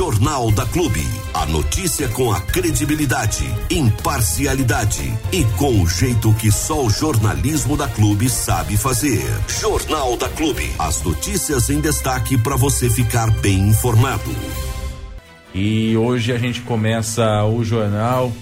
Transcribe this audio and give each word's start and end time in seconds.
Jornal 0.00 0.50
da 0.50 0.64
Clube. 0.64 1.06
A 1.34 1.44
notícia 1.44 2.08
com 2.08 2.32
a 2.32 2.40
credibilidade, 2.40 3.44
imparcialidade 3.70 5.12
e 5.30 5.44
com 5.58 5.82
o 5.82 5.86
jeito 5.86 6.32
que 6.36 6.50
só 6.50 6.86
o 6.86 6.88
jornalismo 6.88 7.76
da 7.76 7.86
Clube 7.86 8.30
sabe 8.30 8.78
fazer. 8.78 9.22
Jornal 9.60 10.16
da 10.16 10.26
Clube. 10.30 10.72
As 10.78 11.02
notícias 11.02 11.68
em 11.68 11.82
destaque 11.82 12.38
para 12.38 12.56
você 12.56 12.88
ficar 12.88 13.30
bem 13.42 13.68
informado. 13.68 14.34
E 15.54 15.94
hoje 15.98 16.32
a 16.32 16.38
gente 16.38 16.62
começa 16.62 17.44
o 17.44 17.62
jornal 17.62 18.32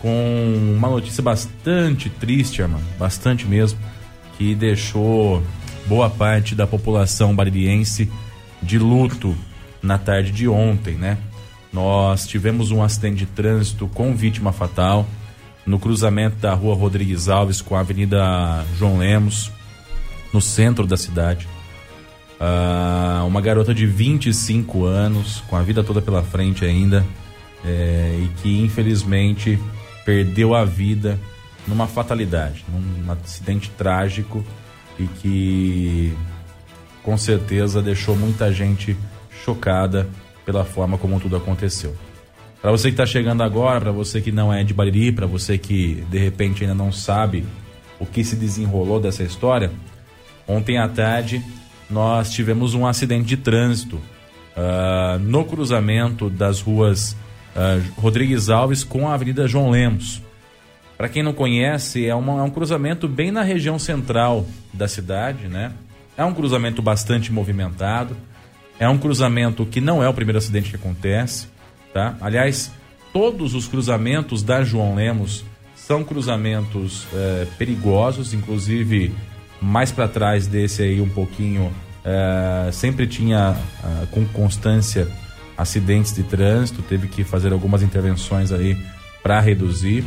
com 0.00 0.74
uma 0.76 0.90
notícia 0.90 1.22
bastante 1.22 2.10
triste, 2.10 2.62
irmão, 2.62 2.82
bastante 2.98 3.46
mesmo, 3.46 3.78
que 4.36 4.56
deixou 4.56 5.40
boa 5.86 6.10
parte 6.10 6.52
da 6.56 6.66
população 6.66 7.32
baririense 7.32 8.10
de 8.60 8.76
luto 8.76 9.36
na 9.86 9.98
tarde 9.98 10.32
de 10.32 10.48
ontem, 10.48 10.94
né? 10.96 11.18
Nós 11.72 12.26
tivemos 12.26 12.70
um 12.70 12.82
acidente 12.82 13.18
de 13.18 13.26
trânsito 13.26 13.86
com 13.88 14.14
vítima 14.14 14.52
fatal 14.52 15.06
no 15.66 15.78
cruzamento 15.78 16.36
da 16.36 16.54
rua 16.54 16.74
Rodrigues 16.74 17.28
Alves 17.28 17.60
com 17.60 17.74
a 17.74 17.80
Avenida 17.80 18.64
João 18.78 18.98
Lemos, 18.98 19.50
no 20.32 20.40
centro 20.40 20.86
da 20.86 20.96
cidade. 20.96 21.48
Uh, 22.38 23.26
uma 23.26 23.40
garota 23.40 23.74
de 23.74 23.86
25 23.86 24.84
anos, 24.84 25.42
com 25.48 25.56
a 25.56 25.62
vida 25.62 25.82
toda 25.82 26.00
pela 26.02 26.22
frente 26.22 26.64
ainda, 26.64 27.04
é, 27.64 28.20
e 28.22 28.28
que 28.40 28.60
infelizmente 28.60 29.58
perdeu 30.04 30.54
a 30.54 30.64
vida 30.64 31.18
numa 31.66 31.86
fatalidade, 31.86 32.64
num 32.68 33.10
acidente 33.10 33.70
trágico 33.70 34.44
e 34.98 35.06
que 35.06 36.14
com 37.02 37.16
certeza 37.18 37.82
deixou 37.82 38.16
muita 38.16 38.52
gente 38.52 38.96
chocada 39.46 40.08
pela 40.44 40.64
forma 40.64 40.98
como 40.98 41.20
tudo 41.20 41.36
aconteceu. 41.36 41.94
Para 42.60 42.72
você 42.72 42.88
que 42.88 42.94
está 42.94 43.06
chegando 43.06 43.44
agora, 43.44 43.80
para 43.80 43.92
você 43.92 44.20
que 44.20 44.32
não 44.32 44.52
é 44.52 44.64
de 44.64 44.74
Bariri, 44.74 45.12
para 45.12 45.26
você 45.26 45.56
que 45.56 46.04
de 46.10 46.18
repente 46.18 46.64
ainda 46.64 46.74
não 46.74 46.90
sabe 46.90 47.44
o 48.00 48.04
que 48.04 48.24
se 48.24 48.34
desenrolou 48.34 49.00
dessa 49.00 49.22
história, 49.22 49.70
ontem 50.48 50.78
à 50.78 50.88
tarde 50.88 51.40
nós 51.88 52.32
tivemos 52.32 52.74
um 52.74 52.84
acidente 52.84 53.26
de 53.26 53.36
trânsito 53.36 53.96
uh, 53.96 55.18
no 55.20 55.44
cruzamento 55.44 56.28
das 56.28 56.60
ruas 56.60 57.12
uh, 57.54 58.00
Rodrigues 58.00 58.50
Alves 58.50 58.82
com 58.82 59.08
a 59.08 59.14
Avenida 59.14 59.46
João 59.46 59.70
Lemos. 59.70 60.20
Para 60.98 61.08
quem 61.08 61.22
não 61.22 61.32
conhece, 61.32 62.06
é, 62.06 62.14
uma, 62.14 62.40
é 62.40 62.42
um 62.42 62.50
cruzamento 62.50 63.06
bem 63.06 63.30
na 63.30 63.42
região 63.42 63.78
central 63.78 64.44
da 64.72 64.88
cidade, 64.88 65.46
né? 65.46 65.72
É 66.16 66.24
um 66.24 66.32
cruzamento 66.32 66.80
bastante 66.80 67.30
movimentado. 67.30 68.16
É 68.78 68.88
um 68.88 68.98
cruzamento 68.98 69.64
que 69.64 69.80
não 69.80 70.02
é 70.02 70.08
o 70.08 70.14
primeiro 70.14 70.38
acidente 70.38 70.70
que 70.70 70.76
acontece, 70.76 71.48
tá? 71.92 72.16
Aliás, 72.20 72.70
todos 73.12 73.54
os 73.54 73.66
cruzamentos 73.66 74.42
da 74.42 74.62
João 74.62 74.94
Lemos 74.94 75.44
são 75.74 76.04
cruzamentos 76.04 77.06
é, 77.12 77.46
perigosos, 77.58 78.34
inclusive 78.34 79.14
mais 79.60 79.90
para 79.90 80.06
trás 80.06 80.46
desse 80.46 80.82
aí 80.82 81.00
um 81.00 81.08
pouquinho 81.08 81.72
é, 82.04 82.70
sempre 82.72 83.06
tinha 83.06 83.56
é, 83.82 84.06
com 84.06 84.24
constância 84.26 85.08
acidentes 85.56 86.12
de 86.12 86.22
trânsito, 86.22 86.82
teve 86.82 87.08
que 87.08 87.24
fazer 87.24 87.52
algumas 87.52 87.82
intervenções 87.82 88.52
aí 88.52 88.76
para 89.22 89.40
reduzir. 89.40 90.04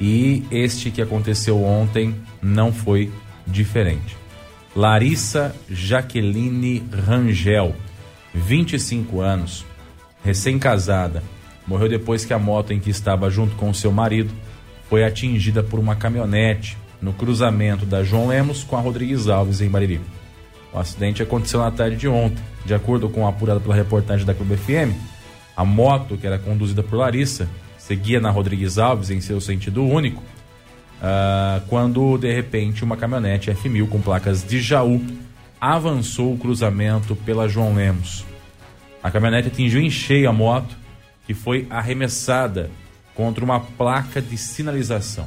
E 0.00 0.42
este 0.50 0.90
que 0.90 1.02
aconteceu 1.02 1.62
ontem 1.62 2.14
não 2.40 2.72
foi 2.72 3.10
diferente. 3.46 4.16
Larissa 4.76 5.54
Jaqueline 5.70 6.82
Rangel, 7.06 7.76
25 8.34 9.20
anos, 9.20 9.64
recém-casada, 10.24 11.22
morreu 11.64 11.88
depois 11.88 12.24
que 12.24 12.32
a 12.32 12.38
moto 12.40 12.72
em 12.72 12.80
que 12.80 12.90
estava 12.90 13.30
junto 13.30 13.54
com 13.54 13.72
seu 13.72 13.92
marido 13.92 14.34
foi 14.88 15.04
atingida 15.04 15.62
por 15.62 15.78
uma 15.78 15.94
caminhonete 15.94 16.76
no 17.00 17.12
cruzamento 17.12 17.86
da 17.86 18.02
João 18.02 18.26
Lemos 18.26 18.64
com 18.64 18.76
a 18.76 18.80
Rodrigues 18.80 19.28
Alves 19.28 19.60
em 19.60 19.68
Bariri. 19.68 20.00
O 20.72 20.78
acidente 20.78 21.22
aconteceu 21.22 21.60
na 21.60 21.70
tarde 21.70 21.96
de 21.96 22.08
ontem. 22.08 22.42
De 22.64 22.74
acordo 22.74 23.08
com 23.08 23.26
a 23.26 23.30
apurada 23.30 23.60
pela 23.60 23.76
reportagem 23.76 24.26
da 24.26 24.34
Clube 24.34 24.56
FM, 24.56 24.92
a 25.56 25.64
moto, 25.64 26.16
que 26.16 26.26
era 26.26 26.38
conduzida 26.38 26.82
por 26.82 26.96
Larissa, 26.96 27.48
seguia 27.78 28.20
na 28.20 28.30
Rodrigues 28.30 28.76
Alves 28.76 29.10
em 29.10 29.20
seu 29.20 29.40
sentido 29.40 29.84
único, 29.84 30.20
uh, 31.04 31.60
quando 31.68 32.16
de 32.16 32.32
repente 32.32 32.82
uma 32.82 32.96
caminhonete 32.96 33.50
F1000 33.50 33.88
com 33.88 34.00
placas 34.00 34.42
de 34.42 34.60
Jaú 34.60 35.04
avançou 35.60 36.32
o 36.32 36.38
cruzamento 36.38 37.14
pela 37.14 37.48
João 37.48 37.74
Lemos. 37.74 38.24
A 39.02 39.10
caminhonete 39.10 39.48
atingiu 39.48 39.80
em 39.80 39.90
cheio 39.90 40.28
a 40.28 40.32
moto, 40.32 40.76
que 41.26 41.34
foi 41.34 41.66
arremessada 41.68 42.70
contra 43.14 43.44
uma 43.44 43.60
placa 43.60 44.20
de 44.20 44.36
sinalização. 44.36 45.26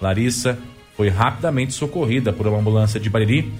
Larissa 0.00 0.58
foi 0.96 1.08
rapidamente 1.08 1.72
socorrida 1.72 2.32
por 2.32 2.46
uma 2.46 2.58
ambulância 2.58 2.98
de 2.98 3.10
Bariri 3.10 3.52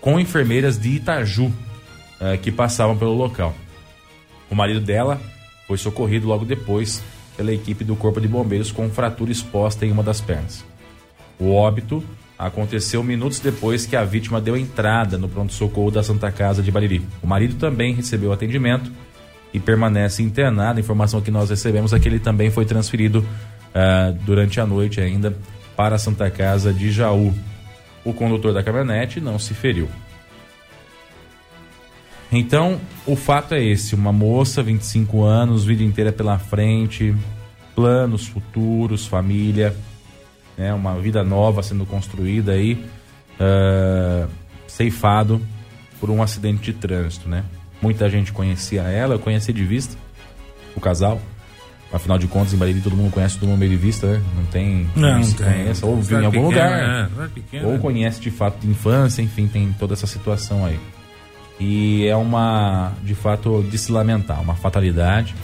com 0.00 0.20
enfermeiras 0.20 0.78
de 0.78 0.90
Itaju 0.90 1.46
uh, 1.46 2.38
que 2.40 2.52
passavam 2.52 2.96
pelo 2.96 3.14
local. 3.14 3.54
O 4.50 4.54
marido 4.54 4.80
dela 4.80 5.20
foi 5.66 5.78
socorrido 5.78 6.26
logo 6.26 6.44
depois 6.44 7.02
pela 7.36 7.52
equipe 7.52 7.84
do 7.84 7.96
Corpo 7.96 8.20
de 8.20 8.28
Bombeiros 8.28 8.70
com 8.70 8.90
fratura 8.90 9.32
exposta 9.32 9.86
em 9.86 9.90
uma 9.92 10.02
das 10.02 10.20
pernas. 10.20 10.71
O 11.42 11.52
óbito 11.54 12.04
aconteceu 12.38 13.02
minutos 13.02 13.40
depois 13.40 13.84
que 13.84 13.96
a 13.96 14.04
vítima 14.04 14.40
deu 14.40 14.56
entrada 14.56 15.18
no 15.18 15.28
pronto-socorro 15.28 15.90
da 15.90 16.00
Santa 16.00 16.30
Casa 16.30 16.62
de 16.62 16.70
Bariri. 16.70 17.04
O 17.20 17.26
marido 17.26 17.56
também 17.56 17.92
recebeu 17.92 18.32
atendimento 18.32 18.92
e 19.52 19.58
permanece 19.58 20.22
internado. 20.22 20.78
A 20.78 20.80
informação 20.80 21.20
que 21.20 21.32
nós 21.32 21.50
recebemos 21.50 21.92
é 21.92 21.98
que 21.98 22.08
ele 22.08 22.20
também 22.20 22.48
foi 22.48 22.64
transferido 22.64 23.26
uh, 23.74 24.12
durante 24.24 24.60
a 24.60 24.66
noite 24.66 25.00
ainda 25.00 25.36
para 25.76 25.96
a 25.96 25.98
Santa 25.98 26.30
Casa 26.30 26.72
de 26.72 26.92
Jaú. 26.92 27.34
O 28.04 28.14
condutor 28.14 28.54
da 28.54 28.62
caminhonete 28.62 29.20
não 29.20 29.36
se 29.36 29.52
feriu. 29.52 29.88
Então, 32.30 32.80
o 33.04 33.16
fato 33.16 33.54
é 33.54 33.64
esse: 33.64 33.96
uma 33.96 34.12
moça, 34.12 34.62
25 34.62 35.24
anos, 35.24 35.64
vida 35.64 35.82
inteira 35.82 36.12
pela 36.12 36.38
frente, 36.38 37.12
planos 37.74 38.28
futuros, 38.28 39.08
família, 39.08 39.74
né, 40.56 40.72
uma 40.72 40.98
vida 40.98 41.22
nova 41.22 41.62
sendo 41.62 41.84
construída 41.86 42.52
aí, 42.52 42.84
uh, 43.40 44.28
ceifado 44.66 45.40
por 46.00 46.10
um 46.10 46.22
acidente 46.22 46.72
de 46.72 46.72
trânsito, 46.72 47.28
né? 47.28 47.44
Muita 47.80 48.08
gente 48.08 48.32
conhecia 48.32 48.82
ela, 48.82 49.14
eu 49.14 49.18
conheci 49.18 49.52
de 49.52 49.64
vista 49.64 49.96
o 50.74 50.80
casal. 50.80 51.20
Afinal 51.92 52.16
de 52.16 52.26
contas, 52.26 52.54
em 52.54 52.56
Bariri 52.56 52.80
todo 52.80 52.96
mundo 52.96 53.12
conhece 53.12 53.38
todo 53.38 53.50
mundo 53.50 53.58
meio 53.58 53.70
de 53.72 53.76
vista, 53.76 54.06
né? 54.06 54.22
Não 54.34 54.44
tem. 54.46 54.90
Não, 54.96 55.18
não 55.18 55.32
conhece, 55.32 55.84
ou 55.84 56.00
viu 56.00 56.20
em 56.20 56.24
algum 56.24 56.48
pequeno, 56.48 56.48
lugar. 56.48 57.10
É, 57.22 57.28
pequeno, 57.28 57.68
ou 57.68 57.78
conhece 57.78 58.20
de 58.20 58.30
fato 58.30 58.58
de 58.60 58.68
infância, 58.68 59.20
enfim, 59.20 59.46
tem 59.46 59.72
toda 59.78 59.92
essa 59.92 60.06
situação 60.06 60.64
aí. 60.64 60.80
E 61.60 62.06
é 62.06 62.16
uma, 62.16 62.92
de 63.02 63.14
fato, 63.14 63.62
de 63.70 63.76
se 63.76 63.92
lamentar, 63.92 64.40
uma 64.40 64.54
fatalidade 64.54 65.34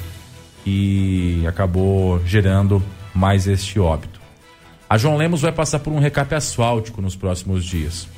que 0.64 1.46
acabou 1.46 2.20
gerando 2.24 2.82
mais 3.14 3.46
este 3.46 3.78
óbito. 3.78 4.17
A 4.88 4.96
João 4.96 5.16
Lemos 5.16 5.42
vai 5.42 5.52
passar 5.52 5.80
por 5.80 5.92
um 5.92 5.98
recap 5.98 6.34
asfáltico 6.34 7.02
nos 7.02 7.14
próximos 7.14 7.64
dias. 7.64 8.08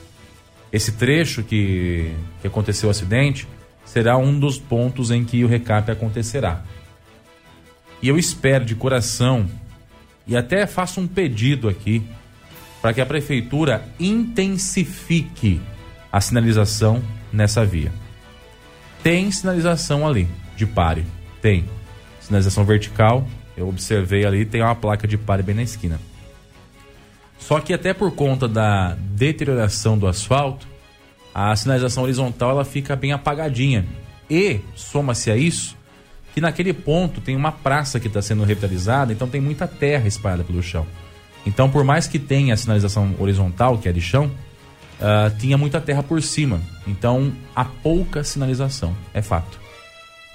Esse 0.73 0.93
trecho 0.93 1.43
que, 1.43 2.15
que 2.41 2.47
aconteceu 2.47 2.89
o 2.89 2.91
acidente 2.91 3.49
será 3.85 4.17
um 4.17 4.39
dos 4.39 4.57
pontos 4.57 5.11
em 5.11 5.25
que 5.25 5.45
o 5.45 5.49
recap 5.49 5.91
acontecerá. 5.91 6.63
E 8.01 8.09
eu 8.09 8.17
espero 8.17 8.65
de 8.65 8.77
coração 8.77 9.51
e 10.27 10.37
até 10.37 10.65
faço 10.65 11.01
um 11.01 11.09
pedido 11.09 11.69
aqui 11.69 12.05
para 12.81 12.95
que 12.95 13.01
a 13.01 13.07
prefeitura 13.07 13.85
intensifique 13.99 15.61
a 16.13 16.21
sinalização 16.21 17.03
nessa 17.33 17.65
via. 17.65 17.93
Tem 19.03 19.31
sinalização 19.33 20.07
ali 20.07 20.29
de 20.57 20.67
pare, 20.67 21.05
tem. 21.43 21.65
Sinalização 22.21 22.65
vertical, 22.65 23.27
eu 23.57 23.69
observei 23.69 24.25
ali, 24.25 24.45
tem 24.45 24.63
uma 24.63 24.75
placa 24.77 25.09
de 25.09 25.19
pare 25.19 25.43
bem 25.43 25.57
na 25.57 25.63
esquina. 25.63 26.01
Só 27.41 27.59
que 27.61 27.73
até 27.73 27.93
por 27.93 28.13
conta 28.13 28.47
da 28.47 28.95
deterioração 28.95 29.99
do 29.99 30.07
asfalto, 30.07 30.69
a 31.35 31.55
sinalização 31.57 32.05
horizontal 32.05 32.51
ela 32.51 32.65
fica 32.65 32.95
bem 32.95 33.11
apagadinha. 33.11 33.85
E 34.31 34.61
soma-se 34.77 35.31
a 35.31 35.37
isso 35.37 35.77
que 36.33 36.41
naquele 36.41 36.73
ponto 36.73 37.21
tem 37.21 37.35
uma 37.35 37.51
praça 37.51 37.99
que 37.99 38.07
está 38.07 38.23
sendo 38.23 38.45
revitalizada, 38.45 39.13
então 39.13 39.29
tem 39.29 39.41
muita 39.41 39.67
terra 39.67 40.07
espalhada 40.07 40.45
pelo 40.45 40.63
chão. 40.63 40.87
Então, 41.45 41.71
por 41.71 41.83
mais 41.83 42.07
que 42.07 42.19
tenha 42.19 42.55
a 42.55 42.57
sinalização 42.57 43.15
horizontal, 43.19 43.79
que 43.79 43.89
é 43.89 43.93
de 43.93 44.01
chão, 44.01 44.31
uh, 45.01 45.37
tinha 45.39 45.57
muita 45.57 45.81
terra 45.81 46.03
por 46.03 46.23
cima. 46.23 46.61
Então, 46.87 47.33
há 47.57 47.65
pouca 47.65 48.23
sinalização, 48.23 48.95
é 49.13 49.23
fato. 49.23 49.59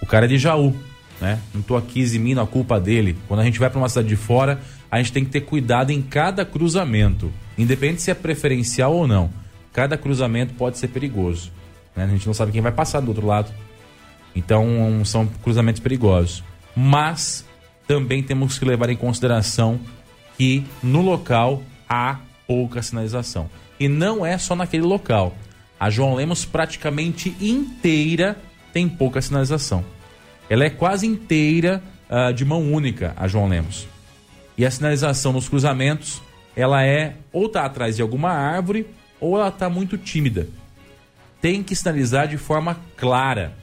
O 0.01 0.05
cara 0.05 0.25
é 0.25 0.27
de 0.27 0.37
Jaú, 0.37 0.75
né? 1.21 1.39
Não 1.53 1.61
estou 1.61 1.77
aqui 1.77 2.01
eximindo 2.01 2.41
a 2.41 2.47
culpa 2.47 2.79
dele. 2.79 3.17
Quando 3.27 3.39
a 3.39 3.43
gente 3.43 3.59
vai 3.59 3.69
para 3.69 3.79
uma 3.79 3.87
cidade 3.87 4.07
de 4.07 4.15
fora, 4.15 4.59
a 4.95 4.97
gente 5.01 5.11
tem 5.11 5.25
que 5.25 5.31
ter 5.31 5.41
cuidado 5.41 5.91
em 5.91 6.01
cada 6.01 6.45
cruzamento, 6.45 7.29
independente 7.57 8.01
se 8.01 8.11
é 8.11 8.13
preferencial 8.13 8.93
ou 8.93 9.05
não. 9.05 9.29
Cada 9.73 9.97
cruzamento 9.97 10.53
pode 10.53 10.77
ser 10.77 10.87
perigoso. 10.87 11.51
Né? 11.93 12.05
A 12.05 12.07
gente 12.07 12.25
não 12.25 12.33
sabe 12.33 12.53
quem 12.53 12.61
vai 12.61 12.71
passar 12.71 13.01
do 13.01 13.09
outro 13.09 13.27
lado. 13.27 13.51
Então 14.33 15.03
são 15.03 15.27
cruzamentos 15.43 15.81
perigosos. 15.81 16.45
Mas 16.73 17.45
também 17.85 18.23
temos 18.23 18.57
que 18.57 18.63
levar 18.63 18.89
em 18.89 18.95
consideração 18.95 19.81
que 20.37 20.63
no 20.81 21.01
local 21.01 21.61
há 21.89 22.19
pouca 22.47 22.81
sinalização. 22.81 23.49
E 23.77 23.89
não 23.89 24.25
é 24.25 24.37
só 24.37 24.55
naquele 24.55 24.83
local. 24.83 25.35
A 25.77 25.89
João 25.89 26.15
Lemos 26.15 26.45
praticamente 26.45 27.35
inteira 27.41 28.37
tem 28.71 28.87
pouca 28.87 29.21
sinalização. 29.21 29.83
Ela 30.49 30.63
é 30.63 30.69
quase 30.69 31.05
inteira 31.05 31.83
uh, 32.09 32.33
de 32.33 32.45
mão 32.45 32.71
única, 32.71 33.11
a 33.17 33.27
João 33.27 33.49
Lemos. 33.49 33.93
E 34.57 34.65
a 34.65 34.71
sinalização 34.71 35.33
nos 35.33 35.49
cruzamentos, 35.49 36.21
ela 36.55 36.83
é 36.83 37.15
ou 37.31 37.49
tá 37.49 37.65
atrás 37.65 37.95
de 37.95 38.01
alguma 38.01 38.31
árvore 38.31 38.87
ou 39.19 39.37
ela 39.37 39.51
tá 39.51 39.69
muito 39.69 39.97
tímida. 39.97 40.47
Tem 41.41 41.61
que 41.61 41.75
sinalizar 41.75 42.27
de 42.27 42.37
forma 42.37 42.77
clara. 42.95 43.53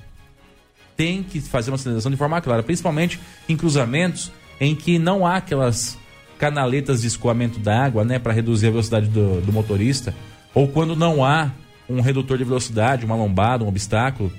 Tem 0.96 1.22
que 1.22 1.40
fazer 1.40 1.70
uma 1.70 1.78
sinalização 1.78 2.12
de 2.12 2.18
forma 2.18 2.40
clara, 2.40 2.62
principalmente 2.62 3.18
em 3.48 3.56
cruzamentos 3.56 4.30
em 4.60 4.74
que 4.74 4.98
não 4.98 5.26
há 5.26 5.36
aquelas 5.36 5.98
canaletas 6.38 7.00
de 7.02 7.06
escoamento 7.06 7.58
d'água, 7.58 8.04
né, 8.04 8.18
para 8.18 8.32
reduzir 8.32 8.66
a 8.66 8.70
velocidade 8.70 9.08
do, 9.08 9.40
do 9.40 9.52
motorista, 9.52 10.14
ou 10.54 10.68
quando 10.68 10.94
não 10.94 11.24
há 11.24 11.50
um 11.88 12.00
redutor 12.00 12.38
de 12.38 12.44
velocidade, 12.44 13.04
uma 13.04 13.16
lombada, 13.16 13.64
um 13.64 13.68
obstáculo. 13.68 14.32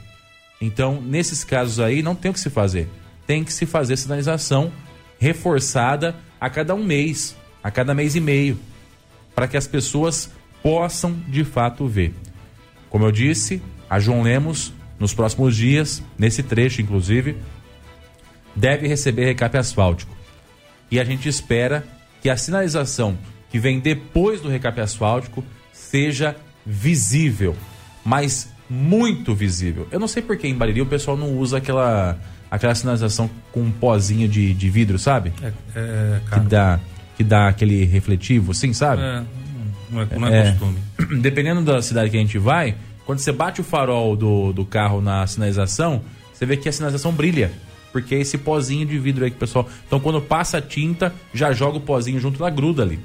Então, 0.61 1.01
nesses 1.01 1.43
casos 1.43 1.79
aí, 1.79 2.01
não 2.01 2.15
tem 2.15 2.31
o 2.31 2.33
que 2.33 2.39
se 2.39 2.49
fazer. 2.49 2.89
Tem 3.25 3.43
que 3.43 3.51
se 3.51 3.65
fazer 3.65 3.97
sinalização 3.97 4.71
reforçada 5.23 6.17
a 6.37 6.49
cada 6.49 6.75
um 6.75 6.83
mês, 6.83 7.33
a 7.63 7.71
cada 7.71 7.93
mês 7.93 8.13
e 8.13 8.19
meio, 8.19 8.59
para 9.33 9.47
que 9.47 9.55
as 9.55 9.65
pessoas 9.65 10.29
possam 10.61 11.13
de 11.29 11.45
fato 11.45 11.87
ver. 11.87 12.13
Como 12.89 13.05
eu 13.05 13.11
disse, 13.11 13.61
a 13.89 13.99
João 13.99 14.21
Lemos, 14.21 14.73
nos 14.99 15.13
próximos 15.13 15.55
dias, 15.55 16.03
nesse 16.17 16.43
trecho 16.43 16.81
inclusive, 16.81 17.37
deve 18.53 18.85
receber 18.85 19.23
recap 19.23 19.57
asfáltico. 19.57 20.13
E 20.91 20.99
a 20.99 21.05
gente 21.05 21.29
espera 21.29 21.85
que 22.21 22.29
a 22.29 22.35
sinalização 22.35 23.17
que 23.49 23.57
vem 23.57 23.79
depois 23.79 24.41
do 24.41 24.49
recap 24.49 24.77
asfáltico 24.81 25.41
seja 25.71 26.35
visível, 26.65 27.55
mas 28.03 28.49
muito 28.69 29.33
visível. 29.33 29.87
Eu 29.89 30.01
não 30.01 30.07
sei 30.07 30.21
por 30.21 30.35
que 30.35 30.49
em 30.49 30.55
Bariri 30.55 30.81
o 30.81 30.85
pessoal 30.85 31.15
não 31.15 31.37
usa 31.37 31.59
aquela 31.59 32.19
aquela 32.53 32.75
sinalização 32.75 33.27
com 33.51 33.61
um 33.61 33.71
pozinho 33.71 34.27
de, 34.27 34.53
de 34.53 34.69
vidro, 34.69 34.99
sabe? 34.99 35.33
É, 35.41 35.47
é 35.75 36.21
que 36.31 36.39
dá 36.41 36.79
que 37.17 37.23
dá 37.23 37.47
aquele 37.47 37.83
refletivo, 37.83 38.53
sim, 38.53 38.73
sabe? 38.73 39.01
É, 39.01 39.23
não 39.89 40.01
é, 40.01 40.07
não 40.19 40.27
é, 40.27 40.47
é 40.47 40.51
costume. 40.51 40.79
Dependendo 41.19 41.61
da 41.61 41.81
cidade 41.81 42.11
que 42.11 42.17
a 42.17 42.19
gente 42.19 42.37
vai, 42.37 42.75
quando 43.05 43.19
você 43.19 43.31
bate 43.31 43.61
o 43.61 43.63
farol 43.63 44.15
do, 44.15 44.53
do 44.53 44.65
carro 44.65 45.01
na 45.01 45.25
sinalização, 45.25 46.01
você 46.31 46.45
vê 46.45 46.55
que 46.55 46.69
a 46.69 46.71
sinalização 46.71 47.11
brilha. 47.11 47.51
Porque 47.91 48.15
é 48.15 48.19
esse 48.19 48.37
pozinho 48.37 48.85
de 48.85 48.97
vidro 48.99 49.23
aí 49.23 49.31
que 49.31 49.37
o 49.37 49.39
pessoal. 49.39 49.67
Então 49.87 49.99
quando 49.99 50.21
passa 50.21 50.59
a 50.59 50.61
tinta, 50.61 51.13
já 51.33 51.53
joga 51.53 51.77
o 51.77 51.81
pozinho 51.81 52.19
junto 52.19 52.39
da 52.39 52.49
gruda 52.51 52.83
ali. 52.83 52.99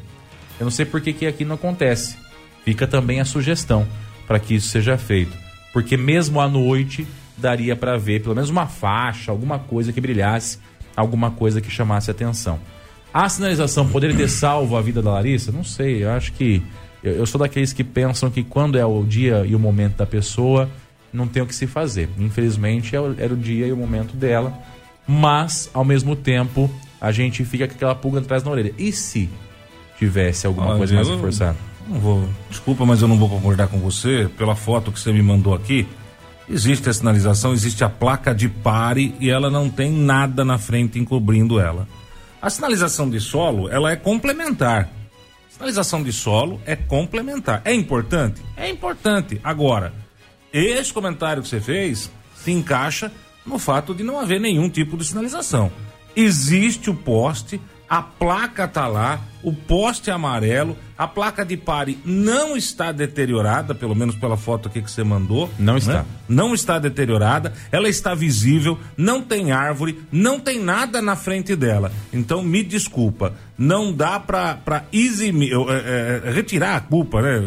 Eu 0.60 0.64
não 0.64 0.70
sei 0.70 0.84
por 0.84 1.00
que, 1.00 1.12
que 1.12 1.26
aqui 1.26 1.44
não 1.44 1.54
acontece. 1.54 2.16
Fica 2.64 2.86
também 2.86 3.20
a 3.20 3.24
sugestão 3.24 3.86
para 4.26 4.38
que 4.38 4.54
isso 4.54 4.68
seja 4.68 4.98
feito. 4.98 5.32
Porque 5.72 5.96
mesmo 5.96 6.38
à 6.38 6.48
noite 6.48 7.06
daria 7.38 7.76
para 7.76 7.96
ver 7.96 8.22
pelo 8.22 8.34
menos 8.34 8.50
uma 8.50 8.66
faixa, 8.66 9.30
alguma 9.30 9.58
coisa 9.58 9.92
que 9.92 10.00
brilhasse, 10.00 10.58
alguma 10.96 11.30
coisa 11.30 11.60
que 11.60 11.70
chamasse 11.70 12.10
atenção. 12.10 12.58
A 13.12 13.28
sinalização 13.28 13.88
poderia 13.88 14.16
ter 14.16 14.28
salvo 14.30 14.76
a 14.76 14.82
vida 14.82 15.00
da 15.00 15.12
Larissa? 15.12 15.52
Não 15.52 15.64
sei, 15.64 16.04
eu 16.04 16.10
acho 16.10 16.32
que. 16.32 16.62
Eu, 17.02 17.12
eu 17.12 17.26
sou 17.26 17.38
daqueles 17.38 17.72
que 17.72 17.84
pensam 17.84 18.30
que 18.30 18.42
quando 18.42 18.78
é 18.78 18.84
o 18.84 19.04
dia 19.04 19.44
e 19.46 19.54
o 19.54 19.58
momento 19.58 19.96
da 19.96 20.06
pessoa, 20.06 20.68
não 21.12 21.26
tem 21.26 21.42
o 21.42 21.46
que 21.46 21.54
se 21.54 21.66
fazer. 21.66 22.08
Infelizmente, 22.18 22.94
é 22.96 22.98
era 23.18 23.32
o 23.32 23.36
dia 23.36 23.66
e 23.66 23.72
o 23.72 23.76
momento 23.76 24.16
dela. 24.16 24.52
Mas, 25.06 25.70
ao 25.72 25.84
mesmo 25.84 26.14
tempo, 26.14 26.70
a 27.00 27.10
gente 27.12 27.44
fica 27.44 27.66
com 27.66 27.74
aquela 27.74 27.94
pulga 27.94 28.20
atrás 28.20 28.42
na 28.42 28.50
orelha. 28.50 28.74
E 28.76 28.92
se 28.92 29.28
tivesse 29.98 30.46
alguma 30.46 30.76
coisa 30.76 30.94
mais 30.94 31.08
reforçada? 31.08 31.56
Não 31.88 31.98
vou. 31.98 32.28
Desculpa, 32.50 32.84
mas 32.84 33.00
eu 33.00 33.08
não 33.08 33.16
vou 33.16 33.28
concordar 33.28 33.68
com 33.68 33.78
você. 33.78 34.28
Pela 34.36 34.54
foto 34.54 34.92
que 34.92 35.00
você 35.00 35.12
me 35.12 35.22
mandou 35.22 35.54
aqui, 35.54 35.88
existe 36.48 36.88
a 36.88 36.92
sinalização, 36.92 37.52
existe 37.52 37.84
a 37.84 37.88
placa 37.88 38.34
de 38.34 38.48
pare 38.48 39.14
e 39.20 39.30
ela 39.30 39.50
não 39.50 39.68
tem 39.68 39.90
nada 39.90 40.44
na 40.44 40.58
frente 40.58 40.98
encobrindo 40.98 41.60
ela. 41.60 41.88
A 42.40 42.48
sinalização 42.48 43.10
de 43.10 43.20
solo, 43.20 43.68
ela 43.68 43.90
é 43.90 43.96
complementar. 43.96 44.88
Sinalização 45.50 46.02
de 46.02 46.12
solo 46.12 46.60
é 46.64 46.76
complementar. 46.76 47.60
É 47.64 47.74
importante? 47.74 48.40
É 48.56 48.68
importante. 48.70 49.40
Agora, 49.42 49.92
esse 50.52 50.92
comentário 50.92 51.42
que 51.42 51.48
você 51.48 51.60
fez 51.60 52.10
se 52.36 52.52
encaixa 52.52 53.10
no 53.44 53.58
fato 53.58 53.94
de 53.94 54.04
não 54.04 54.20
haver 54.20 54.40
nenhum 54.40 54.68
tipo 54.68 54.96
de 54.96 55.04
sinalização. 55.04 55.72
Existe 56.14 56.90
o 56.90 56.94
poste, 56.94 57.60
a 57.88 58.02
placa 58.02 58.64
está 58.64 58.86
lá, 58.86 59.20
o 59.42 59.52
poste 59.52 60.10
é 60.10 60.12
amarelo, 60.12 60.76
a 60.96 61.06
placa 61.06 61.44
de 61.44 61.56
pare 61.56 61.98
não 62.04 62.56
está 62.56 62.92
deteriorada, 62.92 63.74
pelo 63.74 63.94
menos 63.94 64.14
pela 64.16 64.36
foto 64.36 64.68
aqui 64.68 64.82
que 64.82 64.90
você 64.90 65.02
mandou. 65.02 65.48
Não 65.58 65.74
né? 65.74 65.78
está. 65.78 66.04
Não 66.28 66.54
está 66.54 66.78
deteriorada, 66.78 67.52
ela 67.72 67.88
está 67.88 68.14
visível, 68.14 68.78
não 68.96 69.22
tem 69.22 69.52
árvore, 69.52 70.02
não 70.12 70.38
tem 70.38 70.60
nada 70.60 71.00
na 71.00 71.16
frente 71.16 71.56
dela. 71.56 71.90
Então 72.12 72.42
me 72.42 72.62
desculpa, 72.62 73.34
não 73.56 73.92
dá 73.92 74.20
para 74.20 74.84
eximir, 74.92 75.52
é, 75.54 76.22
é, 76.26 76.30
retirar 76.30 76.76
a 76.76 76.80
culpa, 76.80 77.22
né? 77.22 77.40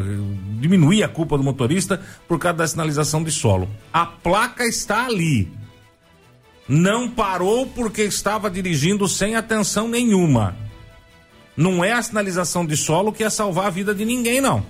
diminuir 0.59 1.03
a 1.03 1.07
culpa 1.07 1.37
do 1.37 1.43
motorista 1.43 2.01
por 2.27 2.39
causa 2.39 2.57
da 2.57 2.67
sinalização 2.67 3.23
de 3.23 3.31
solo. 3.31 3.69
A 3.93 4.05
placa 4.05 4.65
está 4.65 5.05
ali 5.05 5.60
não 6.71 7.09
parou 7.09 7.67
porque 7.67 8.03
estava 8.03 8.49
dirigindo 8.49 9.05
sem 9.05 9.35
atenção 9.35 9.89
nenhuma. 9.89 10.55
Não 11.55 11.83
é 11.83 11.91
a 11.91 12.01
sinalização 12.01 12.65
de 12.65 12.77
solo 12.77 13.11
que 13.11 13.23
ia 13.23 13.29
salvar 13.29 13.65
a 13.65 13.69
vida 13.69 13.93
de 13.93 14.05
ninguém, 14.05 14.39
não. 14.39 14.65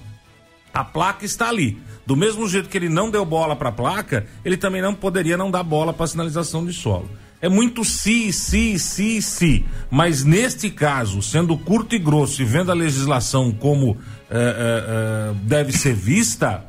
A 0.73 0.83
placa 0.83 1.23
está 1.25 1.47
ali. 1.47 1.77
Do 2.03 2.15
mesmo 2.15 2.49
jeito 2.49 2.69
que 2.69 2.75
ele 2.75 2.89
não 2.89 3.11
deu 3.11 3.23
bola 3.23 3.55
para 3.55 3.69
a 3.69 3.71
placa, 3.71 4.25
ele 4.43 4.57
também 4.57 4.81
não 4.81 4.95
poderia 4.95 5.37
não 5.37 5.51
dar 5.51 5.61
bola 5.61 5.93
para 5.93 6.05
a 6.05 6.07
sinalização 6.07 6.65
de 6.65 6.73
solo. 6.73 7.07
É 7.39 7.47
muito 7.47 7.85
si, 7.85 8.33
si, 8.33 8.79
si, 8.79 9.21
si. 9.21 9.63
Mas 9.91 10.23
neste 10.23 10.71
caso, 10.71 11.21
sendo 11.21 11.55
curto 11.55 11.93
e 11.93 11.99
grosso 11.99 12.41
e 12.41 12.45
vendo 12.45 12.71
a 12.71 12.75
legislação 12.75 13.51
como 13.51 13.95
é, 14.27 14.37
é, 14.37 14.39
é, 14.39 15.33
deve 15.43 15.71
ser 15.71 15.93
vista, 15.93 16.65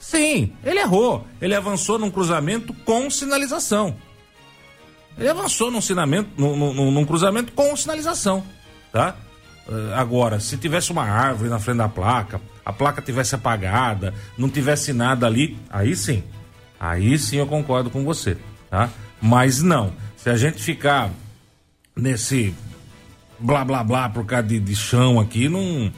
sim, 0.00 0.52
ele 0.64 0.80
errou. 0.80 1.24
Ele 1.40 1.54
avançou 1.54 2.00
num 2.00 2.10
cruzamento 2.10 2.74
com 2.84 3.08
sinalização. 3.08 3.94
Ele 5.18 5.28
avançou 5.28 5.70
num, 5.70 5.80
sinamento, 5.80 6.30
num, 6.36 6.56
num, 6.72 6.90
num 6.90 7.04
cruzamento 7.04 7.52
com 7.52 7.76
sinalização, 7.76 8.42
tá? 8.92 9.16
Uh, 9.68 9.94
agora, 9.94 10.40
se 10.40 10.56
tivesse 10.56 10.90
uma 10.90 11.04
árvore 11.04 11.48
na 11.48 11.58
frente 11.58 11.78
da 11.78 11.88
placa, 11.88 12.40
a 12.64 12.72
placa 12.72 13.00
tivesse 13.00 13.34
apagada, 13.34 14.12
não 14.36 14.48
tivesse 14.48 14.92
nada 14.92 15.26
ali, 15.26 15.56
aí 15.70 15.94
sim, 15.94 16.24
aí 16.80 17.18
sim 17.18 17.36
eu 17.36 17.46
concordo 17.46 17.90
com 17.90 18.04
você, 18.04 18.36
tá? 18.70 18.90
Mas 19.20 19.62
não, 19.62 19.92
se 20.16 20.30
a 20.30 20.36
gente 20.36 20.60
ficar 20.62 21.10
nesse 21.94 22.54
blá 23.38 23.64
blá 23.64 23.84
blá 23.84 24.08
por 24.08 24.24
causa 24.24 24.46
de, 24.46 24.58
de 24.58 24.74
chão 24.74 25.20
aqui, 25.20 25.48
não, 25.48 25.92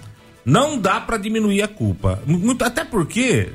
não 0.45 0.79
dá 0.79 1.01
para 1.01 1.17
diminuir 1.17 1.63
a 1.63 1.69
culpa. 1.69 2.23
Muito, 2.27 2.63
até 2.65 2.85
porque, 2.85 3.51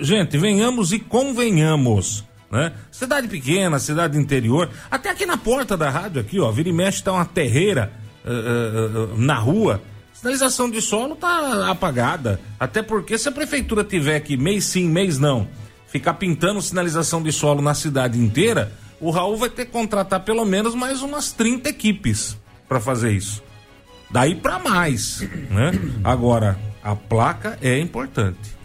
gente, 0.00 0.36
venhamos 0.36 0.92
e 0.92 0.98
convenhamos 0.98 2.25
né? 2.50 2.72
Cidade 2.90 3.28
pequena, 3.28 3.78
cidade 3.78 4.18
interior, 4.18 4.70
até 4.90 5.10
aqui 5.10 5.26
na 5.26 5.36
porta 5.36 5.76
da 5.76 5.90
rádio, 5.90 6.20
aqui, 6.20 6.40
ó, 6.40 6.50
vira 6.50 6.68
e 6.68 6.72
mexe, 6.72 7.02
tá 7.02 7.12
uma 7.12 7.24
terreira 7.24 7.92
uh, 8.24 9.14
uh, 9.14 9.18
na 9.18 9.34
rua. 9.34 9.82
Sinalização 10.12 10.70
de 10.70 10.80
solo 10.80 11.14
tá 11.14 11.70
apagada. 11.70 12.40
Até 12.58 12.82
porque 12.82 13.18
se 13.18 13.28
a 13.28 13.32
prefeitura 13.32 13.84
tiver 13.84 14.16
aqui 14.16 14.36
mês 14.36 14.64
sim, 14.64 14.88
mês 14.88 15.18
não, 15.18 15.46
ficar 15.86 16.14
pintando 16.14 16.60
sinalização 16.62 17.22
de 17.22 17.30
solo 17.30 17.60
na 17.60 17.74
cidade 17.74 18.18
inteira, 18.18 18.72
o 19.00 19.10
Raul 19.10 19.36
vai 19.36 19.50
ter 19.50 19.66
que 19.66 19.72
contratar 19.72 20.20
pelo 20.20 20.44
menos 20.44 20.74
mais 20.74 21.02
umas 21.02 21.32
30 21.32 21.68
equipes 21.68 22.36
para 22.68 22.80
fazer 22.80 23.12
isso. 23.12 23.42
Daí 24.10 24.34
para 24.34 24.58
mais, 24.58 25.20
né? 25.50 25.72
Agora, 26.02 26.58
a 26.82 26.94
placa 26.94 27.58
é 27.60 27.78
importante. 27.78 28.56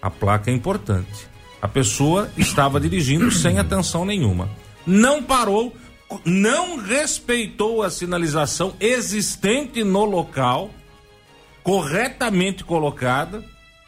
A 0.00 0.10
placa 0.10 0.50
é 0.50 0.54
importante. 0.54 1.31
A 1.62 1.68
pessoa 1.68 2.28
estava 2.36 2.80
dirigindo 2.80 3.30
sem 3.30 3.60
atenção 3.60 4.04
nenhuma. 4.04 4.50
Não 4.84 5.22
parou, 5.22 5.72
não 6.24 6.76
respeitou 6.76 7.84
a 7.84 7.90
sinalização 7.90 8.74
existente 8.80 9.84
no 9.84 10.04
local, 10.04 10.70
corretamente 11.62 12.64
colocada, 12.64 13.44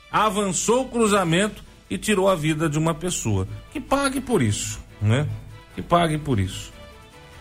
avançou 0.08 0.82
o 0.82 0.88
cruzamento 0.88 1.64
e 1.90 1.98
tirou 1.98 2.28
a 2.28 2.36
vida 2.36 2.68
de 2.68 2.78
uma 2.78 2.94
pessoa. 2.94 3.48
Que 3.72 3.80
pague 3.80 4.20
por 4.20 4.40
isso, 4.40 4.78
né? 5.02 5.26
Que 5.74 5.82
pague 5.82 6.16
por 6.16 6.38
isso. 6.38 6.72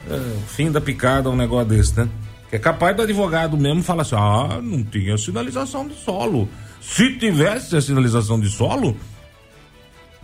É, 0.09 0.37
fim 0.47 0.71
da 0.71 0.81
picada 0.81 1.29
um 1.29 1.35
negócio 1.35 1.67
desse, 1.69 1.95
né? 1.95 2.09
Que 2.49 2.55
é 2.55 2.59
capaz 2.59 2.95
do 2.95 3.03
advogado 3.03 3.55
mesmo 3.55 3.83
falar 3.83 4.01
assim: 4.01 4.15
ah, 4.15 4.59
não 4.61 4.83
tinha 4.83 5.15
sinalização 5.15 5.87
de 5.87 5.93
solo. 5.93 6.49
Se 6.81 7.17
tivesse 7.17 7.77
a 7.77 7.81
sinalização 7.81 8.39
de 8.39 8.49
solo, 8.49 8.97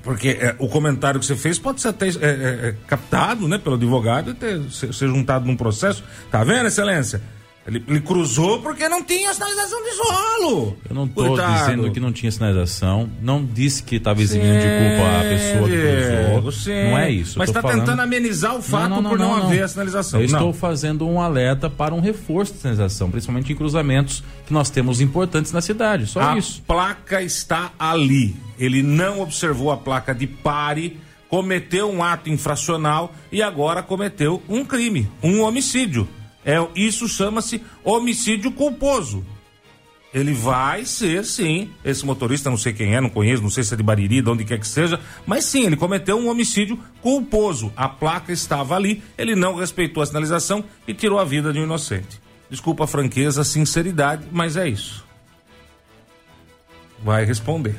Porque 0.04 0.30
é, 0.30 0.56
o 0.60 0.68
comentário 0.68 1.20
que 1.20 1.26
você 1.26 1.36
fez 1.36 1.60
pode 1.60 1.82
ser 1.82 1.90
até 1.90 2.08
é, 2.08 2.12
é, 2.12 2.70
é 2.70 2.76
captado 2.88 3.48
né, 3.48 3.58
pelo 3.58 3.76
advogado 3.76 4.32
e 4.32 4.34
ter, 4.34 4.62
ser, 4.72 4.94
ser 4.94 5.08
juntado 5.08 5.46
num 5.46 5.56
processo. 5.56 6.04
Tá 6.32 6.44
vendo, 6.44 6.68
excelência? 6.68 7.22
Ele, 7.68 7.84
ele, 7.88 8.00
cruzou 8.00 8.62
porque 8.62 8.90
não 8.90 9.04
tinha 9.04 9.32
sinalização 9.34 9.84
de 9.84 9.92
solo. 9.92 10.78
Eu 10.90 10.96
não 10.96 11.06
estou 11.06 11.38
dizendo 11.38 11.92
que 11.92 12.00
não 12.00 12.12
tinha 12.12 12.32
sinalização. 12.32 13.10
Não 13.22 13.46
disse 13.46 13.84
que 13.84 13.98
estava 13.98 14.22
eximindo 14.22 14.58
de 14.60 14.66
culpa 14.66 15.20
a 15.20 15.24
pessoa 15.24 15.70
que 15.70 16.34
cruzou. 16.34 16.52
Sim. 16.52 16.90
Não 16.90 16.98
é 16.98 17.12
isso. 17.12 17.38
Mas 17.38 17.50
está 17.50 17.62
falando... 17.62 17.80
tentando 17.82 18.02
amenizar 18.02 18.56
o 18.56 18.62
fato 18.62 18.90
não, 18.90 18.96
não, 18.96 19.02
não, 19.04 19.10
por 19.12 19.20
não, 19.20 19.36
haver 19.36 19.64
a 19.64 19.68
sinalização. 19.68 20.20
Eu 20.20 20.26
estou 20.26 20.52
fazendo 20.52 21.08
um 21.08 21.22
alerta 21.22 21.70
para 21.70 21.94
um 21.94 22.00
reforço 22.00 22.54
de 22.54 22.60
sinalização, 22.60 23.12
principalmente 23.12 23.54
em 23.54 23.56
cruzamentos 23.56 24.24
que 24.48 24.54
nós 24.54 24.70
temos 24.70 25.00
importantes 25.00 25.52
na 25.52 25.62
cidade. 25.62 26.08
Só 26.08 26.22
a 26.22 26.38
isso. 26.38 26.64
A 26.68 26.74
placa 26.74 27.22
está 27.22 27.72
ali. 27.78 28.36
Ele 28.58 28.82
não 28.82 29.22
observou 29.22 29.72
a 29.72 29.78
placa 29.78 30.16
de 30.16 30.26
pare 30.26 30.98
cometeu 31.30 31.90
um 31.90 32.04
ato 32.04 32.28
infracional 32.28 33.14
e 33.32 33.42
agora 33.42 33.84
cometeu 33.84 34.42
um 34.50 34.66
crime, 34.66 35.08
um 35.22 35.42
homicídio. 35.42 36.08
É, 36.50 36.68
isso 36.74 37.08
chama-se 37.08 37.62
homicídio 37.84 38.52
culposo. 38.52 39.24
Ele 40.12 40.34
vai 40.34 40.84
ser, 40.84 41.24
sim, 41.24 41.70
esse 41.86 42.04
motorista, 42.04 42.50
não 42.50 42.58
sei 42.58 42.74
quem 42.74 42.96
é, 42.96 43.00
não 43.00 43.12
conheço, 43.12 43.44
não 43.44 43.52
sei 43.52 43.64
se 43.64 43.76
é 43.76 43.78
de 43.78 43.84
Bariri, 43.84 44.20
de 44.24 44.30
onde 44.32 44.44
quer 44.44 44.60
que 44.60 44.68
seja, 44.68 45.00
mas 45.28 45.46
sim, 45.46 45.68
ele 45.68 45.76
cometeu 45.76 46.18
um 46.18 46.28
homicídio 46.28 46.80
culposo. 47.04 47.72
A 47.78 47.88
placa 47.88 48.32
estava 48.32 48.76
ali, 48.76 49.04
ele 49.16 49.36
não 49.36 49.54
respeitou 49.54 50.02
a 50.02 50.06
sinalização 50.08 50.64
e 50.88 50.94
tirou 50.96 51.20
a 51.20 51.24
vida 51.24 51.54
de 51.54 51.60
um 51.60 51.66
inocente. 51.66 52.20
Desculpa 52.50 52.86
a 52.86 52.88
franqueza, 52.88 53.42
a 53.42 53.46
sinceridade, 53.46 54.26
mas 54.32 54.58
é 54.58 54.68
isso. 54.68 55.06
Vai 57.04 57.26
responder. 57.26 57.76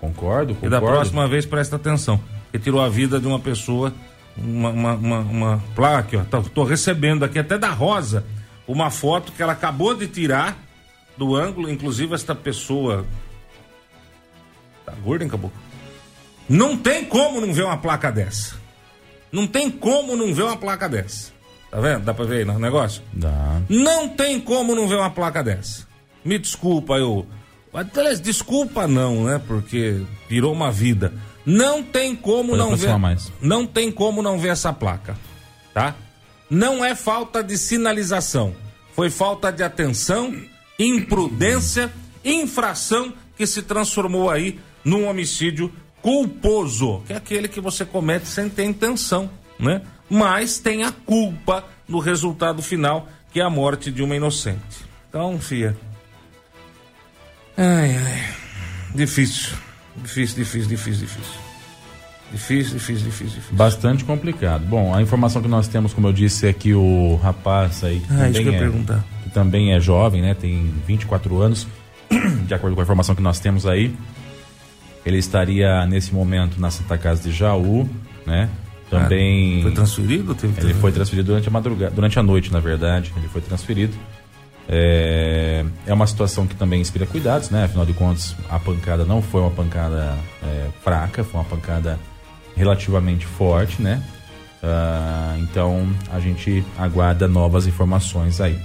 Concordo, 0.00 0.54
concordo. 0.54 0.66
E 0.66 0.68
da 0.68 0.80
próxima 0.80 1.26
vez 1.26 1.44
presta 1.44 1.74
atenção. 1.74 2.20
Ele 2.54 2.62
tirou 2.62 2.80
a 2.80 2.88
vida 2.88 3.18
de 3.18 3.26
uma 3.26 3.40
pessoa 3.40 3.92
uma, 4.36 4.70
uma, 4.70 4.94
uma, 4.94 5.18
uma 5.20 5.64
placa, 5.74 6.18
ó. 6.18 6.24
Tô, 6.24 6.42
tô, 6.42 6.64
recebendo 6.64 7.24
aqui 7.24 7.38
até 7.38 7.58
da 7.58 7.70
Rosa 7.70 8.24
uma 8.66 8.90
foto 8.90 9.32
que 9.32 9.42
ela 9.42 9.52
acabou 9.52 9.94
de 9.94 10.06
tirar 10.06 10.56
do 11.16 11.36
ângulo, 11.36 11.70
inclusive 11.70 12.14
esta 12.14 12.34
pessoa. 12.34 13.04
Tá 14.86 14.92
gorda, 15.02 15.24
hein, 15.24 15.30
caboclo? 15.30 15.58
Não 16.48 16.76
tem 16.76 17.04
como 17.04 17.40
não 17.40 17.52
ver 17.52 17.64
uma 17.64 17.76
placa 17.76 18.10
dessa. 18.10 18.56
Não 19.30 19.46
tem 19.46 19.70
como 19.70 20.16
não 20.16 20.34
ver 20.34 20.42
uma 20.42 20.56
placa 20.56 20.88
dessa. 20.88 21.32
Tá 21.70 21.80
vendo? 21.80 22.04
Dá 22.04 22.12
pra 22.12 22.24
ver 22.24 22.38
aí 22.38 22.44
no 22.44 22.58
negócio? 22.58 23.02
Dá. 23.12 23.60
Não 23.68 24.08
tem 24.08 24.40
como 24.40 24.74
não 24.74 24.88
ver 24.88 24.96
uma 24.96 25.10
placa 25.10 25.42
dessa. 25.42 25.86
Me 26.24 26.38
desculpa, 26.38 26.94
eu. 26.98 27.26
Desculpa 28.20 28.88
não, 28.88 29.24
né? 29.24 29.40
Porque 29.46 30.02
virou 30.28 30.52
uma 30.52 30.72
vida. 30.72 31.12
Não 31.44 31.82
tem 31.82 32.14
como 32.14 32.50
Pode 32.50 32.58
não 32.58 32.76
ver. 32.76 32.98
Mais. 32.98 33.32
Não 33.40 33.66
tem 33.66 33.90
como 33.90 34.22
não 34.22 34.38
ver 34.38 34.48
essa 34.48 34.72
placa, 34.72 35.16
tá? 35.72 35.94
Não 36.48 36.84
é 36.84 36.94
falta 36.94 37.42
de 37.42 37.56
sinalização, 37.56 38.54
foi 38.94 39.08
falta 39.08 39.50
de 39.52 39.62
atenção, 39.62 40.34
imprudência, 40.78 41.92
infração 42.24 43.12
que 43.36 43.46
se 43.46 43.62
transformou 43.62 44.28
aí 44.28 44.58
num 44.84 45.06
homicídio 45.06 45.72
culposo, 46.02 47.02
que 47.06 47.12
é 47.12 47.16
aquele 47.16 47.48
que 47.48 47.60
você 47.60 47.84
comete 47.84 48.26
sem 48.26 48.48
ter 48.48 48.64
intenção, 48.64 49.30
né? 49.58 49.82
Mas 50.08 50.58
tem 50.58 50.82
a 50.82 50.90
culpa 50.90 51.64
no 51.86 51.98
resultado 52.00 52.62
final, 52.62 53.08
que 53.32 53.40
é 53.40 53.44
a 53.44 53.50
morte 53.50 53.90
de 53.92 54.02
uma 54.02 54.16
inocente. 54.16 54.84
Então, 55.08 55.38
fia. 55.38 55.76
Ai, 57.56 57.96
ai. 57.96 58.34
Difícil. 58.94 59.56
Difícil, 60.02 60.36
difícil, 60.36 60.68
difícil, 60.68 61.06
difícil. 61.06 61.50
Difícil, 62.32 62.74
difícil, 62.74 63.04
difícil, 63.04 63.26
difícil. 63.26 63.56
Bastante 63.56 64.04
complicado. 64.04 64.64
Bom, 64.64 64.94
a 64.94 65.02
informação 65.02 65.42
que 65.42 65.48
nós 65.48 65.66
temos, 65.66 65.92
como 65.92 66.06
eu 66.06 66.12
disse, 66.12 66.46
é 66.46 66.52
que 66.52 66.72
o 66.74 67.16
rapaz 67.16 67.82
aí. 67.82 68.02
Ah, 68.04 68.14
também 68.14 68.30
isso 68.30 68.42
que 68.42 68.48
eu 68.48 68.54
é, 68.54 68.58
perguntar. 68.58 69.04
Que 69.24 69.30
também 69.30 69.72
é 69.72 69.80
jovem, 69.80 70.22
né? 70.22 70.34
Tem 70.34 70.72
24 70.86 71.40
anos. 71.40 71.66
De 72.46 72.54
acordo 72.54 72.74
com 72.74 72.80
a 72.80 72.84
informação 72.84 73.14
que 73.14 73.22
nós 73.22 73.40
temos 73.40 73.66
aí. 73.66 73.94
Ele 75.04 75.18
estaria 75.18 75.84
nesse 75.86 76.14
momento 76.14 76.60
na 76.60 76.70
Santa 76.70 76.96
Casa 76.96 77.22
de 77.22 77.32
Jaú, 77.32 77.88
né? 78.26 78.48
Também. 78.88 79.60
Ah, 79.60 79.62
foi 79.62 79.72
transferido? 79.72 80.34
Teve... 80.34 80.60
Ele 80.60 80.74
foi 80.74 80.92
transferido 80.92 81.26
durante 81.28 81.48
a 81.48 81.50
madrugada, 81.50 81.94
durante 81.94 82.18
a 82.18 82.22
noite, 82.22 82.52
na 82.52 82.60
verdade. 82.60 83.12
Ele 83.16 83.28
foi 83.28 83.40
transferido. 83.40 83.96
É, 84.72 85.64
é 85.84 85.92
uma 85.92 86.06
situação 86.06 86.46
que 86.46 86.54
também 86.54 86.80
inspira 86.80 87.04
cuidados, 87.04 87.50
né? 87.50 87.64
Afinal 87.64 87.84
de 87.84 87.92
contas, 87.92 88.36
a 88.48 88.56
pancada 88.60 89.04
não 89.04 89.20
foi 89.20 89.40
uma 89.40 89.50
pancada 89.50 90.16
é, 90.44 90.68
fraca, 90.80 91.24
foi 91.24 91.40
uma 91.40 91.46
pancada 91.46 91.98
relativamente 92.56 93.26
forte, 93.26 93.82
né? 93.82 94.00
Uh, 94.62 95.40
então 95.40 95.88
a 96.12 96.20
gente 96.20 96.62
aguarda 96.78 97.26
novas 97.26 97.66
informações 97.66 98.42
aí 98.42 98.58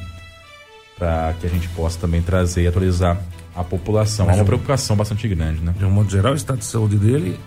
para 0.97 1.33
que 1.39 1.47
a 1.47 1.49
gente 1.49 1.69
possa 1.69 1.97
também 1.97 2.21
trazer 2.21 2.63
e 2.63 2.67
atualizar 2.67 3.17
a 3.55 3.63
população. 3.63 4.29
É 4.29 4.35
uma 4.35 4.45
preocupação 4.45 4.95
bastante 4.95 5.27
grande, 5.27 5.61
né? 5.61 5.73
De 5.75 5.85
um 5.85 5.89
modo 5.89 6.11
geral, 6.11 6.33
o 6.33 6.35
estado 6.35 6.59
de 6.59 6.65
saúde 6.65 6.97
dele. 6.97 7.39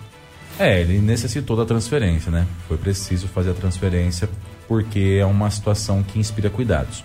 É, 0.59 0.81
ele 0.81 0.99
necessitou 0.99 1.57
da 1.57 1.65
transferência, 1.65 2.33
né? 2.33 2.47
Foi 2.67 2.77
preciso 2.77 3.29
fazer 3.29 3.51
a 3.51 3.55
transferência 3.55 4.29
porque 4.67 5.19
é 5.21 5.25
uma 5.25 5.49
situação 5.51 6.03
que 6.03 6.19
inspira 6.19 6.51
cuidados. 6.51 7.05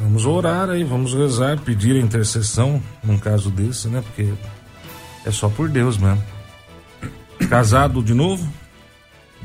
Vamos 0.00 0.24
orar 0.24 0.70
aí, 0.70 0.82
vamos 0.82 1.12
rezar, 1.12 1.60
pedir 1.60 1.94
a 1.94 2.00
intercessão 2.00 2.82
num 3.04 3.18
caso 3.18 3.50
desse, 3.50 3.86
né? 3.88 4.00
Porque 4.00 4.32
é 5.26 5.30
só 5.30 5.50
por 5.50 5.68
Deus 5.68 5.98
mesmo. 5.98 6.22
Casado 7.50 8.02
de 8.02 8.14
novo? 8.14 8.50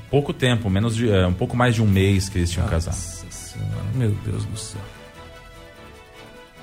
Pouco 0.10 0.32
tempo, 0.32 0.70
menos 0.70 0.96
de, 0.96 1.12
é, 1.12 1.28
um 1.28 1.34
pouco 1.34 1.58
mais 1.58 1.76
de 1.76 1.84
um 1.84 1.88
mês 1.88 2.30
que 2.30 2.38
eles 2.38 2.52
tinham 2.52 2.70
Nossa 2.70 2.90
casado. 2.90 3.32
Senhora, 3.32 3.84
meu 3.96 4.12
Deus 4.24 4.46
do 4.46 4.58
céu. 4.58 4.82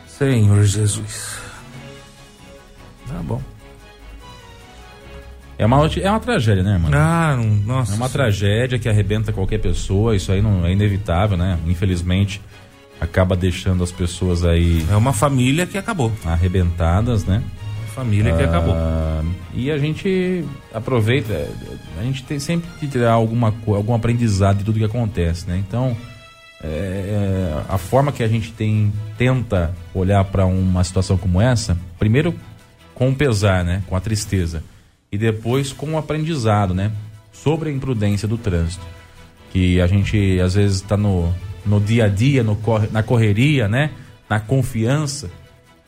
Senhor 0.07 0.65
Jesus. 0.65 1.39
Tá 3.09 3.21
bom. 3.23 3.43
É 5.59 5.67
uma, 5.67 5.87
é 5.87 6.11
uma 6.11 6.21
tragédia, 6.21 6.63
né, 6.63 6.73
irmão? 6.73 6.91
Ah, 6.95 7.37
nossa. 7.37 7.93
É 7.93 7.97
uma 7.97 8.09
tragédia 8.09 8.79
que 8.79 8.89
arrebenta 8.89 9.33
qualquer 9.33 9.59
pessoa, 9.59 10.17
isso 10.17 10.33
aí 10.33 10.41
não 10.41 10.65
é 10.65 10.73
inevitável, 10.73 11.37
né? 11.37 11.59
Infelizmente 11.67 12.41
acaba 13.03 13.35
deixando 13.35 13.83
as 13.83 13.91
pessoas 13.91 14.45
aí. 14.45 14.87
É 14.89 14.95
uma 14.95 15.13
família 15.13 15.67
que 15.67 15.77
acabou. 15.77 16.13
Arrebentadas, 16.25 17.25
né? 17.25 17.43
Família 17.95 18.35
que 18.35 18.43
ah, 18.43 18.47
acabou. 18.47 18.75
E 19.53 19.71
a 19.71 19.77
gente 19.77 20.45
aproveita, 20.73 21.51
a 21.99 22.03
gente 22.03 22.23
tem 22.23 22.39
sempre 22.39 22.71
que 22.79 22.87
tirar 22.87 23.13
alguma, 23.13 23.53
algum 23.67 23.93
aprendizado 23.93 24.59
de 24.59 24.65
tudo 24.65 24.79
que 24.79 24.85
acontece, 24.85 25.47
né? 25.49 25.63
Então, 25.67 25.97
é 26.63 27.61
a 27.69 27.77
forma 27.77 28.13
que 28.13 28.23
a 28.23 28.29
gente 28.29 28.53
tem 28.53 28.93
tenta 29.19 29.75
olhar 29.93 30.25
para 30.25 30.47
uma 30.47 30.83
situação 30.85 31.19
como 31.19 31.41
essa, 31.41 31.77
primeiro 31.99 32.35
com 32.95 33.11
o 33.11 33.15
pesar, 33.15 33.65
né? 33.65 33.83
Com 33.89 33.97
a 33.97 34.01
tristeza. 34.01 34.63
E 35.11 35.19
depois 35.19 35.73
com 35.73 35.95
o 35.95 35.99
aprendizado, 35.99 36.73
né? 36.73 36.93
Sobre 37.33 37.69
a 37.69 37.73
imprudência 37.73 38.29
do 38.29 38.39
trânsito. 38.39 38.87
Que 39.51 39.81
a 39.81 39.87
gente 39.87 40.41
às 40.41 40.55
vezes 40.55 40.77
está 40.77 40.97
no, 40.97 41.35
no 41.65 41.81
dia 41.81 42.07
a 42.07 42.09
dia, 42.09 42.43
no, 42.43 42.59
na 42.91 43.03
correria, 43.03 43.69
né? 43.69 43.91
Na 44.29 44.41
confiança 44.41 45.31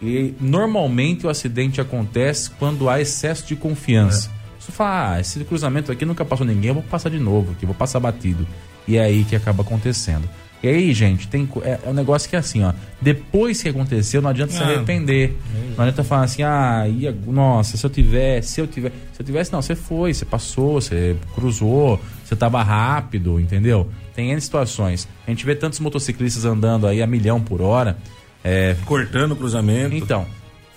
e 0.04 0.35
normalmente 0.40 1.26
o 1.26 1.31
acidente 1.31 1.81
acontece 1.81 2.50
quando 2.50 2.88
há 2.90 3.00
excesso 3.00 3.47
de 3.47 3.57
confiança. 3.57 4.28
É. 4.28 4.45
Você 4.61 4.73
fala, 4.73 5.14
ah, 5.14 5.21
esse 5.21 5.43
cruzamento 5.45 5.90
aqui 5.90 6.04
nunca 6.04 6.25
passou 6.25 6.47
ninguém, 6.47 6.69
eu 6.69 6.75
vou 6.75 6.83
passar 6.83 7.11
de 7.11 7.19
novo 7.19 7.52
aqui, 7.52 7.66
vou 7.66 7.75
passar 7.75 8.00
batido. 8.00 8.47
E 8.87 8.97
é 8.97 9.04
aí 9.04 9.25
que 9.25 9.35
acaba 9.35 9.62
acontecendo. 9.62 10.28
E 10.62 10.69
aí, 10.69 10.95
gente, 10.95 11.28
tem, 11.28 11.47
é, 11.62 11.78
é 11.85 11.88
um 11.88 11.93
negócio 11.93 12.28
que 12.28 12.37
é 12.37 12.38
assim, 12.38 12.64
ó. 12.64 12.73
Depois 13.00 13.62
que 13.62 13.69
aconteceu, 13.69 14.23
não 14.23 14.31
adianta 14.31 14.52
se 14.52 14.62
ah, 14.62 14.66
arrepender. 14.66 15.37
É 15.54 15.76
não 15.76 15.85
adianta 15.85 16.02
falar 16.02 16.25
assim, 16.25 16.43
ah, 16.43 16.87
ia, 16.88 17.14
nossa, 17.26 17.76
se 17.76 17.85
eu 17.85 17.90
tivesse, 17.90 18.52
se 18.52 18.61
eu 18.62 18.66
tivesse. 18.66 18.95
Se 19.12 19.21
eu 19.21 19.26
tivesse, 19.26 19.52
não, 19.52 19.61
você 19.61 19.75
foi, 19.75 20.14
você 20.14 20.25
passou, 20.25 20.81
você 20.81 21.16
cruzou, 21.35 22.00
você 22.25 22.35
tava 22.35 22.62
rápido, 22.62 23.38
entendeu? 23.38 23.90
Tem 24.14 24.30
N 24.30 24.40
situações. 24.40 25.09
A 25.26 25.30
gente 25.30 25.44
vê 25.44 25.54
tantos 25.54 25.80
motociclistas 25.80 26.44
andando 26.44 26.87
aí 26.87 27.02
a 27.02 27.06
milhão 27.06 27.40
por 27.40 27.61
hora. 27.61 27.97
É, 28.42 28.76
Cortando 28.85 29.33
o 29.33 29.37
cruzamento. 29.37 29.94
Então, 29.94 30.26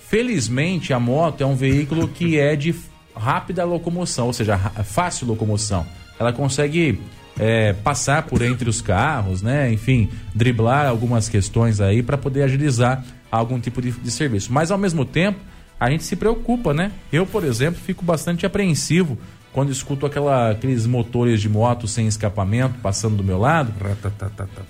felizmente 0.08 0.92
a 0.92 0.98
moto 0.98 1.42
é 1.42 1.46
um 1.46 1.54
veículo 1.54 2.08
que 2.08 2.38
é 2.38 2.56
de 2.56 2.74
rápida 3.14 3.64
locomoção, 3.64 4.26
ou 4.26 4.32
seja, 4.32 4.56
fácil 4.56 5.26
locomoção. 5.26 5.86
Ela 6.18 6.32
consegue 6.32 7.00
é, 7.38 7.72
passar 7.72 8.22
por 8.22 8.42
entre 8.42 8.68
os 8.68 8.80
carros, 8.80 9.42
né? 9.42 9.72
Enfim, 9.72 10.08
driblar 10.34 10.86
algumas 10.86 11.28
questões 11.28 11.80
aí 11.80 12.02
para 12.02 12.18
poder 12.18 12.42
agilizar 12.42 13.04
algum 13.30 13.60
tipo 13.60 13.80
de, 13.80 13.92
de, 13.92 14.10
serviço. 14.10 14.52
Mas 14.52 14.70
ao 14.70 14.78
mesmo 14.78 15.04
tempo, 15.04 15.38
a 15.78 15.90
gente 15.90 16.04
se 16.04 16.16
preocupa, 16.16 16.74
né? 16.74 16.90
Eu, 17.12 17.24
por 17.24 17.44
exemplo, 17.44 17.80
fico 17.80 18.04
bastante 18.04 18.44
apreensivo 18.44 19.18
quando 19.58 19.72
escuto 19.72 20.06
aquela, 20.06 20.52
aqueles 20.52 20.86
motores 20.86 21.40
de 21.40 21.48
moto 21.48 21.88
sem 21.88 22.06
escapamento 22.06 22.78
passando 22.80 23.16
do 23.16 23.24
meu 23.24 23.38
lado, 23.38 23.72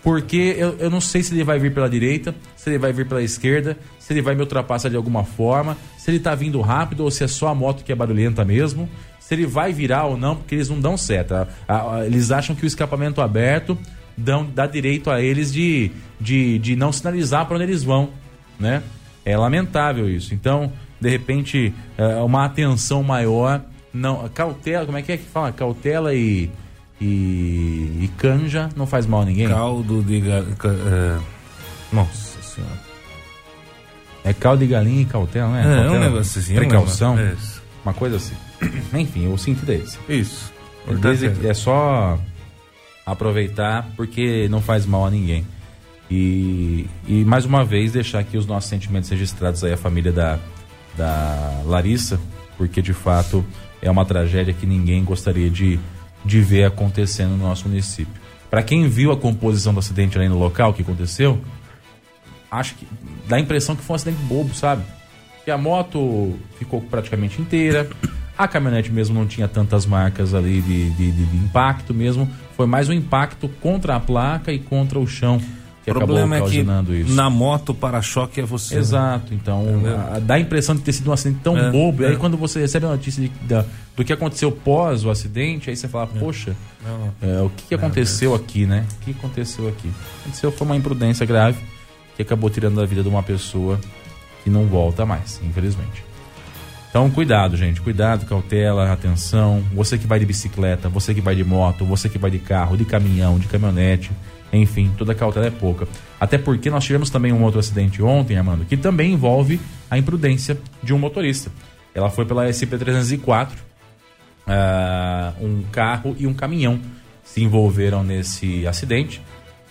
porque 0.03 0.57
eu, 0.57 0.79
eu 0.79 0.89
não 0.89 0.99
sei 0.99 1.23
se 1.23 1.35
ele 1.35 1.45
vai 1.45 1.59
vir 1.59 1.75
pela 1.75 1.91
direita, 1.91 2.35
se 2.57 2.71
ele 2.71 2.79
vai 2.79 2.91
vir 2.91 3.07
pela 3.07 3.23
esquerda, 3.23 3.77
se 3.99 4.15
ele 4.15 4.23
vai 4.23 4.35
me 4.35 4.41
ultrapassar 4.41 4.89
de 4.89 4.97
alguma 4.97 5.25
forma, 5.25 5.77
se 5.99 6.11
ele 6.11 6.19
tá 6.19 6.35
vindo 6.35 6.59
rápido 6.63 7.01
ou 7.01 7.11
se 7.11 7.23
é 7.23 7.29
só 7.29 7.49
a 7.49 7.55
moto 7.55 7.85
que 7.85 7.93
é 7.93 7.95
barulhenta 7.95 8.47
mesmo, 8.47 8.89
se 9.21 9.35
ele 9.35 9.45
vai 9.45 9.75
virar 9.75 10.07
ou 10.07 10.17
não, 10.17 10.37
porque 10.37 10.55
eles 10.55 10.71
não 10.71 10.81
dão 10.81 10.97
certo. 10.97 11.35
Eles 12.07 12.31
acham 12.31 12.57
que 12.57 12.65
o 12.65 12.67
escapamento 12.67 13.21
aberto 13.21 13.77
dão, 14.17 14.47
dá 14.47 14.67
direito 14.67 15.11
a 15.11 15.21
eles 15.21 15.53
de, 15.53 15.91
de, 16.19 16.59
de 16.61 16.77
não 16.77 16.93
sinalizar 16.93 17.45
para 17.45 17.57
onde 17.57 17.65
eles 17.65 17.85
vão, 17.85 18.09
né? 18.59 18.83
É 19.23 19.37
lamentável 19.37 20.09
isso. 20.09 20.33
Então, 20.33 20.73
de 20.99 21.11
repente, 21.11 21.75
é, 21.99 22.17
uma 22.23 22.47
atenção 22.47 23.03
maior, 23.03 23.63
não, 23.99 24.29
cautela, 24.29 24.87
como 24.87 24.99
é 24.99 25.03
que 25.03 25.13
é 25.13 25.17
que 25.17 25.25
fala? 25.25 25.53
Cautela 25.53 26.15
e 26.15 26.51
e, 27.01 28.05
e 28.05 28.11
canja 28.17 28.69
não 28.77 28.87
faz 28.87 29.07
mal 29.07 29.23
a 29.23 29.25
ninguém. 29.25 29.49
Caldo 29.49 30.03
de 30.03 30.21
galinha. 30.21 30.57
É... 30.65 31.19
Nossa 31.93 32.43
senhora. 32.43 32.89
É 34.25 34.33
caldo 34.33 34.65
de 34.65 34.67
galinha 34.67 35.03
e 35.03 35.05
cautela, 35.05 35.49
né? 35.49 35.61
É, 35.61 35.65
cautela, 35.65 35.97
um 35.97 36.01
negócio 36.01 36.41
assim. 36.41 36.55
Precaução. 36.55 37.15
Um 37.15 37.37
uma 37.85 37.95
coisa 37.95 38.17
assim. 38.17 38.35
Enfim, 38.93 39.33
o 39.33 39.39
sentido 39.39 39.71
é 39.73 39.77
esse. 39.77 39.99
Isso. 40.09 40.53
É 41.45 41.55
só 41.55 42.19
aproveitar 43.07 43.89
porque 43.97 44.49
não 44.49 44.61
faz 44.61 44.85
mal 44.85 45.07
a 45.07 45.11
ninguém. 45.11 45.47
E, 46.11 46.87
e 47.07 47.25
mais 47.25 47.45
uma 47.45 47.65
vez 47.65 47.93
deixar 47.93 48.21
aqui 48.21 48.37
os 48.37 48.47
nossos 48.47 48.69
sentimentos 48.69 49.09
registrados 49.11 49.63
aí 49.63 49.73
a 49.73 49.77
família 49.77 50.11
da, 50.11 50.39
da 50.97 51.63
Larissa, 51.67 52.19
porque 52.59 52.83
de 52.83 52.93
fato 52.93 53.45
é 53.81 53.91
uma 53.91 54.05
tragédia 54.05 54.53
que 54.53 54.67
ninguém 54.67 55.05
gostaria 55.05 55.49
de, 55.49 55.79
de 56.25 56.41
ver 56.41 56.65
acontecendo 56.65 57.31
no 57.31 57.49
nosso 57.49 57.69
município. 57.69 58.13
Para 58.51 58.63
quem 58.63 58.89
viu 58.89 59.13
a 59.13 59.17
composição 59.17 59.73
do 59.73 59.79
acidente 59.79 60.19
ali 60.19 60.29
no 60.29 60.39
local 60.39 60.75
que 60.75 60.83
aconteceu, 60.83 61.41
acho 62.51 62.75
que 62.75 62.87
dá 63.29 63.37
a 63.37 63.41
impressão 63.41 63.77
que 63.77 63.83
foi 63.83 63.95
um 63.95 63.97
acidente 63.97 64.19
bobo, 64.25 64.55
sabe? 64.55 64.83
Que 65.45 65.51
a 65.51 65.57
moto 65.57 66.37
ficou 66.59 66.81
praticamente 66.81 67.41
inteira, 67.41 67.89
a 68.37 68.49
caminhonete 68.49 68.91
mesmo 68.91 69.15
não 69.19 69.27
tinha 69.27 69.47
tantas 69.47 69.87
marcas 69.87 70.35
ali 70.35 70.61
de, 70.61 70.91
de, 70.91 71.13
de, 71.13 71.27
de 71.27 71.37
impacto 71.37 71.95
mesmo, 71.95 72.29
foi 72.57 72.67
mais 72.67 72.89
um 72.89 72.93
impacto 72.93 73.49
contra 73.61 73.97
a 73.97 74.01
placa 74.01 74.53
e 74.53 74.59
contra 74.59 74.99
o 74.99 75.07
chão 75.07 75.41
que 75.93 75.99
o 75.99 76.07
problema 76.07 76.37
acabou 76.37 76.53
é 76.53 76.95
que 76.95 77.01
isso. 77.01 77.15
na 77.15 77.31
moto 77.31 77.75
para-choque 77.75 78.41
é 78.41 78.45
você. 78.45 78.79
Exato, 78.79 79.35
então 79.35 79.65
a, 80.15 80.19
dá 80.19 80.35
a 80.35 80.41
impressão 80.41 80.75
de 80.75 80.83
ter 80.83 80.93
sido 80.93 81.11
um 81.11 81.13
acidente 81.13 81.41
tão 81.43 81.57
é, 81.57 81.71
bobo. 81.71 82.05
É. 82.05 82.09
E 82.09 82.11
aí 82.11 82.17
quando 82.17 82.37
você 82.37 82.61
recebe 82.61 82.87
a 82.87 82.91
notícia 82.91 83.23
de, 83.23 83.29
da, 83.47 83.65
do 83.97 84.05
que 84.05 84.13
aconteceu 84.13 84.51
pós 84.51 85.05
o 85.05 85.11
acidente, 85.11 85.71
aí 85.71 85.77
você 85.77 85.89
fala, 85.89 86.09
é. 86.15 86.19
poxa, 86.19 86.57
é, 87.23 87.41
o 87.41 87.51
que, 87.51 87.65
que 87.69 87.75
aconteceu 87.75 88.35
aqui, 88.35 88.67
né? 88.67 88.87
O 89.01 89.05
que 89.05 89.11
aconteceu 89.13 89.69
aqui? 89.69 89.91
Aconteceu 90.21 90.53
foi 90.53 90.67
uma 90.67 90.77
imprudência 90.77 91.25
grave 91.27 91.59
que 92.17 92.23
acabou 92.23 92.51
tirando 92.51 92.81
a 92.81 92.87
vida 92.87 93.03
de 93.03 93.09
uma 93.09 93.23
pessoa 93.23 93.79
que 94.43 94.51
não 94.51 94.67
volta 94.67 95.07
mais, 95.07 95.41
infelizmente. 95.45 96.09
Então, 96.91 97.11
cuidado, 97.11 97.57
gente. 97.57 97.81
Cuidado, 97.81 98.25
cautela, 98.25 98.91
atenção. 98.91 99.63
Você 99.75 99.99
que 99.99 100.07
vai 100.07 100.19
de 100.19 100.27
bicicleta, 100.27 100.89
você 100.89 101.15
que 101.15 101.21
vai 101.21 101.37
de 101.37 101.45
moto, 101.45 101.85
você 101.85 102.09
que 102.09 102.19
vai 102.19 102.31
de 102.31 102.39
carro, 102.39 102.77
de 102.77 102.85
caminhão, 102.85 103.39
de 103.39 103.47
caminhonete 103.47 104.11
enfim, 104.53 104.91
toda 104.97 105.15
cautela 105.15 105.47
é 105.47 105.51
pouca. 105.51 105.87
Até 106.19 106.39
porque 106.39 106.71
nós 106.71 106.85
tivemos 106.85 107.11
também 107.11 107.33
um 107.33 107.43
outro 107.43 107.61
acidente 107.61 108.03
ontem, 108.03 108.37
Armando, 108.37 108.65
que 108.65 108.77
também 108.77 109.13
envolve 109.13 109.61
a 109.91 109.99
imprudência 109.99 110.59
de 110.83 110.95
um 110.95 110.99
motorista. 110.99 111.51
Ela 111.95 112.11
foi 112.11 112.25
pela 112.25 112.47
SP-304, 112.47 113.49
uh, 114.47 115.45
um 115.45 115.63
carro 115.71 116.17
e 116.19 116.27
um 116.27 116.35
caminhão 116.35 116.81
se 117.25 117.43
envolveram 117.43 118.03
nesse 118.03 118.67
acidente. 118.67 119.21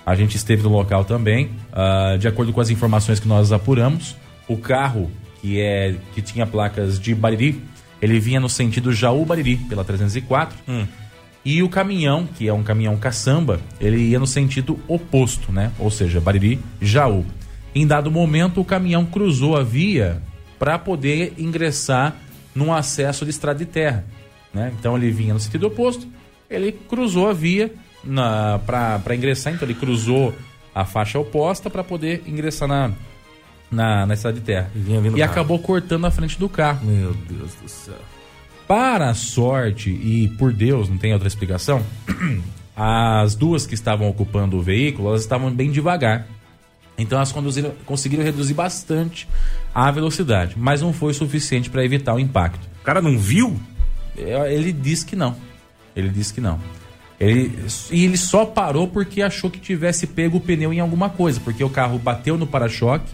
A 0.06 0.16
gente 0.16 0.38
esteve 0.38 0.64
no 0.64 0.70
local 0.70 1.04
também. 1.04 1.52
Uh, 1.74 2.18
de 2.18 2.28
acordo 2.28 2.54
com 2.54 2.62
as 2.62 2.70
informações 2.70 3.20
que 3.20 3.28
nós 3.28 3.52
apuramos, 3.52 4.16
o 4.48 4.58
carro 4.58 5.12
que, 5.42 5.60
é, 5.60 5.96
que 6.14 6.22
tinha 6.22 6.46
placas 6.46 7.00
de 7.00 7.14
Bariri, 7.14 7.62
ele 8.02 8.20
vinha 8.20 8.40
no 8.40 8.48
sentido 8.48 8.94
Jaú-Bariri, 8.94 9.58
pela 9.58 9.84
304. 9.84 10.58
Hum 10.68 10.86
e 11.48 11.64
o 11.64 11.70
caminhão, 11.70 12.28
que 12.28 12.46
é 12.46 12.52
um 12.52 12.62
caminhão 12.62 12.98
caçamba, 12.98 13.62
ele 13.80 14.10
ia 14.10 14.20
no 14.20 14.28
sentido 14.28 14.78
oposto, 14.86 15.50
né? 15.50 15.72
Ou 15.80 15.90
seja, 15.90 16.20
Bariri, 16.20 16.60
Jaú. 16.82 17.26
Em 17.74 17.88
dado 17.88 18.12
momento, 18.12 18.60
o 18.60 18.66
caminhão 18.66 19.06
cruzou 19.06 19.56
a 19.56 19.64
via 19.64 20.22
para 20.60 20.78
poder 20.78 21.36
ingressar 21.38 22.18
num 22.54 22.74
acesso 22.74 23.24
de 23.24 23.32
estrada 23.32 23.60
de 23.60 23.66
terra. 23.66 24.04
Né? 24.54 24.74
Então 24.78 24.98
ele 24.98 25.10
vinha 25.10 25.34
no 25.34 25.40
sentido 25.40 25.68
oposto, 25.68 26.06
ele 26.50 26.70
cruzou 26.70 27.30
a 27.30 27.34
via 27.34 27.74
para 28.66 29.16
ingressar, 29.16 29.54
então 29.54 29.66
ele 29.66 29.80
cruzou 29.80 30.36
a 30.76 30.84
faixa 30.84 31.18
oposta 31.18 31.70
para 31.70 31.82
poder 31.82 32.24
ingressar 32.28 32.68
na, 32.68 32.92
na, 33.72 34.06
na 34.06 34.14
estrada 34.16 34.38
de 34.38 34.46
terra. 34.46 34.70
E, 34.76 35.18
e 35.18 35.24
acabou 35.24 35.60
cortando 35.60 36.04
a 36.04 36.12
frente 36.12 36.38
do 36.38 36.50
carro. 36.50 36.86
Meu 36.86 37.14
Deus 37.14 37.54
do 37.54 37.70
céu. 37.70 38.17
Para 38.68 39.10
a 39.10 39.14
sorte, 39.14 39.90
e 39.90 40.28
por 40.38 40.52
Deus, 40.52 40.90
não 40.90 40.98
tem 40.98 41.14
outra 41.14 41.28
explicação, 41.28 41.86
as 42.76 43.34
duas 43.34 43.66
que 43.66 43.74
estavam 43.74 44.10
ocupando 44.10 44.58
o 44.58 44.62
veículo, 44.62 45.10
elas 45.10 45.22
estavam 45.22 45.50
bem 45.50 45.72
devagar. 45.72 46.28
Então 46.98 47.18
elas 47.18 47.34
conseguiram 47.86 48.24
reduzir 48.24 48.54
bastante 48.54 49.28
a 49.74 49.90
velocidade, 49.92 50.56
mas 50.58 50.82
não 50.82 50.92
foi 50.92 51.14
suficiente 51.14 51.70
para 51.70 51.86
evitar 51.86 52.16
o 52.16 52.20
impacto. 52.20 52.68
O 52.82 52.84
cara 52.84 53.02
não 53.02 53.18
viu? 53.18 53.58
É, 54.18 54.54
ele 54.54 54.74
disse 54.74 55.06
que 55.06 55.16
não. 55.16 55.36
Ele 55.96 56.10
disse 56.10 56.34
que 56.34 56.42
não. 56.42 56.60
Ele, 57.20 57.52
e 57.92 58.04
ele 58.04 58.18
só 58.18 58.46
parou 58.46 58.88
porque 58.88 59.22
achou 59.22 59.50
que 59.50 59.60
tivesse 59.60 60.08
pego 60.08 60.38
o 60.38 60.42
pneu 60.42 60.74
em 60.74 60.80
alguma 60.80 61.10
coisa, 61.10 61.40
porque 61.40 61.64
o 61.64 61.70
carro 61.70 61.98
bateu 61.98 62.38
no 62.38 62.46
para-choque 62.46 63.12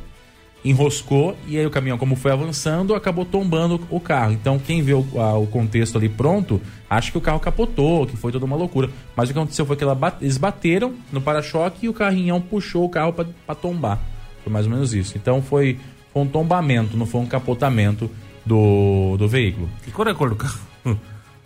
enroscou 0.63 1.35
e 1.47 1.57
aí 1.57 1.65
o 1.65 1.69
caminhão, 1.69 1.97
como 1.97 2.15
foi 2.15 2.31
avançando, 2.31 2.95
acabou 2.95 3.25
tombando 3.25 3.81
o 3.89 3.99
carro. 3.99 4.31
Então, 4.31 4.57
quem 4.57 4.81
vê 4.81 4.93
o, 4.93 5.05
a, 5.19 5.37
o 5.37 5.45
contexto 5.45 5.97
ali 5.97 6.07
pronto, 6.07 6.61
acha 6.89 7.11
que 7.11 7.17
o 7.17 7.21
carro 7.21 7.39
capotou, 7.39 8.07
que 8.07 8.15
foi 8.15 8.31
toda 8.31 8.45
uma 8.45 8.55
loucura. 8.55 8.89
Mas 9.15 9.29
o 9.29 9.33
que 9.33 9.39
aconteceu 9.39 9.65
foi 9.65 9.75
que 9.75 9.85
bate, 9.85 10.17
eles 10.21 10.37
bateram 10.37 10.93
no 11.11 11.21
para-choque 11.21 11.85
e 11.85 11.89
o 11.89 11.93
carrinhão 11.93 12.39
puxou 12.39 12.85
o 12.85 12.89
carro 12.89 13.13
para 13.13 13.55
tombar. 13.55 13.99
Foi 14.43 14.51
mais 14.51 14.65
ou 14.65 14.71
menos 14.71 14.93
isso. 14.93 15.17
Então, 15.17 15.41
foi, 15.41 15.77
foi 16.13 16.21
um 16.21 16.27
tombamento, 16.27 16.95
não 16.95 17.05
foi 17.05 17.21
um 17.21 17.25
capotamento 17.25 18.09
do, 18.45 19.17
do 19.17 19.27
veículo. 19.27 19.69
Que 19.83 19.91
cor 19.91 20.07
é 20.07 20.11
a 20.11 20.15
cor 20.15 20.29
do 20.29 20.35
carro? 20.35 20.59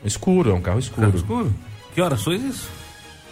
Escuro, 0.06 0.52
é 0.52 0.54
um 0.54 0.62
carro 0.62 0.80
escuro. 0.80 1.08
Carro 1.08 1.18
escuro? 1.18 1.54
Que 1.94 2.02
horas 2.02 2.24
foi 2.24 2.36
isso? 2.36 2.70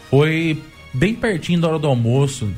Foi 0.10 0.62
bem 0.93 1.13
pertinho 1.13 1.62
da 1.62 1.67
hora 1.67 1.80
do 1.80 1.88
almoço, 1.88 2.50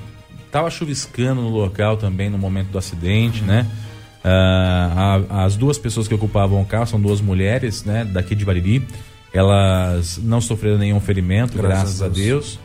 Tava 0.52 0.70
chuviscando 0.70 1.42
no 1.42 1.50
local 1.50 1.98
também 1.98 2.30
no 2.30 2.38
momento 2.38 2.68
do 2.68 2.78
acidente, 2.78 3.44
né? 3.44 3.66
Uh, 4.24 5.30
a, 5.30 5.46
as 5.46 5.56
duas 5.56 5.78
pessoas 5.78 6.08
que 6.08 6.14
ocupavam 6.14 6.62
o 6.62 6.66
carro 6.66 6.86
são 6.86 7.00
duas 7.00 7.22
mulheres, 7.22 7.84
né? 7.84 8.06
Daqui 8.06 8.36
de 8.36 8.46
Bariri. 8.46 8.86
Elas 9.34 10.18
não 10.18 10.42
sofreram 10.42 10.78
nenhum 10.78 11.00
ferimento, 11.00 11.58
graças, 11.58 12.00
graças 12.00 12.02
a, 12.02 12.08
Deus. 12.08 12.26
Deus. 12.26 12.60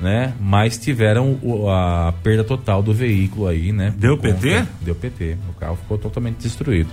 né? 0.00 0.34
Mas 0.40 0.76
tiveram 0.76 1.38
a 1.70 2.12
perda 2.22 2.44
total 2.44 2.82
do 2.82 2.92
veículo 2.92 3.46
aí, 3.46 3.72
né? 3.72 3.94
Deu 3.96 4.18
PT? 4.18 4.64
Deu 4.80 4.94
PT. 4.94 5.36
O 5.48 5.54
carro 5.54 5.76
ficou 5.76 5.96
totalmente 5.96 6.36
destruído 6.36 6.90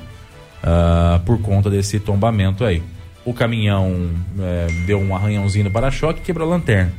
uh, 0.66 1.20
por 1.26 1.40
conta 1.42 1.70
desse 1.70 2.00
tombamento 2.00 2.64
aí. 2.64 2.82
O 3.26 3.34
caminhão 3.34 4.12
é, 4.40 4.68
deu 4.86 5.00
um 5.00 5.16
arranhãozinho 5.16 5.66
no 5.66 5.72
para-choque 5.72 6.20
e 6.20 6.24
quebrou 6.24 6.48
a 6.48 6.52
lanterna. 6.52 6.94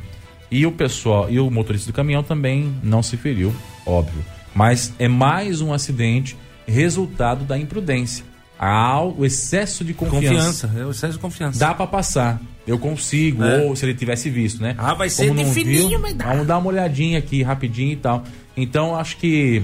E 0.50 0.66
o 0.66 0.72
pessoal 0.72 1.30
e 1.30 1.40
o 1.40 1.50
motorista 1.50 1.90
do 1.90 1.94
caminhão 1.94 2.22
também 2.22 2.74
não 2.82 3.02
se 3.02 3.16
feriu, 3.16 3.54
óbvio. 3.84 4.24
Mas 4.54 4.92
é 4.98 5.08
mais 5.08 5.60
um 5.60 5.72
acidente 5.72 6.36
resultado 6.66 7.44
da 7.44 7.58
imprudência. 7.58 8.24
Há 8.58 9.02
o 9.02 9.24
excesso 9.24 9.84
de 9.84 9.92
confiança. 9.92 10.68
Confiança, 10.68 10.72
é 10.78 10.86
o 10.86 10.90
excesso 10.90 11.12
de 11.14 11.18
confiança. 11.18 11.58
Dá 11.58 11.74
para 11.74 11.86
passar. 11.86 12.40
Eu 12.66 12.78
consigo, 12.78 13.44
é. 13.44 13.62
ou 13.62 13.76
se 13.76 13.84
ele 13.84 13.94
tivesse 13.94 14.30
visto, 14.30 14.62
né? 14.62 14.74
Ah, 14.78 14.94
vai 14.94 15.10
ser 15.10 15.32
de 15.34 15.44
fininho, 15.46 16.00
mas 16.00 16.14
dá. 16.14 16.26
Vamos 16.26 16.46
dar 16.46 16.58
uma 16.58 16.68
olhadinha 16.68 17.18
aqui 17.18 17.42
rapidinho 17.42 17.92
e 17.92 17.96
tal. 17.96 18.24
Então, 18.56 18.96
acho 18.96 19.18
que 19.18 19.62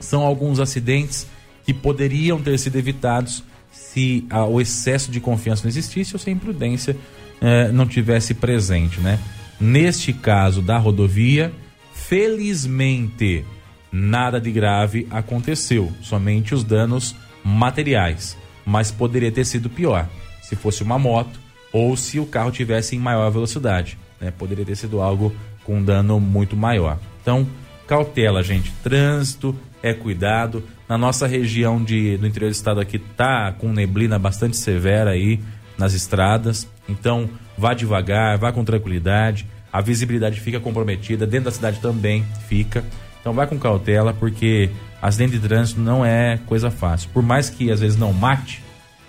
são 0.00 0.22
alguns 0.22 0.58
acidentes 0.58 1.26
que 1.64 1.72
poderiam 1.72 2.40
ter 2.42 2.58
sido 2.58 2.76
evitados 2.76 3.44
se 3.70 4.26
ah, 4.28 4.44
o 4.44 4.60
excesso 4.60 5.10
de 5.10 5.20
confiança 5.20 5.62
não 5.62 5.68
existisse 5.68 6.14
ou 6.14 6.18
se 6.18 6.28
a 6.30 6.32
imprudência 6.32 6.96
eh, 7.40 7.70
não 7.72 7.86
tivesse 7.86 8.34
presente, 8.34 9.00
né? 9.00 9.18
Neste 9.60 10.12
caso 10.12 10.62
da 10.62 10.78
rodovia, 10.78 11.52
felizmente 11.92 13.44
nada 13.92 14.40
de 14.40 14.50
grave 14.50 15.06
aconteceu, 15.10 15.92
somente 16.00 16.54
os 16.54 16.64
danos 16.64 17.14
materiais. 17.44 18.38
Mas 18.64 18.90
poderia 18.90 19.30
ter 19.30 19.44
sido 19.44 19.68
pior 19.68 20.08
se 20.42 20.56
fosse 20.56 20.82
uma 20.82 20.98
moto 20.98 21.38
ou 21.72 21.96
se 21.96 22.18
o 22.18 22.26
carro 22.26 22.50
tivesse 22.50 22.96
em 22.96 22.98
maior 22.98 23.30
velocidade. 23.30 23.98
Né? 24.20 24.30
Poderia 24.30 24.64
ter 24.64 24.76
sido 24.76 25.00
algo 25.00 25.34
com 25.64 25.82
dano 25.82 26.18
muito 26.18 26.56
maior. 26.56 26.98
Então, 27.22 27.46
cautela, 27.86 28.42
gente. 28.42 28.72
Trânsito 28.82 29.56
é 29.82 29.92
cuidado. 29.92 30.64
Na 30.88 30.98
nossa 30.98 31.26
região 31.26 31.82
de, 31.82 32.16
do 32.16 32.26
interior 32.26 32.50
do 32.50 32.54
estado 32.54 32.80
aqui 32.80 32.98
tá 32.98 33.52
com 33.52 33.72
neblina 33.72 34.18
bastante 34.18 34.56
severa 34.56 35.10
aí 35.10 35.40
nas 35.78 35.94
estradas. 35.94 36.66
Então, 36.88 37.30
vá 37.60 37.74
devagar, 37.74 38.38
vá 38.38 38.50
com 38.50 38.64
tranquilidade. 38.64 39.46
A 39.72 39.80
visibilidade 39.80 40.40
fica 40.40 40.58
comprometida, 40.58 41.26
dentro 41.26 41.44
da 41.44 41.50
cidade 41.52 41.78
também 41.78 42.24
fica. 42.48 42.82
Então, 43.20 43.32
vá 43.34 43.46
com 43.46 43.58
cautela, 43.58 44.14
porque 44.14 44.70
acidente 45.00 45.38
de 45.38 45.46
trânsito 45.46 45.80
não 45.80 46.04
é 46.04 46.40
coisa 46.46 46.70
fácil. 46.70 47.10
Por 47.12 47.22
mais 47.22 47.50
que 47.50 47.70
às 47.70 47.80
vezes 47.80 47.96
não 47.96 48.12
mate, 48.12 48.62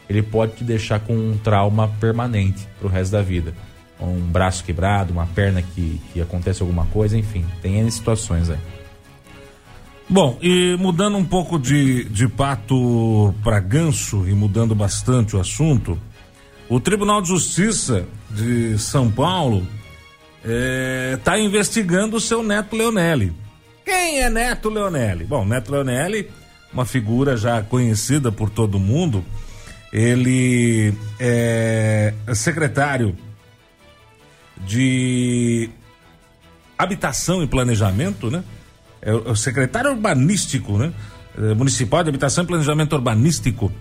ele 0.10 0.22
pode 0.22 0.58
te 0.58 0.64
deixar 0.64 1.00
com 1.00 1.16
um 1.16 1.38
trauma 1.38 1.88
permanente 2.00 2.68
pro 2.78 2.90
resto 2.90 3.14
da 3.14 3.22
vida. 3.22 3.54
Um 4.00 4.20
braço 4.20 4.64
quebrado, 4.64 5.14
uma 5.14 5.28
perna 5.28 5.62
que, 5.62 6.02
que 6.12 6.22
acontece 6.22 6.62
alguma 6.62 6.86
coisa, 6.88 7.18
enfim, 7.18 7.46
tem 7.62 7.80
N 7.80 7.90
situações 7.90 8.50
aí. 8.50 8.58
Bom, 10.10 10.38
e 10.42 10.76
mudando 10.78 11.18
um 11.18 11.24
pouco 11.24 11.58
de, 11.58 12.04
de 12.06 12.28
pato 12.28 13.34
para 13.44 13.60
ganso 13.62 14.28
e 14.28 14.34
mudando 14.34 14.76
bastante 14.76 15.38
o 15.38 15.40
assunto, 15.40 15.98
o 16.68 16.80
Tribunal 16.80 17.22
de 17.22 17.30
Justiça 17.30 18.06
de 18.34 18.78
São 18.78 19.12
Paulo 19.12 19.68
está 21.14 21.38
é, 21.38 21.42
investigando 21.42 22.18
o 22.18 22.22
seu 22.22 22.42
neto 22.44 22.76
Leonelli. 22.76 23.34
Quem 23.86 24.22
é 24.22 24.30
Neto 24.30 24.70
Leonelli? 24.70 25.26
Bom, 25.26 25.46
Neto 25.46 25.72
Leonelli, 25.72 26.30
uma 26.74 26.86
figura 26.86 27.36
já 27.36 27.62
conhecida 27.62 28.32
por 28.32 28.50
todo 28.50 28.80
mundo, 28.80 29.24
ele 29.92 30.94
é 31.20 32.14
secretário 32.34 33.16
de 34.66 35.70
Habitação 36.78 37.44
e 37.44 37.48
Planejamento, 37.48 38.30
né? 38.30 38.44
é 39.02 39.12
o 39.14 39.36
secretário 39.36 39.92
urbanístico, 39.92 40.78
né? 40.78 40.94
É, 41.38 41.54
municipal 41.54 42.04
de 42.04 42.10
Habitação 42.10 42.44
e 42.44 42.48
Planejamento 42.48 42.94
Urbanístico, 42.94 43.72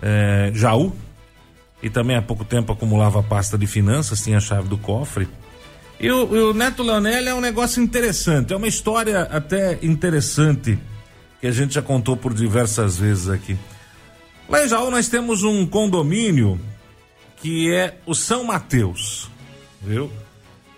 é, 0.00 0.52
Jaú, 0.54 0.94
e 1.82 1.90
também 1.90 2.16
há 2.16 2.22
pouco 2.22 2.44
tempo 2.44 2.72
acumulava 2.72 3.22
pasta 3.22 3.58
de 3.58 3.66
finanças, 3.66 4.22
tinha 4.22 4.38
a 4.38 4.40
chave 4.40 4.68
do 4.68 4.78
cofre. 4.78 5.28
E 5.98 6.10
o, 6.10 6.50
o 6.50 6.54
Neto 6.54 6.82
Leonel 6.82 7.28
é 7.28 7.34
um 7.34 7.40
negócio 7.40 7.82
interessante, 7.82 8.52
é 8.52 8.56
uma 8.56 8.68
história 8.68 9.22
até 9.22 9.78
interessante 9.82 10.78
que 11.40 11.46
a 11.46 11.50
gente 11.50 11.74
já 11.74 11.82
contou 11.82 12.16
por 12.16 12.32
diversas 12.32 12.98
vezes 12.98 13.28
aqui. 13.28 13.58
Lá 14.48 14.64
em 14.64 14.68
Jaú 14.68 14.90
nós 14.90 15.08
temos 15.08 15.42
um 15.42 15.66
condomínio 15.66 16.60
que 17.36 17.72
é 17.72 17.96
o 18.06 18.14
São 18.14 18.44
Mateus, 18.44 19.28
viu? 19.80 20.10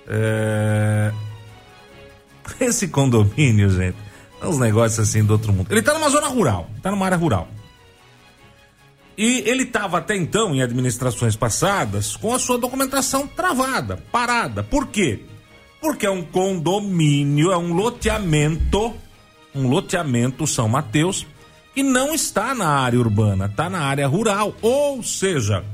É, 0.08 1.12
esse 2.60 2.88
condomínio, 2.88 3.68
gente, 3.70 3.96
é 4.40 4.46
uns 4.46 4.58
negócios 4.58 4.98
assim 4.98 5.22
do 5.22 5.32
outro 5.34 5.52
mundo. 5.52 5.70
Ele 5.70 5.82
tá 5.82 5.92
numa 5.92 6.08
zona 6.08 6.28
rural, 6.28 6.70
tá 6.82 6.90
numa 6.90 7.04
área 7.04 7.18
rural. 7.18 7.48
E 9.16 9.42
ele 9.46 9.62
estava 9.62 9.98
até 9.98 10.16
então, 10.16 10.54
em 10.54 10.62
administrações 10.62 11.36
passadas, 11.36 12.16
com 12.16 12.34
a 12.34 12.38
sua 12.38 12.58
documentação 12.58 13.26
travada, 13.26 14.02
parada. 14.10 14.62
Por 14.62 14.88
quê? 14.88 15.20
Porque 15.80 16.06
é 16.06 16.10
um 16.10 16.24
condomínio, 16.24 17.52
é 17.52 17.56
um 17.56 17.72
loteamento, 17.72 18.94
um 19.54 19.68
loteamento 19.68 20.46
São 20.46 20.68
Mateus, 20.68 21.26
que 21.74 21.82
não 21.82 22.14
está 22.14 22.54
na 22.54 22.68
área 22.68 22.98
urbana, 22.98 23.46
está 23.46 23.68
na 23.70 23.80
área 23.80 24.06
rural. 24.06 24.54
Ou 24.60 25.02
seja, 25.02 25.64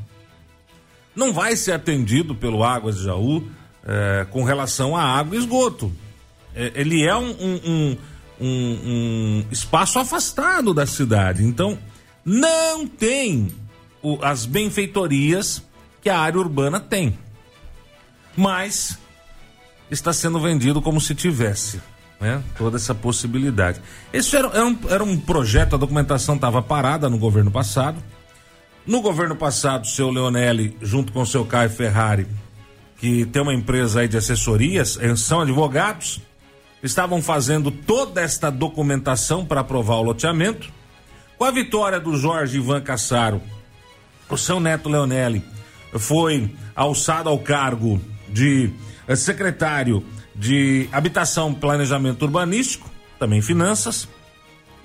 não 1.15 1.33
vai 1.33 1.57
ser 1.57 1.73
atendido 1.73 2.35
pelo 2.35 2.65
Águas 2.65 2.97
de 2.97 3.05
Jaú 3.05 3.47
é, 3.85 4.27
com 4.31 4.45
relação 4.45 4.97
a 4.97 5.03
água 5.03 5.37
e 5.37 5.39
esgoto. 5.39 5.93
É, 6.55 6.73
ele 6.75 7.05
é 7.05 7.17
um, 7.17 7.31
um, 7.31 7.97
um, 8.41 8.47
um, 8.49 9.45
espaço 9.51 9.99
afastado 9.99 10.75
da 10.75 10.87
cidade. 10.87 11.45
Então, 11.45 11.79
não 12.25 12.87
tem 12.87 13.53
o, 14.03 14.19
as 14.23 14.47
benfeitorias 14.47 15.63
que 16.01 16.09
a 16.09 16.19
área 16.19 16.39
urbana 16.39 16.81
tem. 16.81 17.19
Mas 18.37 18.99
está 19.91 20.13
sendo 20.13 20.41
vendido 20.41 20.81
como 20.81 21.01
se 21.01 21.15
tivesse. 21.15 21.81
Né? 22.21 22.43
Toda 22.57 22.77
essa 22.77 22.95
possibilidade. 22.95 23.81
Esse 24.13 24.37
era, 24.37 24.49
era, 24.49 24.67
um, 24.67 24.79
era 24.89 25.05
um 25.05 25.19
projeto, 25.19 25.75
a 25.75 25.79
documentação 25.79 26.35
estava 26.35 26.63
parada 26.63 27.09
no 27.09 27.19
governo 27.19 27.51
passado. 27.51 28.03
No 28.87 29.01
governo 29.01 29.37
passado, 29.37 29.85
o 29.85 29.89
seu 29.89 30.11
Leonelli, 30.11 30.77
junto 30.83 31.13
com 31.13 31.23
o 31.23 31.27
seu 31.27 31.45
Caio 31.45 31.71
Ferrari, 31.71 32.27
que 32.99 33.25
tem 33.27 33.41
uma 33.41 33.55
empresa 33.55 34.01
aí 34.01 34.09
de 34.09 34.17
assessorias, 34.17 34.99
são 35.17 35.41
advogados, 35.41 36.21
estavam 36.83 37.23
fazendo 37.23 37.71
toda 37.71 38.21
esta 38.21 38.51
documentação 38.51 39.45
para 39.45 39.61
aprovar 39.61 39.97
o 39.97 40.03
loteamento. 40.03 40.71
Com 41.41 41.47
a 41.47 41.51
vitória 41.51 41.99
do 41.99 42.19
Jorge 42.19 42.59
Ivan 42.59 42.83
Cassaro, 42.83 43.41
o 44.29 44.37
seu 44.37 44.61
neto 44.61 44.91
Leonelli 44.91 45.43
foi 45.99 46.55
alçado 46.77 47.31
ao 47.31 47.39
cargo 47.39 47.99
de 48.29 48.71
eh, 49.09 49.17
secretário 49.17 50.05
de 50.35 50.87
Habitação, 50.93 51.55
Planejamento 51.55 52.27
Urbanístico, 52.27 52.91
também 53.19 53.41
Finanças, 53.41 54.07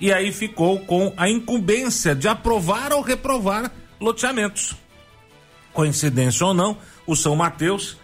e 0.00 0.10
aí 0.10 0.32
ficou 0.32 0.80
com 0.80 1.12
a 1.18 1.28
incumbência 1.28 2.14
de 2.14 2.26
aprovar 2.26 2.90
ou 2.90 3.02
reprovar 3.02 3.70
loteamentos. 4.00 4.74
Coincidência 5.74 6.46
ou 6.46 6.54
não, 6.54 6.78
o 7.06 7.14
São 7.14 7.36
Mateus, 7.36 7.98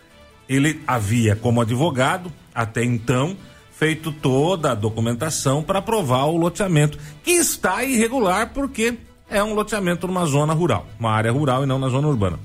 ele 0.47 0.83
havia 0.87 1.35
como 1.35 1.63
advogado, 1.63 2.31
até 2.55 2.85
então, 2.85 3.35
feito 3.83 4.13
toda 4.13 4.71
a 4.71 4.75
documentação 4.77 5.61
para 5.61 5.81
aprovar 5.81 6.27
o 6.27 6.37
loteamento, 6.37 6.97
que 7.25 7.33
está 7.33 7.83
irregular 7.83 8.53
porque 8.53 8.97
é 9.29 9.43
um 9.43 9.55
loteamento 9.55 10.07
numa 10.07 10.25
zona 10.25 10.53
rural, 10.53 10.87
uma 11.01 11.11
área 11.11 11.33
rural 11.33 11.65
e 11.65 11.67
não 11.67 11.81
na 11.81 11.89
zona 11.89 12.07
urbana. 12.07 12.39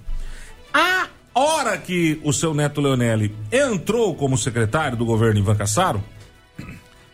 A 0.73 1.08
hora 1.36 1.78
que 1.78 2.19
o 2.23 2.34
seu 2.34 2.56
neto 2.56 2.82
Leonelli 2.82 3.36
entrou 3.52 4.15
como 4.15 4.36
secretário 4.36 4.97
do 4.97 5.06
governo 5.06 5.39
Ivan 5.39 5.56
Cassaro, 5.56 6.04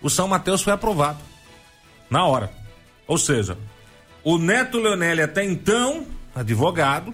o 0.01 0.09
São 0.09 0.25
Mateus 0.25 0.61
foi 0.61 0.71
aprovado. 0.71 1.19
Na 2.09 2.25
hora. 2.25 2.49
Ou 3.05 3.17
seja, 3.17 3.57
o 4.23 4.37
neto 4.37 4.79
Leonelli 4.79 5.21
até 5.21 5.43
então, 5.43 6.07
advogado, 6.33 7.13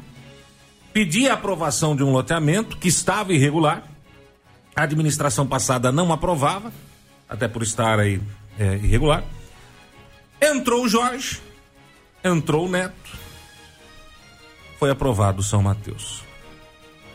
pedia 0.93 1.31
a 1.31 1.33
aprovação 1.33 1.95
de 1.95 2.03
um 2.03 2.11
loteamento 2.11 2.77
que 2.77 2.87
estava 2.87 3.33
irregular. 3.33 3.83
A 4.75 4.83
administração 4.83 5.47
passada 5.47 5.91
não 5.91 6.13
aprovava 6.13 6.71
até 7.29 7.47
por 7.47 7.61
estar 7.61 7.99
aí 7.99 8.19
é, 8.57 8.75
irregular. 8.75 9.23
Entrou 10.41 10.83
o 10.83 10.89
Jorge, 10.89 11.39
entrou 12.23 12.65
o 12.65 12.69
Neto, 12.69 13.17
foi 14.79 14.89
aprovado 14.89 15.41
o 15.41 15.43
São 15.43 15.61
Mateus, 15.61 16.23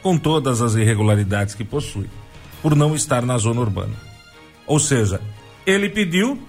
com 0.03 0.16
todas 0.16 0.62
as 0.62 0.74
irregularidades 0.74 1.55
que 1.55 1.64
possui, 1.64 2.09
por 2.62 2.77
não 2.77 2.94
estar 2.94 3.22
na 3.22 3.37
zona 3.38 3.61
urbana. 3.61 3.96
Ou 4.66 4.79
seja, 4.79 5.20
ele 5.66 5.88
pediu 5.88 6.40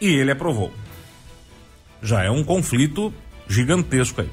e 0.00 0.08
ele 0.08 0.30
aprovou. 0.30 0.72
Já 2.02 2.24
é 2.24 2.30
um 2.30 2.42
conflito 2.42 3.14
gigantesco 3.46 4.22
aí. 4.22 4.30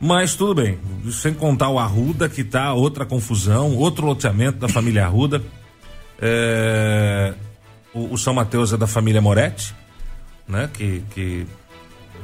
Mas 0.00 0.34
tudo 0.34 0.60
bem, 0.60 0.78
sem 1.12 1.32
contar 1.34 1.68
o 1.68 1.78
Arruda, 1.78 2.28
que 2.28 2.42
tá 2.42 2.72
outra 2.72 3.06
confusão, 3.06 3.76
outro 3.76 4.06
loteamento 4.06 4.58
da 4.58 4.68
família 4.68 5.04
Arruda. 5.04 5.42
É, 6.20 7.34
o, 7.92 8.14
o, 8.14 8.18
São 8.18 8.34
Mateus 8.34 8.72
é 8.72 8.76
da 8.76 8.86
família 8.86 9.20
Moretti, 9.20 9.74
né? 10.46 10.70
Que, 10.72 11.02
que 11.10 11.46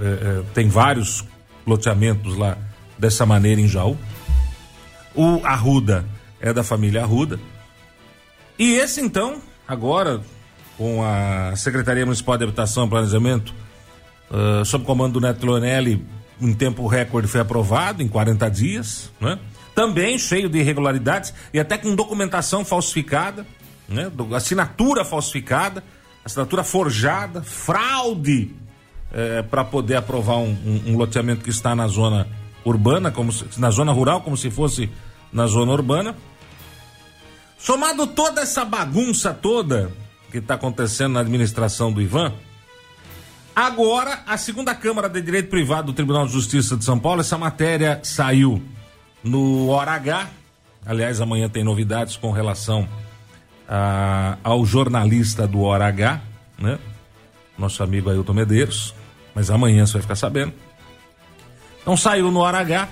é, 0.00 0.04
é, 0.04 0.42
tem 0.54 0.68
vários 0.68 1.24
loteamentos 1.66 2.36
lá 2.36 2.56
dessa 2.98 3.26
maneira 3.26 3.60
em 3.60 3.68
Jaú. 3.68 3.96
O 5.14 5.44
Arruda 5.44 6.04
é 6.40 6.52
da 6.52 6.62
família 6.62 7.02
Arruda. 7.02 7.38
E 8.58 8.74
esse 8.74 9.00
então, 9.00 9.40
agora, 9.66 10.20
com 10.76 11.02
a 11.04 11.54
Secretaria 11.56 12.04
Municipal 12.04 12.36
de 12.36 12.44
Habitação 12.44 12.86
e 12.86 12.88
Planejamento, 12.88 13.54
uh, 14.30 14.64
sob 14.64 14.84
comando 14.84 15.14
do 15.14 15.20
Neto 15.20 15.44
Leonelli, 15.46 16.04
em 16.40 16.52
tempo 16.52 16.86
recorde 16.86 17.28
foi 17.28 17.40
aprovado, 17.40 18.02
em 18.02 18.08
40 18.08 18.48
dias, 18.48 19.12
né? 19.20 19.38
Também 19.74 20.18
cheio 20.18 20.48
de 20.48 20.58
irregularidades 20.58 21.32
e 21.52 21.60
até 21.60 21.78
com 21.78 21.94
documentação 21.94 22.64
falsificada 22.64 23.46
né? 23.88 24.10
assinatura 24.34 25.04
falsificada, 25.04 25.82
assinatura 26.24 26.62
forjada, 26.62 27.42
fraude 27.42 28.54
é, 29.12 29.42
para 29.42 29.64
poder 29.64 29.96
aprovar 29.96 30.36
um, 30.36 30.50
um, 30.50 30.92
um, 30.92 30.96
loteamento 30.96 31.42
que 31.42 31.50
está 31.50 31.74
na 31.74 31.88
zona 31.88 32.28
urbana, 32.64 33.10
como 33.10 33.32
se, 33.32 33.46
na 33.58 33.70
zona 33.70 33.92
rural, 33.92 34.20
como 34.20 34.36
se 34.36 34.50
fosse 34.50 34.90
na 35.32 35.46
zona 35.46 35.72
urbana. 35.72 36.14
Somado 37.58 38.06
toda 38.06 38.42
essa 38.42 38.64
bagunça 38.64 39.32
toda 39.32 39.90
que 40.30 40.38
está 40.38 40.54
acontecendo 40.54 41.14
na 41.14 41.20
administração 41.20 41.90
do 41.90 42.02
Ivan, 42.02 42.32
agora 43.56 44.22
a 44.26 44.36
segunda 44.36 44.74
Câmara 44.74 45.08
de 45.08 45.22
Direito 45.22 45.48
Privado 45.48 45.86
do 45.86 45.92
Tribunal 45.94 46.26
de 46.26 46.32
Justiça 46.32 46.76
de 46.76 46.84
São 46.84 46.98
Paulo, 46.98 47.22
essa 47.22 47.38
matéria 47.38 48.00
saiu 48.02 48.62
no 49.24 49.68
hora 49.68 49.92
H. 49.92 50.28
Aliás, 50.84 51.20
amanhã 51.20 51.48
tem 51.48 51.64
novidades 51.64 52.16
com 52.16 52.30
relação 52.30 52.86
a, 53.68 54.38
ao 54.42 54.64
jornalista 54.64 55.46
do 55.46 55.60
Hora 55.60 55.86
H, 55.86 56.20
né? 56.58 56.78
Nosso 57.58 57.82
amigo 57.82 58.08
Ailton 58.08 58.32
Medeiros, 58.32 58.94
mas 59.34 59.50
amanhã 59.50 59.84
você 59.86 59.94
vai 59.94 60.02
ficar 60.02 60.16
sabendo. 60.16 60.52
Então 61.82 61.96
saiu 61.96 62.30
no 62.30 62.40
Hora 62.40 62.58
H 62.60 62.88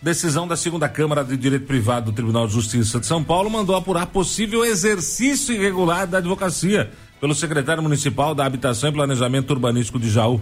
Decisão 0.00 0.46
da 0.46 0.56
segunda 0.56 0.88
Câmara 0.88 1.24
de 1.24 1.36
Direito 1.36 1.66
Privado 1.66 2.12
do 2.12 2.14
Tribunal 2.14 2.46
de 2.46 2.52
Justiça 2.52 3.00
de 3.00 3.06
São 3.06 3.22
Paulo 3.22 3.50
mandou 3.50 3.74
apurar 3.74 4.06
possível 4.06 4.64
exercício 4.64 5.52
irregular 5.52 6.06
da 6.06 6.18
advocacia 6.18 6.92
pelo 7.20 7.34
secretário 7.34 7.82
municipal 7.82 8.32
da 8.32 8.46
Habitação 8.46 8.90
e 8.90 8.92
Planejamento 8.92 9.50
Urbanístico 9.50 9.98
de 9.98 10.08
Jaú, 10.08 10.40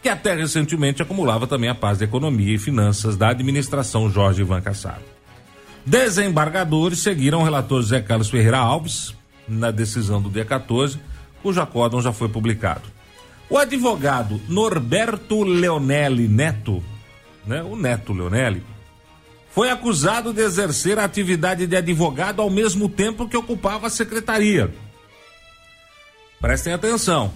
que 0.00 0.08
até 0.08 0.32
recentemente 0.32 1.02
acumulava 1.02 1.44
também 1.48 1.68
a 1.68 1.74
paz 1.74 1.98
da 1.98 2.04
economia 2.04 2.54
e 2.54 2.58
finanças 2.58 3.16
da 3.16 3.30
administração 3.30 4.08
Jorge 4.08 4.42
Ivan 4.42 4.60
Cassaro. 4.60 5.17
Desembargadores 5.84 6.98
seguiram 7.00 7.40
o 7.40 7.44
relator 7.44 7.80
José 7.80 8.00
Carlos 8.00 8.28
Ferreira 8.28 8.58
Alves 8.58 9.14
na 9.48 9.70
decisão 9.70 10.20
do 10.20 10.28
dia 10.28 10.44
14, 10.44 10.98
cujo 11.42 11.60
acórdão 11.60 12.02
já 12.02 12.12
foi 12.12 12.28
publicado. 12.28 12.82
O 13.48 13.56
advogado 13.56 14.40
Norberto 14.48 15.42
Leonelli 15.42 16.28
Neto, 16.28 16.82
né, 17.46 17.62
o 17.62 17.74
Neto 17.74 18.12
Leonelli, 18.12 18.62
foi 19.50 19.70
acusado 19.70 20.32
de 20.32 20.42
exercer 20.42 20.98
a 20.98 21.04
atividade 21.04 21.66
de 21.66 21.74
advogado 21.74 22.42
ao 22.42 22.50
mesmo 22.50 22.88
tempo 22.88 23.26
que 23.26 23.36
ocupava 23.36 23.86
a 23.86 23.90
secretaria. 23.90 24.72
Prestem 26.40 26.74
atenção. 26.74 27.32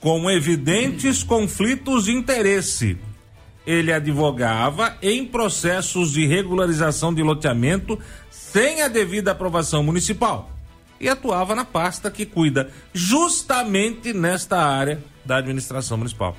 Com 0.00 0.28
evidentes 0.28 1.22
conflitos 1.22 2.04
de 2.06 2.12
interesse. 2.12 2.98
Ele 3.66 3.92
advogava 3.92 4.96
em 5.00 5.24
processos 5.24 6.12
de 6.12 6.26
regularização 6.26 7.14
de 7.14 7.22
loteamento 7.22 7.98
sem 8.30 8.82
a 8.82 8.88
devida 8.88 9.30
aprovação 9.30 9.82
municipal 9.82 10.50
e 11.00 11.08
atuava 11.08 11.54
na 11.54 11.64
pasta 11.64 12.10
que 12.10 12.24
cuida 12.24 12.70
justamente 12.92 14.12
nesta 14.12 14.58
área 14.58 15.02
da 15.24 15.36
administração 15.36 15.96
municipal. 15.96 16.36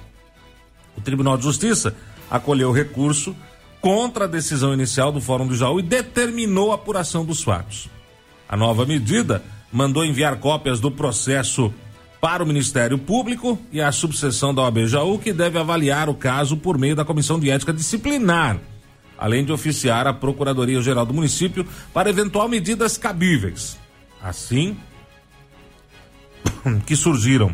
O 0.98 1.02
Tribunal 1.02 1.38
de 1.38 1.44
Justiça 1.44 1.96
acolheu 2.30 2.70
o 2.70 2.74
recurso 2.74 3.36
contra 3.82 4.24
a 4.24 4.28
decisão 4.28 4.74
inicial 4.74 5.12
do 5.12 5.20
Fórum 5.20 5.46
do 5.46 5.56
Jaú 5.56 5.80
e 5.80 5.84
determinou 5.84 6.72
a 6.72 6.76
apuração 6.76 7.26
dos 7.26 7.44
fatos. 7.44 7.90
A 8.48 8.56
nova 8.56 8.86
medida 8.86 9.44
mandou 9.72 10.06
enviar 10.06 10.38
cópias 10.38 10.80
do 10.80 10.90
processo 10.90 11.74
para 12.24 12.42
o 12.42 12.48
Ministério 12.48 12.98
Público 12.98 13.60
e 13.70 13.82
a 13.82 13.92
subseção 13.92 14.56
da 14.56 14.62
OAB 14.62 14.88
Jaú, 14.88 15.20
que 15.20 15.34
deve 15.34 15.60
avaliar 15.60 16.08
o 16.08 16.14
caso 16.14 16.56
por 16.56 16.78
meio 16.78 16.96
da 16.96 17.04
Comissão 17.04 17.38
de 17.38 17.50
Ética 17.50 17.74
Disciplinar, 17.74 18.62
além 19.18 19.44
de 19.44 19.52
oficiar 19.52 20.08
a 20.08 20.14
Procuradoria-Geral 20.14 21.06
do 21.06 21.14
Município 21.14 21.68
para 21.94 22.10
eventual 22.10 22.48
medidas 22.48 22.98
cabíveis. 22.98 23.78
Assim 24.22 24.78
que 26.88 26.96
surgiram 26.96 27.54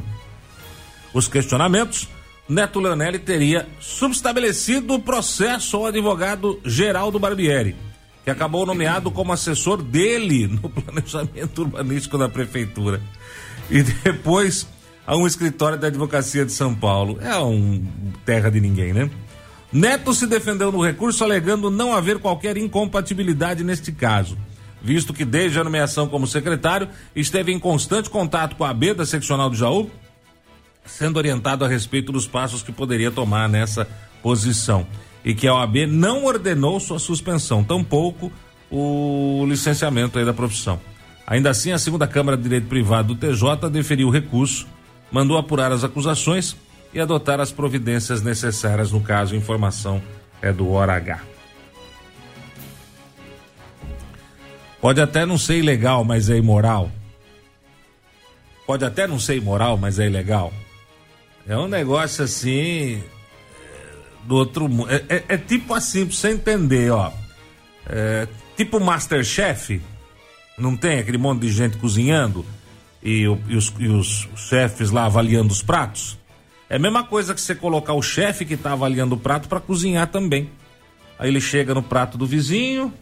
os 1.16 1.28
questionamentos, 1.28 2.08
Neto 2.48 2.80
Leonelli 2.80 3.18
teria 3.18 3.68
subestabelecido 3.80 4.94
o 4.94 5.00
processo 5.00 5.78
ao 5.78 5.88
advogado 5.88 6.62
Geraldo 6.64 7.18
Barbieri, 7.18 7.76
que 8.24 8.30
acabou 8.30 8.68
nomeado 8.68 9.10
como 9.10 9.34
assessor 9.34 9.82
dele 9.82 10.46
no 10.46 10.70
planejamento 10.70 11.64
urbanístico 11.64 12.20
da 12.20 12.30
prefeitura 12.30 13.02
e 13.70 13.84
depois 13.84 14.68
a 15.06 15.16
um 15.18 15.26
escritório 15.26 15.78
da 15.78 15.88
advocacia 15.88 16.46
de 16.46 16.52
São 16.52 16.76
Paulo. 16.76 17.18
É 17.22 17.38
um 17.40 17.84
terra 18.26 18.50
de 18.50 18.62
ninguém, 18.62 18.94
né? 18.94 19.10
Neto 19.72 20.14
se 20.14 20.28
defendeu 20.28 20.72
no 20.72 20.84
recurso 20.84 21.24
alegando 21.24 21.70
não 21.70 21.94
haver 21.94 22.20
qualquer 22.20 22.58
incompatibilidade 22.58 23.64
neste 23.64 23.92
caso, 23.92 24.38
visto 24.82 25.14
que 25.14 25.26
desde 25.26 25.60
a 25.60 25.64
nomeação 25.64 26.08
como 26.08 26.28
secretário 26.28 26.90
esteve 27.16 27.52
em 27.52 27.60
constante 27.60 28.10
contato 28.10 28.56
com 28.56 28.64
a 28.64 28.70
AB 28.70 28.94
da 28.94 29.06
seccional 29.06 29.50
do 29.50 29.56
Jaú, 29.56 29.90
sendo 30.86 31.18
orientado 31.18 31.64
a 31.64 31.68
respeito 31.68 32.12
dos 32.12 32.28
passos 32.28 32.64
que 32.64 32.72
poderia 32.72 33.12
tomar 33.12 33.48
nessa 33.48 33.88
posição 34.24 34.88
e 35.24 35.36
que 35.36 35.48
a 35.48 35.54
OAB 35.54 35.88
não 35.88 36.26
ordenou 36.26 36.80
sua 36.80 37.00
suspensão, 37.00 37.64
tampouco 37.64 38.32
o 38.72 39.46
licenciamento 39.48 40.18
aí 40.18 40.26
da 40.26 40.34
profissão. 40.34 40.80
Ainda 41.30 41.52
assim, 41.52 41.72
a 41.72 41.78
segunda 41.78 42.08
Câmara 42.08 42.36
de 42.36 42.42
Direito 42.42 42.68
Privado 42.68 43.14
do 43.14 43.20
TJ 43.20 43.70
deferiu 43.70 44.08
o 44.08 44.12
recurso, 44.12 44.68
mandou 45.12 45.38
apurar 45.38 45.72
as 45.72 45.84
acusações 45.84 46.56
e 46.92 47.00
adotar 47.00 47.40
as 47.40 47.52
providências 47.52 48.24
necessárias 48.24 48.92
no 48.92 49.00
caso. 49.00 49.36
Informação 49.36 50.02
é 50.42 50.52
do 50.52 50.72
Hora 50.72 50.96
H. 50.96 51.22
Pode 54.82 55.00
até 55.00 55.24
não 55.24 55.38
ser 55.38 55.60
ilegal, 55.60 56.04
mas 56.04 56.32
é 56.32 56.38
imoral. 56.38 56.92
Pode 58.66 58.84
até 58.84 59.06
não 59.06 59.20
ser 59.20 59.38
imoral, 59.38 59.78
mas 59.78 60.00
é 60.00 60.08
ilegal. 60.08 60.52
É 61.48 61.56
um 61.56 61.68
negócio 61.68 62.24
assim 62.24 63.04
do 64.24 64.36
outro 64.36 64.68
mundo. 64.68 64.90
É, 64.92 65.04
é, 65.10 65.24
é, 65.30 65.38
tipo 65.38 65.76
assim, 65.76 66.08
pra 66.08 66.16
você 66.16 66.32
entender, 66.32 66.90
ó. 66.90 67.12
É, 67.88 68.28
tipo 68.58 68.80
Masterchef. 68.80 69.80
Não 70.60 70.76
tem 70.76 71.00
aquele 71.00 71.18
monte 71.18 71.42
de 71.42 71.52
gente 71.52 71.78
cozinhando 71.78 72.46
e, 73.02 73.22
e, 73.22 73.56
os, 73.56 73.74
e 73.80 73.88
os 73.88 74.28
chefes 74.36 74.92
lá 74.92 75.06
avaliando 75.06 75.52
os 75.52 75.64
pratos? 75.64 76.18
É 76.70 76.76
a 76.76 76.80
mesma 76.80 77.04
coisa 77.04 77.34
que 77.34 77.42
você 77.42 77.56
colocar 77.56 77.94
o 77.94 78.02
chefe 78.02 78.46
que 78.46 78.54
está 78.54 78.74
avaliando 78.74 79.16
o 79.16 79.18
prato 79.18 79.48
para 79.50 79.60
cozinhar 79.60 80.08
também. 80.08 80.50
Aí 81.18 81.30
ele 81.30 81.42
chega 81.42 81.74
no 81.74 81.82
prato 81.82 82.18
do 82.18 82.28
vizinho, 82.28 82.94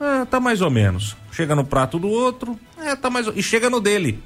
é, 0.00 0.24
tá 0.24 0.40
mais 0.40 0.62
ou 0.62 0.70
menos. 0.70 1.16
Chega 1.32 1.54
no 1.54 1.64
prato 1.64 1.98
do 1.98 2.08
outro, 2.08 2.58
é, 2.78 2.96
tá 2.96 3.10
mais 3.10 3.26
E 3.34 3.42
chega 3.42 3.68
no 3.68 3.80
dele. 3.80 4.22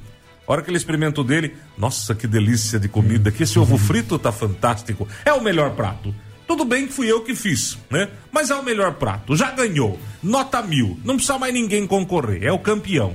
A 0.46 0.52
hora 0.52 0.62
que 0.62 0.70
ele 0.70 0.76
experimenta 0.76 1.20
o 1.20 1.24
dele, 1.24 1.56
nossa, 1.78 2.14
que 2.14 2.26
delícia 2.26 2.78
de 2.78 2.88
comida, 2.88 3.30
que 3.30 3.42
esse 3.42 3.58
ovo 3.58 3.78
frito 3.78 4.18
tá 4.18 4.30
fantástico. 4.32 5.08
É 5.24 5.32
o 5.32 5.42
melhor 5.42 5.70
prato. 5.72 6.14
Tudo 6.52 6.66
bem 6.66 6.86
que 6.86 6.92
fui 6.92 7.10
eu 7.10 7.22
que 7.22 7.34
fiz, 7.34 7.78
né? 7.88 8.10
Mas 8.30 8.50
é 8.50 8.54
o 8.54 8.62
melhor 8.62 8.92
prato, 8.92 9.34
já 9.34 9.50
ganhou. 9.50 9.98
Nota 10.22 10.60
mil, 10.60 11.00
não 11.02 11.14
precisa 11.14 11.38
mais 11.38 11.54
ninguém 11.54 11.86
concorrer, 11.86 12.44
é 12.44 12.52
o 12.52 12.58
campeão. 12.58 13.14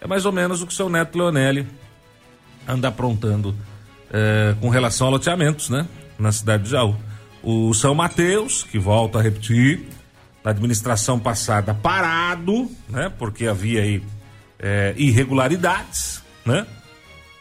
É 0.00 0.06
mais 0.06 0.24
ou 0.24 0.30
menos 0.30 0.62
o 0.62 0.68
que 0.68 0.72
seu 0.72 0.88
neto 0.88 1.18
Leonelli 1.18 1.66
anda 2.68 2.86
aprontando 2.86 3.56
é, 4.12 4.54
com 4.60 4.68
relação 4.68 5.08
a 5.08 5.10
loteamentos, 5.10 5.68
né? 5.68 5.84
Na 6.16 6.30
cidade 6.30 6.62
de 6.62 6.70
Jaú. 6.70 6.94
O 7.42 7.74
São 7.74 7.92
Mateus, 7.92 8.62
que 8.62 8.78
volta 8.78 9.18
a 9.18 9.22
repetir, 9.22 9.88
na 10.44 10.52
administração 10.52 11.18
passada 11.18 11.74
parado, 11.74 12.70
né? 12.88 13.10
Porque 13.18 13.48
havia 13.48 13.82
aí 13.82 14.00
é, 14.60 14.94
irregularidades, 14.96 16.22
né? 16.46 16.64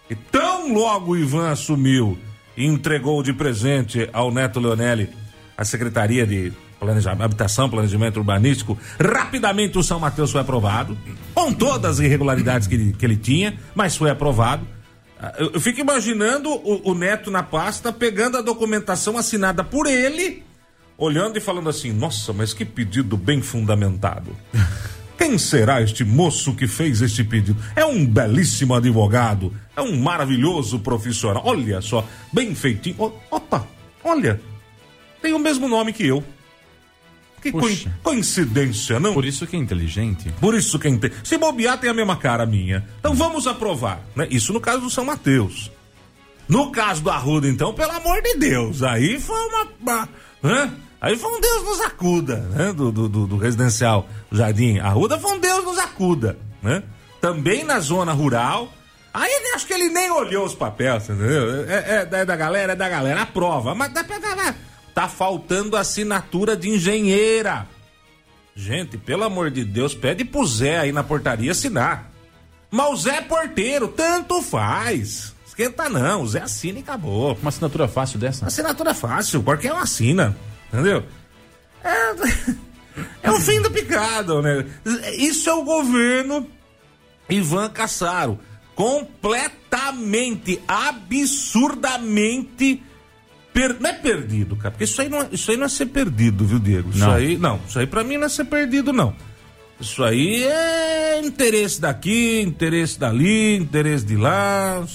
E 0.09 0.15
tão 0.15 0.73
logo 0.73 1.11
o 1.11 1.17
Ivan 1.17 1.51
assumiu 1.51 2.17
e 2.57 2.65
entregou 2.65 3.21
de 3.21 3.31
presente 3.31 4.09
ao 4.11 4.31
Neto 4.31 4.59
Leonelli 4.59 5.18
a 5.59 5.65
Secretaria 5.65 6.25
de 6.25 6.53
Planejamento, 6.79 7.21
Habitação, 7.21 7.69
Planejamento 7.69 8.15
Urbanístico, 8.15 8.77
rapidamente 8.97 9.77
o 9.77 9.83
São 9.83 9.99
Mateus 9.99 10.31
foi 10.31 10.39
aprovado, 10.39 10.97
com 11.33 11.51
todas 11.51 11.99
as 11.99 11.99
irregularidades 11.99 12.65
que 12.65 12.75
ele, 12.75 12.93
que 12.93 13.05
ele 13.05 13.17
tinha, 13.17 13.59
mas 13.75 13.97
foi 13.97 14.09
aprovado. 14.09 14.65
Ah, 15.19 15.33
eu, 15.37 15.51
eu 15.55 15.59
fico 15.59 15.81
imaginando 15.81 16.49
o, 16.49 16.91
o 16.91 16.95
Neto 16.95 17.29
na 17.29 17.43
pasta 17.43 17.91
pegando 17.91 18.37
a 18.37 18.41
documentação 18.41 19.17
assinada 19.17 19.61
por 19.61 19.85
ele, 19.85 20.45
olhando 20.97 21.37
e 21.37 21.41
falando 21.41 21.67
assim: 21.67 21.91
nossa, 21.91 22.31
mas 22.31 22.53
que 22.53 22.63
pedido 22.63 23.17
bem 23.17 23.41
fundamentado. 23.41 24.33
Quem 25.17 25.37
será 25.37 25.81
este 25.81 26.05
moço 26.05 26.55
que 26.55 26.65
fez 26.65 27.01
este 27.01 27.25
pedido? 27.25 27.61
É 27.75 27.83
um 27.83 28.05
belíssimo 28.05 28.73
advogado, 28.73 29.53
é 29.75 29.81
um 29.81 29.97
maravilhoso 29.97 30.79
profissional. 30.79 31.43
Olha 31.45 31.81
só, 31.81 32.07
bem 32.31 32.55
feitinho. 32.55 33.11
Opa, 33.29 33.67
olha, 34.01 34.39
tem 35.21 35.33
o 35.33 35.39
mesmo 35.39 35.67
nome 35.67 35.93
que 35.93 36.05
eu. 36.05 36.23
Que 37.41 37.51
Puxa. 37.51 37.91
coincidência, 38.03 38.99
não? 38.99 39.13
Por 39.13 39.25
isso 39.25 39.47
que 39.47 39.55
é 39.55 39.59
inteligente. 39.59 40.29
Por 40.41 40.55
isso 40.55 40.77
que 40.77 40.87
é 40.87 40.91
inteligente. 40.91 41.27
Se 41.27 41.37
bobear, 41.37 41.77
tem 41.77 41.89
a 41.89 41.93
mesma 41.93 42.17
cara 42.17 42.45
minha. 42.45 42.85
Então 42.99 43.13
vamos 43.13 43.47
aprovar. 43.47 44.01
Né? 44.15 44.27
Isso 44.29 44.51
no 44.51 44.59
caso 44.59 44.81
do 44.81 44.89
São 44.89 45.05
Mateus. 45.05 45.71
No 46.47 46.71
caso 46.71 47.01
do 47.01 47.09
Arruda, 47.09 47.47
então, 47.47 47.73
pelo 47.73 47.91
amor 47.91 48.21
de 48.21 48.35
Deus, 48.35 48.83
aí 48.83 49.19
foi 49.19 49.39
uma. 49.39 49.67
uma 49.79 50.09
né? 50.41 50.73
Aí 50.99 51.15
foi 51.15 51.31
um 51.31 51.39
Deus 51.39 51.63
nos 51.63 51.81
acuda, 51.81 52.37
né? 52.37 52.73
Do, 52.73 52.91
do, 52.91 53.07
do, 53.07 53.27
do 53.27 53.37
residencial 53.37 54.09
Jardim 54.29 54.79
Arruda 54.79 55.17
foi 55.17 55.31
um 55.31 55.39
Deus 55.39 55.63
nos 55.63 55.77
acuda, 55.77 56.37
né? 56.61 56.83
Também 57.21 57.63
na 57.63 57.79
zona 57.79 58.11
rural. 58.11 58.73
Aí 59.13 59.29
acho 59.55 59.65
que 59.65 59.73
ele 59.73 59.89
nem 59.89 60.11
olhou 60.11 60.45
os 60.45 60.53
papéis, 60.53 61.03
entendeu? 61.09 61.65
É, 61.65 61.73
é, 61.73 62.09
é 62.11 62.25
da 62.25 62.35
galera, 62.35 62.73
é 62.73 62.75
da 62.75 62.89
galera, 62.89 63.21
aprova. 63.21 63.73
Mas 63.73 63.93
dá 63.93 64.03
pra, 64.03 64.19
tá 64.99 65.07
faltando 65.07 65.77
assinatura 65.77 66.57
de 66.57 66.67
engenheira. 66.67 67.65
Gente, 68.53 68.97
pelo 68.97 69.23
amor 69.23 69.49
de 69.49 69.63
Deus, 69.63 69.95
pede 69.95 70.25
pro 70.25 70.45
Zé 70.45 70.79
aí 70.79 70.91
na 70.91 71.01
portaria 71.01 71.51
assinar. 71.51 72.11
Mas 72.69 72.89
o 72.89 72.97
Zé 72.97 73.19
é 73.19 73.21
porteiro, 73.21 73.87
tanto 73.87 74.41
faz. 74.41 75.33
Esquenta 75.47 75.87
não, 75.87 76.23
o 76.23 76.27
Zé 76.27 76.41
assina 76.41 76.79
e 76.79 76.81
acabou. 76.81 77.33
Uma 77.35 77.47
assinatura 77.47 77.87
fácil 77.87 78.19
dessa? 78.19 78.45
Assinatura 78.45 78.93
fácil, 78.93 79.41
qualquer 79.41 79.71
um 79.71 79.77
assina. 79.77 80.35
Entendeu? 80.67 81.05
É, 81.81 82.13
é 83.23 83.31
o 83.31 83.39
fim 83.39 83.61
do 83.61 83.71
picado, 83.71 84.41
né? 84.41 84.65
Isso 85.17 85.49
é 85.49 85.53
o 85.53 85.63
governo 85.63 86.45
Ivan 87.29 87.69
Cassaro. 87.69 88.37
Completamente, 88.75 90.61
absurdamente 90.67 92.83
per, 93.59 93.75
não 93.79 93.89
é 93.89 93.93
perdido, 93.93 94.55
cara. 94.55 94.71
Porque 94.71 94.85
isso 94.85 95.01
aí 95.01 95.09
não, 95.09 95.21
é, 95.21 95.27
isso 95.31 95.51
aí 95.51 95.57
não 95.57 95.65
é 95.65 95.69
ser 95.69 95.87
perdido, 95.87 96.45
viu, 96.45 96.59
Diego? 96.59 96.89
Isso 96.91 96.99
Não. 96.99 97.11
aí, 97.11 97.37
não. 97.37 97.59
Isso 97.67 97.77
aí 97.77 97.85
pra 97.85 98.03
mim 98.03 98.17
não 98.17 98.25
é 98.25 98.29
ser 98.29 98.45
perdido, 98.45 98.93
não. 98.93 99.13
Isso 99.79 100.03
aí 100.03 100.43
é 100.43 101.21
interesse 101.21 101.79
daqui, 101.79 102.41
interesse 102.41 102.99
dali, 102.99 103.55
interesse 103.57 104.05
de 104.05 104.15
lá. 104.15 104.85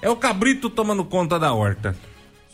É 0.00 0.10
o 0.10 0.16
cabrito 0.16 0.68
tomando 0.68 1.04
conta 1.04 1.38
da 1.38 1.52
horta. 1.52 1.96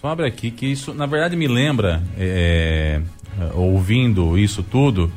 Só 0.01 0.09
abre 0.09 0.27
aqui 0.27 0.51
que 0.51 0.67
isso, 0.67 0.95
na 0.95 1.07
verdade, 1.07 1.37
me 1.37 1.47
lembra, 1.47 2.03
é, 2.17 3.01
é, 3.39 3.53
ouvindo 3.55 4.39
isso 4.39 4.63
tudo, 4.63 5.13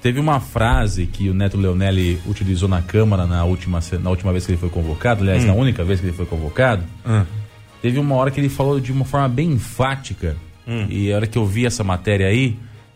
teve 0.00 0.18
uma 0.18 0.40
frase 0.40 1.06
que 1.06 1.28
o 1.28 1.34
Neto 1.34 1.56
Leonelli 1.56 2.20
utilizou 2.26 2.68
na 2.68 2.80
Câmara 2.80 3.26
na 3.26 3.44
última, 3.44 3.80
na 4.00 4.10
última 4.10 4.32
vez 4.32 4.46
que 4.46 4.52
ele 4.52 4.58
foi 4.58 4.70
convocado, 4.70 5.22
aliás, 5.22 5.44
na 5.44 5.52
única 5.52 5.84
vez 5.84 6.00
que 6.00 6.06
ele 6.06 6.16
foi 6.16 6.26
convocado. 6.26 6.84
Teve 7.82 7.98
uma 7.98 8.14
hora 8.16 8.30
que 8.30 8.40
ele 8.40 8.48
falou 8.48 8.80
de 8.80 8.90
uma 8.92 9.04
forma 9.04 9.28
bem 9.28 9.52
enfática, 9.52 10.36
e 10.88 11.10
a 11.12 11.16
hora 11.16 11.26
que 11.26 11.38
eu 11.38 11.46
vi 11.46 11.64
essa 11.64 11.82
matéria 11.82 12.26
aí, 12.26 12.50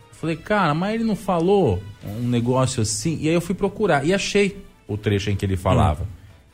eu 0.09 0.15
falei, 0.15 0.35
cara, 0.35 0.73
mas 0.75 0.93
ele 0.95 1.03
não 1.03 1.15
falou 1.15 1.81
um 2.05 2.27
negócio 2.27 2.81
assim? 2.81 3.17
E 3.19 3.27
aí 3.27 3.33
eu 3.33 3.41
fui 3.41 3.55
procurar 3.55 4.05
e 4.05 4.13
achei 4.13 4.63
o 4.87 4.95
trecho 4.97 5.29
em 5.31 5.35
que 5.35 5.45
ele 5.45 5.57
falava. 5.57 6.05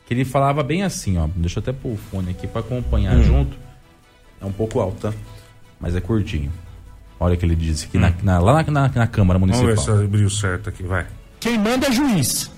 Que 0.06 0.14
ele 0.14 0.24
falava 0.24 0.62
bem 0.62 0.82
assim, 0.82 1.18
ó. 1.18 1.28
Deixa 1.36 1.58
eu 1.58 1.62
até 1.62 1.72
pôr 1.72 1.92
o 1.92 1.96
fone 1.96 2.30
aqui 2.30 2.46
pra 2.46 2.60
acompanhar 2.60 3.20
junto. 3.20 3.56
É 4.40 4.44
um 4.46 4.50
pouco 4.52 4.80
alto, 4.80 5.10
tá? 5.10 5.14
Mas 5.78 5.94
é 5.94 6.00
curtinho. 6.00 6.50
Olha 7.18 7.34
o 7.34 7.36
que 7.36 7.44
ele 7.44 7.54
disse 7.54 7.84
aqui 7.84 7.98
na- 7.98 8.12
na- 8.22 8.38
lá 8.38 8.62
na, 8.62 8.70
na- 8.70 8.88
na 8.88 9.06
Câmara 9.06 9.38
Vamos 9.38 9.56
ver 9.58 9.64
Municipal. 9.66 9.96
se 9.98 10.04
abriu 10.04 10.30
certo 10.30 10.68
aqui, 10.70 10.82
vai. 10.82 11.06
Quem 11.38 11.58
manda 11.58 11.86
é 11.86 11.92
juiz. 11.92 12.50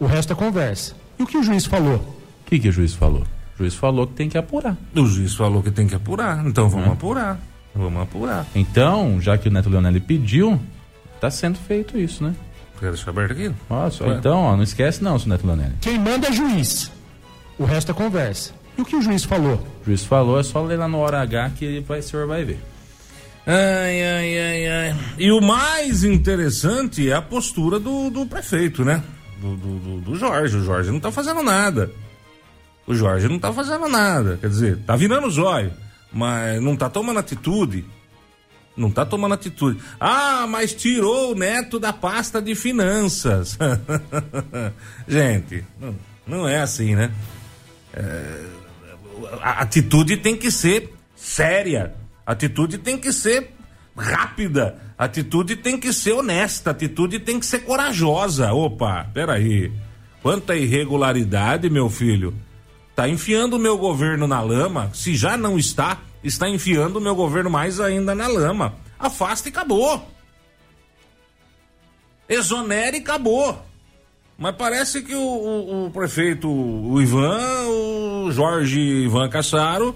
O 0.00 0.06
resto 0.06 0.32
é 0.32 0.36
conversa. 0.36 0.94
E 1.18 1.22
o 1.22 1.26
que 1.26 1.38
o 1.38 1.42
juiz 1.42 1.64
falou? 1.66 1.96
O 1.96 2.44
que, 2.50 2.58
que 2.58 2.68
o 2.68 2.72
juiz 2.72 2.92
falou? 2.94 3.22
O 3.54 3.58
juiz 3.58 3.74
falou 3.74 4.06
que 4.06 4.14
tem 4.14 4.28
que 4.28 4.38
apurar. 4.38 4.76
O 4.96 5.06
juiz 5.06 5.34
falou 5.34 5.62
que 5.62 5.70
tem 5.70 5.86
que 5.86 5.94
apurar, 5.94 6.44
então 6.46 6.68
vamos 6.68 6.88
apurar. 6.88 7.38
Vamos 7.74 8.02
apurar. 8.02 8.46
Então, 8.54 9.20
já 9.20 9.36
que 9.38 9.48
o 9.48 9.50
Neto 9.52 9.68
Leonelli 9.70 10.00
pediu, 10.00 10.60
tá 11.20 11.30
sendo 11.30 11.58
feito 11.58 11.96
isso, 11.98 12.22
né? 12.24 12.34
Quer 12.78 12.90
deixar 12.90 13.10
aberto 13.10 13.32
aqui? 13.32 13.50
Nossa, 13.70 14.04
Ué. 14.04 14.16
então, 14.16 14.38
ó, 14.40 14.56
não 14.56 14.62
esquece 14.62 15.02
não, 15.04 15.18
seu 15.18 15.28
Neto 15.28 15.46
Leonelli. 15.46 15.74
Quem 15.80 15.98
manda 15.98 16.28
é 16.28 16.32
juiz. 16.32 16.90
O 17.58 17.64
resto 17.64 17.92
é 17.92 17.94
conversa. 17.94 18.52
E 18.76 18.82
o 18.82 18.84
que 18.84 18.96
o 18.96 19.02
juiz 19.02 19.22
falou? 19.24 19.54
O 19.82 19.84
juiz 19.86 20.04
falou, 20.04 20.40
é 20.40 20.42
só 20.42 20.62
ler 20.62 20.78
lá 20.78 20.88
no 20.88 20.98
hora 20.98 21.20
H 21.22 21.50
que 21.56 21.64
ele 21.64 21.80
vai, 21.80 22.00
o 22.00 22.02
senhor 22.02 22.26
vai 22.26 22.44
ver. 22.44 22.58
Ai, 23.46 24.02
ai, 24.02 24.38
ai, 24.38 24.66
ai. 24.68 24.96
E 25.18 25.30
o 25.32 25.40
mais 25.40 26.04
interessante 26.04 27.08
é 27.10 27.14
a 27.14 27.20
postura 27.22 27.78
do, 27.80 28.08
do 28.10 28.24
prefeito, 28.26 28.84
né? 28.84 29.02
Do, 29.40 29.56
do, 29.56 29.78
do- 29.78 30.00
do 30.00 30.14
Jorge. 30.16 30.56
O 30.56 30.64
Jorge 30.64 30.90
não 30.90 31.00
tá 31.00 31.10
fazendo 31.10 31.42
nada. 31.42 31.90
O 32.86 32.94
Jorge 32.94 33.28
não 33.28 33.38
tá 33.38 33.52
fazendo 33.52 33.88
nada. 33.88 34.38
Quer 34.40 34.48
dizer, 34.48 34.78
tá 34.84 34.96
virando 34.96 35.26
os 35.26 35.38
olhos, 35.38 35.72
mas 36.12 36.60
não 36.60 36.76
tá 36.76 36.88
tomando 36.90 37.18
atitude. 37.18 37.84
Não 38.76 38.90
tá 38.90 39.04
tomando 39.04 39.34
atitude. 39.34 39.78
Ah, 40.00 40.46
mas 40.48 40.72
tirou 40.72 41.32
o 41.32 41.34
neto 41.34 41.78
da 41.78 41.92
pasta 41.92 42.40
de 42.40 42.54
finanças. 42.54 43.58
Gente, 45.06 45.64
não, 45.78 45.94
não 46.26 46.48
é 46.48 46.60
assim, 46.60 46.94
né? 46.94 47.12
a 49.42 49.62
atitude 49.62 50.16
tem 50.16 50.36
que 50.36 50.50
ser 50.50 50.92
séria. 51.14 51.94
A 52.26 52.32
atitude 52.32 52.78
tem 52.78 52.96
que 52.96 53.12
ser 53.12 53.50
rápida. 53.96 54.78
A 54.96 55.04
atitude 55.04 55.56
tem 55.56 55.78
que 55.78 55.92
ser 55.92 56.12
honesta. 56.12 56.70
A 56.70 56.72
atitude 56.72 57.18
tem 57.18 57.38
que 57.38 57.46
ser 57.46 57.60
corajosa. 57.60 58.52
Opa, 58.52 59.06
peraí. 59.12 59.70
Quanta 60.22 60.56
irregularidade, 60.56 61.68
meu 61.68 61.90
filho. 61.90 62.34
Tá 62.94 63.08
enfiando 63.08 63.54
o 63.56 63.58
meu 63.58 63.78
governo 63.78 64.26
na 64.26 64.40
lama. 64.40 64.90
Se 64.94 65.14
já 65.16 65.36
não 65.36 65.58
está, 65.58 65.98
está 66.22 66.48
enfiando 66.48 66.96
o 66.96 67.00
meu 67.00 67.14
governo 67.14 67.48
mais 67.50 67.80
ainda 67.80 68.14
na 68.14 68.26
lama. 68.26 68.74
Afasta 68.98 69.48
e 69.48 69.50
acabou. 69.52 70.08
Exonere 72.28 72.98
e 72.98 73.00
acabou. 73.00 73.60
Mas 74.38 74.56
parece 74.56 75.02
que 75.02 75.14
o, 75.14 75.20
o- 75.20 75.86
o 75.86 75.90
prefeito, 75.90 76.48
o 76.50 77.00
Ivan, 77.00 77.38
o 77.68 78.30
Jorge 78.32 78.80
Ivan 78.80 79.28
Cassaro, 79.28 79.94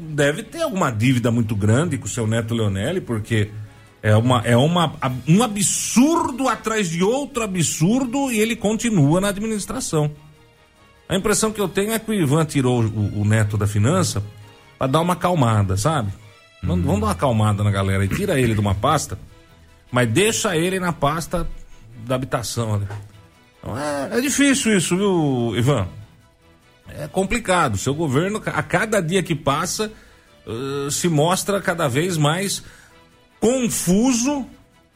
deve 0.00 0.42
ter 0.42 0.62
alguma 0.62 0.90
dívida 0.90 1.30
muito 1.30 1.54
grande 1.54 1.96
com 1.98 2.06
o 2.06 2.08
seu 2.08 2.26
neto 2.26 2.54
Leonelli, 2.54 3.00
porque 3.00 3.50
é, 4.02 4.16
uma, 4.16 4.40
é 4.44 4.56
uma, 4.56 4.94
um 5.28 5.42
absurdo 5.42 6.48
atrás 6.48 6.88
de 6.90 7.04
outro 7.04 7.42
absurdo 7.42 8.32
e 8.32 8.38
ele 8.40 8.56
continua 8.56 9.20
na 9.20 9.28
administração. 9.28 10.10
A 11.10 11.16
impressão 11.16 11.50
que 11.50 11.60
eu 11.60 11.68
tenho 11.68 11.92
é 11.92 11.98
que 11.98 12.08
o 12.08 12.14
Ivan 12.14 12.44
tirou 12.44 12.84
o, 12.84 13.22
o 13.22 13.24
neto 13.24 13.58
da 13.58 13.66
finança 13.66 14.22
para 14.78 14.86
dar 14.86 15.00
uma 15.00 15.14
acalmada, 15.14 15.76
sabe? 15.76 16.12
Vamos, 16.62 16.84
vamos 16.84 17.00
dar 17.00 17.06
uma 17.06 17.12
acalmada 17.12 17.64
na 17.64 17.70
galera 17.72 18.04
e 18.04 18.08
tira 18.08 18.38
ele 18.38 18.54
de 18.54 18.60
uma 18.60 18.76
pasta, 18.76 19.18
mas 19.90 20.08
deixa 20.08 20.56
ele 20.56 20.78
na 20.78 20.92
pasta 20.92 21.48
da 22.06 22.14
habitação. 22.14 22.78
Né? 22.78 22.86
Então 23.58 23.76
é, 23.76 24.18
é 24.18 24.20
difícil 24.20 24.76
isso, 24.76 24.96
viu, 24.96 25.58
Ivan? 25.58 25.88
É 26.96 27.08
complicado. 27.08 27.76
Seu 27.76 27.92
governo, 27.92 28.40
a 28.46 28.62
cada 28.62 29.02
dia 29.02 29.20
que 29.20 29.34
passa, 29.34 29.90
eh, 30.46 30.90
se 30.92 31.08
mostra 31.08 31.60
cada 31.60 31.88
vez 31.88 32.16
mais 32.16 32.62
confuso, 33.40 34.46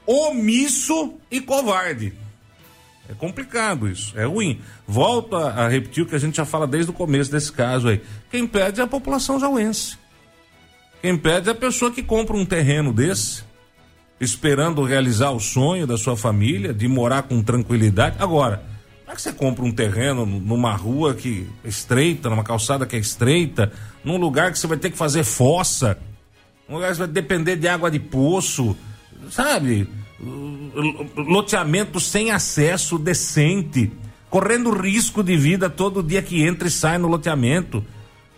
omisso 0.07 1.15
e 1.29 1.41
covarde. 1.41 2.13
É 3.09 3.13
complicado 3.13 3.87
isso, 3.87 4.19
é 4.19 4.25
ruim. 4.25 4.61
Volto 4.87 5.37
a, 5.37 5.51
a 5.51 5.69
repetir 5.69 6.03
o 6.03 6.07
que 6.07 6.15
a 6.15 6.19
gente 6.19 6.37
já 6.37 6.45
fala 6.45 6.67
desde 6.67 6.91
o 6.91 6.95
começo 6.95 7.31
desse 7.31 7.53
caso 7.53 7.89
aí. 7.89 8.01
Quem 8.31 8.47
pede 8.47 8.81
é 8.81 8.85
a 8.85 8.87
população 8.87 9.39
jauense. 9.39 9.99
Quem 11.03 11.19
pede 11.19 11.49
é 11.49 11.53
a 11.53 11.55
pessoa 11.55 11.91
que 11.91 12.03
compra 12.03 12.35
um 12.35 12.47
terreno 12.47 12.91
desse, 12.91 13.45
esperando 14.19 14.83
realizar 14.85 15.33
o 15.33 15.41
sonho 15.41 15.87
da 15.87 15.99
sua 15.99 16.17
família, 16.17 16.73
de 16.73 16.89
morar 16.89 17.25
com 17.25 17.43
tranquilidade. 17.43 18.17
Agora, 18.19 18.65
como 19.01 19.13
é 19.13 19.15
que 19.15 19.21
você 19.21 19.33
compra 19.35 19.63
um 19.67 19.71
terreno 19.71 20.25
numa 20.25 20.75
rua 20.75 21.15
que 21.15 21.47
é 21.63 21.69
estreita, 21.69 22.31
numa 22.31 22.43
calçada 22.43 22.87
que 22.87 22.97
é 22.97 22.99
estreita, 22.99 23.71
num 24.03 24.17
lugar 24.17 24.51
que 24.51 24.59
você 24.59 24.67
vai 24.67 24.79
ter 24.79 24.91
que 24.91 24.97
fazer 24.97 25.25
fossa, 25.25 25.99
num 26.67 26.77
lugar 26.77 26.89
que 26.89 26.97
você 26.97 27.03
vai 27.03 27.13
depender 27.13 27.57
de 27.57 27.69
água 27.69 27.91
de 27.91 28.01
poço, 28.01 28.75
sabe? 29.31 29.87
Loteamento 31.17 31.99
sem 32.01 32.31
acesso 32.31 32.99
decente, 32.99 33.91
correndo 34.31 34.71
risco 34.71 35.23
de 35.23 35.37
vida 35.37 35.69
todo 35.69 36.03
dia 36.03 36.23
que 36.23 36.43
entra 36.43 36.69
e 36.69 36.71
sai 36.71 36.99
no 36.99 37.09
loteamento. 37.09 37.85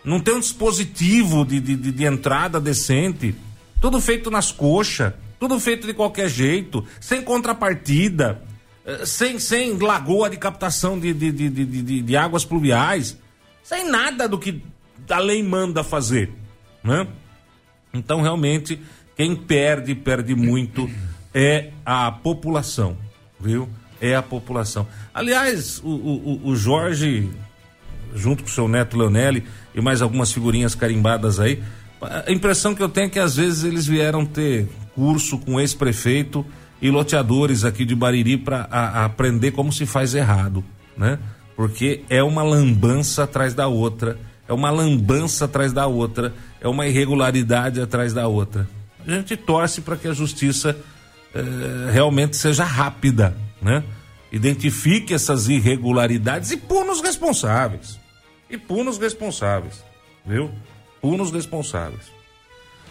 Não 0.04 0.20
tem 0.20 0.34
um 0.34 0.40
dispositivo 0.40 1.44
de, 1.44 1.60
de, 1.60 1.76
de- 1.76 2.04
entrada 2.04 2.60
decente. 2.60 3.34
Tudo 3.80 4.00
feito 4.00 4.30
nas 4.30 4.50
coxas, 4.52 5.12
tudo 5.38 5.58
feito 5.60 5.86
de 5.86 5.92
qualquer 5.92 6.28
jeito, 6.30 6.84
sem 7.00 7.20
contrapartida, 7.22 8.40
eh, 8.84 9.04
sem, 9.04 9.38
sem 9.38 9.76
lagoa 9.76 10.30
de 10.30 10.36
captação 10.36 10.98
de, 10.98 11.12
de, 11.12 11.30
de, 11.32 11.48
de, 11.50 11.64
de- 11.82 12.02
de 12.02 12.16
águas 12.16 12.44
pluviais, 12.44 13.18
sem 13.62 13.90
nada 13.90 14.28
do 14.28 14.38
que 14.38 14.62
a 15.10 15.18
lei 15.18 15.42
manda 15.42 15.82
fazer. 15.84 16.30
Né? 16.82 17.06
Então, 17.92 18.22
realmente, 18.22 18.80
quem 19.16 19.34
perde, 19.34 19.94
perde 19.94 20.34
muito 20.34 20.88
é 21.38 21.68
a 21.84 22.10
população, 22.10 22.96
viu? 23.38 23.68
É 24.00 24.14
a 24.16 24.22
população. 24.22 24.86
Aliás, 25.12 25.80
o, 25.84 25.88
o, 25.90 26.40
o- 26.48 26.56
Jorge, 26.56 27.28
junto 28.14 28.42
com 28.42 28.48
o 28.48 28.52
seu 28.52 28.66
neto 28.66 28.96
Leonelli 28.96 29.44
e 29.74 29.80
mais 29.82 30.00
algumas 30.00 30.32
figurinhas 30.32 30.74
carimbadas 30.74 31.38
aí, 31.38 31.62
a 32.00 32.32
impressão 32.32 32.74
que 32.74 32.82
eu 32.82 32.88
tenho 32.88 33.06
é 33.08 33.10
que 33.10 33.18
às 33.18 33.36
vezes 33.36 33.64
eles 33.64 33.86
vieram 33.86 34.24
ter 34.24 34.66
curso 34.94 35.38
com 35.38 35.60
ex-prefeito 35.60 36.44
e 36.80 36.90
loteadores 36.90 37.64
aqui 37.64 37.84
de 37.84 37.94
Bariri 37.94 38.38
para 38.38 38.62
aprender 39.04 39.50
como 39.50 39.70
se 39.72 39.84
faz 39.84 40.14
errado, 40.14 40.64
né? 40.96 41.18
Porque 41.54 42.02
é 42.08 42.22
uma 42.22 42.42
lambança 42.42 43.24
atrás 43.24 43.52
da 43.54 43.66
outra, 43.66 44.18
é 44.48 44.52
uma 44.54 44.70
lambança 44.70 45.44
atrás 45.46 45.72
da 45.72 45.86
outra, 45.86 46.34
é 46.60 46.68
uma 46.68 46.86
irregularidade 46.86 47.80
atrás 47.80 48.12
da 48.14 48.26
outra. 48.26 48.66
A 49.06 49.10
gente 49.10 49.36
torce 49.36 49.80
para 49.82 49.96
que 49.96 50.06
a 50.08 50.12
justiça 50.12 50.76
eh, 51.36 51.90
realmente 51.92 52.36
seja 52.36 52.64
rápida, 52.64 53.36
né? 53.60 53.82
Identifique 54.32 55.14
essas 55.14 55.48
irregularidades 55.48 56.50
e 56.50 56.56
puna 56.56 56.92
os 56.92 57.00
responsáveis. 57.00 57.98
E 58.50 58.56
puna 58.56 58.90
os 58.90 58.98
responsáveis, 58.98 59.84
viu? 60.24 60.50
Puna 61.00 61.22
os 61.22 61.30
responsáveis. 61.30 62.16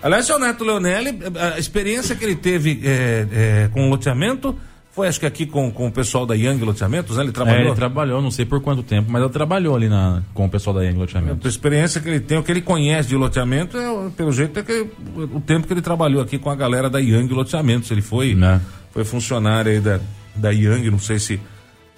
Aliás, 0.01 0.25
seu 0.25 0.37
Neto 0.37 0.63
Leonelli, 0.63 1.19
a 1.39 1.57
experiência 1.57 2.15
que 2.15 2.23
ele 2.23 2.35
teve 2.35 2.81
eh, 2.83 3.27
eh, 3.31 3.69
com 3.73 3.87
o 3.87 3.89
loteamento 3.89 4.57
foi, 4.95 5.07
acho 5.09 5.19
que 5.19 5.25
aqui 5.25 5.45
com, 5.45 5.69
com 5.69 5.87
o 5.87 5.91
pessoal 5.91 6.25
da 6.25 6.33
Young 6.35 6.57
Loteamentos, 6.63 7.17
né? 7.17 7.23
Ele 7.23 7.29
É, 7.29 7.33
trabalhou. 7.33 7.65
ele 7.67 7.75
trabalhou, 7.75 8.21
não 8.21 8.31
sei 8.31 8.45
por 8.45 8.61
quanto 8.61 8.81
tempo, 8.81 9.11
mas 9.11 9.21
ele 9.21 9.31
trabalhou 9.31 9.75
ali 9.75 9.89
na, 9.89 10.21
com 10.33 10.45
o 10.45 10.49
pessoal 10.49 10.73
da 10.75 10.83
Yang 10.83 10.97
Loteamento. 10.99 11.45
A 11.45 11.49
experiência 11.49 11.99
que 11.99 12.07
ele 12.07 12.19
tem, 12.21 12.37
o 12.37 12.43
que 12.43 12.51
ele 12.51 12.61
conhece 12.61 13.09
de 13.09 13.15
loteamento, 13.15 13.77
é, 13.77 14.09
pelo 14.15 14.31
jeito, 14.31 14.57
é 14.59 14.63
que 14.63 14.87
o 15.33 15.41
tempo 15.41 15.67
que 15.67 15.73
ele 15.73 15.81
trabalhou 15.81 16.21
aqui 16.21 16.37
com 16.39 16.49
a 16.49 16.55
galera 16.55 16.89
da 16.89 16.99
Young 16.99 17.27
Loteamentos. 17.27 17.91
Ele 17.91 18.01
foi, 18.01 18.33
Né? 18.35 18.61
foi 18.91 19.03
funcionário 19.03 19.69
aí 19.71 19.79
da, 19.81 19.99
da 20.35 20.49
Young, 20.51 20.89
não 20.89 20.99
sei 20.99 21.19
se 21.19 21.39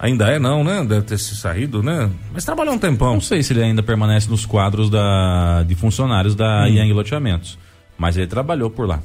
Ainda 0.00 0.28
é 0.28 0.38
não, 0.38 0.62
né? 0.62 0.84
Deve 0.84 1.02
ter 1.02 1.18
se 1.18 1.34
saído, 1.34 1.82
né? 1.82 2.08
Mas 2.32 2.44
trabalhou 2.44 2.72
um 2.72 2.78
tempão. 2.78 3.14
Não 3.14 3.20
sei 3.20 3.42
se 3.42 3.52
ele 3.52 3.64
ainda 3.64 3.82
permanece 3.82 4.30
nos 4.30 4.46
quadros 4.46 4.88
da, 4.88 5.64
de 5.66 5.74
funcionários 5.74 6.36
da 6.36 6.66
Hum. 6.66 6.68
Yang 6.68 6.92
Loteamentos, 6.92 7.58
mas 7.98 8.16
ele 8.16 8.28
trabalhou 8.28 8.70
por 8.70 8.86
lá. 8.86 9.00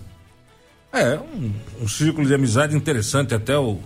É, 0.94 1.18
um, 1.20 1.52
um 1.82 1.88
círculo 1.88 2.28
de 2.28 2.34
amizade 2.36 2.76
interessante. 2.76 3.34
Até 3.34 3.58
o, 3.58 3.80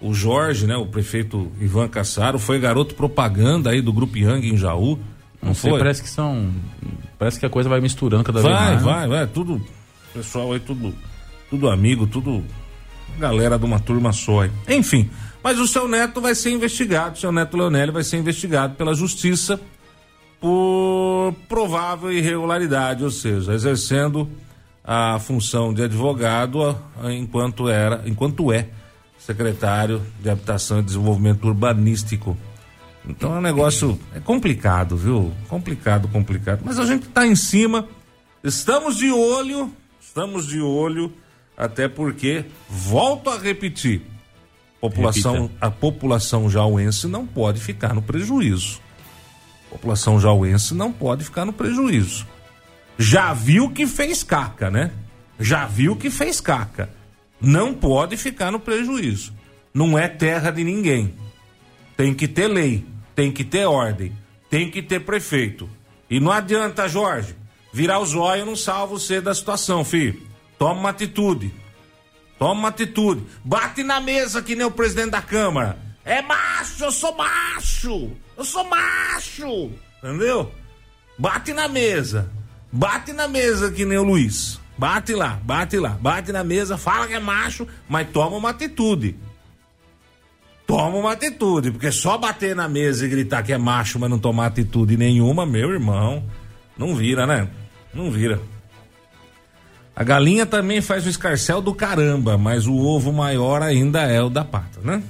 o 0.00 0.12
Jorge, 0.12 0.66
né? 0.66 0.76
O 0.76 0.86
prefeito 0.86 1.50
Ivan 1.60 1.88
Cassaro 1.88 2.38
foi 2.38 2.60
garoto 2.60 2.94
propaganda 2.94 3.70
aí 3.70 3.80
do 3.80 3.92
Grupo 3.92 4.18
Yang 4.18 4.50
em 4.52 4.56
Jaú. 4.58 4.98
Não, 5.40 5.48
Não 5.48 5.54
sei, 5.54 5.70
foi? 5.70 5.78
parece 5.80 6.02
que 6.02 6.10
são. 6.10 6.52
Parece 7.18 7.40
que 7.40 7.46
a 7.46 7.50
coisa 7.50 7.68
vai 7.68 7.80
misturando 7.80 8.22
cada 8.22 8.40
vez 8.42 8.52
Vai, 8.54 8.64
mais. 8.74 8.84
né? 8.84 8.92
vai, 8.92 9.08
vai. 9.08 9.26
Tudo. 9.26 9.60
Pessoal 10.12 10.52
aí, 10.52 10.60
tudo. 10.60 10.94
Tudo 11.48 11.70
amigo, 11.70 12.06
tudo. 12.06 12.44
Galera 13.18 13.58
de 13.58 13.64
uma 13.64 13.80
turma 13.80 14.12
só. 14.12 14.42
aí. 14.42 14.50
Enfim. 14.68 15.10
Mas 15.42 15.58
o 15.58 15.66
seu 15.66 15.88
neto 15.88 16.20
vai 16.20 16.34
ser 16.34 16.50
investigado. 16.50 17.16
O 17.16 17.18
seu 17.18 17.32
neto 17.32 17.56
Leonélio 17.56 17.92
vai 17.92 18.04
ser 18.04 18.18
investigado 18.18 18.74
pela 18.74 18.94
justiça 18.94 19.58
por 20.40 21.34
provável 21.48 22.12
irregularidade, 22.12 23.04
ou 23.04 23.10
seja, 23.10 23.52
exercendo 23.54 24.28
a 24.84 25.18
função 25.18 25.72
de 25.72 25.82
advogado 25.82 26.76
enquanto 27.10 27.68
era, 27.68 28.02
enquanto 28.06 28.52
é 28.52 28.68
secretário 29.18 30.02
de 30.20 30.28
Habitação 30.28 30.80
e 30.80 30.82
Desenvolvimento 30.82 31.46
Urbanístico. 31.46 32.36
Então 33.08 33.34
é 33.34 33.38
um 33.38 33.42
negócio 33.42 33.98
é 34.14 34.20
complicado, 34.20 34.96
viu? 34.96 35.32
Complicado, 35.48 36.08
complicado. 36.08 36.62
Mas 36.64 36.78
a 36.78 36.86
gente 36.86 37.06
está 37.06 37.26
em 37.26 37.36
cima, 37.36 37.88
estamos 38.42 38.96
de 38.96 39.10
olho, 39.10 39.72
estamos 40.00 40.46
de 40.46 40.60
olho, 40.60 41.12
até 41.56 41.88
porque 41.88 42.44
volto 42.68 43.30
a 43.30 43.38
repetir, 43.38 44.02
população, 44.80 45.42
Repita. 45.42 45.66
a 45.66 45.70
população 45.70 46.50
jauense 46.50 47.06
não 47.06 47.26
pode 47.26 47.60
ficar 47.60 47.94
no 47.94 48.02
prejuízo. 48.02 48.80
A 49.68 49.72
população 49.72 50.20
jauense 50.20 50.74
não 50.74 50.92
pode 50.92 51.24
ficar 51.24 51.44
no 51.44 51.52
prejuízo. 51.52 52.26
Já 52.98 53.32
viu 53.32 53.70
que 53.70 53.86
fez 53.86 54.22
caca, 54.22 54.70
né? 54.70 54.92
Já 55.38 55.66
viu 55.66 55.96
que 55.96 56.10
fez 56.10 56.40
caca. 56.40 56.90
Não 57.40 57.74
pode 57.74 58.16
ficar 58.16 58.50
no 58.50 58.60
prejuízo. 58.60 59.32
Não 59.74 59.98
é 59.98 60.06
terra 60.06 60.50
de 60.50 60.62
ninguém. 60.62 61.14
Tem 61.96 62.14
que 62.14 62.28
ter 62.28 62.46
lei, 62.48 62.84
tem 63.14 63.32
que 63.32 63.44
ter 63.44 63.64
ordem, 63.66 64.12
tem 64.48 64.70
que 64.70 64.82
ter 64.82 65.00
prefeito. 65.00 65.68
E 66.08 66.20
não 66.20 66.30
adianta, 66.30 66.88
Jorge, 66.88 67.34
virar 67.72 67.98
os 67.98 68.14
olhos 68.14 68.46
não 68.46 68.56
salva 68.56 68.94
você 68.94 69.20
da 69.20 69.34
situação, 69.34 69.84
filho. 69.84 70.22
Toma 70.58 70.78
uma 70.78 70.90
atitude. 70.90 71.52
Toma 72.38 72.52
uma 72.52 72.68
atitude. 72.68 73.24
Bate 73.44 73.82
na 73.82 74.00
mesa 74.00 74.42
que 74.42 74.54
nem 74.54 74.66
o 74.66 74.70
presidente 74.70 75.10
da 75.10 75.22
Câmara. 75.22 75.78
É 76.04 76.20
macho, 76.20 76.84
eu 76.84 76.92
sou 76.92 77.16
macho. 77.16 78.12
Eu 78.36 78.44
sou 78.44 78.64
macho. 78.64 79.70
Entendeu? 80.02 80.52
Bate 81.18 81.52
na 81.52 81.68
mesa. 81.68 82.30
Bate 82.72 83.12
na 83.12 83.28
mesa 83.28 83.70
que 83.70 83.84
nem 83.84 83.98
o 83.98 84.02
Luiz. 84.02 84.58
Bate 84.78 85.14
lá, 85.14 85.38
bate 85.44 85.76
lá, 85.78 85.90
bate 85.90 86.32
na 86.32 86.42
mesa, 86.42 86.78
fala 86.78 87.06
que 87.06 87.12
é 87.12 87.20
macho, 87.20 87.68
mas 87.86 88.08
toma 88.08 88.36
uma 88.36 88.50
atitude. 88.50 89.14
Toma 90.66 90.96
uma 90.96 91.12
atitude, 91.12 91.70
porque 91.70 91.92
só 91.92 92.16
bater 92.16 92.56
na 92.56 92.68
mesa 92.68 93.04
e 93.04 93.08
gritar 93.08 93.42
que 93.42 93.52
é 93.52 93.58
macho, 93.58 93.98
mas 93.98 94.08
não 94.08 94.18
tomar 94.18 94.46
atitude 94.46 94.96
nenhuma, 94.96 95.44
meu 95.44 95.70
irmão, 95.70 96.24
não 96.76 96.96
vira, 96.96 97.26
né? 97.26 97.48
Não 97.92 98.10
vira. 98.10 98.40
A 99.94 100.02
galinha 100.02 100.46
também 100.46 100.80
faz 100.80 101.04
o 101.04 101.10
escarcel 101.10 101.60
do 101.60 101.74
caramba, 101.74 102.38
mas 102.38 102.66
o 102.66 102.74
ovo 102.74 103.12
maior 103.12 103.60
ainda 103.60 104.00
é 104.02 104.22
o 104.22 104.30
da 104.30 104.44
pata, 104.44 104.80
né? 104.80 105.02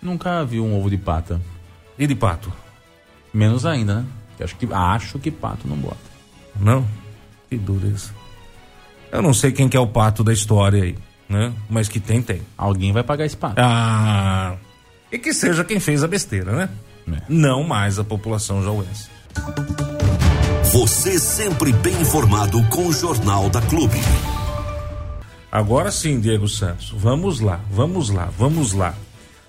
Nunca 0.00 0.42
vi 0.44 0.58
um 0.58 0.78
ovo 0.78 0.88
de 0.88 0.96
pata. 0.96 1.40
E 1.98 2.06
de 2.06 2.14
pato? 2.14 2.50
Menos 3.34 3.66
ainda, 3.66 3.96
né? 3.96 4.06
Eu 4.38 4.44
Acho 4.44 4.56
que, 4.56 4.68
acho 4.72 5.18
que 5.18 5.30
pato 5.30 5.66
não 5.66 5.76
bota. 5.76 5.96
Não? 6.58 6.86
Que 7.48 7.56
dureza. 7.56 8.10
Eu 9.10 9.22
não 9.22 9.32
sei 9.32 9.52
quem 9.52 9.68
que 9.68 9.76
é 9.76 9.80
o 9.80 9.86
pato 9.86 10.22
da 10.22 10.32
história 10.32 10.82
aí, 10.82 10.96
né? 11.28 11.52
Mas 11.68 11.88
que 11.88 11.98
tem, 11.98 12.20
tem. 12.22 12.42
Alguém 12.56 12.92
vai 12.92 13.02
pagar 13.02 13.24
esse 13.24 13.36
pato. 13.36 13.56
Ah. 13.58 14.56
E 15.10 15.18
que 15.18 15.32
seja 15.32 15.64
quem 15.64 15.80
fez 15.80 16.04
a 16.04 16.08
besteira, 16.08 16.52
né? 16.52 16.68
É. 17.10 17.22
Não 17.28 17.64
mais 17.64 17.98
a 17.98 18.04
população 18.04 18.62
jauense. 18.62 19.08
Você 20.72 21.18
sempre 21.18 21.72
bem 21.72 21.98
informado 22.02 22.62
com 22.66 22.88
o 22.88 22.92
Jornal 22.92 23.48
da 23.48 23.62
Clube. 23.62 23.98
Agora 25.50 25.90
sim, 25.90 26.20
Diego 26.20 26.46
Santos. 26.46 26.90
Vamos 26.94 27.40
lá, 27.40 27.58
vamos 27.70 28.10
lá, 28.10 28.28
vamos 28.36 28.74
lá. 28.74 28.94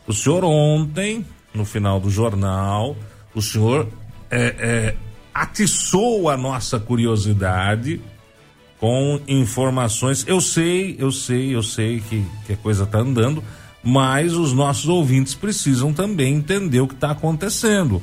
O 0.08 0.14
senhor 0.14 0.46
ontem, 0.46 1.26
no 1.54 1.66
final 1.66 2.00
do 2.00 2.10
jornal, 2.10 2.96
o 3.36 3.42
senhor 3.42 3.88
é, 4.30 4.56
é, 4.60 4.96
atiçou 5.34 6.30
a 6.30 6.38
nossa 6.38 6.80
curiosidade 6.80 8.02
com 8.80 9.20
informações. 9.28 10.26
Eu 10.28 10.40
sei, 10.40 10.96
eu 10.98 11.12
sei, 11.12 11.56
eu 11.56 11.64
sei 11.64 12.00
que, 12.00 12.26
que 12.46 12.54
a 12.54 12.58
coisa 12.58 12.84
está 12.84 13.00
andando, 13.00 13.44
mas 13.84 14.34
os 14.34 14.54
nossos 14.54 14.88
ouvintes 14.88 15.34
precisam 15.34 15.94
também 15.94 16.36
entender 16.36 16.80
o 16.80 16.88
que 16.88 16.94
está 16.94 17.12
acontecendo. 17.12 18.02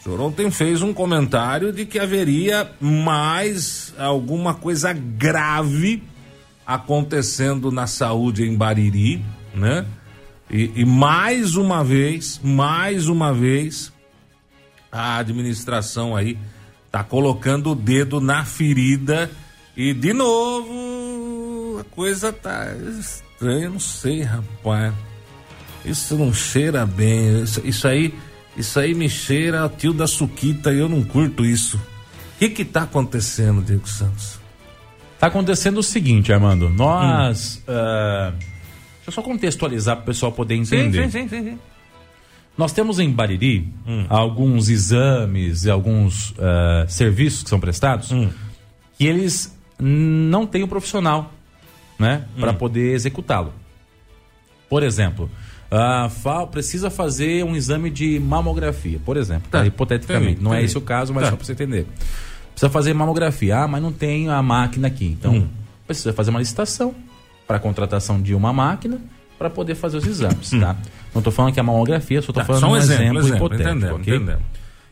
O 0.00 0.02
senhor 0.02 0.20
ontem 0.20 0.50
fez 0.50 0.80
um 0.82 0.92
comentário 0.92 1.72
de 1.72 1.84
que 1.84 1.98
haveria 1.98 2.70
mais 2.80 3.92
alguma 3.98 4.54
coisa 4.54 4.92
grave 4.92 6.02
acontecendo 6.64 7.72
na 7.72 7.86
saúde 7.86 8.44
em 8.44 8.56
Bariri, 8.56 9.24
né? 9.54 9.86
E, 10.50 10.70
e 10.76 10.84
mais 10.84 11.56
uma 11.56 11.82
vez, 11.82 12.40
mais 12.42 13.08
uma 13.08 13.34
vez, 13.34 13.92
a 14.98 15.18
administração 15.18 16.16
aí 16.16 16.38
tá 16.90 17.04
colocando 17.04 17.70
o 17.70 17.74
dedo 17.74 18.20
na 18.20 18.44
ferida 18.44 19.30
e 19.76 19.94
de 19.94 20.12
novo 20.12 21.78
a 21.80 21.84
coisa 21.94 22.32
tá 22.32 22.66
estranha, 22.98 23.70
não 23.70 23.78
sei, 23.78 24.22
rapaz. 24.22 24.92
Isso 25.84 26.16
não 26.16 26.32
cheira 26.34 26.84
bem. 26.84 27.42
Isso, 27.42 27.62
isso 27.64 27.86
aí, 27.86 28.12
isso 28.56 28.78
aí 28.80 28.94
me 28.94 29.08
cheira 29.08 29.60
ao 29.60 29.68
tio 29.68 29.92
da 29.92 30.06
suquita 30.06 30.72
e 30.72 30.78
eu 30.78 30.88
não 30.88 31.04
curto 31.04 31.44
isso. 31.44 31.76
O 31.76 32.38
que 32.38 32.50
que 32.50 32.64
tá 32.64 32.82
acontecendo, 32.82 33.62
Diego 33.62 33.88
Santos? 33.88 34.38
Tá 35.18 35.28
acontecendo 35.28 35.78
o 35.78 35.82
seguinte, 35.82 36.32
Armando. 36.32 36.68
Nós. 36.68 37.62
ah, 37.68 38.32
deixa 38.36 39.08
eu 39.08 39.12
só 39.12 39.22
contextualizar 39.22 39.96
para 39.96 40.02
o 40.02 40.06
pessoal 40.06 40.32
poder 40.32 40.54
entender. 40.54 41.10
sim, 41.10 41.28
sim, 41.28 41.42
sim. 41.42 41.58
Nós 42.58 42.72
temos 42.72 42.98
em 42.98 43.08
Bariri 43.10 43.68
alguns 44.08 44.68
exames 44.68 45.64
e 45.64 45.70
alguns 45.70 46.34
ah, 46.38 46.84
serviços 46.88 47.44
que 47.44 47.48
são 47.48 47.60
prestados 47.60 48.08
que 48.98 49.06
eles 49.06 49.56
não 49.78 50.44
têm 50.44 50.64
o 50.64 50.68
profissional, 50.68 51.32
né, 51.98 52.24
para 52.38 52.52
poder 52.52 52.94
executá-lo. 52.94 53.52
Por 54.68 54.82
exemplo, 54.82 55.30
ah, 55.70 56.08
fa- 56.10 56.46
precisa 56.48 56.90
fazer 56.90 57.44
um 57.44 57.54
exame 57.54 57.90
de 57.90 58.18
mamografia, 58.18 59.00
por 59.04 59.16
exemplo, 59.16 59.48
tá? 59.50 59.60
Tá. 59.60 59.66
hipoteticamente. 59.66 60.32
Entendi, 60.32 60.42
não 60.44 60.52
é 60.52 60.62
esse 60.62 60.76
o 60.76 60.80
caso, 60.80 61.14
mas 61.14 61.24
Tá. 61.24 61.30
só 61.30 61.36
para 61.36 61.46
você 61.46 61.52
entender. 61.52 61.86
Precisa 62.50 62.68
fazer 62.70 62.92
mamografia, 62.92 63.58
ah, 63.58 63.68
mas 63.68 63.80
não 63.80 63.92
tem 63.92 64.28
a 64.28 64.42
máquina 64.42 64.88
aqui. 64.88 65.06
Então, 65.06 65.32
Hum. 65.32 65.48
precisa 65.86 66.12
fazer 66.12 66.30
uma 66.30 66.40
licitação 66.40 66.92
para 67.46 67.60
contratação 67.60 68.20
de 68.20 68.34
uma 68.34 68.52
máquina 68.52 68.98
para 69.38 69.48
poder 69.48 69.74
fazer 69.74 69.96
os 69.98 70.06
exames, 70.06 70.50
tá? 70.50 70.76
Não 71.14 71.20
estou 71.20 71.32
falando 71.32 71.54
que 71.54 71.60
é 71.60 71.62
mamografia, 71.62 72.20
só 72.20 72.30
estou 72.30 72.42
Hum. 72.42 72.46
Tá, 72.46 72.46
falando 72.46 72.60
só 72.60 72.68
um 72.68 72.72
um 72.72 72.76
exemplo, 72.76 73.02
exemplo, 73.04 73.18
exemplo, 73.20 73.36
hipotético, 73.36 73.70
entendemos, 73.70 74.00
entendemos. 74.08 74.42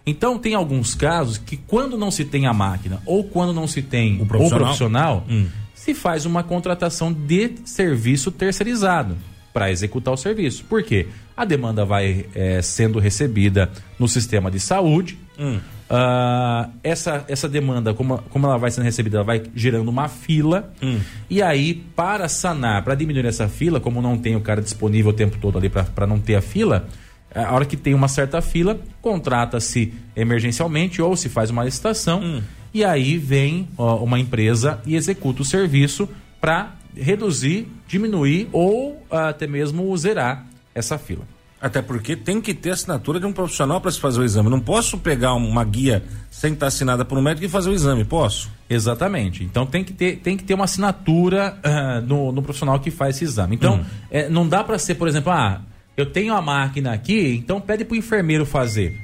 Então, 0.06 0.38
tem 0.38 0.54
alguns 0.54 0.94
casos 0.94 1.36
que 1.36 1.56
quando 1.56 1.98
não 1.98 2.10
se 2.12 2.24
tem 2.24 2.46
a 2.46 2.52
máquina 2.52 3.00
ou 3.04 3.24
quando 3.24 3.52
não 3.52 3.66
se 3.66 3.82
tem 3.82 4.20
o 4.22 4.26
profissional? 4.26 4.60
profissional, 4.64 5.24
Hum. 5.28 5.46
se 5.74 5.94
faz 5.94 6.24
uma 6.24 6.42
contratação 6.44 7.12
de 7.12 7.54
serviço 7.64 8.30
terceirizado 8.30 9.16
para 9.52 9.70
executar 9.70 10.14
o 10.14 10.16
serviço. 10.16 10.64
Por 10.64 10.82
quê? 10.82 11.08
A 11.36 11.44
demanda 11.44 11.84
vai 11.84 12.26
eh, 12.34 12.60
sendo 12.62 12.98
recebida 12.98 13.70
no 13.98 14.06
sistema 14.06 14.50
de 14.50 14.60
saúde. 14.60 15.18
Hum. 15.38 15.58
Ah, 15.88 16.68
essa, 16.82 17.24
essa 17.28 17.48
demanda, 17.48 17.94
como, 17.94 18.18
como 18.30 18.46
ela 18.46 18.58
vai 18.58 18.70
sendo 18.70 18.84
recebida, 18.84 19.18
ela 19.18 19.24
vai 19.24 19.42
gerando 19.54 19.88
uma 19.88 20.08
fila. 20.08 20.72
Hum. 20.82 20.98
E 21.30 21.40
aí, 21.42 21.74
para 21.94 22.28
sanar, 22.28 22.82
para 22.82 22.94
diminuir 22.94 23.26
essa 23.26 23.48
fila, 23.48 23.78
como 23.78 24.02
não 24.02 24.18
tem 24.18 24.34
o 24.34 24.40
cara 24.40 24.60
disponível 24.60 25.10
o 25.10 25.14
tempo 25.14 25.38
todo 25.40 25.58
ali 25.58 25.68
para 25.68 26.06
não 26.06 26.18
ter 26.18 26.34
a 26.34 26.40
fila, 26.40 26.88
a 27.34 27.52
hora 27.52 27.64
que 27.64 27.76
tem 27.76 27.94
uma 27.94 28.08
certa 28.08 28.40
fila, 28.40 28.80
contrata-se 29.00 29.92
emergencialmente 30.16 31.00
ou 31.00 31.16
se 31.16 31.28
faz 31.28 31.50
uma 31.50 31.64
licitação. 31.64 32.20
Hum. 32.20 32.42
E 32.74 32.84
aí 32.84 33.16
vem 33.16 33.68
ó, 33.76 33.96
uma 34.02 34.18
empresa 34.18 34.80
e 34.84 34.96
executa 34.96 35.42
o 35.42 35.44
serviço 35.44 36.08
para 36.40 36.74
reduzir, 36.96 37.68
diminuir 37.86 38.48
ou 38.52 39.02
até 39.10 39.46
mesmo 39.46 39.96
zerar 39.96 40.46
essa 40.74 40.98
fila. 40.98 41.35
Até 41.66 41.82
porque 41.82 42.14
tem 42.14 42.40
que 42.40 42.54
ter 42.54 42.70
assinatura 42.70 43.18
de 43.18 43.26
um 43.26 43.32
profissional 43.32 43.80
para 43.80 43.90
se 43.90 43.98
fazer 43.98 44.20
o 44.20 44.24
exame. 44.24 44.48
Não 44.48 44.60
posso 44.60 44.98
pegar 44.98 45.34
uma 45.34 45.64
guia 45.64 46.04
sem 46.30 46.52
estar 46.52 46.68
assinada 46.68 47.04
por 47.04 47.18
um 47.18 47.20
médico 47.20 47.44
e 47.44 47.48
fazer 47.48 47.70
o 47.70 47.72
exame, 47.72 48.04
posso? 48.04 48.48
Exatamente. 48.70 49.42
Então 49.42 49.66
tem 49.66 49.82
que 49.82 49.92
ter, 49.92 50.18
tem 50.18 50.36
que 50.36 50.44
ter 50.44 50.54
uma 50.54 50.64
assinatura 50.64 51.58
uh, 51.58 52.06
no, 52.06 52.30
no, 52.30 52.40
profissional 52.40 52.78
que 52.78 52.92
faz 52.92 53.16
esse 53.16 53.24
exame. 53.24 53.56
Então, 53.56 53.80
hum. 53.80 53.84
é, 54.12 54.28
não 54.28 54.48
dá 54.48 54.62
para 54.62 54.78
ser, 54.78 54.94
por 54.94 55.08
exemplo, 55.08 55.32
ah, 55.32 55.60
eu 55.96 56.06
tenho 56.06 56.34
a 56.34 56.40
máquina 56.40 56.92
aqui, 56.92 57.34
então 57.34 57.60
pede 57.60 57.84
para 57.84 57.94
o 57.94 57.98
enfermeiro 57.98 58.46
fazer. 58.46 58.96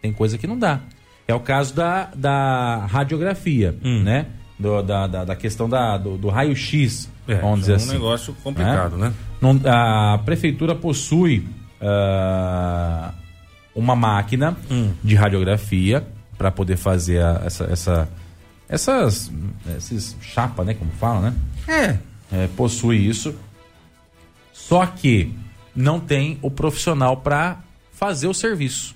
Tem 0.00 0.12
coisa 0.12 0.38
que 0.38 0.46
não 0.46 0.56
dá. 0.56 0.78
É 1.26 1.34
o 1.34 1.40
caso 1.40 1.74
da, 1.74 2.04
da 2.14 2.86
radiografia, 2.86 3.74
hum. 3.84 4.04
né? 4.04 4.26
Do, 4.56 4.80
da, 4.80 5.08
da, 5.08 5.24
da, 5.24 5.34
questão 5.34 5.68
da, 5.68 5.98
do, 5.98 6.16
do 6.16 6.28
raio-x, 6.28 7.10
é, 7.26 7.34
vamos 7.34 7.60
dizer 7.60 7.72
é 7.72 7.74
um 7.74 7.76
assim. 7.78 7.88
É 7.88 7.90
um 7.90 7.94
negócio 7.94 8.36
complicado, 8.44 8.96
né? 8.96 9.08
né? 9.08 9.14
Não, 9.40 9.60
a 9.66 10.18
prefeitura 10.18 10.72
possui 10.72 11.44
uh, 11.80 13.12
uma 13.74 13.94
máquina 13.94 14.56
hum. 14.70 14.92
de 15.02 15.14
radiografia 15.14 16.06
para 16.38 16.50
poder 16.50 16.76
fazer 16.76 17.22
a, 17.22 17.42
essa, 17.44 17.64
essa, 17.64 18.08
essas 18.68 19.30
esses 19.76 20.16
chapa, 20.20 20.64
né? 20.64 20.74
Como 20.74 20.90
fala, 20.92 21.30
né? 21.30 21.34
É. 21.68 21.98
é. 22.36 22.46
Possui 22.56 22.96
isso. 22.96 23.34
Só 24.52 24.86
que 24.86 25.32
não 25.74 26.00
tem 26.00 26.38
o 26.42 26.50
profissional 26.50 27.18
para 27.18 27.60
fazer 27.92 28.26
o 28.26 28.34
serviço. 28.34 28.94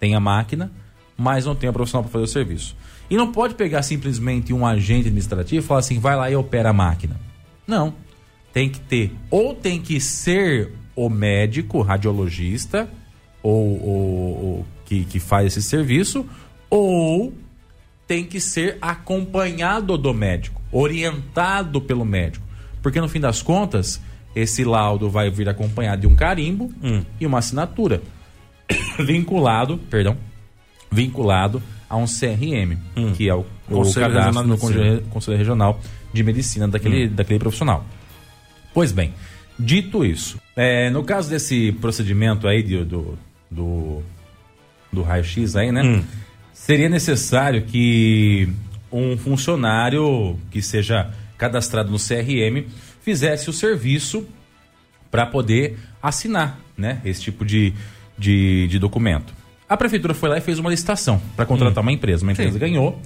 Tem 0.00 0.14
a 0.14 0.20
máquina, 0.20 0.70
mas 1.16 1.44
não 1.44 1.54
tem 1.54 1.68
o 1.68 1.72
profissional 1.72 2.04
para 2.04 2.12
fazer 2.12 2.24
o 2.24 2.28
serviço. 2.28 2.76
E 3.10 3.16
não 3.16 3.32
pode 3.32 3.54
pegar 3.54 3.82
simplesmente 3.82 4.52
um 4.52 4.66
agente 4.66 5.06
administrativo 5.06 5.64
e 5.64 5.66
falar 5.66 5.80
assim, 5.80 5.98
vai 5.98 6.16
lá 6.16 6.30
e 6.30 6.36
opera 6.36 6.70
a 6.70 6.72
máquina. 6.72 7.18
Não. 7.66 7.94
Tem 8.52 8.68
que 8.68 8.80
ter, 8.80 9.14
ou 9.30 9.54
tem 9.54 9.80
que 9.80 10.00
ser 10.00 10.72
o 10.98 11.08
médico, 11.08 11.80
radiologista, 11.80 12.88
ou, 13.40 13.80
ou, 13.80 14.44
ou 14.44 14.66
que, 14.84 15.04
que 15.04 15.20
faz 15.20 15.46
esse 15.46 15.62
serviço, 15.62 16.26
ou 16.68 17.32
tem 18.06 18.24
que 18.24 18.40
ser 18.40 18.78
acompanhado 18.80 19.96
do 19.96 20.12
médico, 20.12 20.60
orientado 20.72 21.80
pelo 21.80 22.04
médico. 22.04 22.44
Porque 22.82 23.00
no 23.00 23.08
fim 23.08 23.20
das 23.20 23.40
contas, 23.42 24.00
esse 24.34 24.64
laudo 24.64 25.08
vai 25.08 25.30
vir 25.30 25.48
acompanhado 25.48 26.00
de 26.00 26.06
um 26.08 26.16
carimbo 26.16 26.72
hum. 26.82 27.04
e 27.20 27.26
uma 27.26 27.38
assinatura 27.38 28.02
vinculado, 28.98 29.78
perdão, 29.90 30.16
vinculado 30.90 31.62
a 31.88 31.96
um 31.96 32.06
CRM, 32.06 32.76
hum. 32.96 33.12
que 33.12 33.28
é 33.28 33.34
o, 33.34 33.46
o 33.70 33.94
cadastro 33.94 34.46
no 34.48 34.58
Conselho, 34.58 35.02
Conselho 35.10 35.38
Regional 35.38 35.80
de 36.12 36.22
Medicina 36.24 36.66
daquele, 36.66 37.06
hum. 37.06 37.14
daquele 37.14 37.38
profissional. 37.38 37.84
Pois 38.74 38.90
bem, 38.90 39.14
dito 39.58 40.04
isso, 40.04 40.40
é, 40.60 40.90
no 40.90 41.04
caso 41.04 41.30
desse 41.30 41.70
procedimento 41.80 42.48
aí 42.48 42.64
de, 42.64 42.84
do, 42.84 43.16
do, 43.48 44.02
do 44.92 45.02
raio-x 45.02 45.54
aí, 45.54 45.70
né? 45.70 45.84
Hum. 45.84 46.04
Seria 46.52 46.88
necessário 46.88 47.62
que 47.62 48.48
um 48.90 49.16
funcionário 49.16 50.36
que 50.50 50.60
seja 50.60 51.14
cadastrado 51.38 51.92
no 51.92 51.96
CRM 51.96 52.66
fizesse 53.00 53.48
o 53.48 53.52
serviço 53.52 54.26
para 55.12 55.24
poder 55.26 55.78
assinar, 56.02 56.58
né? 56.76 57.00
Esse 57.04 57.22
tipo 57.22 57.44
de, 57.44 57.72
de, 58.18 58.66
de 58.66 58.80
documento. 58.80 59.32
A 59.68 59.76
prefeitura 59.76 60.12
foi 60.12 60.28
lá 60.28 60.38
e 60.38 60.40
fez 60.40 60.58
uma 60.58 60.70
licitação 60.70 61.22
para 61.36 61.46
contratar 61.46 61.84
hum. 61.84 61.86
uma 61.86 61.92
empresa. 61.92 62.24
Uma 62.24 62.32
empresa 62.32 62.54
Sim. 62.54 62.58
ganhou. 62.58 63.00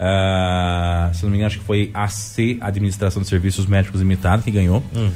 Uh, 0.00 1.14
se 1.14 1.22
não 1.22 1.30
me 1.30 1.36
engano, 1.36 1.48
acho 1.48 1.58
que 1.58 1.64
foi 1.66 1.90
a 1.92 2.08
C 2.08 2.56
Administração 2.62 3.20
de 3.20 3.28
Serviços 3.28 3.66
Médicos 3.66 4.00
Limitada 4.00 4.42
que 4.42 4.50
ganhou. 4.50 4.82
Hum. 4.96 5.10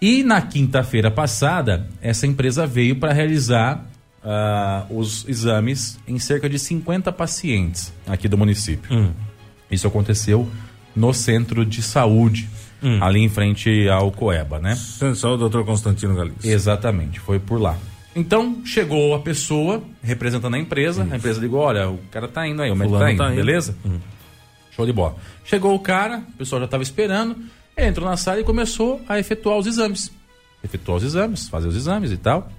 E 0.00 0.22
na 0.22 0.40
quinta-feira 0.40 1.10
passada, 1.10 1.86
essa 2.00 2.26
empresa 2.26 2.66
veio 2.66 2.96
para 2.96 3.12
realizar 3.12 3.84
uh, 4.24 4.98
os 4.98 5.28
exames 5.28 5.98
em 6.08 6.18
cerca 6.18 6.48
de 6.48 6.58
50 6.58 7.12
pacientes 7.12 7.92
aqui 8.06 8.28
do 8.28 8.38
município. 8.38 8.90
Hum. 8.94 9.12
Isso 9.70 9.86
aconteceu 9.86 10.48
no 10.96 11.12
centro 11.12 11.64
de 11.64 11.82
saúde, 11.82 12.48
hum. 12.82 12.98
ali 13.02 13.20
em 13.20 13.28
frente 13.28 13.88
ao 13.88 14.10
Coeba, 14.10 14.58
né? 14.58 14.74
De 14.74 15.16
Saúde, 15.16 15.40
doutor 15.40 15.64
Constantino 15.64 16.14
Galícia. 16.14 16.50
Exatamente, 16.50 17.20
foi 17.20 17.38
por 17.38 17.60
lá. 17.60 17.76
Então, 18.14 18.62
chegou 18.64 19.14
a 19.14 19.20
pessoa 19.20 19.82
representando 20.02 20.54
a 20.54 20.58
empresa, 20.58 21.04
Isso. 21.04 21.12
a 21.12 21.16
empresa 21.16 21.40
ligou, 21.40 21.60
olha, 21.60 21.88
o 21.88 21.98
cara 22.10 22.26
tá 22.26 22.46
indo 22.46 22.60
aí, 22.60 22.70
o 22.70 22.74
médico 22.74 22.98
tá 22.98 23.12
indo, 23.12 23.18
tá 23.18 23.26
indo. 23.28 23.36
beleza? 23.36 23.76
Hum. 23.84 23.98
Show 24.70 24.84
de 24.84 24.92
bola. 24.92 25.16
Chegou 25.44 25.74
o 25.74 25.78
cara, 25.78 26.22
o 26.34 26.38
pessoal 26.38 26.60
já 26.60 26.64
estava 26.64 26.82
esperando, 26.82 27.36
entrou 27.76 28.08
na 28.08 28.16
sala 28.16 28.40
e 28.40 28.44
começou 28.44 29.00
a 29.08 29.18
efetuar 29.18 29.58
os 29.58 29.66
exames. 29.66 30.10
Efetuar 30.62 30.98
os 30.98 31.04
exames, 31.04 31.48
fazer 31.48 31.68
os 31.68 31.76
exames 31.76 32.12
e 32.12 32.16
tal. 32.16 32.50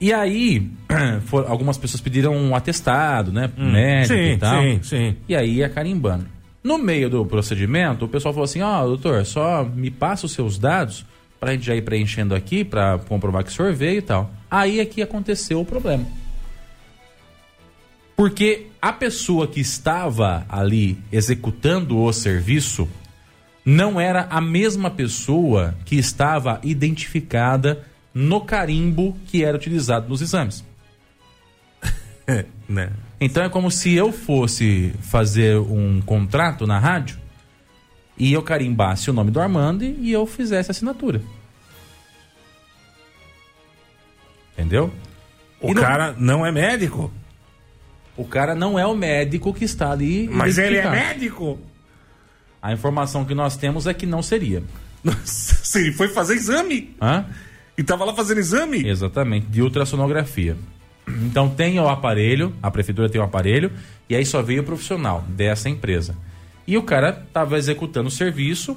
E 0.00 0.12
aí, 0.12 0.70
for, 1.26 1.46
algumas 1.46 1.76
pessoas 1.76 2.00
pediram 2.00 2.34
um 2.34 2.54
atestado, 2.54 3.30
né? 3.30 3.50
Hum, 3.56 3.72
médico 3.72 4.14
sim, 4.14 4.32
e 4.32 4.38
tal. 4.38 4.62
Sim, 4.62 4.82
sim. 4.82 5.16
E 5.28 5.36
aí 5.36 5.56
ia 5.56 5.68
carimbando. 5.68 6.26
No 6.64 6.78
meio 6.78 7.08
do 7.08 7.24
procedimento, 7.24 8.04
o 8.04 8.08
pessoal 8.08 8.32
falou 8.32 8.44
assim: 8.44 8.62
Ó, 8.62 8.82
oh, 8.82 8.88
doutor, 8.88 9.24
só 9.26 9.64
me 9.64 9.90
passa 9.90 10.26
os 10.26 10.32
seus 10.32 10.58
dados 10.58 11.04
pra 11.38 11.52
gente 11.52 11.64
já 11.64 11.74
ir 11.74 11.82
preenchendo 11.82 12.34
aqui 12.34 12.64
para 12.64 12.98
comprovar 12.98 13.44
que 13.44 13.50
o 13.50 13.52
senhor 13.52 13.72
veio 13.72 13.98
e 13.98 14.02
tal. 14.02 14.30
Aí 14.50 14.80
é 14.80 14.84
que 14.84 15.00
aconteceu 15.00 15.60
o 15.60 15.64
problema. 15.64 16.06
Porque 18.14 18.66
a 18.82 18.92
pessoa 18.92 19.46
que 19.46 19.60
estava 19.60 20.44
ali 20.46 20.98
executando 21.10 21.98
o 21.98 22.12
serviço 22.12 22.86
não 23.70 24.00
era 24.00 24.26
a 24.28 24.40
mesma 24.40 24.90
pessoa 24.90 25.76
que 25.84 25.96
estava 25.96 26.60
identificada 26.64 27.86
no 28.12 28.40
carimbo 28.40 29.16
que 29.26 29.44
era 29.44 29.56
utilizado 29.56 30.08
nos 30.08 30.20
exames. 30.20 30.64
né? 32.68 32.90
Então 33.20 33.44
é 33.44 33.48
como 33.48 33.70
se 33.70 33.94
eu 33.94 34.10
fosse 34.10 34.92
fazer 35.02 35.56
um 35.56 36.00
contrato 36.00 36.66
na 36.66 36.80
rádio 36.80 37.16
e 38.18 38.32
eu 38.32 38.42
carimbasse 38.42 39.08
o 39.08 39.12
nome 39.12 39.30
do 39.30 39.40
Armando 39.40 39.84
e 39.84 40.10
eu 40.10 40.26
fizesse 40.26 40.70
a 40.70 40.72
assinatura. 40.72 41.22
Entendeu? 44.54 44.92
O 45.60 45.70
e 45.70 45.74
cara 45.74 46.12
não... 46.14 46.38
não 46.38 46.46
é 46.46 46.50
médico? 46.50 47.12
O 48.16 48.24
cara 48.24 48.56
não 48.56 48.76
é 48.76 48.84
o 48.84 48.96
médico 48.96 49.54
que 49.54 49.64
está 49.64 49.92
ali. 49.92 50.28
Mas 50.28 50.58
ele 50.58 50.76
é 50.76 50.90
médico? 50.90 51.69
A 52.62 52.72
informação 52.72 53.24
que 53.24 53.34
nós 53.34 53.56
temos 53.56 53.86
é 53.86 53.94
que 53.94 54.06
não 54.06 54.22
seria. 54.22 54.62
Nossa, 55.02 55.78
ele 55.80 55.92
foi 55.92 56.08
fazer 56.08 56.34
exame? 56.34 56.94
Hã? 57.00 57.24
E 57.76 57.80
estava 57.80 58.04
lá 58.04 58.14
fazendo 58.14 58.38
exame? 58.38 58.86
Exatamente, 58.86 59.46
de 59.46 59.62
ultrassonografia. 59.62 60.56
Então 61.08 61.48
tem 61.48 61.80
o 61.80 61.88
aparelho, 61.88 62.54
a 62.62 62.70
prefeitura 62.70 63.08
tem 63.08 63.20
o 63.20 63.24
aparelho, 63.24 63.72
e 64.08 64.14
aí 64.14 64.24
só 64.24 64.42
veio 64.42 64.62
o 64.62 64.64
profissional 64.64 65.24
dessa 65.28 65.68
empresa. 65.68 66.14
E 66.66 66.76
o 66.76 66.82
cara 66.82 67.24
estava 67.26 67.58
executando 67.58 68.08
o 68.08 68.12
serviço, 68.12 68.76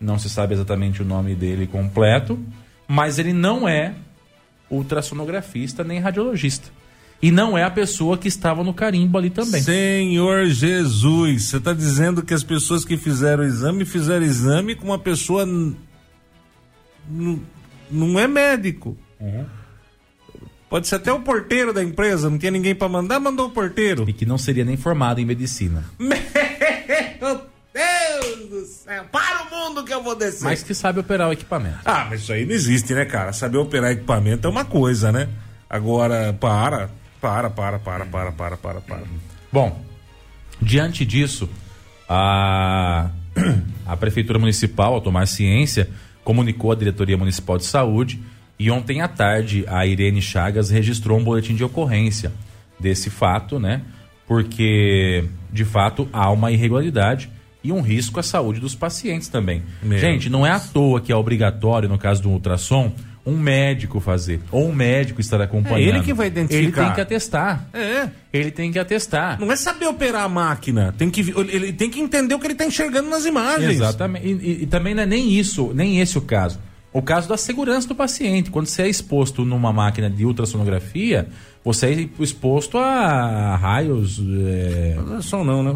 não 0.00 0.18
se 0.18 0.28
sabe 0.28 0.54
exatamente 0.54 1.00
o 1.00 1.04
nome 1.04 1.34
dele 1.34 1.66
completo, 1.66 2.38
mas 2.86 3.18
ele 3.18 3.32
não 3.32 3.68
é 3.68 3.94
ultrassonografista 4.68 5.84
nem 5.84 6.00
radiologista. 6.00 6.68
E 7.22 7.30
não 7.30 7.56
é 7.56 7.64
a 7.64 7.70
pessoa 7.70 8.18
que 8.18 8.28
estava 8.28 8.62
no 8.62 8.74
carimbo 8.74 9.16
ali 9.16 9.30
também. 9.30 9.62
Senhor 9.62 10.46
Jesus, 10.46 11.44
você 11.44 11.56
está 11.56 11.72
dizendo 11.72 12.22
que 12.22 12.34
as 12.34 12.42
pessoas 12.42 12.84
que 12.84 12.96
fizeram 12.96 13.42
o 13.42 13.46
exame 13.46 13.84
fizeram 13.84 14.24
exame 14.24 14.74
com 14.74 14.86
uma 14.86 14.98
pessoa. 14.98 15.46
Não 17.90 18.18
é 18.18 18.26
médico. 18.26 18.96
Uhum. 19.18 19.46
Pode 20.68 20.88
ser 20.88 20.96
até 20.96 21.12
o 21.12 21.20
porteiro 21.20 21.72
da 21.72 21.82
empresa, 21.82 22.28
não 22.28 22.36
tinha 22.36 22.50
ninguém 22.50 22.74
para 22.74 22.88
mandar, 22.88 23.20
mandou 23.20 23.46
o 23.46 23.50
porteiro. 23.50 24.04
E 24.08 24.12
que 24.12 24.26
não 24.26 24.36
seria 24.36 24.64
nem 24.64 24.76
formado 24.76 25.20
em 25.20 25.24
medicina. 25.24 25.84
Meu 25.98 27.42
Deus 27.72 28.48
do 28.50 28.66
céu, 28.66 29.04
para 29.10 29.44
o 29.44 29.50
mundo 29.50 29.84
que 29.84 29.94
eu 29.94 30.02
vou 30.02 30.14
descer. 30.14 30.44
Mas 30.44 30.62
que 30.62 30.74
sabe 30.74 31.00
operar 31.00 31.28
o 31.28 31.32
equipamento. 31.32 31.78
Ah, 31.84 32.06
mas 32.10 32.22
isso 32.22 32.32
aí 32.32 32.44
não 32.44 32.52
existe, 32.52 32.92
né, 32.92 33.04
cara? 33.04 33.32
Saber 33.32 33.58
operar 33.58 33.92
equipamento 33.92 34.46
é 34.46 34.50
uma 34.50 34.64
coisa, 34.64 35.10
né? 35.10 35.28
Agora, 35.70 36.36
para, 36.38 36.90
para, 37.24 37.48
para, 37.48 37.78
para, 37.78 38.04
para, 38.04 38.32
para, 38.32 38.56
para, 38.58 38.80
para. 38.82 39.02
Bom, 39.50 39.82
diante 40.60 41.06
disso, 41.06 41.48
a, 42.06 43.08
a 43.86 43.96
Prefeitura 43.96 44.38
Municipal, 44.38 44.92
ao 44.92 45.00
tomar 45.00 45.26
ciência, 45.26 45.88
comunicou 46.22 46.70
à 46.70 46.74
Diretoria 46.74 47.16
Municipal 47.16 47.56
de 47.56 47.64
Saúde 47.64 48.20
e 48.58 48.70
ontem 48.70 49.00
à 49.00 49.08
tarde, 49.08 49.64
a 49.68 49.86
Irene 49.86 50.20
Chagas 50.20 50.68
registrou 50.68 51.18
um 51.18 51.24
boletim 51.24 51.54
de 51.54 51.64
ocorrência 51.64 52.30
desse 52.78 53.08
fato, 53.08 53.58
né? 53.58 53.80
Porque, 54.28 55.24
de 55.50 55.64
fato, 55.64 56.06
há 56.12 56.30
uma 56.30 56.52
irregularidade 56.52 57.30
e 57.62 57.72
um 57.72 57.80
risco 57.80 58.20
à 58.20 58.22
saúde 58.22 58.60
dos 58.60 58.74
pacientes 58.74 59.28
também. 59.28 59.62
Meu. 59.82 59.98
Gente, 59.98 60.28
não 60.28 60.46
é 60.46 60.50
à 60.50 60.60
toa 60.60 61.00
que 61.00 61.10
é 61.10 61.16
obrigatório, 61.16 61.88
no 61.88 61.96
caso 61.96 62.22
do 62.22 62.28
ultrassom, 62.28 62.92
um 63.26 63.38
médico 63.38 64.00
fazer, 64.00 64.40
ou 64.52 64.68
um 64.68 64.72
médico 64.74 65.20
estar 65.20 65.40
acompanhando. 65.40 65.94
É 65.94 65.96
ele 65.96 66.02
que 66.02 66.12
vai 66.12 66.26
identificar. 66.26 66.62
Ele 66.62 66.72
tem 66.72 66.92
que 66.94 67.00
atestar. 67.00 67.66
É. 67.72 68.08
Ele 68.32 68.50
tem 68.50 68.70
que 68.70 68.78
atestar. 68.78 69.40
Não 69.40 69.50
é 69.50 69.56
saber 69.56 69.86
operar 69.86 70.24
a 70.24 70.28
máquina, 70.28 70.94
tem 70.98 71.08
que, 71.08 71.32
ele 71.48 71.72
tem 71.72 71.88
que 71.88 72.00
entender 72.00 72.34
o 72.34 72.38
que 72.38 72.46
ele 72.46 72.52
está 72.52 72.66
enxergando 72.66 73.08
nas 73.08 73.24
imagens. 73.24 73.76
Exatamente. 73.76 74.26
E, 74.26 74.30
e, 74.32 74.62
e 74.64 74.66
também 74.66 74.94
não 74.94 75.04
é 75.04 75.06
nem 75.06 75.30
isso, 75.30 75.72
nem 75.74 76.00
esse 76.00 76.18
o 76.18 76.20
caso 76.20 76.60
O 76.92 77.00
caso 77.00 77.28
da 77.28 77.36
segurança 77.36 77.88
do 77.88 77.94
paciente. 77.94 78.50
Quando 78.50 78.66
você 78.66 78.82
é 78.82 78.88
exposto 78.88 79.44
numa 79.44 79.72
máquina 79.72 80.10
de 80.10 80.24
ultrassonografia, 80.24 81.28
você 81.64 81.86
é 81.86 82.22
exposto 82.22 82.76
a 82.76 83.56
raios. 83.56 84.20
É... 84.46 84.96
Ultrassom 84.98 85.44
não, 85.44 85.62
né? 85.62 85.74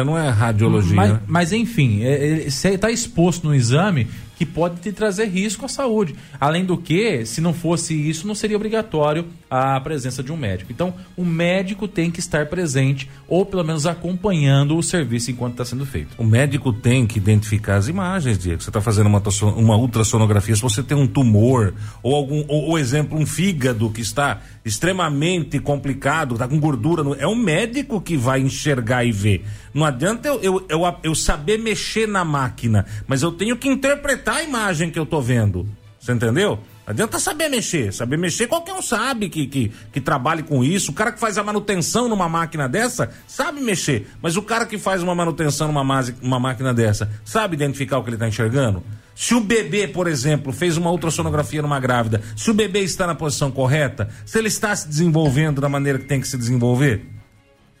É, 0.00 0.04
não 0.04 0.16
é 0.16 0.28
radiologia. 0.28 0.94
Mas, 0.94 1.12
né? 1.12 1.20
mas 1.26 1.52
enfim, 1.52 2.02
é, 2.04 2.44
é, 2.44 2.50
você 2.50 2.70
está 2.70 2.90
exposto 2.90 3.44
no 3.44 3.54
exame 3.54 4.06
que 4.36 4.44
pode 4.44 4.80
te 4.80 4.92
trazer 4.92 5.26
risco 5.26 5.64
à 5.64 5.68
saúde. 5.68 6.14
Além 6.40 6.64
do 6.64 6.76
que, 6.76 7.24
se 7.24 7.40
não 7.40 7.52
fosse 7.52 7.94
isso, 7.94 8.26
não 8.26 8.34
seria 8.34 8.56
obrigatório 8.56 9.26
a 9.48 9.80
presença 9.80 10.22
de 10.22 10.32
um 10.32 10.36
médico. 10.36 10.72
Então, 10.72 10.94
o 11.16 11.24
médico 11.24 11.86
tem 11.86 12.10
que 12.10 12.18
estar 12.18 12.46
presente 12.46 13.08
ou 13.28 13.46
pelo 13.46 13.62
menos 13.62 13.86
acompanhando 13.86 14.76
o 14.76 14.82
serviço 14.82 15.30
enquanto 15.30 15.52
está 15.52 15.64
sendo 15.64 15.86
feito. 15.86 16.14
O 16.18 16.24
médico 16.24 16.72
tem 16.72 17.06
que 17.06 17.18
identificar 17.18 17.76
as 17.76 17.86
imagens, 17.88 18.38
Diego. 18.38 18.60
Você 18.60 18.70
está 18.70 18.80
fazendo 18.80 19.06
uma, 19.06 19.22
uma 19.56 19.76
ultrassonografia, 19.76 20.56
se 20.56 20.62
você 20.62 20.82
tem 20.82 20.96
um 20.96 21.06
tumor 21.06 21.74
ou 22.02 22.14
algum, 22.14 22.44
ou, 22.48 22.70
ou 22.70 22.78
exemplo, 22.78 23.16
um 23.16 23.26
fígado 23.26 23.88
que 23.90 24.00
está 24.00 24.40
extremamente 24.64 25.58
complicado, 25.58 26.34
está 26.34 26.48
com 26.48 26.58
gordura, 26.58 27.02
no... 27.02 27.14
é 27.14 27.26
o 27.26 27.34
médico 27.34 28.00
que 28.00 28.16
vai 28.16 28.40
enxergar 28.40 29.04
e 29.04 29.12
ver. 29.12 29.44
Não 29.74 29.84
adianta 29.84 30.28
eu, 30.28 30.40
eu, 30.42 30.66
eu, 30.68 30.96
eu 31.02 31.14
saber 31.14 31.58
mexer 31.58 32.08
na 32.08 32.24
máquina, 32.24 32.86
mas 33.06 33.22
eu 33.22 33.32
tenho 33.32 33.56
que 33.56 33.68
interpretar 33.68 34.36
a 34.36 34.42
imagem 34.42 34.90
que 34.90 34.98
eu 34.98 35.04
tô 35.04 35.20
vendo. 35.20 35.68
Você 36.00 36.12
entendeu? 36.12 36.58
Não 36.86 36.92
adianta 36.92 37.18
saber 37.18 37.48
mexer. 37.48 37.92
Saber 37.92 38.18
mexer, 38.18 38.46
qualquer 38.46 38.74
um 38.74 38.82
sabe 38.82 39.28
que, 39.28 39.46
que, 39.46 39.72
que 39.92 40.00
trabalhe 40.00 40.42
com 40.42 40.62
isso. 40.62 40.90
O 40.90 40.94
cara 40.94 41.12
que 41.12 41.18
faz 41.18 41.38
a 41.38 41.42
manutenção 41.42 42.08
numa 42.08 42.28
máquina 42.28 42.68
dessa 42.68 43.10
sabe 43.26 43.60
mexer. 43.60 44.06
Mas 44.20 44.36
o 44.36 44.42
cara 44.42 44.66
que 44.66 44.78
faz 44.78 45.02
uma 45.02 45.14
manutenção 45.14 45.68
numa 45.72 45.82
uma 46.20 46.40
máquina 46.40 46.74
dessa 46.74 47.10
sabe 47.24 47.54
identificar 47.54 47.98
o 47.98 48.02
que 48.02 48.10
ele 48.10 48.16
está 48.16 48.28
enxergando? 48.28 48.82
Se 49.14 49.34
o 49.34 49.40
bebê, 49.40 49.86
por 49.86 50.08
exemplo, 50.08 50.52
fez 50.52 50.76
uma 50.76 50.90
ultrassonografia 50.90 51.62
numa 51.62 51.78
grávida, 51.78 52.20
se 52.36 52.50
o 52.50 52.54
bebê 52.54 52.80
está 52.80 53.06
na 53.06 53.14
posição 53.14 53.50
correta, 53.50 54.08
se 54.26 54.38
ele 54.38 54.48
está 54.48 54.74
se 54.74 54.88
desenvolvendo 54.88 55.60
da 55.60 55.68
maneira 55.68 56.00
que 56.00 56.04
tem 56.06 56.20
que 56.20 56.26
se 56.26 56.36
desenvolver, 56.36 57.06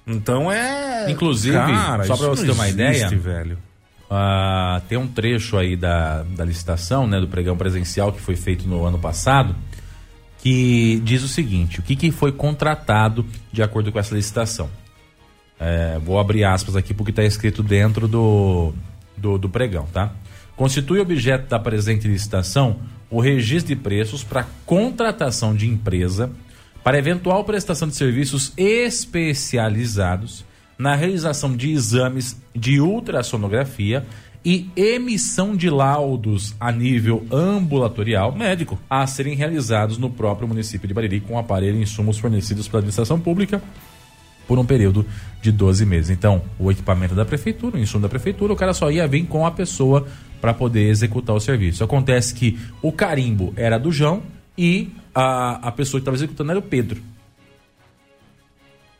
então 0.06 0.50
é. 0.52 1.10
Inclusive, 1.10 1.56
Cara, 1.56 2.04
só 2.04 2.16
para 2.16 2.28
você 2.28 2.46
ter 2.46 2.52
uma 2.52 2.68
existe, 2.68 3.14
ideia, 3.14 3.18
velho. 3.18 3.58
Ah, 4.10 4.82
tem 4.88 4.98
um 4.98 5.06
trecho 5.06 5.56
aí 5.56 5.76
da, 5.76 6.22
da 6.22 6.44
licitação, 6.44 7.06
né, 7.06 7.20
do 7.20 7.28
pregão 7.28 7.56
presencial 7.56 8.12
que 8.12 8.20
foi 8.20 8.36
feito 8.36 8.68
no 8.68 8.84
ano 8.84 8.98
passado, 8.98 9.54
que 10.38 11.00
diz 11.04 11.22
o 11.22 11.28
seguinte: 11.28 11.80
o 11.80 11.82
que, 11.82 11.96
que 11.96 12.10
foi 12.10 12.32
contratado 12.32 13.24
de 13.52 13.62
acordo 13.62 13.90
com 13.90 13.98
essa 13.98 14.14
licitação? 14.14 14.68
É, 15.58 15.98
vou 15.98 16.18
abrir 16.18 16.44
aspas 16.44 16.76
aqui 16.76 16.92
porque 16.92 17.10
está 17.10 17.22
escrito 17.22 17.62
dentro 17.62 18.06
do, 18.06 18.74
do, 19.16 19.38
do 19.38 19.48
pregão, 19.48 19.86
tá? 19.92 20.12
Constitui 20.56 21.00
objeto 21.00 21.48
da 21.48 21.58
presente 21.58 22.06
licitação 22.06 22.76
o 23.10 23.20
registro 23.20 23.74
de 23.74 23.80
preços 23.80 24.22
para 24.22 24.46
contratação 24.66 25.54
de 25.54 25.68
empresa 25.68 26.30
para 26.82 26.98
eventual 26.98 27.44
prestação 27.44 27.88
de 27.88 27.96
serviços 27.96 28.52
especializados 28.56 30.44
na 30.78 30.94
realização 30.94 31.56
de 31.56 31.72
exames 31.72 32.36
de 32.54 32.80
ultrassonografia 32.80 34.04
e 34.44 34.68
emissão 34.76 35.56
de 35.56 35.70
laudos 35.70 36.54
a 36.60 36.70
nível 36.70 37.26
ambulatorial 37.32 38.34
Médico. 38.34 38.78
a 38.90 39.06
serem 39.06 39.34
realizados 39.34 39.96
no 39.96 40.10
próprio 40.10 40.46
município 40.46 40.86
de 40.86 40.92
Bariri 40.92 41.20
com 41.20 41.38
aparelho 41.38 41.78
e 41.78 41.82
insumos 41.82 42.18
fornecidos 42.18 42.68
pela 42.68 42.80
administração 42.80 43.18
pública 43.18 43.62
por 44.46 44.58
um 44.58 44.64
período 44.64 45.06
de 45.40 45.50
12 45.50 45.86
meses. 45.86 46.10
Então, 46.10 46.42
o 46.58 46.70
equipamento 46.70 47.14
da 47.14 47.24
prefeitura, 47.24 47.76
o 47.76 47.80
insumo 47.80 48.02
da 48.02 48.08
prefeitura, 48.08 48.52
o 48.52 48.56
cara 48.56 48.74
só 48.74 48.90
ia 48.90 49.06
vir 49.06 49.26
com 49.26 49.46
a 49.46 49.50
pessoa 49.50 50.06
para 50.40 50.52
poder 50.52 50.90
executar 50.90 51.34
o 51.34 51.40
serviço. 51.40 51.82
Acontece 51.82 52.34
que 52.34 52.58
o 52.82 52.92
carimbo 52.92 53.54
era 53.56 53.78
do 53.78 53.90
João 53.90 54.22
e 54.58 54.90
a, 55.14 55.68
a 55.68 55.72
pessoa 55.72 55.98
que 55.98 56.02
estava 56.02 56.16
executando 56.16 56.50
era 56.50 56.58
o 56.58 56.62
Pedro. 56.62 57.00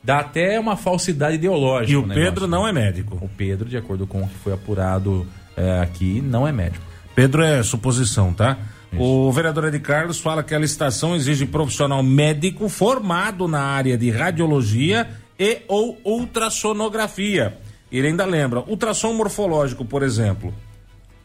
Dá 0.04 0.18
até 0.18 0.60
uma 0.60 0.76
falsidade 0.76 1.36
ideológica. 1.36 1.92
E 1.92 1.96
o 1.96 2.02
negócio. 2.02 2.22
Pedro 2.22 2.46
não 2.46 2.68
é 2.68 2.72
médico. 2.72 3.18
O 3.22 3.28
Pedro, 3.28 3.68
de 3.68 3.76
acordo 3.76 4.06
com 4.06 4.22
o 4.22 4.28
que 4.28 4.34
foi 4.34 4.52
apurado 4.52 5.26
é, 5.56 5.80
aqui, 5.80 6.20
não 6.20 6.46
é 6.46 6.52
médico. 6.52 6.84
Pedro 7.14 7.42
é 7.42 7.62
suposição, 7.62 8.32
tá? 8.32 8.58
O 8.96 9.32
vereador 9.32 9.64
Ed 9.64 9.78
Carlos 9.80 10.20
fala 10.20 10.42
que 10.42 10.54
a 10.54 10.58
licitação 10.58 11.16
exige 11.16 11.46
profissional 11.46 12.02
médico 12.02 12.68
formado 12.68 13.48
na 13.48 13.60
área 13.60 13.98
de 13.98 14.10
radiologia 14.10 15.08
e 15.38 15.62
ou 15.66 15.98
ultrassonografia. 16.04 17.58
Ele 17.90 18.08
ainda 18.08 18.24
lembra, 18.24 18.60
ultrassom 18.60 19.12
morfológico, 19.12 19.84
por 19.84 20.02
exemplo. 20.02 20.54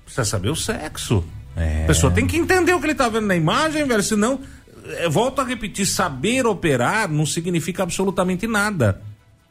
Precisa 0.04 0.26
saber 0.26 0.50
o 0.50 0.56
sexo. 0.56 1.24
É. 1.56 1.84
A 1.84 1.88
pessoa 1.88 2.12
tem 2.12 2.26
que 2.26 2.38
entender 2.38 2.74
o 2.74 2.80
que 2.80 2.86
ele 2.86 2.96
tá 2.96 3.10
vendo 3.10 3.28
na 3.28 3.36
imagem, 3.36 3.86
velho, 3.86 4.04
senão, 4.04 4.40
volto 5.10 5.42
a 5.42 5.44
repetir, 5.44 5.86
saber 5.86 6.46
operar 6.46 7.10
não 7.10 7.26
significa 7.26 7.84
absolutamente 7.84 8.48
nada. 8.48 9.02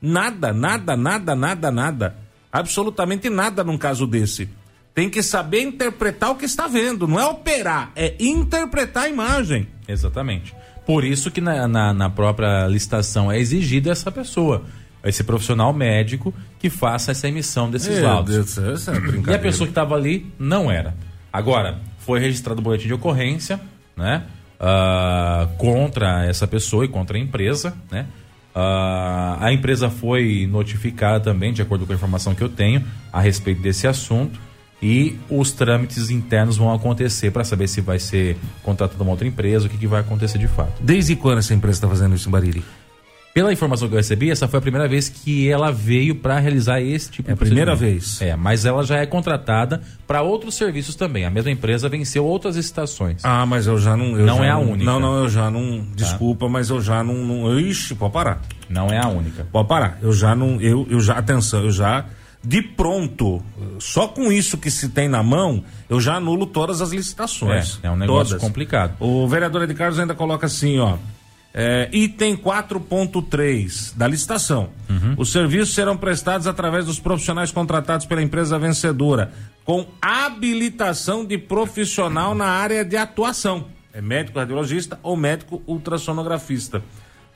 Nada, 0.00 0.52
nada, 0.52 0.96
nada, 0.96 1.34
nada, 1.34 1.70
nada. 1.70 2.16
Absolutamente 2.52 3.28
nada 3.28 3.62
num 3.64 3.76
caso 3.76 4.06
desse. 4.06 4.48
Tem 4.94 5.08
que 5.08 5.22
saber 5.22 5.62
interpretar 5.62 6.30
o 6.30 6.36
que 6.36 6.44
está 6.44 6.66
vendo, 6.66 7.06
não 7.06 7.20
é 7.20 7.26
operar, 7.26 7.92
é 7.94 8.16
interpretar 8.18 9.04
a 9.04 9.08
imagem. 9.08 9.68
Exatamente. 9.86 10.54
Por 10.84 11.04
isso 11.04 11.30
que 11.30 11.40
na, 11.40 11.68
na, 11.68 11.92
na 11.92 12.10
própria 12.10 12.66
licitação 12.66 13.30
é 13.30 13.38
exigida 13.38 13.90
essa 13.90 14.10
pessoa, 14.10 14.64
esse 15.04 15.22
profissional 15.22 15.72
médico 15.72 16.34
que 16.58 16.70
faça 16.70 17.12
essa 17.12 17.28
emissão 17.28 17.70
desses 17.70 17.96
Meu 17.96 18.04
laudos. 18.04 18.34
Deus 18.34 18.58
essa 18.58 18.92
é 18.92 19.30
E 19.30 19.34
a 19.34 19.38
pessoa 19.38 19.66
que 19.66 19.70
estava 19.70 19.94
ali 19.94 20.32
não 20.38 20.70
era. 20.70 20.96
Agora, 21.32 21.78
foi 21.98 22.18
registrado 22.18 22.60
o 22.60 22.64
boletim 22.64 22.86
de 22.86 22.94
ocorrência, 22.94 23.60
né? 23.96 24.24
Ah, 24.58 25.48
contra 25.56 26.24
essa 26.26 26.46
pessoa 26.46 26.84
e 26.84 26.88
contra 26.88 27.16
a 27.16 27.20
empresa, 27.20 27.74
né? 27.90 28.06
Ah, 28.54 29.38
a 29.40 29.52
empresa 29.52 29.88
foi 29.88 30.48
notificada 30.50 31.20
também, 31.20 31.52
de 31.52 31.62
acordo 31.62 31.86
com 31.86 31.92
a 31.92 31.96
informação 31.96 32.34
que 32.34 32.42
eu 32.42 32.48
tenho, 32.48 32.84
a 33.12 33.20
respeito 33.20 33.62
desse 33.62 33.86
assunto. 33.86 34.40
E 34.80 35.18
os 35.28 35.50
trâmites 35.50 36.08
internos 36.08 36.56
vão 36.56 36.72
acontecer 36.72 37.32
para 37.32 37.42
saber 37.42 37.66
se 37.66 37.80
vai 37.80 37.98
ser 37.98 38.36
contratada 38.62 39.02
uma 39.02 39.10
outra 39.10 39.26
empresa, 39.26 39.66
o 39.66 39.70
que, 39.70 39.76
que 39.76 39.88
vai 39.88 40.00
acontecer 40.00 40.38
de 40.38 40.46
fato. 40.46 40.80
Desde 40.80 41.16
quando 41.16 41.38
essa 41.38 41.52
empresa 41.52 41.78
está 41.78 41.88
fazendo 41.88 42.14
isso 42.14 42.28
em 42.28 42.32
Bariri? 42.32 42.64
Pela 43.38 43.52
informação 43.52 43.86
que 43.86 43.94
eu 43.94 43.98
recebi, 43.98 44.32
essa 44.32 44.48
foi 44.48 44.58
a 44.58 44.60
primeira 44.60 44.88
vez 44.88 45.08
que 45.08 45.48
ela 45.48 45.70
veio 45.70 46.16
para 46.16 46.40
realizar 46.40 46.80
esse 46.80 47.08
tipo 47.08 47.30
É 47.30 47.32
a 47.32 47.34
de 47.36 47.38
primeira 47.38 47.70
procedimento. 47.70 48.00
vez. 48.04 48.20
É, 48.20 48.34
mas 48.34 48.64
ela 48.64 48.82
já 48.82 48.96
é 48.96 49.06
contratada 49.06 49.80
para 50.08 50.22
outros 50.22 50.56
serviços 50.56 50.96
também. 50.96 51.24
A 51.24 51.30
mesma 51.30 51.48
empresa 51.52 51.88
venceu 51.88 52.24
outras 52.24 52.56
licitações. 52.56 53.24
Ah, 53.24 53.46
mas 53.46 53.68
eu 53.68 53.78
já 53.78 53.96
não. 53.96 54.18
Eu 54.18 54.26
Não 54.26 54.38
já 54.38 54.44
é 54.46 54.50
a 54.50 54.58
única. 54.58 54.84
Tá. 54.84 54.90
Não, 54.90 54.98
não, 54.98 55.18
eu 55.18 55.28
já 55.28 55.48
não. 55.52 55.86
Desculpa, 55.94 56.48
mas 56.48 56.68
eu 56.68 56.80
já 56.80 57.04
não, 57.04 57.14
não. 57.14 57.60
Ixi, 57.60 57.94
pode 57.94 58.12
parar. 58.12 58.42
Não 58.68 58.88
é 58.88 58.98
a 58.98 59.06
única. 59.06 59.46
Pode 59.52 59.68
parar. 59.68 59.98
Eu 60.02 60.12
já 60.12 60.34
não. 60.34 60.60
Eu, 60.60 60.84
eu 60.90 60.98
já. 61.00 61.14
Atenção, 61.14 61.62
eu 61.62 61.70
já. 61.70 62.06
De 62.42 62.60
pronto, 62.60 63.40
só 63.78 64.08
com 64.08 64.32
isso 64.32 64.58
que 64.58 64.68
se 64.70 64.88
tem 64.88 65.08
na 65.08 65.22
mão, 65.22 65.62
eu 65.88 66.00
já 66.00 66.14
anulo 66.14 66.44
todas 66.44 66.80
as 66.80 66.90
licitações. 66.90 67.78
É, 67.84 67.86
é 67.86 67.90
um 67.92 67.96
negócio 67.96 68.30
Todas. 68.34 68.42
complicado. 68.42 68.94
O 68.98 69.28
vereador 69.28 69.62
Ed 69.62 69.74
Carlos 69.74 70.00
ainda 70.00 70.14
coloca 70.14 70.46
assim, 70.46 70.78
ó. 70.80 70.96
É, 71.60 71.88
item 71.90 72.36
4.3 72.36 73.92
da 73.96 74.06
licitação. 74.06 74.68
Uhum. 74.88 75.16
Os 75.18 75.32
serviços 75.32 75.74
serão 75.74 75.96
prestados 75.96 76.46
através 76.46 76.86
dos 76.86 77.00
profissionais 77.00 77.50
contratados 77.50 78.06
pela 78.06 78.22
empresa 78.22 78.56
vencedora, 78.60 79.32
com 79.64 79.84
habilitação 80.00 81.24
de 81.24 81.36
profissional 81.36 82.32
na 82.32 82.46
área 82.46 82.84
de 82.84 82.96
atuação. 82.96 83.66
É 83.92 84.00
médico 84.00 84.38
radiologista 84.38 85.00
ou 85.02 85.16
médico 85.16 85.60
ultrassonografista. 85.66 86.80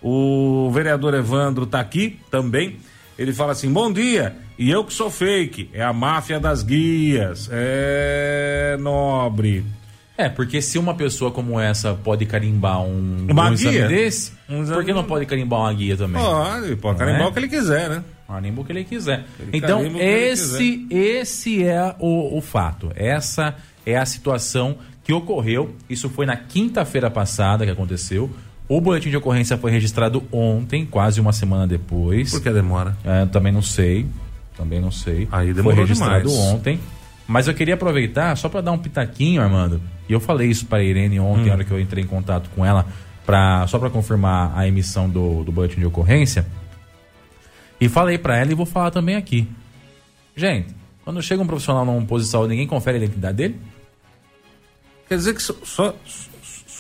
O 0.01 0.71
vereador 0.73 1.15
Evandro 1.15 1.65
está 1.65 1.81
aqui 1.81 2.21
também. 2.31 2.77
Ele 3.19 3.33
fala 3.33 3.51
assim: 3.51 3.73
bom 3.73 3.93
dia, 3.93 4.37
e 4.57 4.71
eu 4.71 4.85
que 4.85 4.93
sou 4.93 5.11
fake, 5.11 5.69
é 5.73 5.83
a 5.83 5.93
máfia 5.93 6.39
das 6.39 6.63
guias. 6.63 7.49
É 7.51 8.77
nobre. 8.79 9.65
É, 10.17 10.29
porque 10.29 10.61
se 10.61 10.79
uma 10.79 10.95
pessoa 10.95 11.31
como 11.31 11.59
essa 11.59 11.95
pode 11.95 12.27
carimbar 12.27 12.83
um, 12.83 13.27
Uma 13.31 13.49
um 13.51 13.55
guia? 13.55 13.89
desse, 13.89 14.33
Um 14.49 14.63
exame- 14.63 14.77
por 14.77 14.85
que 14.85 14.93
não 14.93 15.05
pode 15.05 15.25
carimbar 15.27 15.61
uma 15.61 15.73
guia 15.73 15.97
também? 15.97 16.23
Pode, 16.23 16.77
pode 16.77 16.99
Não 16.99 17.07
carimbar 17.07 17.27
é? 17.27 17.31
o 17.31 17.33
que 17.33 17.39
ele 17.39 17.49
quiser, 17.49 17.89
né? 17.89 18.05
Carimba 18.29 18.61
o 18.61 18.65
que 18.65 18.73
ele 18.73 18.85
quiser. 18.85 19.25
Ele 19.41 19.51
então, 19.55 19.83
esse, 19.99 20.87
esse 20.91 21.65
é 21.65 21.95
o, 21.99 22.37
o 22.37 22.41
fato. 22.41 22.91
Essa 22.95 23.55
é 23.87 23.97
a 23.97 24.05
situação 24.07 24.77
que 25.05 25.13
ocorreu. 25.13 25.75
Isso 25.89 26.09
foi 26.09 26.25
na 26.27 26.37
quinta-feira 26.37 27.11
passada 27.11 27.65
que 27.65 27.71
aconteceu. 27.71 28.31
O 28.69 28.81
boletim 28.81 29.11
de 29.11 29.17
ocorrência 29.17 29.57
foi 29.59 29.71
registrado 29.71 30.23
ontem, 30.31 30.87
quase 30.87 31.21
uma 31.21 31.33
semana 31.33 31.67
depois. 31.67 32.31
Por 32.31 32.41
que 32.41 32.51
demora? 32.51 32.97
É, 33.05 33.27
também 33.27 33.53
não 33.53 33.61
sei. 33.63 34.07
Também 34.57 34.81
não 34.81 34.91
sei. 34.91 35.27
Aí 35.33 35.53
demorou 35.53 35.77
Foi 35.79 35.85
registrado 35.87 36.29
demais. 36.29 36.39
ontem. 36.55 36.81
Mas 37.27 37.47
eu 37.49 37.55
queria 37.55 37.75
aproveitar 37.75 38.37
só 38.37 38.49
para 38.49 38.61
dar 38.61 38.73
um 38.73 38.79
pitaquinho, 38.79 39.41
Armando. 39.41 39.81
E 40.09 40.13
eu 40.13 40.21
falei 40.21 40.49
isso 40.49 40.67
para 40.67 40.83
Irene 40.83 41.19
ontem, 41.21 41.45
Hum. 41.45 41.47
na 41.47 41.53
hora 41.55 41.65
que 41.65 41.71
eu 41.71 41.81
entrei 41.81 42.03
em 42.05 42.07
contato 42.07 42.51
com 42.55 42.65
ela, 42.67 42.87
pra, 43.25 43.67
só 43.69 43.79
para 43.79 43.89
confirmar 43.91 44.53
a 44.57 44.67
emissão 44.67 45.09
do, 45.09 45.45
do 45.45 45.53
boletim 45.53 45.81
de 45.81 45.87
ocorrência. 45.87 46.45
E 47.81 47.89
falei 47.89 48.19
para 48.19 48.37
ela 48.37 48.53
e 48.53 48.55
vou 48.55 48.67
falar 48.67 48.91
também 48.91 49.17
aqui. 49.17 49.49
Gente, 50.37 50.75
quando 51.05 51.23
chega 51.23 51.43
um 51.43 51.47
profissional 51.47 51.85
num 51.85 52.05
posto 52.05 52.25
de 52.25 52.31
saúde, 52.31 52.51
ninguém 52.51 52.67
confere 52.67 52.99
a 52.99 53.01
identidade 53.05 53.37
dele? 53.37 53.61
Quer 55.09 55.17
dizer 55.17 55.35
que 55.35 55.43
só, 55.43 55.55
só 55.65 55.95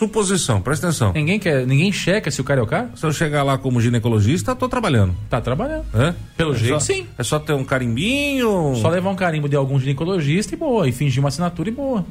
suposição, 0.07 0.61
presta 0.61 0.88
atenção. 0.88 1.12
Ninguém 1.12 1.38
quer, 1.38 1.66
ninguém 1.66 1.92
checa 1.92 2.30
se 2.30 2.40
o 2.40 2.44
cara 2.44 2.61
é 2.61 2.62
o 2.62 2.66
cara? 2.66 2.90
Se 2.96 3.05
eu 3.07 3.12
chegar 3.12 3.42
lá 3.42 3.57
como 3.57 3.80
ginecologista, 3.80 4.55
tô 4.55 4.68
trabalhando. 4.68 5.14
Tá 5.30 5.40
trabalhando. 5.40 5.84
Hã? 5.94 6.14
Pelo 6.36 6.55
É 6.55 6.59
jeito, 6.59 6.74
só- 6.74 6.80
sim. 6.80 7.07
É 7.16 7.22
só 7.22 7.38
ter 7.38 7.53
um 7.53 7.64
carimbinho. 7.64 8.74
Só 8.80 8.88
levar 8.88 9.11
um 9.11 9.16
carimbo 9.16 9.48
de 9.48 9.57
algum 9.57 9.78
ginecologista 9.78 10.55
e 10.55 10.59
boa, 10.59 10.88
e 10.88 10.92
fingir 10.92 11.20
uma 11.20 11.28
assinatura 11.28 11.68
e 11.68 11.72
boa. 11.72 12.05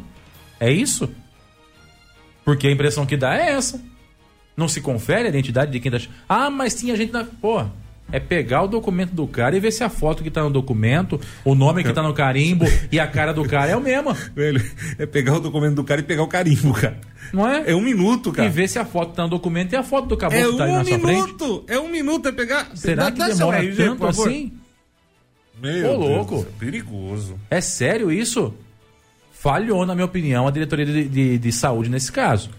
É 0.59 0.71
isso? 0.71 1.09
Porque 2.45 2.67
a 2.67 2.71
impressão 2.71 3.05
que 3.05 3.17
dá 3.17 3.35
é 3.35 3.51
essa. 3.51 3.79
Não 4.55 4.67
se 4.67 4.81
confere 4.81 5.25
a 5.25 5.29
identidade 5.29 5.71
de 5.71 5.79
quem 5.79 5.91
tá. 5.91 5.99
Ah, 6.27 6.49
mas 6.49 6.73
tinha 6.75 6.95
gente 6.95 7.11
na. 7.13 7.23
Pô, 7.23 7.63
é 8.12 8.20
pegar 8.20 8.64
o 8.64 8.68
documento 8.68 9.12
do 9.12 9.26
cara 9.28 9.55
e 9.55 9.59
ver 9.59 9.72
se 9.72 9.84
a 9.84 9.89
foto 9.89 10.24
que 10.24 10.30
tá 10.32 10.43
no 10.43 10.49
documento, 10.49 11.20
o 11.45 11.55
nome 11.55 11.84
que 11.84 11.93
tá 11.93 12.03
no 12.03 12.14
carimbo 12.14 12.66
e 12.91 12.99
a 12.99 13.07
cara 13.07 13.34
do 13.34 13.43
cara 13.47 13.72
é 13.72 13.76
o 13.76 13.82
mesmo. 13.82 14.14
Velho, 14.36 14.62
é 14.97 15.05
pegar 15.05 15.36
o 15.36 15.39
documento 15.39 15.76
do 15.76 15.84
cara 15.84 16.01
e 16.01 16.03
pegar 16.03 16.24
o 16.24 16.28
carimbo, 16.28 16.74
cara. 16.74 16.99
Não 17.32 17.47
é? 17.47 17.72
É 17.72 17.76
um 17.76 17.82
minuto, 17.82 18.32
cara. 18.32 18.47
E 18.47 18.51
ver 18.51 18.68
se 18.68 18.78
a 18.78 18.84
foto 18.86 19.14
tá 19.14 19.24
no 19.24 19.30
documento 19.30 19.72
e 19.74 19.76
a 19.76 19.84
foto 19.84 20.07
do 20.07 20.18
caboclo 20.18 20.45
É 20.45 20.51
que 20.51 20.57
tá 20.57 20.64
ali 20.66 20.74
na 20.74 20.82
um 20.82 20.86
sua 20.86 20.99
frente. 20.99 21.22
minuto! 21.22 21.64
É 21.68 21.80
um 21.80 21.89
minuto, 21.89 22.28
é 22.28 22.32
pegar. 22.32 22.70
Será 22.76 23.05
Dá- 23.05 23.12
que 23.12 23.20
dá 23.20 23.28
demora 23.30 23.57
RG, 23.64 23.76
tanto 23.86 24.07
assim? 24.07 24.51
Meu 25.62 25.91
Ô, 25.91 25.97
Deus 25.97 26.09
louco. 26.09 26.36
do 26.38 26.41
céu, 26.41 26.51
perigoso. 26.59 27.39
É 27.49 27.62
sério 27.62 28.12
isso? 28.12 28.53
Falhou, 29.32 29.86
na 29.86 29.95
minha 29.95 30.05
opinião, 30.05 30.47
a 30.47 30.51
diretoria 30.51 30.86
de, 30.86 31.03
de- 31.07 31.38
de 31.38 31.51
saúde 31.51 31.89
nesse 31.89 32.12
caso. 32.12 32.49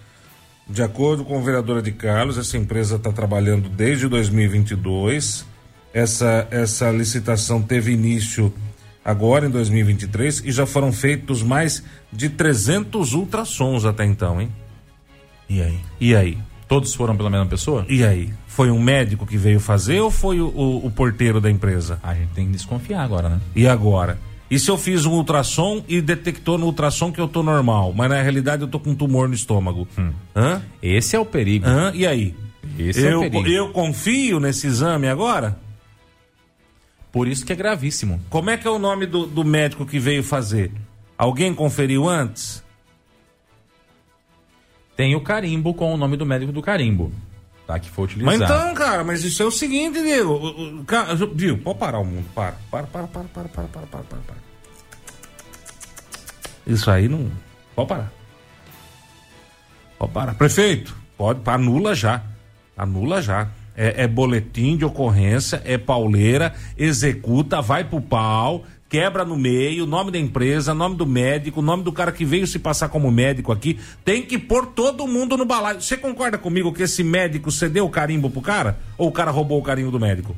De 0.69 0.83
acordo 0.83 1.25
com 1.25 1.39
a 1.39 1.43
vereadora 1.43 1.83
de 1.83 1.93
Carlos, 1.93 2.39
essa 2.39 2.57
empresa 2.57 2.97
está 2.97 3.13
trabalhando 3.13 3.69
desde 3.69 4.09
2022. 4.09 5.45
Essa, 5.93 6.47
essa 6.51 6.91
licitação 6.91 7.61
teve 7.61 7.93
início 7.93 8.53
agora 9.05 9.47
em 9.47 9.51
2023 9.51 10.43
e 10.47 10.53
já 10.53 10.65
foram 10.65 10.93
feitos 10.93 11.43
mais 11.43 11.83
de 12.11 12.31
300 12.31 13.13
ultrassons 13.13 13.85
até 13.85 14.05
então, 14.07 14.41
hein? 14.41 14.51
E 15.49 15.61
aí? 15.61 15.79
E 16.01 16.17
aí? 16.17 16.39
Todos 16.67 16.95
foram 16.95 17.15
pela 17.15 17.29
mesma 17.29 17.45
pessoa? 17.47 17.85
E 17.91 18.03
aí? 18.03 18.33
Foi 18.47 18.71
um 18.71 18.81
médico 18.81 19.27
que 19.27 19.37
veio 19.37 19.61
fazer 19.61 20.01
ou 20.01 20.11
foi 20.11 20.41
o, 20.41 20.47
o- 20.49 20.87
o 20.87 20.91
porteiro 20.91 21.39
da 21.41 21.51
empresa? 21.51 21.99
A 22.03 22.15
gente 22.15 22.31
tem 22.31 22.47
que 22.47 22.53
desconfiar 22.53 23.03
agora, 23.03 23.29
né? 23.29 23.41
E 23.55 23.67
agora? 23.67 24.19
E 24.53 24.59
se 24.59 24.71
eu 24.71 24.77
fiz 24.77 25.07
um 25.07 25.13
ultrassom 25.13 25.83
e 25.89 25.99
detectou 26.03 26.59
no 26.59 26.67
ultrassom 26.67 27.11
que 27.11 27.19
eu 27.19 27.27
tô 27.27 27.43
normal, 27.43 27.91
mas 27.95 28.11
na 28.11 28.21
realidade 28.21 28.61
eu 28.61 28.69
tô 28.69 28.79
com 28.79 28.91
um 28.91 28.95
tumor 28.95 29.27
no 29.27 29.33
estômago? 29.33 29.89
Hã? 30.37 30.61
Esse 30.83 31.17
é 31.17 31.19
o 31.19 31.25
perigo. 31.25 31.67
Hã? 31.67 31.91
E 31.95 32.07
aí? 32.07 32.35
Esse 32.79 33.07
é 33.07 33.17
o 33.17 33.25
eu, 33.25 33.31
perigo. 33.31 33.49
eu 33.49 33.73
confio 33.73 34.39
nesse 34.39 34.67
exame 34.67 35.09
agora? 35.09 35.59
Por 37.11 37.29
isso 37.29 37.47
que 37.47 37.53
é 37.55 37.57
gravíssimo. 37.57 38.21
Como 38.29 38.51
é 38.51 38.59
que 38.59 38.69
é 38.69 38.71
o 38.71 38.79
nome 38.79 39.07
do, 39.07 39.25
do 39.25 39.43
médico 39.43 39.87
que 39.87 39.99
veio 39.99 40.23
fazer? 40.23 40.71
Alguém 41.17 41.55
conferiu 41.55 42.07
antes? 42.07 42.63
Tem 44.95 45.17
o 45.17 45.23
carimbo 45.23 45.73
com 45.73 45.95
o 45.95 45.97
nome 45.97 46.19
do 46.19 46.27
médico 46.27 46.53
do 46.53 46.61
carimbo. 46.61 47.11
Tá? 47.67 47.79
Que 47.79 47.89
foi 47.89 48.05
utilizado. 48.05 48.39
Mas 48.39 48.51
então, 48.51 48.75
cara, 48.75 49.05
mas 49.05 49.25
isso 49.25 49.43
é 49.43 49.47
o 49.47 49.51
seguinte, 49.51 50.03
Diego. 50.03 50.85
Viu? 51.35 51.59
Pode 51.59 51.79
parar 51.79 51.99
o 51.99 52.05
mundo. 52.05 52.27
Para. 52.35 52.57
Para, 52.71 52.87
para, 52.87 53.07
para, 53.07 53.25
para, 53.25 53.45
para, 53.45 53.65
para, 53.65 53.87
para, 53.87 54.03
para, 54.03 54.19
para. 54.19 54.37
Isso 56.67 56.91
aí 56.91 57.09
não. 57.09 57.31
Pode 57.75 57.89
parar. 57.89 58.13
Pode 59.99 60.13
parar. 60.13 60.35
Prefeito, 60.35 60.97
pode, 61.17 61.41
anula 61.47 61.95
já. 61.95 62.23
Anula 62.77 63.23
já. 63.23 63.49
É, 63.75 64.03
é 64.03 64.07
boletim 64.07 64.77
de 64.77 64.85
ocorrência, 64.85 65.63
é 65.65 65.79
pauleira, 65.79 66.53
executa, 66.77 67.63
vai 67.63 67.85
pro 67.85 68.03
pau, 68.03 68.65
quebra 68.93 69.25
no 69.25 69.39
meio, 69.39 69.87
nome 69.87 70.11
da 70.11 70.19
empresa, 70.19 70.75
nome 70.75 70.97
do 70.97 71.07
médico, 71.07 71.63
nome 71.63 71.83
do 71.83 71.91
cara 71.91 72.13
que 72.13 72.27
veio 72.27 72.47
se 72.47 72.59
passar 72.59 72.91
como 72.91 73.11
médico 73.11 73.51
aqui. 73.51 73.81
Tem 74.05 74.21
que 74.21 74.39
pôr 74.39 74.67
todo 74.67 75.07
mundo 75.07 75.35
no 75.35 75.47
balaio. 75.47 75.81
Você 75.81 75.97
concorda 75.97 76.37
comigo 76.37 76.75
que 76.75 76.83
esse 76.83 77.03
médico 77.03 77.51
cedeu 77.51 77.87
o 77.87 77.91
carimbo 77.91 78.29
pro 78.29 78.43
cara? 78.43 78.79
Ou 78.99 79.09
o 79.09 79.13
cara 79.13 79.31
roubou 79.31 79.59
o 79.59 79.63
carimbo 79.63 79.91
do 79.91 79.99
médico? 79.99 80.37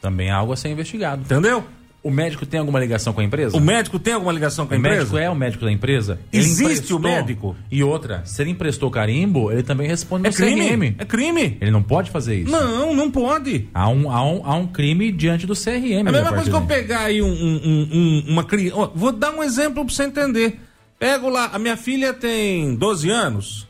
Também 0.00 0.28
é 0.28 0.30
algo 0.30 0.54
a 0.54 0.56
ser 0.56 0.70
investigado. 0.70 1.20
Entendeu? 1.20 1.66
O 2.06 2.10
médico 2.10 2.46
tem 2.46 2.60
alguma 2.60 2.78
ligação 2.78 3.12
com 3.12 3.20
a 3.20 3.24
empresa? 3.24 3.56
O 3.56 3.60
médico 3.60 3.98
tem 3.98 4.14
alguma 4.14 4.32
ligação 4.32 4.66
com 4.66 4.74
a 4.74 4.76
O 4.76 4.78
empresa? 4.78 4.98
médico 4.98 5.16
é 5.18 5.28
o 5.28 5.34
médico 5.34 5.64
da 5.64 5.72
empresa? 5.72 6.20
Ele 6.32 6.42
Existe 6.44 6.94
o 6.94 6.98
médico? 6.98 7.56
E 7.70 7.82
outra, 7.82 8.22
se 8.24 8.40
ele 8.42 8.50
emprestou 8.50 8.90
carimbo, 8.90 9.50
ele 9.50 9.62
também 9.62 9.88
responde 9.88 10.28
É 10.28 10.30
crime? 10.30 10.68
CRM. 10.68 10.94
É 10.98 11.04
crime? 11.04 11.58
Ele 11.60 11.70
não 11.70 11.82
pode 11.82 12.10
fazer 12.10 12.36
isso. 12.42 12.52
Não, 12.52 12.94
não 12.94 13.10
pode. 13.10 13.68
Há 13.74 13.88
um, 13.88 14.10
há, 14.10 14.24
um, 14.24 14.40
há 14.44 14.54
um 14.54 14.66
crime 14.68 15.10
diante 15.10 15.46
do 15.46 15.54
CRM. 15.54 16.06
É 16.06 16.08
a 16.08 16.12
mesma 16.12 16.32
coisa 16.32 16.48
que 16.50 16.56
eu 16.56 16.62
pegar 16.62 17.00
aí 17.00 17.20
um, 17.20 17.26
um- 17.28 17.88
um- 17.92 18.24
uma 18.28 18.44
criança. 18.44 18.90
Vou 18.94 19.10
dar 19.12 19.32
um 19.32 19.42
exemplo 19.42 19.84
pra 19.84 19.92
você 19.94 20.04
entender. 20.04 20.60
Pego 20.98 21.28
lá, 21.28 21.50
a 21.52 21.58
minha 21.58 21.76
filha 21.76 22.14
tem 22.14 22.74
12 22.76 23.10
anos. 23.10 23.66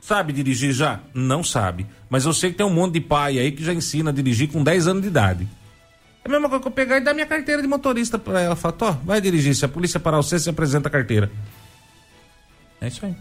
Sabe 0.00 0.32
dirigir 0.32 0.72
já? 0.72 1.00
Não 1.12 1.42
sabe. 1.44 1.86
Mas 2.08 2.24
eu 2.24 2.32
sei 2.32 2.50
que 2.50 2.56
tem 2.56 2.64
um 2.64 2.72
monte 2.72 2.94
de 2.94 3.00
pai 3.00 3.38
aí 3.38 3.52
que 3.52 3.62
já 3.62 3.74
ensina 3.74 4.10
a 4.10 4.12
dirigir 4.12 4.48
com 4.48 4.62
10 4.62 4.86
anos 4.88 5.02
de 5.02 5.08
idade. 5.08 5.46
É 6.28 6.30
a 6.30 6.32
mesma 6.34 6.48
coisa 6.48 6.62
que 6.62 6.68
eu 6.68 6.72
pegar 6.72 6.98
e 6.98 7.00
dar 7.00 7.14
minha 7.14 7.26
carteira 7.26 7.62
de 7.62 7.66
motorista 7.68 8.18
pra 8.18 8.40
ela. 8.40 8.54
Falar, 8.54 8.74
ó, 8.82 8.90
vai 9.04 9.20
dirigir. 9.20 9.54
Se 9.54 9.64
a 9.64 9.68
polícia 9.68 9.98
parar 9.98 10.18
você, 10.18 10.38
você 10.38 10.50
apresenta 10.50 10.88
a 10.88 10.90
carteira. 10.90 11.30
É 12.80 12.88
isso 12.88 13.04
aí. 13.04 13.14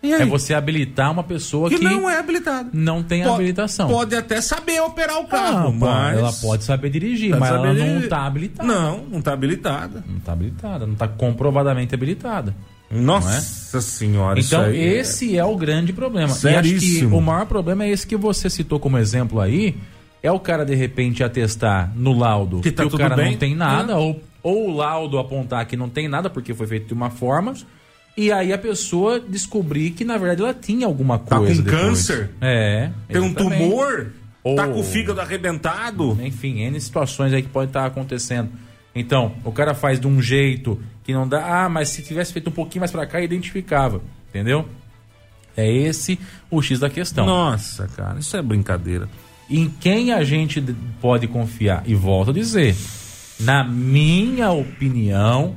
É 0.00 0.24
você 0.24 0.54
habilitar 0.54 1.10
uma 1.10 1.24
pessoa 1.24 1.68
que, 1.68 1.76
que, 1.76 1.82
não 1.84 2.08
é 2.08 2.18
habilitada. 2.18 2.70
não 2.72 3.02
tem 3.02 3.24
Po- 3.24 3.34
habilitação. 3.34 3.88
Pode 3.88 4.14
até 4.14 4.40
saber 4.40 4.80
operar 4.80 5.18
o 5.18 5.24
Ah, 5.24 5.26
carro, 5.26 5.72
pô, 5.72 5.86
mas... 5.86 6.18
Ela 6.18 6.32
pode 6.34 6.62
saber 6.62 6.88
dirigir, 6.88 7.30
Pode 7.30 7.40
mas 7.40 7.48
saber 7.48 7.64
ela 7.64 7.74
não 7.74 7.84
dirigir. 7.84 8.04
está 8.04 8.24
habilitada. 8.24 8.68
Não, 8.72 8.98
não 9.10 9.20
tá 9.20 9.32
habilitada. 9.32 10.04
Não 10.06 10.18
está 10.18 10.32
habilitada, 10.32 10.86
não 10.86 10.92
está 10.92 11.08
comprovadamente 11.08 11.96
habilitada. 11.96 12.54
Nossa 12.88 13.80
senhora, 13.80 14.38
isso 14.38 14.54
Então, 14.54 14.66
aí 14.66 14.78
é- 14.78 15.00
esse 15.00 15.36
é... 15.36 15.44
o 15.44 15.56
grande 15.56 15.92
problema. 15.92 16.28
E 16.28 16.32
acho 16.32 16.40
que 16.42 16.80
Seríssimo. 16.80 17.18
o 17.18 17.20
maior 17.20 17.46
problema 17.46 17.84
é 17.84 17.90
esse 17.90 18.06
que 18.06 18.16
você 18.16 18.48
citou 18.48 18.78
como 18.78 18.96
exemplo 18.98 19.40
aí. 19.40 19.76
É 20.22 20.30
o 20.32 20.40
cara, 20.40 20.64
de 20.64 20.74
repente, 20.74 21.22
atestar 21.22 21.92
no 21.94 22.12
laudo 22.18 22.60
Que 22.60 22.72
tá 22.72 22.84
o 22.84 22.88
tudo 22.88 22.98
cara 22.98 23.14
bem, 23.16 23.32
não 23.32 23.38
tem 23.38 23.54
nada, 23.54 23.94
né? 23.94 23.94
ou, 23.94 24.20
ou 24.42 24.68
o 24.70 24.76
laudo 24.76 25.18
apontar 25.18 25.64
que 25.66 25.76
não 25.76 25.88
tem 25.88 26.08
nada, 26.08 26.28
porque 26.28 26.52
foi 26.54 26.66
feito 26.66 26.88
de 26.88 26.94
uma 26.94 27.08
forma, 27.10 27.54
e 28.16 28.32
aí 28.32 28.52
a 28.52 28.58
pessoa 28.58 29.20
descobrir 29.20 29.90
que, 29.92 30.04
na 30.04 30.16
verdade, 30.18 30.42
ela 30.42 30.52
tinha 30.54 30.86
alguma 30.86 31.18
Tá 31.18 31.36
coisa. 31.38 31.62
com 31.62 31.70
depois. 31.70 31.82
câncer? 31.82 32.30
É. 32.40 32.90
Tem 33.08 33.20
um 33.22 33.32
tumor? 33.32 34.08
Ou- 34.42 34.56
Tá 34.56 34.66
com 34.66 34.80
o 34.80 34.82
fígado 34.84 35.20
arrebentado? 35.20 36.18
Enfim, 36.22 36.60
N 36.62 36.80
situações 36.80 37.32
aí 37.32 37.42
que 37.42 37.48
podem 37.48 37.68
estar 37.68 37.84
acontecendo. 37.86 38.50
Então, 38.94 39.34
o 39.44 39.52
cara 39.52 39.74
faz 39.74 40.00
de 40.00 40.06
um 40.08 40.20
jeito 40.20 40.80
que 41.04 41.12
não 41.12 41.28
dá. 41.28 41.64
Ah, 41.64 41.68
mas 41.68 41.90
se 41.90 42.02
tivesse 42.02 42.32
feito 42.32 42.48
um 42.48 42.52
pouquinho 42.52 42.80
mais 42.80 42.90
pra 42.90 43.06
cá, 43.06 43.20
identificava. 43.20 44.00
Entendeu? 44.30 44.66
É 45.56 45.70
esse 45.70 46.18
o 46.50 46.60
X 46.62 46.78
da 46.80 46.88
questão. 46.90 47.26
Nossa, 47.26 47.86
cara, 47.96 48.18
isso 48.18 48.36
é 48.36 48.42
brincadeira. 48.42 49.08
Em 49.50 49.68
quem 49.80 50.12
a 50.12 50.22
gente 50.24 50.60
pode 51.00 51.26
confiar? 51.26 51.82
E 51.86 51.94
volto 51.94 52.30
a 52.30 52.34
dizer, 52.34 52.76
na 53.40 53.64
minha 53.64 54.50
opinião, 54.50 55.54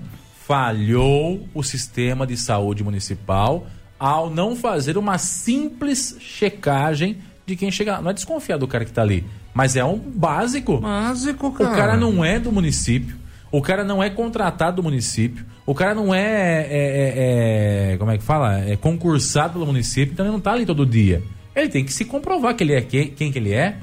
falhou 0.47 1.47
o 1.53 1.63
sistema 1.63 2.25
de 2.27 2.37
saúde 2.37 2.83
municipal 2.83 3.67
ao 3.99 4.29
não 4.29 4.55
fazer 4.55 4.97
uma 4.97 5.17
simples 5.17 6.15
checagem 6.19 7.17
de 7.45 7.55
quem 7.55 7.71
chega. 7.71 7.93
lá. 7.93 8.01
Não 8.01 8.11
é 8.11 8.13
desconfiar 8.13 8.57
do 8.57 8.67
cara 8.67 8.83
que 8.85 8.91
tá 8.91 9.01
ali, 9.01 9.23
mas 9.53 9.75
é 9.75 9.83
um 9.83 9.97
básico. 9.97 10.77
Básico, 10.79 11.47
O 11.47 11.51
cara 11.53 11.95
não 11.97 12.23
é 12.23 12.39
do 12.39 12.51
município, 12.51 13.15
o 13.51 13.61
cara 13.61 13.83
não 13.83 14.01
é 14.01 14.09
contratado 14.09 14.77
do 14.77 14.83
município, 14.83 15.45
o 15.65 15.73
cara 15.75 15.93
não 15.93 16.13
é, 16.13 16.21
é- 16.21 16.67
é- 16.69 17.93
é- 17.93 17.97
como 17.97 18.11
é 18.11 18.17
que 18.17 18.23
fala? 18.23 18.59
É 18.59 18.75
concursado 18.75 19.53
pelo 19.53 19.65
município, 19.65 20.13
então 20.13 20.25
ele 20.25 20.33
não 20.33 20.39
tá 20.39 20.53
ali 20.53 20.65
todo 20.65 20.85
dia. 20.85 21.21
Ele 21.55 21.69
tem 21.69 21.83
que 21.85 21.91
se 21.93 22.05
comprovar 22.05 22.55
que 22.55 22.63
ele 22.63 22.73
é 22.73 22.81
quem, 22.81 23.07
quem 23.09 23.31
que 23.31 23.37
ele 23.39 23.51
é. 23.53 23.77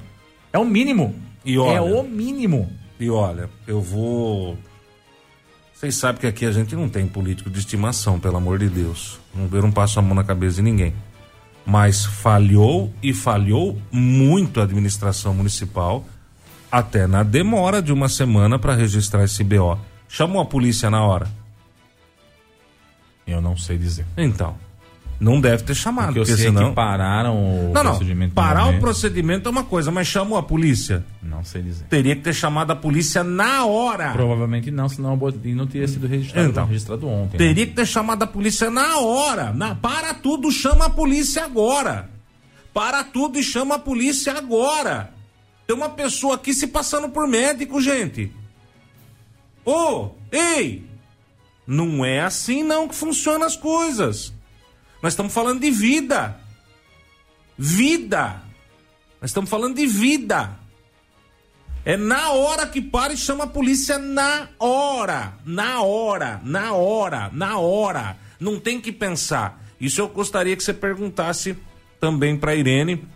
É 0.53 0.59
o 0.59 0.65
mínimo. 0.65 1.15
E 1.45 1.59
olha- 1.59 1.77
é 1.77 1.81
o 1.81 2.03
mínimo. 2.03 2.71
E 2.99 3.09
olha, 3.11 3.49
eu 3.67 3.81
vou. 3.81 4.59
Vocês 5.75 5.95
sabem 5.95 6.21
que 6.21 6.27
aqui 6.27 6.45
a 6.45 6.51
gente 6.53 6.75
não 6.75 6.89
tem 6.89 7.07
político 7.07 7.49
de 7.51 7.59
estimação, 7.59 8.19
pelo 8.19 8.37
amor 8.37 8.59
de 8.59 8.69
Deus. 8.69 9.21
Não- 9.35 9.49
Eu 9.53 9.63
não 9.63 9.71
passo 9.71 9.99
a 9.99 10.03
mão 10.03 10.15
na 10.15 10.25
cabeça 10.25 10.57
de 10.57 10.63
ninguém. 10.63 10.93
Mas 11.65 12.05
falhou 12.07 12.93
e 13.03 13.13
falhou 13.13 13.79
muito 13.93 14.59
a 14.61 14.65
administração 14.65 15.35
municipal, 15.35 16.05
até 16.73 17.07
na 17.07 17.23
demora 17.23 17.81
de 17.83 17.93
uma 17.93 18.09
semana 18.09 18.59
para 18.59 18.75
registrar 18.75 19.23
esse 19.25 19.45
BO. 19.45 19.79
Chamou 20.09 20.41
a 20.41 20.47
polícia 20.47 20.91
na 20.91 21.05
hora. 21.05 21.29
Eu 23.27 23.41
não 23.43 23.57
sei 23.57 23.77
dizer. 23.77 24.07
Então, 24.17 24.57
não 25.21 25.41
deve 25.41 25.65
ter 25.65 25.75
chamado, 25.75 26.15
Porque 26.15 26.21
eu 26.21 26.25
sei 26.37 26.37
senão. 26.47 26.69
que 26.69 26.75
pararam 26.77 27.37
o 27.37 27.73
Não, 27.73 27.83
não. 27.83 27.91
procedimento. 27.93 28.35
Parar 28.35 28.67
o 28.69 28.79
procedimento 28.79 29.49
é 29.49 29.51
uma 29.51 29.65
coisa, 29.65 29.91
mas 29.91 30.07
chamou 30.07 30.39
a 30.39 30.43
polícia. 30.43 31.05
Não 31.23 31.43
sei 31.45 31.63
dizer. 31.63 31.85
Teria 31.87 32.15
que 32.15 32.23
ter 32.23 32.33
chamado 32.33 32.71
a 32.71 32.77
polícia 32.77 33.25
na 33.25 33.65
hora. 33.65 34.13
Provavelmente 34.13 34.71
não, 34.71 34.89
senão 34.89 35.15
o 35.15 35.17
boletim 35.17 35.55
não 35.55 35.67
teria 35.67 35.89
sido 35.89 36.07
registrado, 36.07 36.49
Então. 36.49 36.67
registrado 36.67 37.09
ontem. 37.09 37.33
né? 37.39 37.39
Teria 37.39 37.67
que 37.67 37.73
ter 37.75 37.87
chamado 37.87 38.23
a 38.23 38.27
polícia 38.27 38.71
na 38.71 38.99
hora. 38.99 39.53
Na, 39.53 39.75
para 39.75 40.15
tudo, 40.15 40.51
chama 40.53 40.87
a 40.87 40.91
polícia 40.91 41.45
agora. 41.45 42.09
Para 42.73 43.03
tudo 43.03 43.39
e 43.39 43.43
chama 43.43 43.75
a 43.75 43.79
polícia 43.79 44.33
agora. 44.39 45.13
Tem 45.67 45.75
uma 45.77 45.89
pessoa 45.91 46.37
aqui 46.37 46.55
se 46.55 46.69
passando 46.69 47.09
por 47.09 47.27
médico, 47.27 47.81
gente. 47.81 48.33
Ô, 49.65 50.11
ei! 50.31 50.87
Não 51.67 52.05
é 52.05 52.21
assim 52.21 52.63
não 52.63 52.89
que 52.89 52.95
funcionam 52.95 53.47
as 53.47 53.57
coisas. 53.57 54.33
Nós 55.03 55.13
estamos 55.13 55.33
falando 55.33 55.61
de 55.61 55.71
vida. 55.71 56.37
Vida. 57.57 58.43
Nós 59.21 59.31
estamos 59.31 59.51
falando 59.51 59.77
de 59.77 59.87
vida. 59.87 60.57
É 61.85 61.97
na 61.97 62.33
hora 62.33 62.67
que 62.67 62.83
para 62.83 63.13
e 63.13 63.17
chama 63.17 63.45
a 63.45 63.47
polícia 63.47 63.99
na 63.99 64.49
hora. 64.59 65.35
Na 65.45 65.83
hora, 65.83 66.41
na 66.45 66.73
hora, 66.73 67.31
na 67.33 67.59
hora. 67.59 68.17
Não 68.39 68.61
tem 68.61 68.81
que 68.81 68.93
pensar. 68.93 69.65
Isso 69.81 70.01
eu 70.01 70.09
gostaria 70.09 70.57
que 70.57 70.63
você 70.63 70.75
perguntasse 70.75 71.57
também 72.01 72.37
para 72.37 72.55
Irene. 72.55 73.07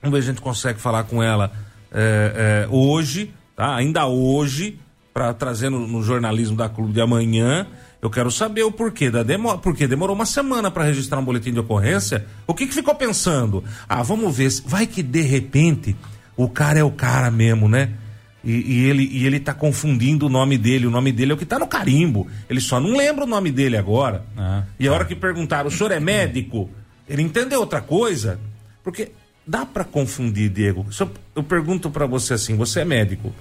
Vamos 0.00 0.16
ver 0.16 0.22
se 0.22 0.30
a 0.30 0.32
gente 0.32 0.42
consegue 0.42 0.80
falar 0.80 1.04
com 1.04 1.22
ela 1.22 1.52
é, 1.92 2.66
é, 2.66 2.68
hoje, 2.70 3.32
tá? 3.54 3.76
Ainda 3.76 4.06
hoje, 4.06 4.80
para 5.12 5.32
trazer 5.34 5.70
no, 5.70 5.86
no, 5.86 6.02
jornalismo 6.02 6.56
da 6.56 6.68
Clube 6.68 6.92
de 6.92 7.00
amanhã. 7.00 7.66
Eu 8.02 8.10
quero 8.10 8.32
saber 8.32 8.64
o 8.64 8.72
porquê 8.72 9.08
da 9.12 9.22
demora, 9.22 9.58
porque 9.58 9.86
demorou 9.86 10.16
uma 10.16 10.26
semana 10.26 10.72
para 10.72 10.82
registrar 10.82 11.20
um 11.20 11.24
boletim 11.24 11.52
de 11.52 11.60
ocorrência. 11.60 12.26
O 12.48 12.52
que, 12.52 12.66
que 12.66 12.74
ficou 12.74 12.96
pensando? 12.96 13.62
Ah, 13.88 14.02
vamos 14.02 14.36
ver, 14.36 14.50
vai 14.66 14.88
que 14.88 15.04
de 15.04 15.20
repente 15.20 15.94
o 16.36 16.48
cara 16.48 16.80
é 16.80 16.82
o 16.82 16.90
cara 16.90 17.30
mesmo, 17.30 17.68
né? 17.68 17.92
E, 18.42 18.50
e, 18.50 18.90
ele, 18.90 19.08
e 19.12 19.24
ele 19.24 19.38
tá 19.38 19.54
confundindo 19.54 20.26
o 20.26 20.28
nome 20.28 20.58
dele. 20.58 20.88
O 20.88 20.90
nome 20.90 21.12
dele 21.12 21.30
é 21.30 21.34
o 21.36 21.38
que 21.38 21.46
tá 21.46 21.60
no 21.60 21.68
carimbo. 21.68 22.26
Ele 22.50 22.60
só 22.60 22.80
não 22.80 22.96
lembra 22.96 23.22
o 23.22 23.28
nome 23.28 23.52
dele 23.52 23.76
agora. 23.76 24.24
Ah, 24.36 24.64
e 24.80 24.88
a 24.88 24.92
hora 24.92 25.04
que 25.04 25.14
perguntaram, 25.14 25.68
o 25.68 25.70
senhor 25.70 25.92
é 25.92 26.00
médico? 26.00 26.68
Ele 27.08 27.22
entendeu 27.22 27.60
outra 27.60 27.80
coisa? 27.80 28.40
Porque 28.82 29.12
dá 29.46 29.64
para 29.64 29.84
confundir, 29.84 30.50
Diego. 30.50 30.84
Eu, 30.98 31.10
eu 31.36 31.42
pergunto 31.44 31.88
para 31.88 32.04
você 32.04 32.34
assim: 32.34 32.56
você 32.56 32.80
é 32.80 32.84
médico? 32.84 33.32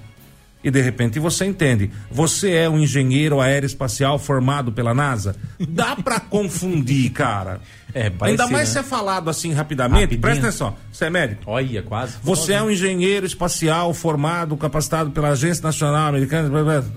E 0.64 0.70
de 0.70 0.82
repente 0.82 1.20
você 1.20 1.45
entende. 1.45 1.91
Você 2.09 2.51
é 2.51 2.70
um 2.70 2.80
engenheiro 2.80 3.41
aeroespacial 3.41 4.20
formado 4.20 4.72
pela 4.72 4.93
NASA? 4.93 5.36
Dá 5.59 5.95
para 5.95 6.20
confundir, 6.22 7.12
cara. 7.12 7.62
É, 7.93 8.12
Ainda 8.22 8.45
ser, 8.45 8.51
mais 8.53 8.70
né? 8.70 8.74
se 8.74 8.80
é 8.80 8.84
falado 8.84 9.30
assim 9.30 9.53
rapidamente. 9.53 10.01
Rapidinho. 10.01 10.22
Presta 10.22 10.47
atenção. 10.47 10.76
Você 10.91 11.05
é 11.05 11.09
médico? 11.09 11.43
Olha, 11.45 11.82
quase. 11.84 12.16
Você 12.24 12.53
é 12.53 12.62
um 12.62 12.72
engenheiro 12.72 13.26
espacial 13.26 13.93
formado, 13.93 14.55
capacitado 14.55 15.12
pela 15.12 15.30
Agência 15.30 15.64
Nacional 15.64 16.07
Americana, 16.07 16.49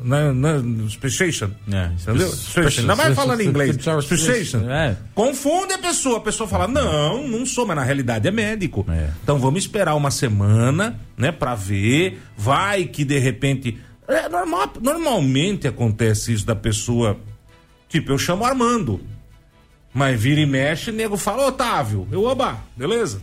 na, 0.02 0.32
na, 0.32 0.88
Speciation. 0.88 1.50
É, 1.72 1.90
entendeu? 2.00 2.28
Speciation. 2.28 2.80
Ainda 2.82 2.96
mais 2.96 3.14
falando 3.14 3.40
em 3.40 3.46
inglês. 3.46 3.76
Speciation. 4.02 4.70
É. 4.70 4.96
Confunde 5.14 5.72
a 5.72 5.78
pessoa. 5.78 6.18
A 6.18 6.20
pessoa 6.20 6.48
fala: 6.48 6.68
"Não, 6.68 7.26
não 7.26 7.44
sou", 7.44 7.66
mas 7.66 7.76
na 7.76 7.82
realidade 7.82 8.28
é 8.28 8.30
médico. 8.30 8.86
É. 8.88 9.08
Então 9.22 9.38
vamos 9.38 9.64
esperar 9.64 9.94
uma 9.94 10.10
semana, 10.10 10.98
né, 11.16 11.32
para 11.32 11.54
ver. 11.54 12.20
Vai 12.36 12.84
que 12.84 13.04
de 13.04 13.18
repente 13.18 13.53
é 14.08 14.28
normal, 14.28 14.72
normalmente 14.80 15.66
acontece 15.66 16.32
isso 16.32 16.46
da 16.46 16.54
pessoa. 16.54 17.18
Tipo, 17.88 18.12
eu 18.12 18.18
chamo 18.18 18.44
Armando. 18.44 19.00
Mas 19.92 20.20
vira 20.20 20.40
e 20.40 20.46
mexe, 20.46 20.90
nego 20.90 21.16
fala, 21.16 21.46
Otávio, 21.46 22.08
eu 22.10 22.24
oba, 22.24 22.58
beleza? 22.76 23.22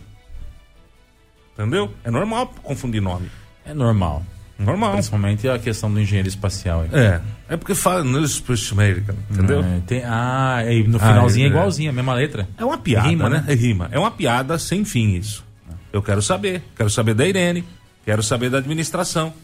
Entendeu? 1.52 1.92
É 2.02 2.10
normal 2.10 2.52
confundir 2.62 3.02
nome. 3.02 3.30
É 3.64 3.74
normal. 3.74 4.24
Normal. 4.58 4.92
Principalmente 4.92 5.48
a 5.48 5.58
questão 5.58 5.92
do 5.92 6.00
engenheiro 6.00 6.28
espacial. 6.28 6.84
É. 6.92 7.20
É 7.48 7.56
porque 7.56 7.74
fala 7.74 8.04
Space 8.26 8.72
American, 8.72 9.14
entendeu? 9.30 9.60
É, 9.62 9.80
tem, 9.86 10.02
ah, 10.04 10.62
e 10.66 10.84
no 10.84 10.98
finalzinho 10.98 11.46
ah, 11.46 11.48
é, 11.48 11.52
é 11.52 11.54
igualzinho, 11.54 11.90
a 11.90 11.92
mesma 11.92 12.14
letra. 12.14 12.48
É 12.56 12.64
uma 12.64 12.78
piada, 12.78 13.08
rima, 13.08 13.28
né? 13.28 13.44
né? 13.46 13.52
É 13.52 13.54
rima. 13.54 13.88
É 13.90 13.98
uma 13.98 14.10
piada 14.10 14.58
sem 14.58 14.84
fim 14.84 15.14
isso. 15.14 15.44
Eu 15.92 16.02
quero 16.02 16.22
saber. 16.22 16.62
Quero 16.76 16.88
saber 16.88 17.14
da 17.14 17.26
Irene. 17.26 17.64
Quero 18.04 18.22
saber 18.22 18.48
da 18.48 18.58
administração. 18.58 19.34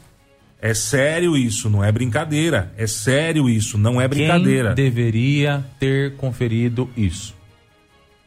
É 0.60 0.74
sério 0.74 1.36
isso, 1.36 1.70
não 1.70 1.84
é 1.84 1.92
brincadeira. 1.92 2.72
É 2.76 2.86
sério 2.86 3.48
isso, 3.48 3.78
não 3.78 4.00
é 4.00 4.08
brincadeira. 4.08 4.74
Quem 4.74 4.84
deveria 4.84 5.64
ter 5.78 6.16
conferido 6.16 6.90
isso? 6.96 7.34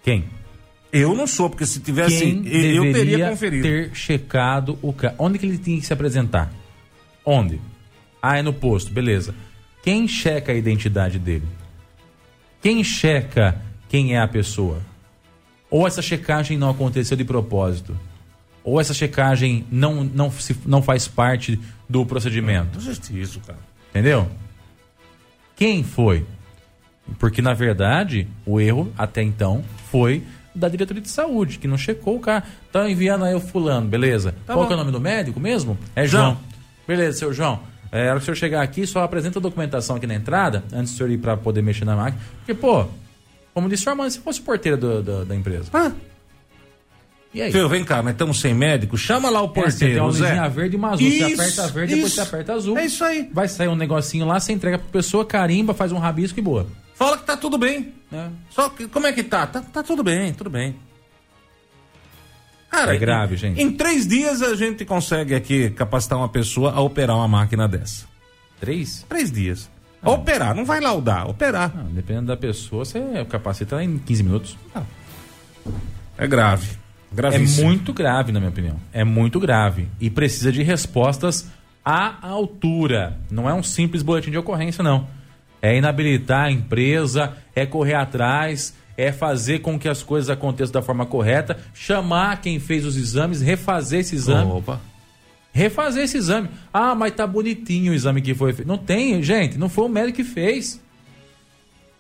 Quem? 0.02 0.26
Eu 0.94 1.14
não 1.14 1.28
sou, 1.28 1.50
porque 1.50 1.66
se 1.66 1.80
tivesse. 1.80 2.20
Quem 2.20 2.48
eu 2.48 2.92
teria 2.94 3.30
conferido. 3.30 3.64
ter 3.64 3.92
checado 3.94 4.78
o 4.82 4.94
cara. 4.94 5.16
Onde 5.18 5.38
que 5.38 5.46
ele 5.46 5.58
tinha 5.58 5.80
que 5.80 5.86
se 5.86 5.94
apresentar? 5.94 6.52
Onde? 7.26 7.60
Ah, 8.22 8.38
é 8.38 8.42
no 8.42 8.54
posto, 8.54 8.92
beleza. 8.92 9.36
Quem 9.84 10.08
checa 10.08 10.52
a 10.52 10.56
identidade 10.56 11.18
dele? 11.18 11.48
Quem 12.62 12.84
checa 12.84 13.62
quem 13.90 14.16
é 14.16 14.20
a 14.20 14.28
pessoa? 14.28 14.80
Ou 15.70 15.88
essa 15.88 16.02
checagem 16.02 16.58
não 16.58 16.70
aconteceu 16.70 17.18
de 17.18 17.24
propósito? 17.24 17.98
Ou 18.64 18.80
essa 18.80 18.94
checagem 18.94 19.66
não, 19.72 20.04
não, 20.04 20.32
se, 20.32 20.56
não 20.66 20.82
faz 20.82 21.08
parte 21.08 21.60
do 21.90 22.06
procedimento? 22.06 22.80
Não 22.80 22.82
existe 22.82 23.20
isso, 23.20 23.40
cara. 23.40 23.60
Entendeu? 23.90 24.28
Quem 25.56 25.84
foi? 25.84 26.26
Porque, 27.20 27.42
na 27.42 27.54
verdade, 27.54 28.28
o 28.46 28.60
erro 28.60 28.92
até 28.98 29.22
então 29.22 29.64
foi 29.90 30.24
da 30.54 30.68
diretoria 30.68 31.02
de 31.02 31.10
saúde, 31.10 31.58
que 31.58 31.68
não 31.68 31.78
checou 31.78 32.18
o 32.18 32.20
cara. 32.20 32.44
Tá 32.72 32.90
enviando 32.90 33.26
aí 33.26 33.34
o 33.34 33.40
fulano, 33.40 33.88
beleza. 33.88 34.36
Tá 34.46 34.54
Qual 34.54 34.70
é 34.70 34.74
o 34.74 34.78
nome 34.78 34.92
do 34.92 35.00
médico 35.00 35.40
mesmo? 35.40 35.78
É 35.96 36.06
João. 36.06 36.24
João. 36.24 36.38
Beleza, 36.88 37.20
seu 37.20 37.34
João. 37.34 37.60
É, 37.92 38.10
hora 38.10 38.18
que 38.18 38.24
o 38.24 38.26
senhor 38.26 38.36
chegar 38.36 38.62
aqui, 38.62 38.88
só 38.88 39.04
apresenta 39.04 39.40
a 39.40 39.42
documentação 39.42 39.98
aqui 39.98 40.08
na 40.08 40.16
entrada, 40.16 40.64
antes 40.72 40.94
do 40.94 40.98
senhor 40.98 41.10
ir 41.10 41.18
para 41.18 41.36
poder 41.36 41.62
mexer 41.62 41.84
na 41.84 41.96
máquina. 41.96 42.22
Porque, 42.38 42.54
pô, 42.54 42.86
como 43.54 43.68
disse 43.68 43.86
o 43.88 43.90
Armando, 43.90 44.12
se 44.12 44.20
fosse 44.20 44.42
porteira 44.42 44.78
do, 44.78 45.04
do, 45.04 45.26
da 45.26 45.36
empresa. 45.36 45.70
Ah, 45.74 45.92
e 47.34 47.42
aí? 47.42 47.52
Filho, 47.52 47.70
vem 47.70 47.84
cá, 47.84 48.04
mas 48.04 48.14
estamos 48.14 48.40
sem 48.40 48.54
médico. 48.54 48.98
Chama 48.98 49.30
lá 49.30 49.42
o 49.42 49.50
porteiro. 49.50 49.68
É, 49.68 49.72
você 49.72 49.86
tem 49.86 49.98
uma 49.98 50.06
luzinha 50.08 50.50
verde 50.50 50.76
e 50.76 50.78
uma 50.78 50.90
azul. 50.92 51.08
Isso, 51.08 51.18
você 51.18 51.34
aperta 51.34 51.68
verde, 51.68 51.94
isso. 51.94 51.96
depois 51.96 52.14
você 52.14 52.22
aperta 52.22 52.54
azul. 52.54 52.78
É 52.78 52.86
isso 52.86 53.04
aí. 53.04 53.30
Vai 53.34 53.48
sair 53.48 53.68
um 53.70 53.76
negocinho 53.76 54.26
lá, 54.26 54.40
você 54.40 54.52
entrega 54.52 54.78
pra 54.78 54.88
pessoa, 54.90 55.26
carimba, 55.26 55.74
faz 55.74 55.92
um 55.92 55.98
rabisco 55.98 56.38
e 56.40 56.42
boa. 56.42 56.68
Fala 56.96 57.18
que 57.18 57.26
tá 57.26 57.38
tudo 57.38 57.58
bem. 57.58 57.94
É. 58.12 58.28
Só 58.50 58.70
que, 58.70 58.88
como 58.88 59.08
é 59.08 59.14
que 59.14 59.24
tá? 59.24 59.48
tá? 59.48 59.62
Tá 59.62 59.82
tudo 59.82 60.04
bem, 60.04 60.34
tudo 60.34 60.50
bem. 60.50 60.76
Cara, 62.70 62.96
é 62.96 62.98
grave, 62.98 63.36
gente. 63.36 63.62
Em 63.62 63.72
três 63.72 64.08
dias 64.08 64.42
a 64.42 64.56
gente 64.56 64.86
consegue 64.86 65.36
aqui 65.36 65.70
capacitar 65.72 66.18
uma 66.18 66.30
pessoa 66.30 66.72
a 66.72 66.82
operar 66.82 67.18
uma 67.18 67.28
máquina 67.28 67.68
dessa. 67.68 68.06
Três? 68.60 69.06
Três 69.10 69.32
dias. 69.32 69.70
Ah. 70.02 70.12
Operar, 70.12 70.56
não 70.56 70.66
vai 70.66 70.80
laudar, 70.80 71.30
operar. 71.30 71.72
Ah, 71.76 71.86
dependendo 71.92 72.28
da 72.28 72.38
pessoa, 72.38 72.86
você 72.86 73.02
capacita 73.30 73.84
em 73.84 73.98
15 73.98 74.24
minutos. 74.24 74.58
Ah. 74.74 74.84
É 76.18 76.28
grave. 76.28 76.81
Gravíssimo. 77.12 77.62
É 77.62 77.66
muito 77.66 77.94
grave, 77.94 78.32
na 78.32 78.40
minha 78.40 78.50
opinião. 78.50 78.78
É 78.94 79.04
muito 79.04 79.40
grave. 79.40 79.88
E 80.00 80.10
precisa 80.10 80.52
de 80.52 80.64
respostas 80.64 81.50
à 81.84 82.26
altura. 82.26 83.18
Não 83.30 83.50
é 83.50 83.54
um 83.54 83.62
simples 83.62 84.02
boletim 84.02 84.32
de 84.32 84.38
ocorrência, 84.38 84.84
não. 84.84 85.08
É 85.62 85.78
inabilitar 85.78 86.46
a 86.46 86.52
empresa, 86.52 87.38
é 87.56 87.66
correr 87.66 87.96
atrás, 87.96 88.74
é 88.98 89.12
fazer 89.12 89.60
com 89.60 89.78
que 89.78 89.90
as 89.90 90.02
coisas 90.02 90.30
aconteçam 90.30 90.74
da 90.74 90.82
forma 90.82 91.06
correta, 91.06 91.58
chamar 91.74 92.42
quem 92.42 92.60
fez 92.60 92.86
os 92.86 92.96
exames, 92.96 93.42
refazer 93.42 94.00
esse 94.00 94.16
exame. 94.16 94.52
Opa. 94.52 94.80
Refazer 95.54 96.06
esse 96.06 96.18
exame. 96.18 96.50
Ah, 96.74 96.96
mas 96.96 97.14
tá 97.14 97.28
bonitinho 97.28 97.92
o 97.92 97.96
exame 97.96 98.22
que 98.22 98.34
foi 98.34 98.54
feito. 98.54 98.68
Não 98.68 98.78
tem, 98.78 99.22
gente, 99.22 99.58
não 99.58 99.68
foi 99.68 99.86
o 99.86 99.90
médico 99.90 100.18
que 100.18 100.24
fez. 100.24 100.82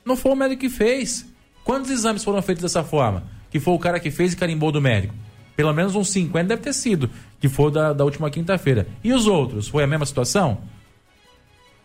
Não 0.06 0.16
foi 0.16 0.32
o 0.32 0.36
médico 0.36 0.62
que 0.62 0.70
fez. 0.70 1.28
Quantos 1.64 1.92
exames 1.92 2.24
foram 2.24 2.42
feitos 2.42 2.64
dessa 2.64 2.84
forma? 2.84 3.24
Que 3.52 3.60
foi 3.60 3.74
o 3.74 3.80
cara 3.80 4.00
que 4.00 4.10
fez 4.10 4.34
e 4.34 4.38
carimbou 4.38 4.72
do 4.72 4.82
médico. 4.82 5.14
Pelo 5.56 5.74
menos 5.74 5.96
uns 5.96 6.10
50 6.10 6.48
deve 6.48 6.62
ter 6.62 6.74
sido, 6.74 7.10
que 7.40 7.50
foi 7.50 7.72
da, 7.72 7.94
da 7.94 8.04
última 8.04 8.32
quinta-feira. 8.32 8.88
E 9.04 9.14
os 9.14 9.28
outros? 9.28 9.68
Foi 9.68 9.84
a 9.84 9.88
mesma 9.88 10.06
situação? 10.06 10.60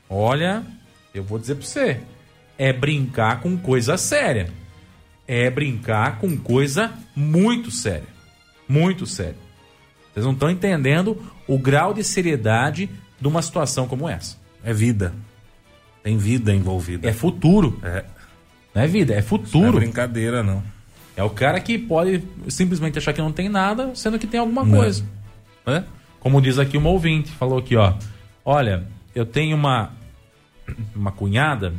Olha, 0.09 0.64
eu 1.12 1.23
vou 1.23 1.39
dizer 1.39 1.57
pra 1.57 1.67
você. 1.67 2.01
É 2.57 2.73
brincar 2.73 3.41
com 3.41 3.57
coisa 3.59 3.99
séria. 3.99 4.51
É 5.27 5.51
brincar 5.51 6.19
com 6.19 6.37
coisa 6.39 6.93
muito 7.14 7.71
séria. 7.71 8.09
Muito 8.69 9.05
séria. 9.05 9.37
Vocês 10.14 10.25
não 10.25 10.33
estão 10.33 10.49
entendendo 10.49 11.21
o 11.47 11.59
grau 11.59 11.93
de 11.93 12.03
seriedade 12.03 12.89
de 13.21 13.29
uma 13.29 13.43
situação 13.43 13.87
como 13.87 14.09
essa. 14.09 14.39
É 14.64 14.73
vida. 14.73 15.12
Tem 16.03 16.17
vida 16.17 16.55
envolvida. 16.55 17.09
É 17.09 17.12
futuro. 17.12 17.79
É. 17.83 18.05
Não 18.75 18.83
é 18.83 18.87
vida, 18.87 19.14
é 19.14 19.23
futuro. 19.23 19.73
Não 19.73 19.79
é 19.79 19.81
brincadeira, 19.81 20.43
não. 20.43 20.62
É 21.17 21.23
o 21.23 21.31
cara 21.31 21.59
que 21.61 21.79
pode 21.79 22.23
simplesmente 22.49 22.99
achar 22.99 23.14
que 23.14 23.23
não 23.23 23.33
tem 23.33 23.49
nada, 23.49 23.95
sendo 23.95 24.19
que 24.19 24.27
tem 24.27 24.39
alguma 24.39 24.62
não. 24.62 24.77
coisa. 24.77 25.03
Né? 25.67 25.83
Como 26.21 26.43
diz 26.43 26.59
aqui 26.59 26.77
uma 26.77 26.91
ouvinte, 26.91 27.31
falou 27.31 27.59
aqui, 27.59 27.75
ó. 27.75 27.95
Olha, 28.45 28.87
eu 29.14 29.25
tenho 29.25 29.57
uma, 29.57 29.93
uma 30.95 31.11
cunhada, 31.11 31.73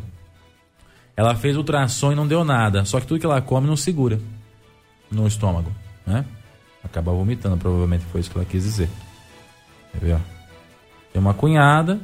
ela 1.16 1.36
fez 1.36 1.56
ultrassom 1.56 2.12
e 2.12 2.16
não 2.16 2.28
deu 2.28 2.44
nada. 2.44 2.84
Só 2.84 3.00
que 3.00 3.06
tudo 3.06 3.20
que 3.20 3.26
ela 3.28 3.40
come 3.40 3.68
não 3.68 3.78
segura 3.78 4.20
no 5.12 5.28
estômago, 5.28 5.72
né? 6.06 6.26
Acaba 6.84 7.12
vomitando, 7.12 7.58
provavelmente 7.58 8.06
foi 8.06 8.22
isso 8.22 8.32
que 8.32 8.38
ela 8.38 8.46
quis 8.46 8.64
dizer. 8.64 8.90
Quer 9.92 10.00
ver, 10.00 10.14
ó? 10.16 10.20
Tem 11.14 11.22
uma 11.22 11.34
cunhada. 11.34 12.00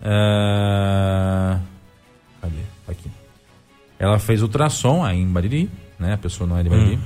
É... 0.00 1.58
Cadê? 2.40 2.56
Aqui. 2.88 3.10
Ela 3.98 4.18
fez 4.18 4.42
ultrassom 4.42 5.04
aí 5.04 5.20
em 5.20 5.28
Bariri 5.28 5.70
né? 5.98 6.14
A 6.14 6.18
pessoa 6.18 6.48
não 6.48 6.58
é 6.58 6.62
de 6.62 6.70
hum. 6.70 6.98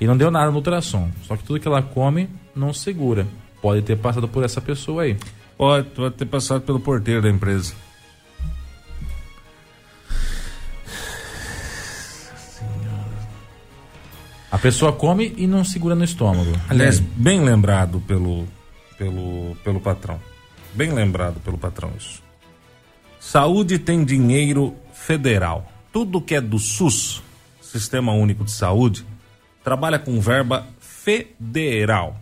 E 0.00 0.06
não 0.06 0.16
deu 0.16 0.30
nada 0.30 0.50
no 0.50 0.56
ultrassom. 0.56 1.10
Só 1.22 1.36
que 1.36 1.44
tudo 1.44 1.60
que 1.60 1.68
ela 1.68 1.82
come 1.82 2.28
não 2.54 2.72
segura. 2.72 3.26
Pode 3.62 3.82
ter 3.82 3.96
passado 3.96 4.28
por 4.28 4.44
essa 4.44 4.60
pessoa 4.60 5.02
aí. 5.02 5.16
Pode, 5.56 5.88
pode 5.90 6.14
ter 6.16 6.26
passado 6.26 6.62
pelo 6.62 6.80
porteiro 6.80 7.22
da 7.22 7.30
empresa. 7.30 7.74
A 14.50 14.58
pessoa 14.58 14.92
come 14.92 15.34
e 15.36 15.46
não 15.46 15.64
segura 15.64 15.94
no 15.94 16.04
estômago. 16.04 16.52
Aliás, 16.68 17.00
bem 17.00 17.40
lembrado 17.40 18.00
pelo, 18.06 18.46
pelo, 18.96 19.56
pelo 19.64 19.80
patrão. 19.80 20.20
Bem 20.72 20.92
lembrado 20.92 21.40
pelo 21.40 21.58
patrão 21.58 21.90
isso. 21.98 22.22
Saúde 23.18 23.78
tem 23.78 24.04
dinheiro 24.04 24.74
federal. 24.92 25.66
Tudo 25.92 26.20
que 26.20 26.34
é 26.34 26.40
do 26.40 26.58
SUS 26.58 27.22
Sistema 27.74 28.12
Único 28.12 28.44
de 28.44 28.52
Saúde, 28.52 29.04
trabalha 29.64 29.98
com 29.98 30.20
verba 30.20 30.64
federal. 30.78 32.20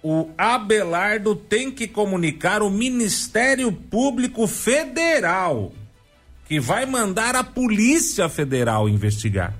O 0.00 0.30
Abelardo 0.38 1.34
tem 1.34 1.68
que 1.68 1.88
comunicar 1.88 2.62
o 2.62 2.70
Ministério 2.70 3.72
Público 3.72 4.46
Federal, 4.46 5.72
que 6.46 6.60
vai 6.60 6.86
mandar 6.86 7.34
a 7.34 7.42
Polícia 7.42 8.28
Federal 8.28 8.88
investigar. 8.88 9.52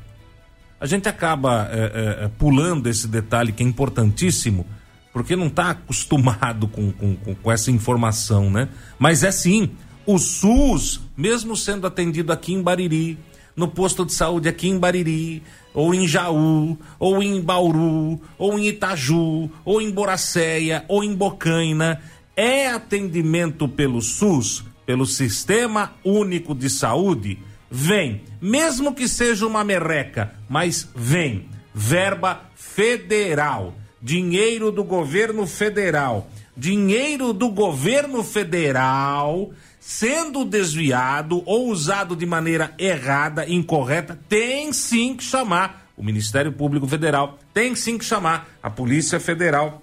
A 0.78 0.86
gente 0.86 1.08
acaba 1.08 1.68
é, 1.72 2.24
é, 2.24 2.30
pulando 2.38 2.88
esse 2.88 3.08
detalhe 3.08 3.50
que 3.50 3.62
é 3.62 3.66
importantíssimo, 3.66 4.64
porque 5.12 5.34
não 5.34 5.48
está 5.48 5.70
acostumado 5.70 6.68
com, 6.68 6.92
com, 6.92 7.16
com 7.16 7.50
essa 7.50 7.72
informação, 7.72 8.50
né? 8.50 8.68
Mas 8.98 9.24
é 9.24 9.32
sim, 9.32 9.70
o 10.06 10.16
SUS, 10.16 11.00
mesmo 11.16 11.56
sendo 11.56 11.86
atendido 11.88 12.32
aqui 12.32 12.52
em 12.52 12.62
Bariri, 12.62 13.18
no 13.56 13.68
posto 13.68 14.04
de 14.04 14.12
saúde 14.12 14.48
aqui 14.48 14.68
em 14.68 14.78
Bariri, 14.78 15.42
ou 15.72 15.94
em 15.94 16.06
Jaú, 16.06 16.78
ou 16.98 17.22
em 17.22 17.40
Bauru, 17.40 18.20
ou 18.38 18.58
em 18.58 18.68
Itaju, 18.68 19.50
ou 19.64 19.80
em 19.80 19.90
Boracéia, 19.90 20.84
ou 20.88 21.02
em 21.02 21.14
Bocaina, 21.14 22.00
é 22.36 22.68
atendimento 22.68 23.68
pelo 23.68 24.00
SUS, 24.00 24.64
pelo 24.86 25.06
Sistema 25.06 25.92
Único 26.04 26.54
de 26.54 26.68
Saúde, 26.68 27.38
vem, 27.70 28.22
mesmo 28.40 28.94
que 28.94 29.08
seja 29.08 29.46
uma 29.46 29.64
merreca, 29.64 30.34
mas 30.48 30.88
vem, 30.94 31.48
verba 31.74 32.42
federal, 32.54 33.74
dinheiro 34.00 34.70
do 34.70 34.84
governo 34.84 35.46
federal, 35.46 36.28
dinheiro 36.56 37.32
do 37.32 37.48
governo 37.48 38.22
federal 38.22 39.50
sendo 39.86 40.46
desviado 40.46 41.42
ou 41.44 41.68
usado 41.68 42.16
de 42.16 42.24
maneira 42.24 42.72
errada, 42.78 43.46
incorreta, 43.46 44.18
tem 44.30 44.72
sim 44.72 45.14
que 45.14 45.22
chamar 45.22 45.90
o 45.94 46.02
Ministério 46.02 46.50
Público 46.50 46.88
Federal, 46.88 47.38
tem 47.52 47.74
sim 47.76 47.98
que 47.98 48.04
chamar 48.04 48.48
a 48.62 48.70
Polícia 48.70 49.20
Federal. 49.20 49.82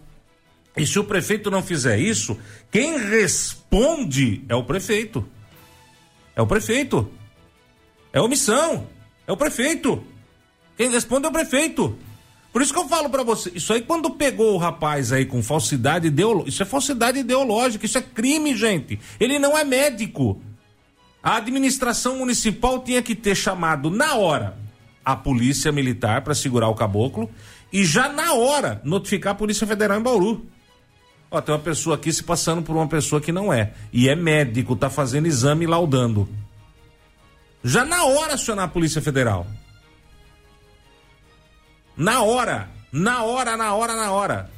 E 0.76 0.88
se 0.88 0.98
o 0.98 1.04
prefeito 1.04 1.52
não 1.52 1.62
fizer 1.62 2.00
isso, 2.00 2.36
quem 2.72 2.98
responde 2.98 4.44
é 4.50 4.56
o 4.56 4.64
prefeito. 4.64 5.24
É 6.36 6.42
o 6.42 6.48
prefeito. 6.48 7.12
É 8.12 8.20
omissão. 8.20 8.88
É 9.28 9.32
o 9.32 9.38
prefeito. 9.38 10.04
Quem 10.76 10.90
responde 10.90 11.28
é 11.28 11.30
o 11.30 11.32
prefeito. 11.32 11.96
Por 12.52 12.62
isso 12.62 12.74
que 12.74 12.80
eu 12.80 12.88
falo 12.88 13.10
para 13.10 13.24
você, 13.24 13.52
isso 13.56 13.72
aí 13.72 13.82
quando 13.82 14.10
pegou 14.10 14.54
o 14.54 14.58
rapaz 14.58 15.12
aí 15.14 15.26
com 15.26 15.42
falsidade 15.42 16.08
ideológica, 16.08 16.50
isso 16.50 16.64
é 16.64 16.66
falsidade 16.66 17.20
ideológica, 17.20 17.86
isso 17.86 17.98
é 17.98 18.02
crime, 18.02 18.56
gente. 18.56 19.00
Ele 19.20 19.40
não 19.40 19.58
é 19.58 19.64
médico. 19.64 20.42
A 21.24 21.38
administração 21.38 22.18
municipal 22.18 22.80
tinha 22.80 23.02
que 23.02 23.16
ter 23.16 23.36
chamado 23.36 23.90
na 23.90 24.16
hora 24.16 24.58
a 25.04 25.16
polícia 25.16 25.72
militar 25.72 26.22
para 26.22 26.36
segurar 26.36 26.68
o 26.68 26.76
caboclo 26.76 27.30
e 27.72 27.86
já 27.86 28.10
na 28.10 28.34
hora 28.34 28.82
notificar 28.84 29.32
a 29.32 29.36
Polícia 29.36 29.66
Federal 29.66 30.00
em 30.00 30.04
Bauru. 30.04 30.46
Ó, 31.30 31.40
tem 31.40 31.56
uma 31.56 31.62
pessoa 31.62 31.96
aqui 31.96 32.12
se 32.12 32.24
passando 32.24 32.62
por 32.62 32.76
uma 32.76 32.88
pessoa 32.88 33.22
que 33.22 33.32
não 33.32 33.54
é. 33.54 33.72
E 33.94 34.10
é 34.10 34.16
médico, 34.16 34.76
tá 34.76 34.90
fazendo 34.90 35.28
exame 35.28 35.64
e 35.64 35.68
laudando. 35.68 36.28
Já 37.64 37.86
na 37.86 38.04
hora 38.04 38.34
acionar 38.34 38.66
a 38.66 38.68
Polícia 38.68 39.02
Federal. 39.02 39.48
Na 41.96 42.22
hora, 42.22 42.70
na 42.92 43.24
hora, 43.24 43.58
na 43.58 43.74
hora, 43.74 43.96
na 43.96 44.12
hora. 44.12 44.50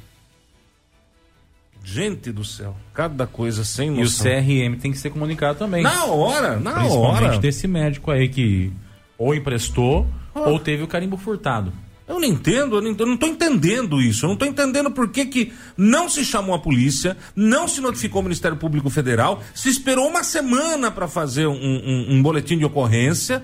Gente 1.84 2.32
do 2.32 2.44
céu, 2.44 2.74
cada 2.94 3.26
coisa 3.26 3.62
sem 3.62 3.90
noção. 3.90 4.26
E 4.26 4.38
o 4.38 4.42
CRM 4.42 4.80
tem 4.80 4.90
que 4.90 4.98
ser 4.98 5.10
comunicado 5.10 5.58
também. 5.58 5.82
Na 5.82 6.06
hora, 6.06 6.58
na 6.58 6.72
Principalmente 6.72 7.24
hora. 7.24 7.38
desse 7.38 7.68
médico 7.68 8.10
aí 8.10 8.28
que 8.28 8.72
ou 9.18 9.34
emprestou 9.34 10.06
oh. 10.34 10.40
ou 10.50 10.58
teve 10.58 10.82
o 10.82 10.88
carimbo 10.88 11.18
furtado. 11.18 11.72
Eu 12.06 12.20
não 12.20 12.28
entendo, 12.28 12.76
eu 12.76 12.82
não, 12.82 12.94
eu 12.98 13.06
não 13.06 13.16
tô 13.16 13.26
entendendo 13.26 14.00
isso. 14.00 14.24
Eu 14.24 14.30
não 14.30 14.36
tô 14.36 14.44
entendendo 14.44 14.90
por 14.90 15.08
que, 15.08 15.24
que 15.24 15.52
não 15.76 16.08
se 16.08 16.24
chamou 16.24 16.54
a 16.54 16.58
polícia, 16.58 17.16
não 17.34 17.66
se 17.66 17.80
notificou 17.80 18.20
o 18.20 18.24
Ministério 18.24 18.58
Público 18.58 18.90
Federal, 18.90 19.42
se 19.54 19.70
esperou 19.70 20.08
uma 20.08 20.22
semana 20.22 20.90
para 20.90 21.08
fazer 21.08 21.46
um, 21.46 21.54
um, 21.54 22.06
um, 22.10 22.22
boletim 22.22 22.58
de 22.58 22.64
ocorrência. 22.64 23.42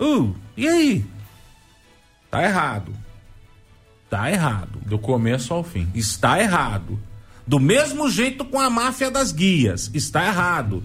Uh, 0.00 0.34
e 0.56 0.66
aí? 0.66 1.04
Tá 2.30 2.42
errado. 2.42 2.92
Tá 4.08 4.30
errado. 4.30 4.78
Do 4.84 4.98
começo 4.98 5.52
ao 5.52 5.64
fim. 5.64 5.88
Está 5.94 6.40
errado. 6.40 6.98
Do 7.46 7.60
mesmo 7.60 8.10
jeito 8.10 8.44
com 8.44 8.60
a 8.60 8.68
máfia 8.70 9.10
das 9.10 9.32
guias. 9.32 9.90
Está 9.94 10.26
errado. 10.26 10.82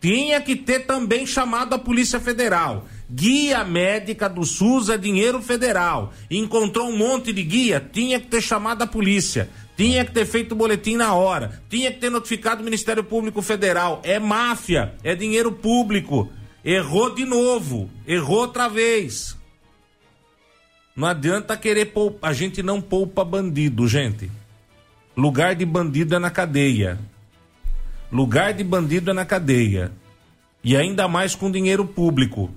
Tinha 0.00 0.38
que 0.38 0.54
ter 0.54 0.80
também 0.80 1.26
chamado 1.26 1.74
a 1.74 1.78
Polícia 1.78 2.20
Federal. 2.20 2.86
Guia 3.10 3.64
médica 3.64 4.28
do 4.28 4.44
SUS 4.44 4.90
é 4.90 4.98
dinheiro 4.98 5.40
federal. 5.40 6.12
Encontrou 6.30 6.88
um 6.88 6.96
monte 6.96 7.32
de 7.32 7.42
guia, 7.42 7.80
tinha 7.92 8.20
que 8.20 8.26
ter 8.26 8.42
chamado 8.42 8.82
a 8.82 8.86
polícia. 8.86 9.48
Tinha 9.76 10.04
que 10.04 10.12
ter 10.12 10.26
feito 10.26 10.52
o 10.52 10.56
boletim 10.56 10.96
na 10.96 11.14
hora. 11.14 11.62
Tinha 11.70 11.90
que 11.90 12.00
ter 12.00 12.10
notificado 12.10 12.60
o 12.60 12.64
Ministério 12.64 13.02
Público 13.02 13.40
Federal. 13.40 14.02
É 14.04 14.18
máfia, 14.18 14.94
é 15.02 15.14
dinheiro 15.14 15.50
público. 15.50 16.30
Errou 16.62 17.14
de 17.14 17.24
novo. 17.24 17.88
Errou 18.06 18.40
outra 18.40 18.68
vez. 18.68 19.36
Não 20.96 21.08
adianta 21.08 21.56
querer 21.56 21.86
poupar. 21.86 22.30
A 22.30 22.34
gente 22.34 22.62
não 22.62 22.80
poupa 22.80 23.24
bandido, 23.24 23.86
gente. 23.88 24.30
Lugar 25.16 25.54
de 25.54 25.64
bandido 25.64 26.14
é 26.14 26.18
na 26.18 26.30
cadeia. 26.30 26.98
Lugar 28.10 28.52
de 28.52 28.62
bandido 28.62 29.10
é 29.10 29.14
na 29.14 29.24
cadeia. 29.24 29.92
E 30.62 30.76
ainda 30.76 31.08
mais 31.08 31.34
com 31.34 31.50
dinheiro 31.50 31.84
público. 31.84 32.50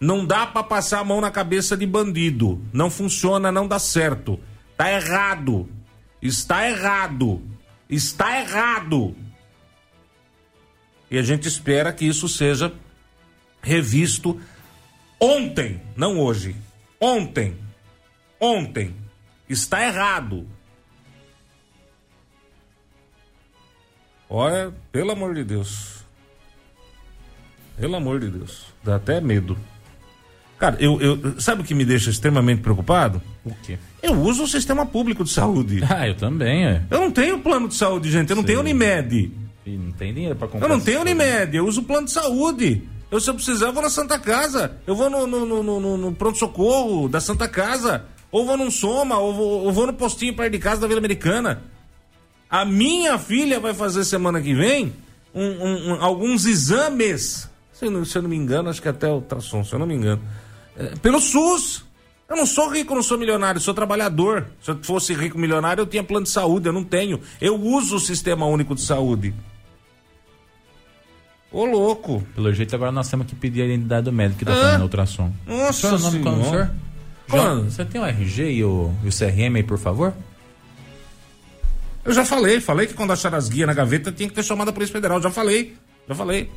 Não 0.00 0.24
dá 0.24 0.46
para 0.46 0.62
passar 0.62 1.00
a 1.00 1.04
mão 1.04 1.20
na 1.20 1.30
cabeça 1.30 1.76
de 1.76 1.86
bandido. 1.86 2.62
Não 2.72 2.90
funciona, 2.90 3.52
não 3.52 3.66
dá 3.66 3.78
certo. 3.78 4.38
Tá 4.76 4.90
errado. 4.90 5.68
Está 6.22 6.68
errado. 6.68 7.42
Está 7.90 8.40
errado. 8.40 9.14
E 11.10 11.18
a 11.18 11.22
gente 11.22 11.48
espera 11.48 11.92
que 11.92 12.04
isso 12.04 12.28
seja 12.28 12.72
revisto 13.62 14.40
ontem, 15.20 15.80
não 15.96 16.18
hoje. 16.18 16.54
Ontem. 17.00 17.56
Ontem. 18.40 18.94
Está 19.48 19.84
errado. 19.86 20.46
Olha, 24.28 24.72
pelo 24.92 25.12
amor 25.12 25.34
de 25.34 25.42
Deus. 25.42 26.04
Pelo 27.78 27.96
amor 27.96 28.20
de 28.20 28.28
Deus. 28.28 28.66
Dá 28.82 28.96
até 28.96 29.20
medo. 29.20 29.56
Cara, 30.58 30.76
eu, 30.80 31.00
eu, 31.00 31.40
sabe 31.40 31.62
o 31.62 31.64
que 31.64 31.72
me 31.72 31.84
deixa 31.84 32.10
extremamente 32.10 32.60
preocupado? 32.60 33.22
O 33.44 33.54
quê? 33.62 33.78
Eu 34.02 34.20
uso 34.20 34.42
o 34.42 34.48
sistema 34.48 34.84
público 34.84 35.22
de 35.22 35.30
saúde. 35.30 35.80
Ah, 35.88 36.06
eu 36.06 36.16
também, 36.16 36.66
é. 36.66 36.82
Eu 36.90 37.00
não 37.00 37.10
tenho 37.10 37.38
plano 37.38 37.68
de 37.68 37.74
saúde, 37.74 38.10
gente. 38.10 38.30
Eu 38.30 38.36
não 38.36 38.42
Sim. 38.42 38.48
tenho 38.48 38.60
Unimed. 38.60 39.32
E 39.64 39.70
não 39.70 39.92
tem 39.92 40.12
dinheiro 40.12 40.34
pra 40.34 40.48
comprar. 40.48 40.66
Eu 40.66 40.76
não 40.76 40.80
tenho 40.80 41.00
Unimed. 41.00 41.56
Eu 41.56 41.66
uso 41.66 41.82
plano 41.84 42.06
de 42.06 42.12
saúde. 42.12 42.82
Eu, 43.10 43.20
se 43.20 43.30
eu 43.30 43.34
precisar, 43.34 43.66
eu 43.66 43.72
vou 43.72 43.82
na 43.82 43.90
Santa 43.90 44.18
Casa. 44.18 44.76
Eu 44.86 44.94
vou 44.94 45.08
no, 45.08 45.26
no, 45.26 45.62
no, 45.62 45.96
no, 45.96 46.14
pronto-socorro 46.14 47.08
da 47.08 47.20
Santa 47.20 47.48
Casa. 47.48 48.04
Ou 48.30 48.44
vou 48.44 48.56
num 48.56 48.70
Soma, 48.70 49.18
ou 49.18 49.32
vou, 49.32 49.64
ou 49.64 49.72
vou 49.72 49.86
no 49.86 49.94
postinho 49.94 50.36
perto 50.36 50.52
de 50.52 50.58
casa 50.58 50.80
da 50.80 50.86
Vila 50.86 50.98
Americana. 50.98 51.62
A 52.50 52.64
minha 52.64 53.18
filha 53.18 53.58
vai 53.58 53.72
fazer 53.72 54.04
semana 54.04 54.40
que 54.40 54.54
vem 54.54 54.92
um, 55.34 55.44
um, 55.44 55.92
um, 55.92 56.02
alguns 56.02 56.44
exames. 56.44 57.48
Se 57.72 57.86
eu, 57.86 57.90
não, 57.90 58.04
se 58.04 58.16
eu 58.18 58.22
não 58.22 58.28
me 58.28 58.36
engano, 58.36 58.68
acho 58.68 58.82
que 58.82 58.88
até 58.88 59.08
ultrassom, 59.08 59.64
se 59.64 59.72
eu 59.72 59.78
não 59.78 59.86
me 59.86 59.94
engano. 59.94 60.20
É, 60.76 60.94
pelo 60.96 61.20
SUS. 61.20 61.86
Eu 62.28 62.36
não 62.36 62.44
sou 62.44 62.68
rico, 62.68 62.94
não 62.94 63.02
sou 63.02 63.16
milionário, 63.16 63.58
sou 63.58 63.72
trabalhador. 63.72 64.48
Se 64.62 64.70
eu 64.70 64.78
fosse 64.82 65.14
rico 65.14 65.38
milionário, 65.38 65.80
eu 65.80 65.86
tinha 65.86 66.04
plano 66.04 66.24
de 66.24 66.30
saúde, 66.30 66.68
eu 66.68 66.74
não 66.74 66.84
tenho. 66.84 67.18
Eu 67.40 67.58
uso 67.58 67.96
o 67.96 67.98
sistema 67.98 68.44
único 68.44 68.74
de 68.74 68.82
saúde. 68.82 69.34
Ô, 71.50 71.64
louco. 71.64 72.22
Pelo 72.34 72.52
jeito, 72.52 72.74
agora 72.74 72.92
nós 72.92 73.08
temos 73.08 73.26
que 73.26 73.34
pedir 73.34 73.62
a 73.62 73.64
identidade 73.64 74.04
do 74.04 74.12
médico 74.12 74.40
que 74.40 74.44
tá 74.44 74.54
fazendo 74.54 74.82
ultrassom. 74.82 75.32
Nossa 75.46 75.88
Qual 75.88 75.92
é 75.92 75.96
o 75.96 75.98
nome 75.98 76.44
senhor? 76.44 76.70
Quando? 77.28 77.70
Você 77.70 77.84
tem 77.84 78.00
o 78.00 78.04
RG 78.04 78.50
e 78.52 78.64
o, 78.64 78.92
e 79.04 79.08
o 79.08 79.10
CRM 79.10 79.56
aí, 79.56 79.62
por 79.62 79.78
favor? 79.78 80.12
Eu 82.04 82.12
já 82.12 82.24
falei, 82.24 82.60
falei 82.60 82.86
que 82.86 82.94
quando 82.94 83.12
achar 83.12 83.34
as 83.34 83.48
guias 83.48 83.66
na 83.66 83.74
gaveta 83.74 84.10
tinha 84.10 84.28
que 84.28 84.34
ter 84.34 84.42
chamado 84.42 84.68
a 84.68 84.72
Polícia 84.72 84.94
Federal. 84.94 85.20
Já 85.20 85.30
falei, 85.30 85.76
já 86.08 86.14
falei, 86.14 86.50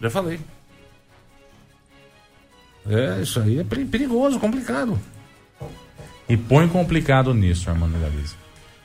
já 0.00 0.10
falei. 0.10 0.38
É, 2.88 3.20
isso 3.20 3.40
aí 3.40 3.58
é 3.58 3.64
perigoso, 3.64 4.38
complicado. 4.38 4.98
E 6.28 6.36
põe 6.36 6.68
complicado 6.68 7.34
nisso, 7.34 7.68
Armando 7.68 7.98
Galiza. 8.00 8.34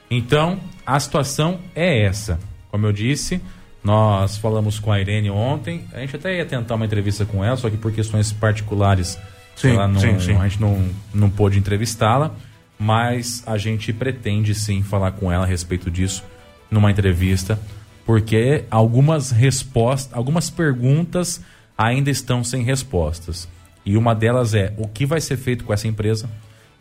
Então, 0.09 0.59
a 0.85 0.99
situação 0.99 1.59
é 1.75 2.03
essa. 2.03 2.39
Como 2.69 2.85
eu 2.85 2.91
disse, 2.91 3.41
nós 3.83 4.37
falamos 4.37 4.79
com 4.79 4.91
a 4.91 4.99
Irene 4.99 5.29
ontem. 5.29 5.85
A 5.93 5.99
gente 5.99 6.15
até 6.15 6.37
ia 6.37 6.45
tentar 6.45 6.75
uma 6.75 6.85
entrevista 6.85 7.25
com 7.25 7.43
ela, 7.43 7.57
só 7.57 7.69
que 7.69 7.77
por 7.77 7.91
questões 7.91 8.31
particulares 8.31 9.17
Sim, 9.55 9.71
ela 9.71 9.87
não, 9.87 9.99
sim, 9.99 10.19
sim. 10.19 10.35
a 10.35 10.47
gente 10.47 10.61
não, 10.61 10.89
não 11.13 11.29
pôde 11.29 11.59
entrevistá-la, 11.59 12.33
mas 12.79 13.43
a 13.45 13.57
gente 13.57 13.93
pretende 13.93 14.55
sim 14.55 14.81
falar 14.81 15.11
com 15.11 15.31
ela 15.31 15.43
a 15.43 15.47
respeito 15.47 15.91
disso 15.91 16.23
numa 16.69 16.89
entrevista, 16.89 17.59
porque 18.05 18.63
algumas 18.71 19.29
respostas, 19.29 20.11
algumas 20.13 20.49
perguntas 20.49 21.41
ainda 21.77 22.09
estão 22.09 22.43
sem 22.43 22.63
respostas. 22.63 23.47
E 23.85 23.97
uma 23.97 24.15
delas 24.15 24.53
é 24.53 24.73
o 24.77 24.87
que 24.87 25.05
vai 25.05 25.19
ser 25.19 25.37
feito 25.37 25.63
com 25.63 25.73
essa 25.73 25.87
empresa? 25.87 26.29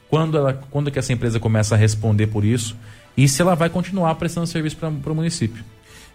Quando 0.09 0.37
ela, 0.37 0.55
quando 0.71 0.91
que 0.91 0.99
essa 0.99 1.13
empresa 1.13 1.41
começa 1.41 1.75
a 1.75 1.79
responder 1.79 2.29
por 2.29 2.45
isso? 2.45 2.77
E 3.17 3.29
se 3.29 3.43
ela 3.43 3.55
vai 3.55 3.69
continuar 3.69 4.15
prestando 4.15 4.47
serviço 4.47 4.77
para 4.77 4.89
o 4.89 5.15
município? 5.15 5.65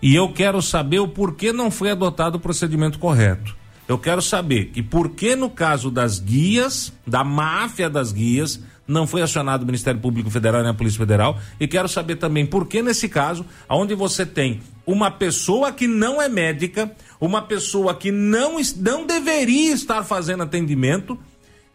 E 0.06 0.14
eu 0.14 0.32
quero 0.32 0.62
saber 0.62 0.99
o 0.99 1.08
porquê 1.08 1.51
não 1.51 1.72
foi 1.72 1.89
adotado 1.89 2.38
o 2.38 2.39
procedimento 2.39 2.99
correto. 2.99 3.58
Eu 3.88 3.97
quero 3.97 4.22
saber 4.22 4.66
que 4.66 4.84
por 4.84 5.10
que 5.10 5.36
no 5.36 5.49
caso 5.49 5.89
das 5.89 6.20
guias, 6.20 6.93
da 7.08 7.24
máfia 7.24 7.89
das 7.89 8.12
guias, 8.12 8.60
não 8.88 9.08
foi 9.08 9.24
acionado 9.24 9.64
o 9.64 9.66
Ministério 9.66 9.99
Público 9.99 10.30
Federal 10.30 10.62
nem 10.62 10.70
a 10.70 10.76
Polícia 10.76 10.99
Federal. 10.99 11.39
E 11.60 11.68
quero 11.68 11.89
saber 11.89 12.18
também 12.18 12.45
por 12.45 12.68
que 12.68 12.84
nesse 12.84 13.10
caso, 13.10 13.43
onde 13.68 13.95
você 13.95 14.28
tem 14.28 14.62
uma 14.86 15.10
pessoa 15.10 15.72
que 15.72 15.88
não 15.88 16.22
é 16.22 16.30
médica, 16.30 16.91
uma 17.20 17.41
pessoa 17.41 17.95
que 17.95 18.12
não, 18.12 18.58
não 18.78 19.08
deveria 19.08 19.74
estar 19.74 20.03
fazendo 20.03 20.43
atendimento, 20.43 21.18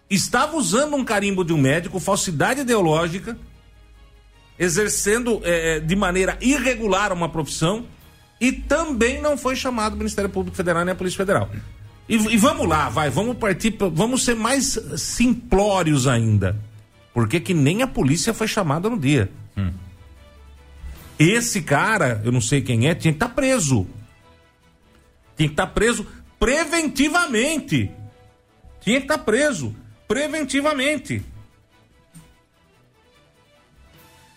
estava 0.09 0.57
usando 0.57 0.95
um 0.95 1.05
carimbo 1.05 1.45
de 1.45 1.53
um 1.53 1.59
médico, 1.59 1.99
falsidade 1.99 2.61
ideológica, 2.61 3.37
exercendo 4.57 5.41
é, 5.43 5.81
de 5.81 5.97
maneira 5.97 6.39
irregular 6.41 7.13
uma 7.13 7.29
profissão 7.29 7.87
e 8.41 8.51
também 8.51 9.21
não 9.21 9.37
foi 9.37 9.55
chamado 9.55 9.95
o 9.95 9.97
Ministério 9.99 10.31
Público 10.31 10.57
Federal 10.57 10.85
nem 10.85 10.93
a 10.93 10.97
Polícia 10.97 11.19
Federal. 11.19 11.51
E, 12.09 12.15
e 12.15 12.37
vamos 12.37 12.67
lá, 12.67 12.89
vai, 12.89 13.11
vamos 13.11 13.37
partir, 13.37 13.77
vamos 13.93 14.25
ser 14.25 14.35
mais 14.35 14.79
simplórios 14.97 16.09
ainda. 16.09 16.57
Porque 17.13 17.39
que 17.39 17.53
nem 17.53 17.83
a 17.83 17.87
polícia 17.87 18.33
foi 18.33 18.49
chamada 18.49 18.89
no 18.89 18.99
dia. 18.99 19.31
Hum. 19.57 19.71
Esse 21.19 21.61
cara, 21.61 22.21
eu 22.25 22.33
não 22.33 22.41
sei 22.41 22.63
quem 22.63 22.89
é, 22.89 22.95
tinha 22.95 23.13
que 23.13 23.17
estar 23.17 23.29
tá 23.29 23.35
preso. 23.35 23.87
Tinha 25.37 25.49
que 25.49 25.53
estar 25.53 25.67
tá 25.67 25.73
preso 25.73 26.07
preventivamente. 26.39 27.91
Tinha 28.81 28.97
que 28.97 29.05
estar 29.05 29.19
tá 29.19 29.25
preso 29.25 29.77
preventivamente. 30.09 31.23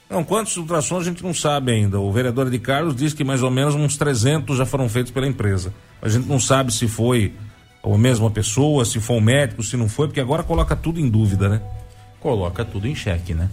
Não, 0.10 0.24
quantos 0.24 0.56
ultrassons 0.58 1.02
a 1.02 1.10
gente 1.10 1.24
não 1.24 1.34
sabe 1.34 1.72
ainda. 1.72 2.00
O 2.00 2.12
vereador 2.12 2.50
de 2.50 2.60
Carlos 2.60 2.96
diz 2.96 3.14
que 3.14 3.24
mais 3.24 3.42
ou 3.42 3.50
menos 3.50 3.74
uns 3.74 3.98
300 3.98 4.58
já 4.58 4.66
foram 4.66 4.88
feitos 4.88 5.12
pela 5.12 5.28
empresa. 5.28 5.74
A 6.02 6.08
gente 6.08 6.28
não 6.28 6.40
sabe 6.40 6.74
se 6.74 6.88
foi 6.88 7.34
a 7.84 7.98
mesma 7.98 8.30
pessoa, 8.30 8.86
se 8.86 9.00
foi 9.00 9.18
um 9.18 9.22
médico, 9.22 9.64
se 9.64 9.76
não 9.76 9.90
foi, 9.90 10.08
porque 10.08 10.22
agora 10.22 10.44
coloca 10.44 10.76
tudo 10.76 11.00
em 11.00 11.10
dúvida, 11.10 11.50
né? 11.50 11.62
Coloca 12.20 12.64
tudo 12.64 12.88
em 12.88 12.96
xeque, 12.96 13.34
né? 13.34 13.50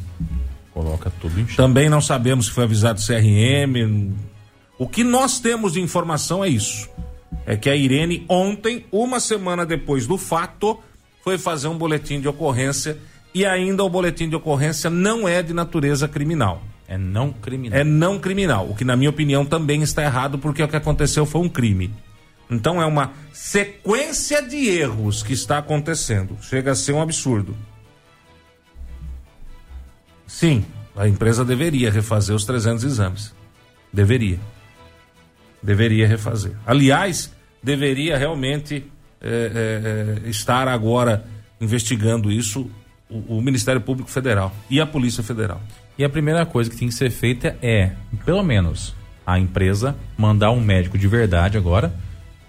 Coloca 0.72 1.10
tudo 1.20 1.40
em 1.40 1.44
xeque. 1.44 1.56
Também 1.56 1.88
não 1.88 2.00
sabemos 2.00 2.46
se 2.46 2.52
foi 2.52 2.64
avisado 2.64 3.00
CRM. 3.00 4.12
O 4.78 4.86
que 4.86 5.02
nós 5.02 5.40
temos 5.40 5.72
de 5.72 5.80
informação 5.80 6.44
é 6.44 6.48
isso. 6.48 6.88
É 7.46 7.56
que 7.56 7.68
a 7.68 7.74
Irene, 7.74 8.24
ontem, 8.28 8.86
uma 8.92 9.18
semana 9.18 9.64
depois 9.66 10.06
do 10.06 10.16
fato, 10.16 10.78
foi 11.24 11.38
fazer 11.38 11.68
um 11.68 11.76
boletim 11.76 12.20
de 12.20 12.28
ocorrência 12.28 12.98
e 13.34 13.46
ainda 13.46 13.84
o 13.84 13.88
boletim 13.88 14.28
de 14.28 14.36
ocorrência 14.36 14.90
não 14.90 15.28
é 15.28 15.42
de 15.42 15.52
natureza 15.52 16.08
criminal. 16.08 16.62
É 16.88 16.98
não 16.98 17.32
criminal. 17.32 17.78
É 17.78 17.84
não 17.84 18.18
criminal, 18.18 18.68
o 18.68 18.74
que 18.74 18.84
na 18.84 18.96
minha 18.96 19.10
opinião 19.10 19.44
também 19.44 19.82
está 19.82 20.02
errado 20.02 20.38
porque 20.38 20.62
o 20.62 20.68
que 20.68 20.76
aconteceu 20.76 21.24
foi 21.24 21.40
um 21.40 21.48
crime. 21.48 21.92
Então 22.50 22.82
é 22.82 22.86
uma 22.86 23.12
sequência 23.32 24.42
de 24.42 24.56
erros 24.56 25.22
que 25.22 25.32
está 25.32 25.58
acontecendo. 25.58 26.36
Chega 26.42 26.72
a 26.72 26.74
ser 26.74 26.92
um 26.92 27.00
absurdo. 27.00 27.56
Sim, 30.26 30.64
a 30.96 31.06
empresa 31.06 31.44
deveria 31.44 31.92
refazer 31.92 32.34
os 32.34 32.44
300 32.44 32.82
exames. 32.82 33.32
Deveria. 33.92 34.40
Deveria 35.62 36.08
refazer. 36.08 36.56
Aliás, 36.66 37.32
deveria 37.62 38.18
realmente 38.18 38.90
é, 39.20 40.18
é, 40.24 40.28
estar 40.28 40.66
agora 40.66 41.24
investigando 41.60 42.32
isso 42.32 42.68
o, 43.10 43.38
o 43.38 43.42
Ministério 43.42 43.80
Público 43.80 44.10
Federal 44.10 44.54
e 44.68 44.80
a 44.80 44.86
Polícia 44.86 45.22
Federal. 45.22 45.60
E 45.98 46.04
a 46.04 46.08
primeira 46.08 46.46
coisa 46.46 46.70
que 46.70 46.76
tem 46.76 46.88
que 46.88 46.94
ser 46.94 47.10
feita 47.10 47.56
é, 47.60 47.92
pelo 48.24 48.42
menos, 48.42 48.94
a 49.26 49.38
empresa 49.38 49.96
mandar 50.16 50.50
um 50.50 50.60
médico 50.60 50.96
de 50.96 51.06
verdade 51.06 51.58
agora 51.58 51.92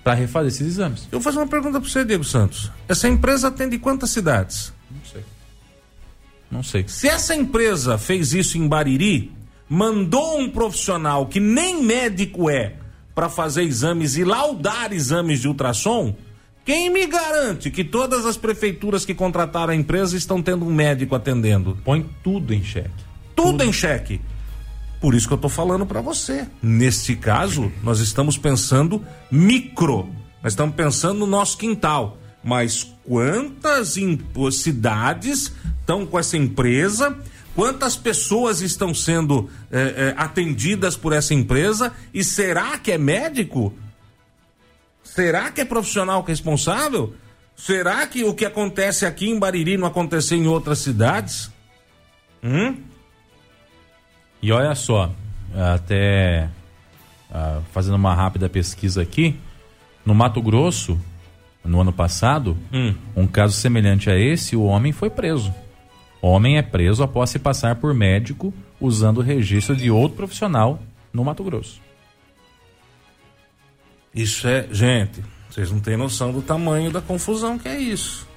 para 0.04 0.14
refazer 0.14 0.48
esses 0.48 0.68
exames. 0.68 1.08
Eu 1.12 1.20
vou 1.20 1.22
fazer 1.22 1.38
uma 1.38 1.48
pergunta 1.48 1.80
para 1.80 1.90
você, 1.90 2.04
Diego 2.04 2.24
Santos. 2.24 2.72
Essa 2.88 3.08
empresa 3.08 3.50
atende 3.50 3.78
quantas 3.78 4.10
cidades? 4.10 4.74
Não 4.90 5.06
sei. 5.06 5.24
Não 6.50 6.64
sei. 6.64 6.86
Se 6.88 7.08
essa 7.08 7.36
empresa 7.36 7.98
fez 7.98 8.34
isso 8.34 8.58
em 8.58 8.68
Bariri, 8.68 9.32
mandou 9.70 10.40
um 10.40 10.50
profissional 10.50 11.28
que 11.28 11.40
nem 11.40 11.84
médico 11.84 12.50
é 12.50 12.76
para 13.14 13.30
fazer 13.30 13.64
exames 13.64 14.18
e 14.18 14.24
laudar 14.24 14.92
exames 14.92 15.40
de 15.40 15.48
ultrassom, 15.48 16.16
quem 16.64 16.90
me 16.90 17.08
garante 17.08 17.72
que 17.72 17.84
todas 17.84 18.26
as 18.26 18.38
prefeituras 18.38 19.04
que 19.04 19.14
contrataram 19.14 19.74
a 19.74 19.76
empresa 19.76 20.16
estão 20.16 20.42
tendo 20.42 20.66
um 20.66 20.74
médico 20.74 21.16
atendendo? 21.16 21.78
Põe 21.84 22.08
tudo 22.24 22.54
em 22.54 22.64
xeque. 22.64 22.90
Tudo, 23.36 23.52
tudo. 23.52 23.64
em 23.64 23.74
xeque. 23.74 24.22
Por 25.00 25.16
isso 25.16 25.28
que 25.28 25.34
eu 25.34 25.38
estou 25.38 25.50
falando 25.50 25.86
para 25.86 26.00
você. 26.00 26.48
Neste 26.62 27.16
caso, 27.16 27.72
nós 27.84 28.00
estamos 28.00 28.38
pensando 28.38 29.04
micro. 29.32 30.10
Nós 30.44 30.54
estamos 30.54 30.76
pensando 30.76 31.20
no 31.20 31.28
nosso 31.28 31.58
quintal. 31.58 32.20
Mas 32.44 32.94
quantas 33.04 33.96
cidades 34.54 35.52
estão 35.80 36.06
com 36.06 36.20
essa 36.20 36.38
empresa? 36.38 37.18
Quantas 37.56 37.96
pessoas 37.96 38.62
estão 38.62 38.94
sendo 38.94 39.50
é, 39.72 39.80
é, 39.80 40.14
atendidas 40.16 40.96
por 40.96 41.14
essa 41.14 41.34
empresa? 41.34 41.92
E 42.14 42.24
será 42.24 42.78
que 42.78 42.92
é 42.92 42.98
médico? 42.98 43.74
Será 45.14 45.52
que 45.52 45.60
é 45.60 45.66
profissional 45.66 46.24
responsável? 46.24 47.14
Será 47.54 48.08
que 48.08 48.24
o 48.24 48.34
que 48.34 48.46
acontece 48.46 49.06
aqui 49.06 49.30
em 49.30 49.38
Bariri 49.38 49.76
não 49.76 49.86
aconteceu 49.86 50.38
em 50.38 50.48
outras 50.48 50.80
cidades? 50.80 51.52
Hum? 52.42 52.78
E 54.42 54.54
olha 54.54 54.74
só, 54.74 55.14
até 55.54 56.48
uh, 57.30 57.62
fazendo 57.74 57.96
uma 57.96 58.16
rápida 58.16 58.48
pesquisa 58.48 59.02
aqui, 59.02 59.38
no 60.06 60.16
Mato 60.16 60.42
Grosso, 60.42 60.98
no 61.62 61.82
ano 61.82 61.92
passado, 61.92 62.58
hum. 62.72 62.96
um 63.14 63.28
caso 63.28 63.54
semelhante 63.54 64.10
a 64.10 64.18
esse, 64.18 64.56
o 64.56 64.64
homem 64.64 64.94
foi 64.94 65.10
preso. 65.10 65.54
O 66.22 66.28
homem 66.30 66.58
é 66.58 66.62
preso 66.62 67.04
após 67.04 67.30
se 67.30 67.38
passar 67.38 67.76
por 67.76 67.94
médico 67.94 68.54
usando 68.80 69.18
o 69.18 69.22
registro 69.22 69.76
de 69.76 69.92
outro 69.92 70.16
profissional 70.16 70.82
no 71.12 71.26
Mato 71.26 71.44
Grosso. 71.44 71.82
Isso 74.14 74.48
é, 74.48 74.68
gente, 74.72 75.24
vocês 75.50 75.72
não 75.72 75.80
têm 75.80 75.96
noção 75.96 76.32
do 76.32 76.42
tamanho 76.42 76.92
da 76.92 77.02
confusão 77.02 77.58
que 77.58 77.68
é 77.68 77.80
isso. 77.80 78.28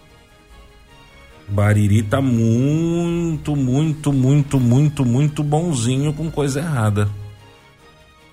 Bariri 1.49 2.03
tá 2.03 2.21
muito, 2.21 3.55
muito, 3.55 4.13
muito, 4.13 4.59
muito, 4.59 5.05
muito 5.05 5.43
bonzinho 5.43 6.13
com 6.13 6.31
coisa 6.31 6.61
errada. 6.61 7.09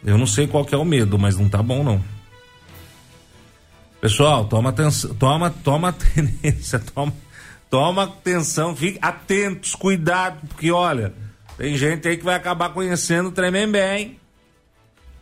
Eu 0.03 0.17
não 0.17 0.25
sei 0.25 0.47
qual 0.47 0.65
é 0.71 0.77
o 0.77 0.85
medo, 0.85 1.19
mas 1.19 1.37
não 1.37 1.49
tá 1.49 1.61
bom 1.61 1.83
não. 1.83 2.01
Pessoal, 3.99 4.45
toma 4.45 4.69
atenção, 4.69 5.13
toma, 5.15 5.49
toma 5.49 5.93
tendência, 6.15 6.79
toma, 6.79 7.13
toma 7.69 8.03
atenção, 8.03 8.75
fique 8.75 8.97
atentos, 9.01 9.75
cuidado, 9.75 10.39
porque 10.47 10.71
olha, 10.71 11.13
tem 11.57 11.77
gente 11.77 12.07
aí 12.07 12.17
que 12.17 12.23
vai 12.23 12.35
acabar 12.35 12.69
conhecendo 12.69 13.29
o 13.29 13.31
Tremembé, 13.31 13.99
hein? 13.99 14.20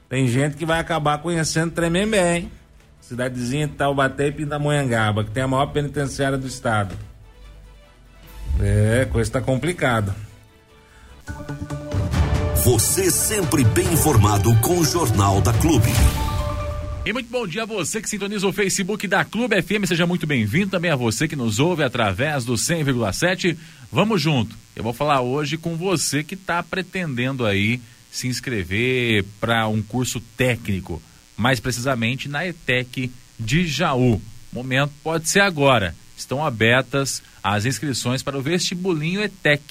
Tem 0.09 0.27
gente 0.27 0.57
que 0.57 0.65
vai 0.65 0.79
acabar 0.79 1.19
conhecendo 1.19 1.71
Tremembé, 1.71 2.37
hein? 2.37 2.51
Cidadezinha 2.99 3.67
de 3.67 3.75
Taubaté 3.75 4.27
e 4.27 4.31
Pindamonhangaba, 4.31 5.23
que 5.23 5.29
tem 5.29 5.43
a 5.43 5.47
maior 5.47 5.67
penitenciária 5.67 6.37
do 6.37 6.47
estado. 6.47 6.95
É, 8.59 9.05
coisa 9.05 9.31
tá 9.31 9.39
complicada. 9.39 10.15
Você 12.63 13.09
sempre 13.11 13.63
bem 13.63 13.93
informado 13.93 14.53
com 14.57 14.79
o 14.79 14.83
Jornal 14.83 15.41
da 15.41 15.53
Clube. 15.53 15.89
E 17.05 17.13
muito 17.13 17.29
bom 17.29 17.47
dia 17.47 17.63
a 17.63 17.65
você 17.65 18.01
que 18.01 18.09
sintoniza 18.09 18.47
o 18.47 18.51
Facebook 18.51 19.07
da 19.07 19.23
Clube 19.23 19.61
FM, 19.61 19.87
seja 19.87 20.05
muito 20.05 20.27
bem-vindo. 20.27 20.71
Também 20.71 20.91
a 20.91 20.95
você 20.95 21.27
que 21.27 21.35
nos 21.35 21.59
ouve 21.59 21.83
através 21.83 22.45
do 22.45 22.53
100,7. 22.53 23.55
Vamos 23.91 24.21
junto. 24.21 24.55
Eu 24.75 24.83
vou 24.83 24.93
falar 24.93 25.21
hoje 25.21 25.57
com 25.57 25.75
você 25.77 26.23
que 26.23 26.33
está 26.33 26.61
pretendendo 26.61 27.45
aí 27.45 27.79
se 28.11 28.27
inscrever 28.27 29.23
para 29.39 29.67
um 29.67 29.81
curso 29.81 30.19
técnico, 30.35 31.01
mais 31.37 31.59
precisamente 31.59 32.27
na 32.27 32.45
ETEC 32.45 33.11
de 33.39 33.67
Jaú. 33.67 34.21
Momento 34.51 34.91
pode 35.03 35.29
ser 35.29 35.41
agora. 35.41 35.95
Estão 36.17 36.45
abertas 36.45 37.21
as 37.43 37.65
inscrições 37.65 38.21
para 38.21 38.37
o 38.37 38.41
vestibulinho 38.41 39.21
ETEC. 39.21 39.61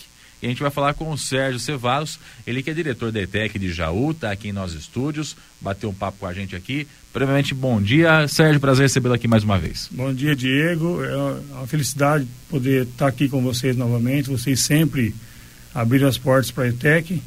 E 0.41 0.47
a 0.47 0.49
gente 0.49 0.63
vai 0.63 0.71
falar 0.71 0.95
com 0.95 1.11
o 1.11 1.19
Sérgio 1.19 1.59
Cevalos, 1.59 2.19
ele 2.47 2.63
que 2.63 2.71
é 2.71 2.75
diretor 2.75 3.11
da 3.11 3.21
ETEC 3.21 3.59
de 3.59 3.73
Jaú, 3.73 4.15
tá 4.15 4.31
aqui 4.31 4.49
em 4.49 4.53
nossos 4.53 4.81
estúdios, 4.81 5.37
bateu 5.61 5.91
um 5.91 5.95
papo 5.95 6.19
com 6.19 6.27
a 6.27 6.33
gente 6.33 6.55
aqui. 6.55 6.87
Primeiramente, 7.13 7.55
bom 7.55 7.83
dia, 7.83 8.29
Sérgio, 8.29 8.61
prazer 8.61 8.85
recebê-lo 8.85 9.15
aqui 9.15 9.27
mais 9.27 9.43
uma 9.43 9.59
vez. 9.59 9.89
Bom 9.91 10.15
dia, 10.15 10.37
Diego. 10.37 11.03
É 11.03 11.17
uma 11.55 11.67
felicidade 11.67 12.27
poder 12.49 12.85
estar 12.85 13.09
aqui 13.09 13.29
com 13.29 13.43
vocês 13.43 13.77
novamente. 13.77 14.31
Vocês 14.31 14.61
sempre 14.61 15.13
abriram 15.75 16.07
as 16.07 16.17
portas 16.17 16.53
para 16.53 16.65
a 16.65 16.69
ETEC. 16.69 17.21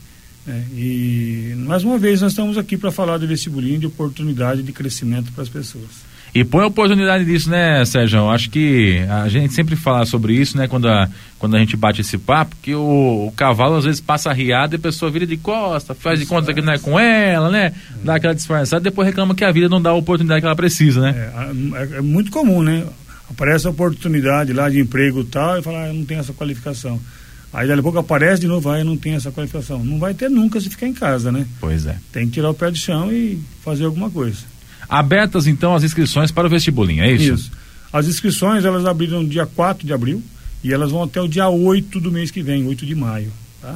Né? 0.45 0.65
E 0.73 1.53
mais 1.57 1.83
uma 1.83 1.97
vez 1.97 2.21
nós 2.21 2.31
estamos 2.31 2.57
aqui 2.57 2.77
para 2.77 2.91
falar 2.91 3.17
do 3.17 3.27
vestibulinho 3.27 3.79
de 3.79 3.87
oportunidade 3.87 4.63
de 4.63 4.71
crescimento 4.71 5.31
para 5.31 5.43
as 5.43 5.49
pessoas. 5.49 6.11
E 6.33 6.45
põe 6.45 6.63
a 6.63 6.67
oportunidade 6.67 7.25
disso, 7.25 7.49
né, 7.49 7.83
Sérgio? 7.83 8.29
Acho 8.29 8.49
que 8.49 8.99
a 9.09 9.27
gente 9.27 9.53
sempre 9.53 9.75
fala 9.75 10.05
sobre 10.05 10.33
isso, 10.33 10.57
né, 10.57 10.65
quando 10.65 10.87
a, 10.87 11.09
quando 11.37 11.57
a 11.57 11.59
gente 11.59 11.75
bate 11.75 11.99
esse 11.99 12.17
papo, 12.17 12.55
que 12.61 12.73
o, 12.73 13.27
o 13.27 13.33
cavalo 13.35 13.75
às 13.75 13.83
vezes 13.83 13.99
passa 13.99 14.31
riado 14.31 14.73
e 14.73 14.77
a 14.77 14.79
pessoa 14.79 15.11
vira 15.11 15.27
de 15.27 15.35
costa, 15.35 15.93
faz 15.93 16.21
de 16.21 16.25
conta 16.25 16.53
que 16.53 16.61
não 16.61 16.71
é 16.71 16.79
com 16.79 16.97
ela, 16.97 17.51
né? 17.51 17.73
Dá 18.01 18.15
aquela 18.15 18.33
disfarçada, 18.33 18.81
depois 18.81 19.05
reclama 19.05 19.35
que 19.35 19.43
a 19.43 19.51
vida 19.51 19.67
não 19.67 19.81
dá 19.81 19.89
a 19.89 19.93
oportunidade 19.93 20.39
que 20.39 20.45
ela 20.45 20.55
precisa, 20.55 21.01
né? 21.01 21.31
É, 21.75 21.95
é, 21.95 21.97
é 21.97 22.01
muito 22.01 22.31
comum, 22.31 22.63
né? 22.63 22.85
Aparece 23.29 23.67
a 23.67 23.69
oportunidade 23.69 24.53
lá 24.53 24.69
de 24.69 24.79
emprego 24.79 25.21
e 25.21 25.25
tal, 25.25 25.59
e 25.59 25.61
fala, 25.61 25.83
ah, 25.83 25.87
eu 25.87 25.93
não 25.93 26.05
tenho 26.05 26.21
essa 26.21 26.31
qualificação. 26.31 26.99
Aí 27.53 27.67
daqui 27.67 27.79
a 27.79 27.83
pouco 27.83 27.99
aparece 27.99 28.41
de 28.41 28.47
novo, 28.47 28.69
aí 28.69 28.81
ah, 28.81 28.83
não 28.83 28.95
tem 28.95 29.13
essa 29.13 29.31
qualificação. 29.31 29.83
Não 29.83 29.97
vai 29.99 30.13
ter 30.13 30.29
nunca 30.29 30.61
se 30.61 30.69
ficar 30.69 30.87
em 30.87 30.93
casa, 30.93 31.31
né? 31.31 31.45
Pois 31.59 31.85
é. 31.85 31.97
Tem 32.11 32.25
que 32.25 32.33
tirar 32.33 32.49
o 32.49 32.53
pé 32.53 32.71
do 32.71 32.77
chão 32.77 33.11
e 33.11 33.39
fazer 33.63 33.85
alguma 33.85 34.09
coisa. 34.09 34.39
Abertas 34.87 35.47
então 35.47 35.75
as 35.75 35.83
inscrições 35.83 36.31
para 36.31 36.47
o 36.47 36.49
vestibulinho, 36.49 37.03
é 37.03 37.11
isso? 37.11 37.33
Isso. 37.33 37.51
As 37.91 38.07
inscrições 38.07 38.63
elas 38.63 38.85
abriram 38.85 39.21
no 39.21 39.27
dia 39.27 39.45
4 39.45 39.85
de 39.85 39.91
abril 39.91 40.23
e 40.63 40.71
elas 40.71 40.91
vão 40.91 41.03
até 41.03 41.19
o 41.21 41.27
dia 41.27 41.49
8 41.49 41.99
do 41.99 42.09
mês 42.09 42.31
que 42.31 42.41
vem, 42.41 42.65
8 42.65 42.85
de 42.85 42.95
maio. 42.95 43.33
Tá? 43.61 43.75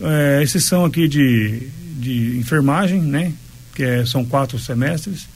é, 0.02 0.42
exceção 0.44 0.86
aqui 0.86 1.08
de, 1.08 1.68
de 2.00 2.38
enfermagem, 2.38 3.02
né? 3.02 3.34
Que 3.76 3.84
é, 3.84 4.06
são 4.06 4.26
quatro 4.26 4.58
semestres 4.58 5.28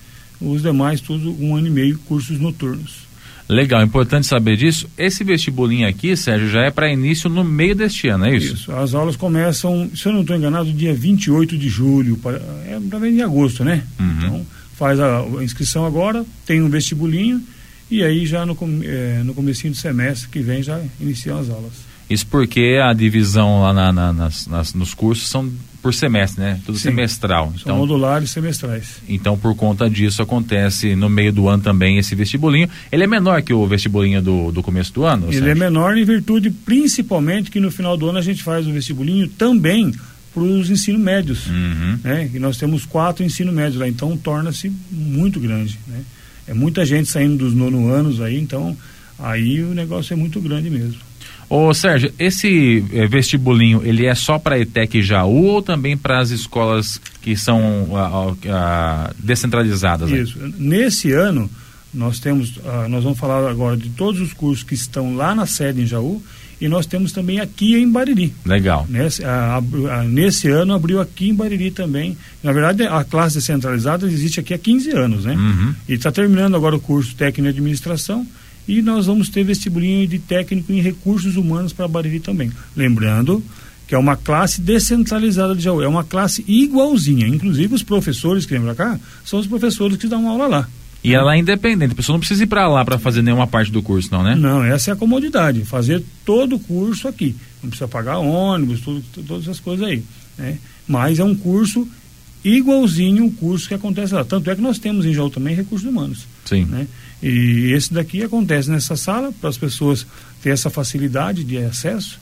os 0.41 0.61
demais 0.61 0.99
tudo 0.99 1.35
um 1.39 1.55
ano 1.55 1.67
e 1.67 1.69
meio 1.69 1.99
cursos 1.99 2.39
noturnos. 2.39 3.11
Legal, 3.47 3.83
importante 3.83 4.25
saber 4.25 4.55
disso. 4.55 4.89
Esse 4.97 5.23
vestibulinho 5.23 5.87
aqui, 5.87 6.15
Sérgio, 6.15 6.49
já 6.49 6.61
é 6.61 6.71
para 6.71 6.91
início 6.91 7.29
no 7.29 7.43
meio 7.43 7.75
deste 7.75 8.07
ano, 8.07 8.25
é 8.25 8.35
isso? 8.35 8.53
Isso. 8.53 8.71
As 8.71 8.93
aulas 8.93 9.15
começam, 9.15 9.91
se 9.93 10.05
eu 10.05 10.13
não 10.13 10.21
estou 10.21 10.35
enganado, 10.35 10.71
dia 10.71 10.93
28 10.93 11.57
de 11.57 11.69
julho, 11.69 12.17
é 12.65 12.79
também 12.89 13.13
de 13.13 13.21
agosto, 13.21 13.63
né? 13.63 13.83
Uhum. 13.99 14.17
Então, 14.17 14.45
faz 14.77 14.99
a, 14.99 15.19
a, 15.19 15.43
inscrição 15.43 15.85
agora, 15.85 16.25
tem 16.45 16.61
um 16.61 16.69
vestibulinho 16.69 17.43
e 17.89 18.03
aí 18.03 18.25
já 18.25 18.45
no, 18.45 18.57
é, 18.83 19.21
no 19.23 19.33
comecinho 19.33 19.73
do 19.73 19.77
semestre 19.77 20.29
que 20.29 20.39
vem 20.39 20.63
já 20.63 20.81
iniciam 20.99 21.37
as 21.37 21.49
aulas. 21.49 21.90
Isso 22.11 22.27
porque 22.27 22.77
a 22.83 22.91
divisão 22.93 23.61
lá 23.61 23.73
na, 23.73 23.93
na, 23.93 24.13
nas, 24.13 24.45
nas, 24.45 24.73
nos 24.73 24.93
cursos 24.93 25.29
são 25.29 25.49
por 25.81 25.93
semestre, 25.93 26.41
né? 26.41 26.59
Tudo 26.65 26.77
Sim, 26.77 26.89
semestral. 26.89 27.45
São 27.45 27.53
então, 27.61 27.77
modulares 27.77 28.29
semestrais. 28.29 29.01
Então, 29.07 29.37
por 29.37 29.55
conta 29.55 29.89
disso, 29.89 30.21
acontece 30.21 30.95
no 30.95 31.09
meio 31.09 31.33
do 31.33 31.47
ano 31.47 31.63
também 31.63 31.97
esse 31.97 32.13
vestibulinho. 32.13 32.69
Ele 32.91 33.03
é 33.03 33.07
menor 33.07 33.41
que 33.41 33.53
o 33.53 33.65
vestibulinho 33.65 34.21
do, 34.21 34.51
do 34.51 34.61
começo 34.61 34.93
do 34.93 35.05
ano? 35.05 35.27
Ele 35.27 35.37
Sérgio? 35.37 35.51
é 35.51 35.55
menor 35.55 35.97
em 35.97 36.03
virtude, 36.03 36.51
principalmente, 36.51 37.49
que 37.49 37.59
no 37.59 37.71
final 37.71 37.97
do 37.97 38.07
ano 38.09 38.19
a 38.19 38.21
gente 38.21 38.43
faz 38.43 38.67
o 38.67 38.73
vestibulinho 38.73 39.27
também 39.27 39.91
para 40.33 40.43
os 40.43 40.69
ensino 40.69 40.99
médios. 40.99 41.47
Uhum. 41.47 41.99
Né? 42.03 42.29
E 42.33 42.39
nós 42.39 42.57
temos 42.57 42.85
quatro 42.85 43.23
ensino 43.23 43.51
médios 43.51 43.77
lá, 43.77 43.87
então 43.87 44.15
torna-se 44.17 44.71
muito 44.91 45.39
grande. 45.39 45.79
Né? 45.87 46.01
É 46.47 46.53
muita 46.53 46.85
gente 46.85 47.09
saindo 47.09 47.37
dos 47.37 47.53
nono 47.53 47.89
anos 47.89 48.21
aí, 48.21 48.39
então 48.39 48.77
aí 49.21 49.61
o 49.63 49.73
negócio 49.73 50.13
é 50.13 50.15
muito 50.15 50.39
grande 50.41 50.69
mesmo. 50.69 51.11
Ô 51.49 51.73
Sérgio, 51.73 52.13
esse 52.17 52.81
é, 52.93 53.05
vestibulinho, 53.05 53.81
ele 53.83 54.05
é 54.05 54.15
só 54.15 54.39
para 54.39 54.55
a 54.55 54.59
ETEC 54.59 55.01
Jaú 55.01 55.47
ou 55.47 55.61
também 55.61 55.97
para 55.97 56.19
as 56.19 56.29
escolas 56.29 56.99
que 57.21 57.35
são 57.35 57.89
a, 57.93 58.49
a, 58.49 59.13
descentralizadas? 59.19 60.09
Isso. 60.09 60.39
Nesse 60.57 61.11
ano, 61.11 61.49
nós 61.93 62.19
temos, 62.19 62.55
uh, 62.55 62.87
nós 62.87 63.03
vamos 63.03 63.19
falar 63.19 63.49
agora 63.49 63.75
de 63.75 63.89
todos 63.89 64.21
os 64.21 64.31
cursos 64.31 64.63
que 64.63 64.73
estão 64.73 65.13
lá 65.13 65.35
na 65.35 65.45
sede 65.45 65.81
em 65.81 65.85
Jaú 65.85 66.23
e 66.61 66.69
nós 66.69 66.85
temos 66.85 67.11
também 67.11 67.41
aqui 67.41 67.75
em 67.75 67.91
Bariri. 67.91 68.33
Legal. 68.45 68.85
Nesse, 68.87 69.21
uh, 69.21 70.07
nesse 70.07 70.47
ano 70.47 70.73
abriu 70.73 71.01
aqui 71.01 71.31
em 71.31 71.35
Bariri 71.35 71.69
também. 71.69 72.17
Na 72.41 72.53
verdade, 72.53 72.83
a 72.83 73.03
classe 73.03 73.35
descentralizada 73.35 74.07
existe 74.07 74.39
aqui 74.39 74.53
há 74.53 74.57
15 74.57 74.91
anos, 74.91 75.25
né? 75.25 75.33
Uhum. 75.33 75.75
E 75.89 75.95
está 75.95 76.13
terminando 76.13 76.55
agora 76.55 76.77
o 76.77 76.79
curso 76.79 77.13
técnico 77.13 77.51
de 77.51 77.59
administração 77.59 78.25
e 78.71 78.81
nós 78.81 79.05
vamos 79.05 79.27
ter 79.27 79.43
vestibulinho 79.43 80.07
de 80.07 80.17
técnico 80.17 80.71
em 80.71 80.79
recursos 80.79 81.35
humanos 81.35 81.73
para 81.73 81.89
Bariri 81.89 82.21
também. 82.21 82.49
Lembrando 82.73 83.43
que 83.85 83.93
é 83.93 83.97
uma 83.97 84.15
classe 84.15 84.61
descentralizada 84.61 85.53
de 85.53 85.61
Jaú, 85.61 85.81
é 85.81 85.87
uma 85.89 86.05
classe 86.05 86.45
igualzinha. 86.47 87.27
Inclusive 87.27 87.75
os 87.75 87.83
professores 87.83 88.45
que 88.45 88.53
vêm 88.53 88.61
para 88.61 88.73
cá 88.73 88.99
são 89.25 89.39
os 89.39 89.45
professores 89.45 89.97
que 89.97 90.07
dão 90.07 90.29
aula 90.29 90.47
lá. 90.47 90.69
E 91.03 91.13
ela 91.13 91.35
é 91.35 91.39
independente, 91.39 91.91
a 91.91 91.95
pessoa 91.95 92.13
não 92.13 92.21
precisa 92.21 92.45
ir 92.45 92.47
para 92.47 92.65
lá 92.69 92.85
para 92.85 92.97
fazer 92.97 93.21
nenhuma 93.21 93.45
parte 93.45 93.69
do 93.69 93.83
curso, 93.83 94.07
não, 94.09 94.23
né? 94.23 94.35
Não, 94.35 94.63
essa 94.63 94.91
é 94.91 94.93
a 94.93 94.95
comodidade, 94.95 95.65
fazer 95.65 96.01
todo 96.23 96.55
o 96.55 96.59
curso 96.59 97.09
aqui. 97.09 97.35
Não 97.61 97.69
precisa 97.69 97.89
pagar 97.89 98.19
ônibus, 98.19 98.79
tudo, 98.79 99.03
todas 99.27 99.43
essas 99.43 99.59
coisas 99.59 99.85
aí. 99.85 100.01
Né? 100.37 100.59
Mas 100.87 101.19
é 101.19 101.25
um 101.25 101.35
curso 101.35 101.85
igualzinho 102.41 103.25
o 103.25 103.31
curso 103.31 103.67
que 103.67 103.73
acontece 103.73 104.13
lá. 104.13 104.23
Tanto 104.23 104.49
é 104.49 104.55
que 104.55 104.61
nós 104.61 104.79
temos 104.79 105.05
em 105.05 105.13
Jaú 105.13 105.29
também 105.29 105.53
recursos 105.53 105.85
humanos. 105.85 106.25
Sim. 106.45 106.63
Né? 106.65 106.87
E 107.21 107.71
esse 107.73 107.93
daqui 107.93 108.23
acontece 108.23 108.69
nessa 108.69 108.95
sala 108.95 109.31
para 109.39 109.49
as 109.49 109.57
pessoas 109.57 110.05
terem 110.41 110.53
essa 110.53 110.69
facilidade 110.69 111.43
de 111.43 111.57
acesso 111.57 112.19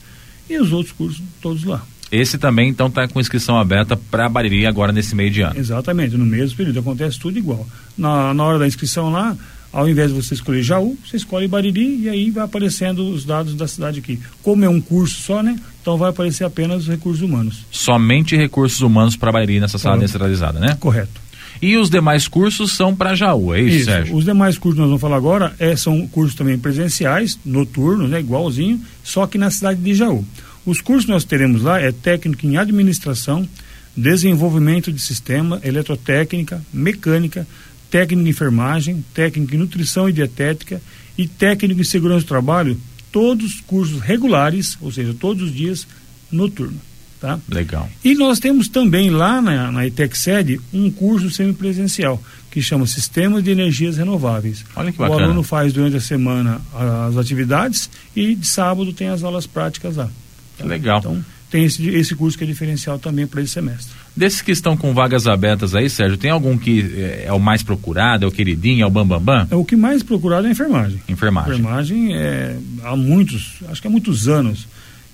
e 0.50 0.58
os 0.58 0.72
outros 0.74 0.94
cursos 0.94 1.22
todos 1.42 1.64
lá. 1.64 1.82
Esse 2.12 2.38
também, 2.40 2.70
então, 2.70 2.88
está 2.88 3.08
com 3.08 3.20
inscrição 3.20 3.58
aberta 3.58 3.96
para 3.96 4.28
Bariri 4.28 4.66
agora 4.66 4.92
nesse 4.92 5.16
meio 5.16 5.30
de 5.30 5.42
ano. 5.42 5.60
Exatamente, 5.60 6.18
no 6.18 6.26
mesmo 6.26 6.58
período. 6.58 6.80
Acontece 6.80 7.20
tudo 7.20 7.38
igual. 7.38 7.68
Na, 7.98 8.34
na 8.34 8.44
hora 8.44 8.58
da 8.58 8.66
inscrição 8.68 9.12
lá, 9.12 9.38
ao 9.72 9.88
invés 9.88 10.12
de 10.12 10.20
você 10.20 10.34
escolher 10.34 10.64
Jaú, 10.64 10.98
você 11.06 11.18
escolhe 11.18 11.48
Bariri 11.48 12.02
e 12.02 12.10
aí 12.10 12.32
vai 12.32 12.44
aparecendo 12.44 13.08
os 13.08 13.26
dados 13.26 13.54
da 13.54 13.68
cidade 13.68 14.00
aqui. 14.00 14.20
Como 14.42 14.66
é 14.66 14.70
um 14.70 14.82
curso 14.82 15.22
só, 15.22 15.44
né? 15.44 15.56
Então 15.82 15.98
vai 15.98 16.10
aparecer 16.10 16.44
apenas 16.44 16.84
os 16.84 16.88
recursos 16.88 17.22
humanos. 17.22 17.66
Somente 17.70 18.36
recursos 18.36 18.82
humanos 18.82 19.16
para 19.16 19.32
Bariri 19.32 19.60
nessa 19.60 19.78
sala 19.78 19.96
Correto. 19.96 20.08
descentralizada, 20.08 20.60
né? 20.60 20.78
Correto. 20.80 21.29
E 21.62 21.76
os 21.78 21.90
demais 21.90 22.28
cursos 22.28 22.72
são 22.72 22.96
para 22.96 23.16
Jaú, 23.16 23.54
é 23.54 23.62
isso, 23.62 23.78
isso, 23.78 23.86
Sérgio? 23.86 24.16
Os 24.16 24.24
demais 24.24 24.58
cursos 24.58 24.76
que 24.76 24.82
nós 24.82 24.90
vamos 24.90 25.02
falar 25.02 25.18
agora 25.18 25.54
é, 25.60 25.76
são 25.76 26.08
cursos 26.08 26.36
também 26.36 26.58
presenciais, 26.58 27.38
noturnos, 27.46 28.10
né, 28.10 28.20
igualzinho, 28.20 28.82
só 29.04 29.28
que 29.28 29.38
na 29.38 29.52
cidade 29.52 29.82
de 29.82 29.94
Jaú. 29.94 30.24
Os 30.66 30.80
cursos 30.80 31.06
que 31.06 31.12
nós 31.12 31.26
teremos 31.26 31.62
lá 31.64 31.80
é 31.80 31.92
técnico 31.92 32.46
em 32.46 32.58
administração, 32.58 33.48
desenvolvimento 33.96 34.92
de 34.92 35.02
sistema, 35.02 35.60
eletrotécnica, 35.64 36.62
mecânica, 36.72 37.46
técnico 37.90 38.28
em 38.28 38.30
enfermagem, 38.30 39.04
técnico 39.14 39.56
em 39.56 39.58
nutrição 39.58 40.08
e 40.08 40.14
dietética 40.14 40.82
e 41.18 41.28
técnico 41.28 41.82
em 41.82 41.84
segurança 41.84 42.24
do 42.24 42.30
trabalho, 42.30 42.80
todos 43.12 43.60
cursos 43.62 44.00
regulares, 44.00 44.78
ou 44.80 44.92
seja, 44.92 45.14
todos 45.14 45.44
os 45.44 45.54
dias 45.54 45.88
noturno. 46.32 46.80
Tá? 47.20 47.38
Legal. 47.50 47.90
E 48.04 48.16
nós 48.16 48.40
temos 48.40 48.70
também 48.70 49.10
lá 49.10 49.42
na, 49.42 49.72
na 49.72 49.86
ITEC 49.86 50.18
sede 50.18 50.62
um 50.74 50.90
curso 50.90 51.30
semipresencial 51.30 52.22
que 52.50 52.62
chama 52.62 52.88
Sistemas 52.88 53.44
de 53.44 53.52
Energias 53.52 53.98
Renováveis. 53.98 54.64
Olha 54.76 54.92
que 54.92 54.98
bacana. 54.98 55.22
O 55.22 55.24
aluno 55.26 55.44
faz 55.44 55.74
durante 55.74 55.98
a 55.98 56.02
semana 56.02 56.62
as 57.10 57.18
atividades 57.18 57.90
e 58.16 58.36
de 58.36 58.48
sábado 58.48 58.94
tem 58.94 59.10
as 59.10 59.22
aulas 59.22 59.46
práticas 59.46 59.98
lá. 59.98 60.10
Tá? 60.58 60.66
Legal. 60.66 61.00
Então 61.00 61.24
tem 61.50 61.64
esse, 61.64 61.88
esse 61.90 62.16
curso 62.16 62.38
que 62.38 62.44
é 62.44 62.48
diferencial 62.48 63.00
também 63.00 63.26
para 63.26 63.42
esse 63.42 63.54
semestre. 63.54 63.94
Desses 64.16 64.42
que 64.42 64.52
estão 64.52 64.78
com 64.78 64.94
vagas 64.94 65.28
abertas 65.28 65.74
aí, 65.74 65.90
Sérgio, 65.90 66.18
tem 66.18 66.30
algum 66.30 66.58
que 66.58 66.94
é, 66.96 67.26
é 67.26 67.34
o 67.34 67.40
mais 67.40 67.64
procurado, 67.64 68.24
é 68.24 68.28
o 68.28 68.32
queridinho, 68.32 68.84
é 68.84 68.86
o 68.86 68.90
bambambam? 68.90 69.20
Bam, 69.20 69.46
bam? 69.46 69.48
É 69.52 69.56
o 69.56 69.66
que 69.66 69.76
mais 69.76 70.04
procurado 70.04 70.46
é 70.46 70.50
a 70.50 70.52
enfermagem. 70.52 71.02
Enfermagem. 71.10 71.54
Enfermagem 71.54 72.16
é, 72.16 72.56
há 72.84 72.96
muitos, 72.96 73.56
acho 73.68 73.82
que 73.82 73.88
há 73.88 73.92
muitos 73.92 74.28
anos 74.28 74.68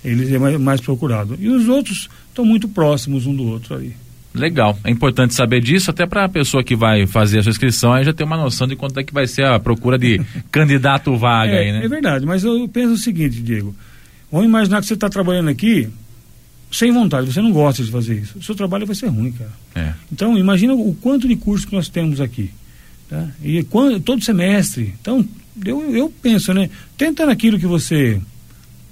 ele 0.06 0.34
é 0.34 0.38
mais, 0.38 0.60
mais 0.60 0.80
procurado. 0.80 1.36
E 1.40 1.48
os 1.48 1.68
outros 1.68 2.08
estão 2.28 2.44
muito 2.44 2.68
próximos 2.68 3.26
um 3.26 3.34
do 3.34 3.44
outro 3.44 3.76
aí. 3.76 3.92
Legal, 4.32 4.78
é 4.84 4.90
importante 4.90 5.34
saber 5.34 5.60
disso, 5.60 5.90
até 5.90 6.06
para 6.06 6.24
a 6.24 6.28
pessoa 6.28 6.62
que 6.62 6.76
vai 6.76 7.06
fazer 7.06 7.38
a 7.38 7.42
sua 7.42 7.50
inscrição 7.50 7.92
aí 7.92 8.04
já 8.04 8.12
ter 8.12 8.24
uma 8.24 8.36
noção 8.36 8.66
de 8.66 8.76
quanto 8.76 9.00
é 9.00 9.04
que 9.04 9.12
vai 9.12 9.26
ser 9.26 9.46
a 9.46 9.58
procura 9.58 9.98
de 9.98 10.20
candidato 10.52 11.16
vaga 11.16 11.52
é, 11.52 11.58
aí, 11.60 11.72
né? 11.72 11.84
É 11.84 11.88
verdade, 11.88 12.26
mas 12.26 12.44
eu 12.44 12.68
penso 12.68 12.92
o 12.92 12.98
seguinte, 12.98 13.40
Diego. 13.40 13.74
Vamos 14.30 14.46
imaginar 14.46 14.80
que 14.80 14.86
você 14.86 14.94
está 14.94 15.08
trabalhando 15.08 15.48
aqui 15.48 15.88
sem 16.70 16.92
vontade, 16.92 17.32
você 17.32 17.40
não 17.40 17.52
gosta 17.52 17.82
de 17.82 17.90
fazer 17.90 18.14
isso. 18.16 18.38
O 18.38 18.42
seu 18.42 18.54
trabalho 18.54 18.86
vai 18.86 18.94
ser 18.94 19.06
ruim, 19.06 19.32
cara. 19.32 19.52
É. 19.74 19.94
Então, 20.12 20.36
imagina 20.36 20.74
o 20.74 20.94
quanto 20.94 21.26
de 21.26 21.36
curso 21.36 21.66
que 21.66 21.74
nós 21.74 21.88
temos 21.88 22.20
aqui. 22.20 22.50
Tá? 23.08 23.28
E 23.42 23.62
quando, 23.64 24.00
todo 24.00 24.22
semestre. 24.22 24.94
Então, 25.00 25.26
eu, 25.64 25.94
eu 25.94 26.12
penso, 26.22 26.52
né? 26.52 26.68
Tenta 26.98 27.24
naquilo 27.24 27.58
que 27.58 27.66
você 27.66 28.20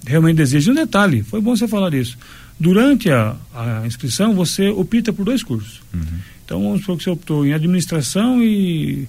realmente 0.06 0.36
deseja. 0.36 0.72
Um 0.72 0.74
detalhe, 0.74 1.22
foi 1.22 1.40
bom 1.40 1.56
você 1.56 1.68
falar 1.68 1.90
disso. 1.90 2.16
Durante 2.58 3.10
a, 3.10 3.36
a 3.54 3.86
inscrição, 3.86 4.34
você 4.34 4.68
opta 4.68 5.12
por 5.12 5.24
dois 5.24 5.42
cursos. 5.42 5.80
Uhum. 5.92 6.18
Então, 6.44 6.62
vamos 6.62 6.80
supor 6.80 6.96
que 6.96 7.04
você 7.04 7.10
optou 7.10 7.46
em 7.46 7.52
administração 7.52 8.42
e 8.42 9.08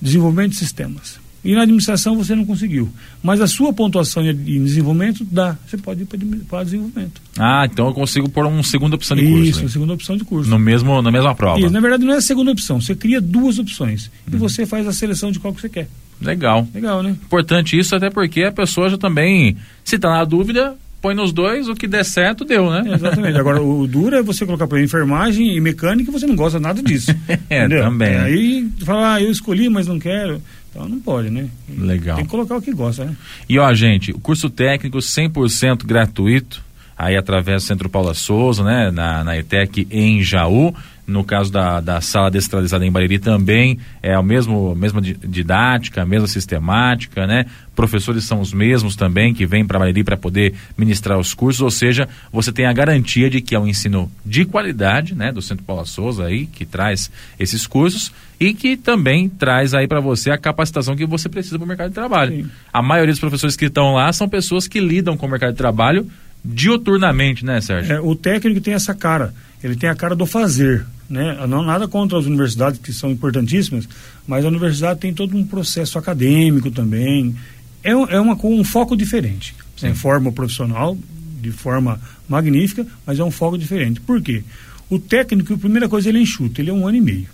desenvolvimento 0.00 0.50
de 0.50 0.56
sistemas. 0.56 1.18
E 1.44 1.54
na 1.54 1.62
administração 1.62 2.16
você 2.16 2.34
não 2.34 2.46
conseguiu. 2.46 2.90
Mas 3.22 3.38
a 3.40 3.46
sua 3.46 3.70
pontuação 3.70 4.24
em 4.24 4.64
desenvolvimento 4.64 5.26
dá. 5.30 5.58
Você 5.66 5.76
pode 5.76 6.02
ir 6.02 6.06
para 6.48 6.64
desenvolvimento. 6.64 7.20
Ah, 7.38 7.68
então 7.70 7.88
eu 7.88 7.92
consigo 7.92 8.30
pôr 8.30 8.46
uma 8.46 8.62
segunda 8.62 8.96
opção 8.96 9.14
de 9.14 9.24
Isso, 9.24 9.34
curso. 9.34 9.50
Isso, 9.50 9.60
uma 9.60 9.68
segunda 9.68 9.92
opção 9.92 10.16
de 10.16 10.24
curso. 10.24 10.48
No 10.48 10.58
mesmo, 10.58 11.02
na 11.02 11.10
mesma 11.10 11.34
prova. 11.34 11.60
Isso, 11.60 11.70
na 11.70 11.80
verdade 11.80 12.02
não 12.02 12.14
é 12.14 12.16
a 12.16 12.22
segunda 12.22 12.50
opção. 12.50 12.80
Você 12.80 12.94
cria 12.94 13.20
duas 13.20 13.58
opções. 13.58 14.06
Uhum. 14.26 14.34
E 14.34 14.36
você 14.38 14.64
faz 14.64 14.86
a 14.86 14.92
seleção 14.92 15.30
de 15.30 15.38
qual 15.38 15.52
que 15.52 15.60
você 15.60 15.68
quer. 15.68 15.88
Legal. 16.20 16.66
Legal, 16.74 17.02
né? 17.02 17.10
Importante 17.10 17.78
isso, 17.78 17.94
até 17.94 18.10
porque 18.10 18.42
a 18.42 18.52
pessoa 18.52 18.88
já 18.88 18.96
também, 18.96 19.56
se 19.84 19.96
está 19.96 20.10
na 20.10 20.24
dúvida, 20.24 20.76
põe 21.04 21.14
nos 21.14 21.34
dois, 21.34 21.68
o 21.68 21.74
que 21.74 21.86
der 21.86 22.02
certo, 22.02 22.46
deu, 22.46 22.70
né? 22.70 22.82
exatamente. 22.94 23.38
Agora, 23.38 23.62
o 23.62 23.86
duro 23.86 24.16
é 24.16 24.22
você 24.22 24.46
colocar 24.46 24.66
para 24.66 24.82
enfermagem 24.82 25.54
e 25.54 25.60
mecânica 25.60 26.10
e 26.10 26.12
você 26.12 26.26
não 26.26 26.34
gosta 26.34 26.58
nada 26.58 26.82
disso. 26.82 27.14
é, 27.50 27.58
entendeu? 27.58 27.82
também. 27.82 28.16
Aí 28.16 28.70
fala, 28.86 29.14
ah, 29.14 29.22
eu 29.22 29.30
escolhi, 29.30 29.68
mas 29.68 29.86
não 29.86 29.98
quero. 29.98 30.40
Então 30.70 30.88
não 30.88 30.98
pode, 30.98 31.28
né? 31.28 31.46
Legal. 31.68 32.16
Tem 32.16 32.24
que 32.24 32.30
colocar 32.30 32.56
o 32.56 32.62
que 32.62 32.72
gosta, 32.72 33.04
né? 33.04 33.14
E 33.46 33.58
ó, 33.58 33.72
gente, 33.74 34.12
o 34.12 34.18
curso 34.18 34.48
técnico 34.48 34.96
100% 34.96 35.84
gratuito, 35.84 36.64
aí 36.96 37.16
através 37.16 37.62
do 37.62 37.66
Centro 37.66 37.90
Paula 37.90 38.14
Souza, 38.14 38.64
né? 38.64 38.90
Na, 38.90 39.22
na 39.22 39.36
ETEC 39.36 39.86
em 39.90 40.22
Jaú. 40.22 40.74
No 41.06 41.22
caso 41.22 41.52
da, 41.52 41.80
da 41.80 42.00
sala 42.00 42.30
descentralizada 42.30 42.84
em 42.84 42.90
Bariri 42.90 43.18
também 43.18 43.78
é 44.02 44.14
a 44.14 44.22
mesmo, 44.22 44.74
mesma 44.74 45.02
didática, 45.02 46.02
a 46.02 46.06
mesma 46.06 46.26
sistemática, 46.26 47.26
né? 47.26 47.44
Professores 47.76 48.24
são 48.24 48.40
os 48.40 48.52
mesmos 48.52 48.96
também 48.96 49.34
que 49.34 49.44
vêm 49.44 49.66
para 49.66 49.78
Bariri 49.78 50.02
para 50.02 50.16
poder 50.16 50.54
ministrar 50.78 51.18
os 51.18 51.34
cursos, 51.34 51.60
ou 51.60 51.70
seja, 51.70 52.08
você 52.32 52.50
tem 52.50 52.64
a 52.64 52.72
garantia 52.72 53.28
de 53.28 53.42
que 53.42 53.54
é 53.54 53.58
um 53.58 53.66
ensino 53.66 54.10
de 54.24 54.46
qualidade, 54.46 55.14
né? 55.14 55.30
Do 55.30 55.42
Centro 55.42 55.64
Paula 55.64 55.84
Souza 55.84 56.24
aí, 56.24 56.46
que 56.46 56.64
traz 56.64 57.10
esses 57.38 57.66
cursos 57.66 58.10
e 58.40 58.54
que 58.54 58.76
também 58.76 59.28
traz 59.28 59.74
aí 59.74 59.86
para 59.86 60.00
você 60.00 60.30
a 60.30 60.38
capacitação 60.38 60.96
que 60.96 61.04
você 61.04 61.28
precisa 61.28 61.58
para 61.58 61.64
o 61.64 61.68
mercado 61.68 61.88
de 61.88 61.94
trabalho. 61.94 62.34
Sim. 62.34 62.50
A 62.72 62.80
maioria 62.80 63.12
dos 63.12 63.20
professores 63.20 63.56
que 63.56 63.66
estão 63.66 63.94
lá 63.94 64.12
são 64.12 64.28
pessoas 64.28 64.66
que 64.66 64.80
lidam 64.80 65.16
com 65.16 65.26
o 65.26 65.30
mercado 65.30 65.52
de 65.52 65.58
trabalho 65.58 66.08
dioturnamente, 66.44 67.44
né, 67.44 67.60
Sérgio? 67.60 67.94
É, 67.94 68.00
o 68.00 68.14
técnico 68.14 68.60
tem 68.60 68.74
essa 68.74 68.94
cara, 68.94 69.34
ele 69.62 69.76
tem 69.76 69.88
a 69.88 69.94
cara 69.94 70.14
do 70.14 70.26
fazer 70.26 70.84
né? 71.08 71.46
Não 71.46 71.62
nada 71.62 71.86
contra 71.86 72.18
as 72.18 72.26
universidades 72.26 72.80
que 72.80 72.92
são 72.92 73.10
importantíssimas, 73.10 73.88
mas 74.26 74.44
a 74.44 74.48
universidade 74.48 75.00
tem 75.00 75.12
todo 75.12 75.36
um 75.36 75.44
processo 75.44 75.98
acadêmico 75.98 76.70
também. 76.70 77.34
É, 77.82 77.90
é 77.90 78.20
uma 78.20 78.36
com 78.36 78.58
um 78.58 78.64
foco 78.64 78.96
diferente. 78.96 79.54
Sim. 79.76 79.88
É 79.88 79.94
forma 79.94 80.32
profissional 80.32 80.96
de 81.40 81.50
forma 81.50 82.00
magnífica, 82.28 82.86
mas 83.06 83.18
é 83.18 83.24
um 83.24 83.30
foco 83.30 83.58
diferente. 83.58 84.00
Por 84.00 84.22
quê? 84.22 84.42
O 84.88 84.98
técnico, 84.98 85.54
a 85.54 85.58
primeira 85.58 85.88
coisa, 85.88 86.08
ele 86.08 86.18
é 86.18 86.22
enxuto, 86.22 86.60
ele 86.60 86.70
é 86.70 86.72
um 86.72 86.86
ano 86.86 86.96
e 86.96 87.00
meio. 87.00 87.28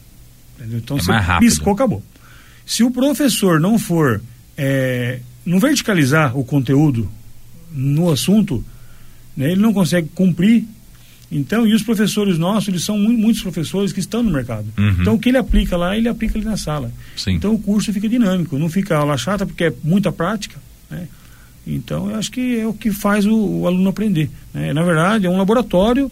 Entendeu? 0.58 0.78
Então 0.78 0.96
é 0.96 1.00
você 1.00 1.12
piscou, 1.38 1.72
acabou. 1.72 2.02
Se 2.66 2.82
o 2.82 2.90
professor 2.90 3.60
não 3.60 3.78
for, 3.78 4.20
é, 4.56 5.20
não 5.46 5.60
verticalizar 5.60 6.36
o 6.36 6.44
conteúdo 6.44 7.08
no 7.70 8.10
assunto, 8.10 8.64
né, 9.40 9.52
ele 9.52 9.60
não 9.60 9.72
consegue 9.72 10.08
cumprir 10.14 10.64
então, 11.32 11.64
e 11.64 11.72
os 11.72 11.82
professores 11.82 12.38
nossos, 12.38 12.68
eles 12.68 12.82
são 12.82 12.98
muitos 12.98 13.40
professores 13.40 13.92
que 13.92 14.00
estão 14.00 14.22
no 14.22 14.32
mercado. 14.32 14.66
Uhum. 14.76 14.96
Então, 15.00 15.14
o 15.14 15.18
que 15.18 15.28
ele 15.28 15.38
aplica 15.38 15.76
lá, 15.76 15.96
ele 15.96 16.08
aplica 16.08 16.36
ali 16.36 16.44
na 16.44 16.56
sala. 16.56 16.90
Sim. 17.16 17.34
Então, 17.34 17.54
o 17.54 17.58
curso 17.58 17.92
fica 17.92 18.08
dinâmico, 18.08 18.58
não 18.58 18.68
fica 18.68 18.96
aula 18.96 19.16
chata, 19.16 19.46
porque 19.46 19.64
é 19.64 19.72
muita 19.84 20.10
prática. 20.10 20.58
Né? 20.90 21.06
Então, 21.64 22.10
eu 22.10 22.16
acho 22.16 22.32
que 22.32 22.58
é 22.58 22.66
o 22.66 22.72
que 22.72 22.90
faz 22.90 23.26
o, 23.26 23.36
o 23.36 23.66
aluno 23.66 23.88
aprender. 23.90 24.28
Né? 24.52 24.72
Na 24.72 24.82
verdade, 24.82 25.26
é 25.26 25.30
um 25.30 25.38
laboratório 25.38 26.10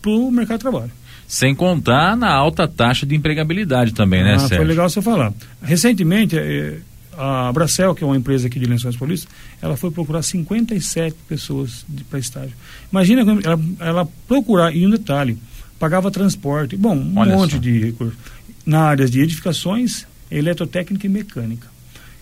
para 0.00 0.12
o 0.12 0.30
mercado 0.30 0.58
de 0.58 0.62
trabalho. 0.62 0.92
Sem 1.26 1.54
contar 1.54 2.16
na 2.16 2.30
alta 2.30 2.68
taxa 2.68 3.04
de 3.04 3.16
empregabilidade 3.16 3.92
também, 3.92 4.22
né, 4.22 4.34
ah, 4.34 4.38
Sérgio? 4.40 4.58
Foi 4.58 4.66
legal 4.66 4.88
você 4.88 5.02
falar. 5.02 5.32
Recentemente, 5.62 6.36
eh, 6.38 6.78
a 7.16 7.52
Bracel, 7.52 7.94
que 7.94 8.02
é 8.02 8.06
uma 8.06 8.16
empresa 8.16 8.46
aqui 8.46 8.58
de 8.58 8.66
Lençóis 8.66 8.96
Paulista, 8.96 9.30
ela 9.60 9.76
foi 9.76 9.90
procurar 9.90 10.22
57 10.22 11.16
pessoas 11.28 11.84
para 12.08 12.18
estágio. 12.18 12.54
Imagina 12.90 13.22
ela, 13.44 13.60
ela 13.78 14.08
procurar, 14.26 14.74
e 14.74 14.86
um 14.86 14.90
detalhe, 14.90 15.38
pagava 15.78 16.10
transporte, 16.10 16.76
bom, 16.76 16.96
um 16.96 17.18
Olha 17.18 17.34
monte 17.34 17.52
só. 17.52 17.58
de 17.58 17.78
recursos. 17.78 18.18
Na 18.64 18.82
área 18.82 19.06
de 19.06 19.20
edificações, 19.20 20.06
eletrotécnica 20.30 21.06
e 21.06 21.10
mecânica. 21.10 21.66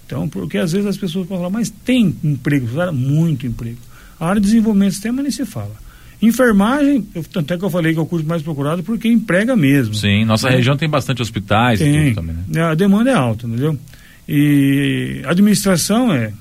Então, 0.06 0.28
porque 0.28 0.58
às 0.58 0.72
vezes 0.72 0.86
as 0.86 0.96
pessoas 0.96 1.28
falar, 1.28 1.50
mas 1.50 1.70
tem 1.70 2.16
emprego, 2.24 2.66
muito 2.92 3.46
emprego. 3.46 3.78
A 4.18 4.28
área 4.28 4.40
de 4.40 4.46
desenvolvimento 4.46 4.90
do 4.90 4.94
sistema 4.94 5.22
nem 5.22 5.30
se 5.30 5.44
fala. 5.44 5.74
Enfermagem, 6.22 7.06
eu, 7.14 7.24
tanto 7.24 7.54
é 7.54 7.56
que 7.56 7.64
eu 7.64 7.70
falei 7.70 7.94
que 7.94 7.98
é 7.98 8.02
o 8.02 8.06
curso 8.06 8.26
mais 8.26 8.42
procurado 8.42 8.82
porque 8.82 9.08
emprega 9.08 9.56
mesmo. 9.56 9.94
Sim, 9.94 10.24
nossa 10.26 10.50
né? 10.50 10.56
região 10.56 10.76
tem 10.76 10.88
bastante 10.88 11.22
hospitais 11.22 11.78
tem, 11.78 11.88
e 11.88 12.04
tudo 12.08 12.16
também, 12.16 12.36
né? 12.46 12.62
A 12.62 12.74
demanda 12.74 13.10
é 13.10 13.14
alta, 13.14 13.46
entendeu? 13.46 13.78
E 14.32 15.23
administração 15.27 16.15
é. 16.15 16.32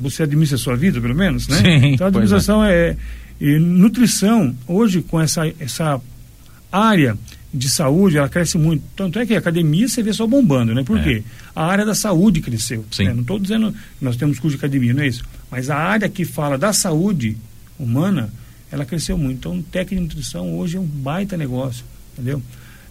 Você 0.00 0.22
administra 0.22 0.56
a 0.56 0.60
sua 0.60 0.76
vida, 0.76 1.00
pelo 1.00 1.14
menos, 1.14 1.48
né? 1.48 1.56
Sim, 1.58 1.86
então, 1.94 2.06
a 2.06 2.08
administração 2.08 2.64
é. 2.64 2.90
é. 2.90 2.96
E 3.40 3.58
nutrição, 3.58 4.54
hoje, 4.68 5.02
com 5.02 5.20
essa, 5.20 5.52
essa 5.58 6.00
área 6.70 7.18
de 7.52 7.68
saúde, 7.68 8.16
ela 8.16 8.28
cresce 8.28 8.56
muito. 8.56 8.84
Tanto 8.94 9.18
é 9.18 9.26
que 9.26 9.34
a 9.34 9.38
academia 9.38 9.88
você 9.88 10.04
vê 10.04 10.12
só 10.12 10.24
bombando, 10.24 10.72
né? 10.72 10.84
Por 10.84 10.98
é. 10.98 11.02
quê? 11.02 11.24
A 11.54 11.66
área 11.66 11.84
da 11.84 11.96
saúde 11.96 12.40
cresceu. 12.40 12.84
Sim. 12.92 13.06
Né? 13.06 13.14
Não 13.14 13.22
estou 13.22 13.40
dizendo 13.40 13.72
que 13.72 14.04
nós 14.04 14.14
temos 14.14 14.38
curso 14.38 14.56
de 14.56 14.60
academia, 14.60 14.94
não 14.94 15.02
é 15.02 15.08
isso? 15.08 15.24
Mas 15.50 15.68
a 15.68 15.76
área 15.76 16.08
que 16.08 16.24
fala 16.24 16.56
da 16.56 16.72
saúde 16.72 17.36
humana, 17.76 18.32
ela 18.70 18.84
cresceu 18.84 19.18
muito. 19.18 19.38
Então, 19.38 19.60
técnico 19.60 20.06
de 20.06 20.14
nutrição 20.14 20.56
hoje 20.56 20.76
é 20.76 20.80
um 20.80 20.86
baita 20.86 21.36
negócio, 21.36 21.84
entendeu? 22.12 22.40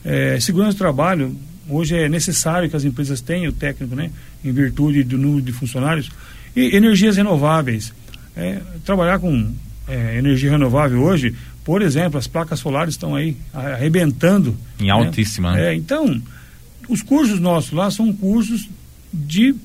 É, 0.04 0.38
segurança 0.42 0.74
do 0.74 0.78
trabalho, 0.78 1.36
hoje 1.70 1.96
é 1.96 2.10
necessário 2.10 2.70
que 2.70 2.76
as 2.76 2.84
empresas 2.84 3.22
tenham 3.22 3.50
o 3.50 3.56
técnico, 3.56 3.96
né? 3.96 4.12
Em 4.44 4.52
virtude 4.52 5.04
do 5.04 5.18
número 5.18 5.42
de 5.42 5.52
funcionários. 5.52 6.10
E 6.56 6.76
energias 6.76 7.18
renováveis. 7.18 7.94
É, 8.36 8.62
trabalhar 8.86 9.20
com 9.20 9.54
é, 9.88 10.18
energia 10.18 10.52
renovável 10.52 11.02
hoje, 11.02 11.36
por 11.64 11.82
exemplo, 11.82 12.18
as 12.18 12.28
placas 12.28 12.60
solares 12.60 12.94
estão 12.94 13.16
aí 13.16 13.36
arrebentando. 13.54 14.58
Em 14.80 14.86
né? 14.86 14.92
altíssima. 14.92 15.54
Né? 15.54 15.74
É, 15.74 15.76
então, 15.76 16.22
os 16.88 17.02
cursos 17.02 17.40
nossos 17.40 17.72
lá 17.72 17.92
são 17.92 18.12
cursos 18.14 18.68
de 19.14 19.56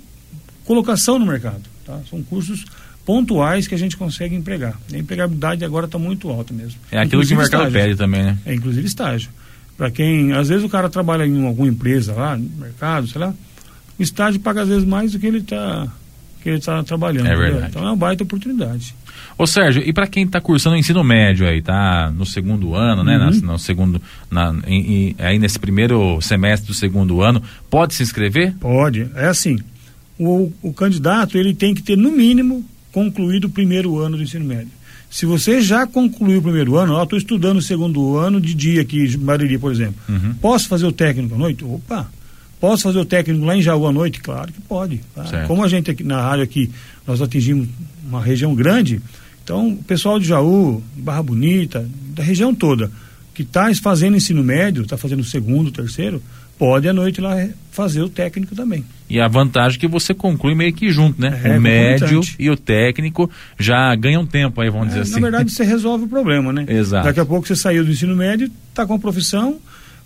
colocação 0.64 1.18
no 1.18 1.26
mercado. 1.26 1.62
Tá? 1.84 2.00
São 2.10 2.22
cursos 2.22 2.64
pontuais 3.04 3.68
que 3.68 3.74
a 3.74 3.78
gente 3.78 3.96
consegue 3.96 4.34
empregar. 4.34 4.78
A 4.92 4.98
empregabilidade 4.98 5.64
agora 5.64 5.86
está 5.86 5.96
muito 5.96 6.28
alta 6.28 6.52
mesmo. 6.52 6.78
É 6.90 6.98
aquilo 6.98 7.22
inclusive 7.22 7.28
que 7.28 7.34
o 7.34 7.42
mercado 7.42 7.68
estágio. 7.68 7.88
pede 7.88 7.96
também, 7.96 8.22
né? 8.24 8.38
É, 8.44 8.54
inclusive 8.54 8.86
estágio. 8.86 9.30
Para 9.76 9.90
quem, 9.90 10.32
às 10.32 10.48
vezes 10.48 10.64
o 10.64 10.68
cara 10.68 10.88
trabalha 10.88 11.24
em 11.24 11.46
alguma 11.46 11.68
empresa 11.68 12.14
lá, 12.14 12.36
no 12.36 12.48
mercado, 12.58 13.06
sei 13.06 13.20
lá, 13.20 13.32
o 13.98 14.02
estágio 14.02 14.40
paga 14.40 14.62
às 14.62 14.68
vezes 14.68 14.84
mais 14.84 15.12
do 15.12 15.18
que 15.18 15.26
ele 15.26 15.38
está 15.38 15.88
que 16.42 16.50
ele 16.50 16.58
está 16.58 16.80
trabalhando. 16.84 17.26
É 17.26 17.34
verdade. 17.34 17.66
Então 17.70 17.82
é 17.82 17.86
uma 17.86 17.96
baita 17.96 18.22
oportunidade. 18.22 18.94
Ô 19.36 19.46
Sérgio, 19.46 19.82
e 19.84 19.92
para 19.92 20.06
quem 20.06 20.24
está 20.24 20.40
cursando 20.40 20.76
ensino 20.76 21.02
médio 21.02 21.46
aí, 21.46 21.60
tá 21.60 22.10
no 22.16 22.24
segundo 22.24 22.74
ano, 22.74 23.02
né? 23.02 23.18
Uhum. 23.18 23.40
Na, 23.40 23.52
no 23.52 23.58
segundo, 23.58 24.00
na, 24.30 24.54
em, 24.66 25.08
em, 25.08 25.16
aí 25.18 25.38
nesse 25.38 25.58
primeiro 25.58 26.20
semestre 26.20 26.68
do 26.68 26.74
segundo 26.74 27.20
ano, 27.20 27.42
pode 27.68 27.94
se 27.94 28.02
inscrever? 28.02 28.54
Pode. 28.60 29.10
É 29.16 29.26
assim, 29.26 29.58
o, 30.18 30.52
o 30.62 30.72
candidato 30.72 31.36
ele 31.36 31.54
tem 31.54 31.74
que 31.74 31.82
ter 31.82 31.96
no 31.96 32.12
mínimo 32.12 32.64
concluído 32.92 33.44
o 33.44 33.50
primeiro 33.50 33.98
ano 33.98 34.16
do 34.16 34.22
ensino 34.22 34.44
médio. 34.44 34.70
Se 35.10 35.26
você 35.26 35.60
já 35.60 35.86
concluiu 35.86 36.38
o 36.38 36.42
primeiro 36.42 36.76
ano, 36.76 36.94
eu 36.94 37.02
estou 37.02 37.18
estudando 37.18 37.58
o 37.58 37.62
segundo 37.62 38.16
ano 38.16 38.40
de 38.40 38.54
dia 38.54 38.82
aqui 38.82 39.04
em 39.04 39.18
Bariri, 39.18 39.58
por 39.58 39.70
exemplo. 39.70 39.96
Uhum. 40.08 40.34
Posso 40.40 40.68
fazer 40.68 40.86
o 40.86 40.92
técnico 40.92 41.34
à 41.34 41.38
noite? 41.38 41.64
Opa, 41.64 42.08
Posso 42.60 42.84
fazer 42.84 42.98
o 42.98 43.04
técnico 43.04 43.44
lá 43.44 43.56
em 43.56 43.62
Jaú 43.62 43.86
à 43.86 43.92
noite? 43.92 44.20
Claro 44.20 44.52
que 44.52 44.60
pode. 44.62 45.00
Tá? 45.14 45.44
Como 45.46 45.62
a 45.62 45.68
gente 45.68 45.90
aqui 45.90 46.02
na 46.02 46.20
rádio 46.20 46.44
aqui, 46.44 46.70
nós 47.06 47.20
atingimos 47.20 47.68
uma 48.06 48.22
região 48.22 48.54
grande, 48.54 49.00
então 49.44 49.70
o 49.70 49.76
pessoal 49.76 50.18
de 50.18 50.26
Jaú, 50.26 50.82
Barra 50.96 51.22
Bonita, 51.22 51.88
da 52.14 52.22
região 52.22 52.54
toda, 52.54 52.90
que 53.34 53.42
está 53.42 53.72
fazendo 53.74 54.16
ensino 54.16 54.42
médio, 54.42 54.82
está 54.82 54.96
fazendo 54.96 55.20
o 55.20 55.24
segundo, 55.24 55.70
terceiro, 55.70 56.22
pode 56.58 56.88
à 56.88 56.92
noite 56.92 57.20
lá 57.20 57.46
fazer 57.70 58.00
o 58.00 58.08
técnico 58.08 58.54
também. 58.54 58.84
E 59.08 59.20
a 59.20 59.28
vantagem 59.28 59.76
é 59.76 59.80
que 59.80 59.86
você 59.86 60.14
conclui 60.14 60.54
meio 60.54 60.72
que 60.72 60.90
junto, 60.90 61.20
né? 61.20 61.40
É, 61.44 61.58
o 61.58 61.60
médio 61.60 62.20
e 62.38 62.50
o 62.50 62.56
técnico 62.56 63.30
já 63.58 63.94
ganham 63.94 64.26
tempo 64.26 64.60
aí, 64.60 64.70
vamos 64.70 64.86
é, 64.86 64.88
dizer 64.88 65.00
assim. 65.02 65.20
Na 65.20 65.20
verdade, 65.20 65.52
você 65.52 65.64
resolve 65.64 66.06
o 66.06 66.08
problema, 66.08 66.52
né? 66.52 66.64
Exato. 66.68 67.06
Daqui 67.06 67.20
a 67.20 67.26
pouco 67.26 67.46
você 67.46 67.54
saiu 67.54 67.84
do 67.84 67.90
ensino 67.90 68.16
médio, 68.16 68.50
está 68.70 68.86
com 68.86 68.94
a 68.94 68.98
profissão, 68.98 69.58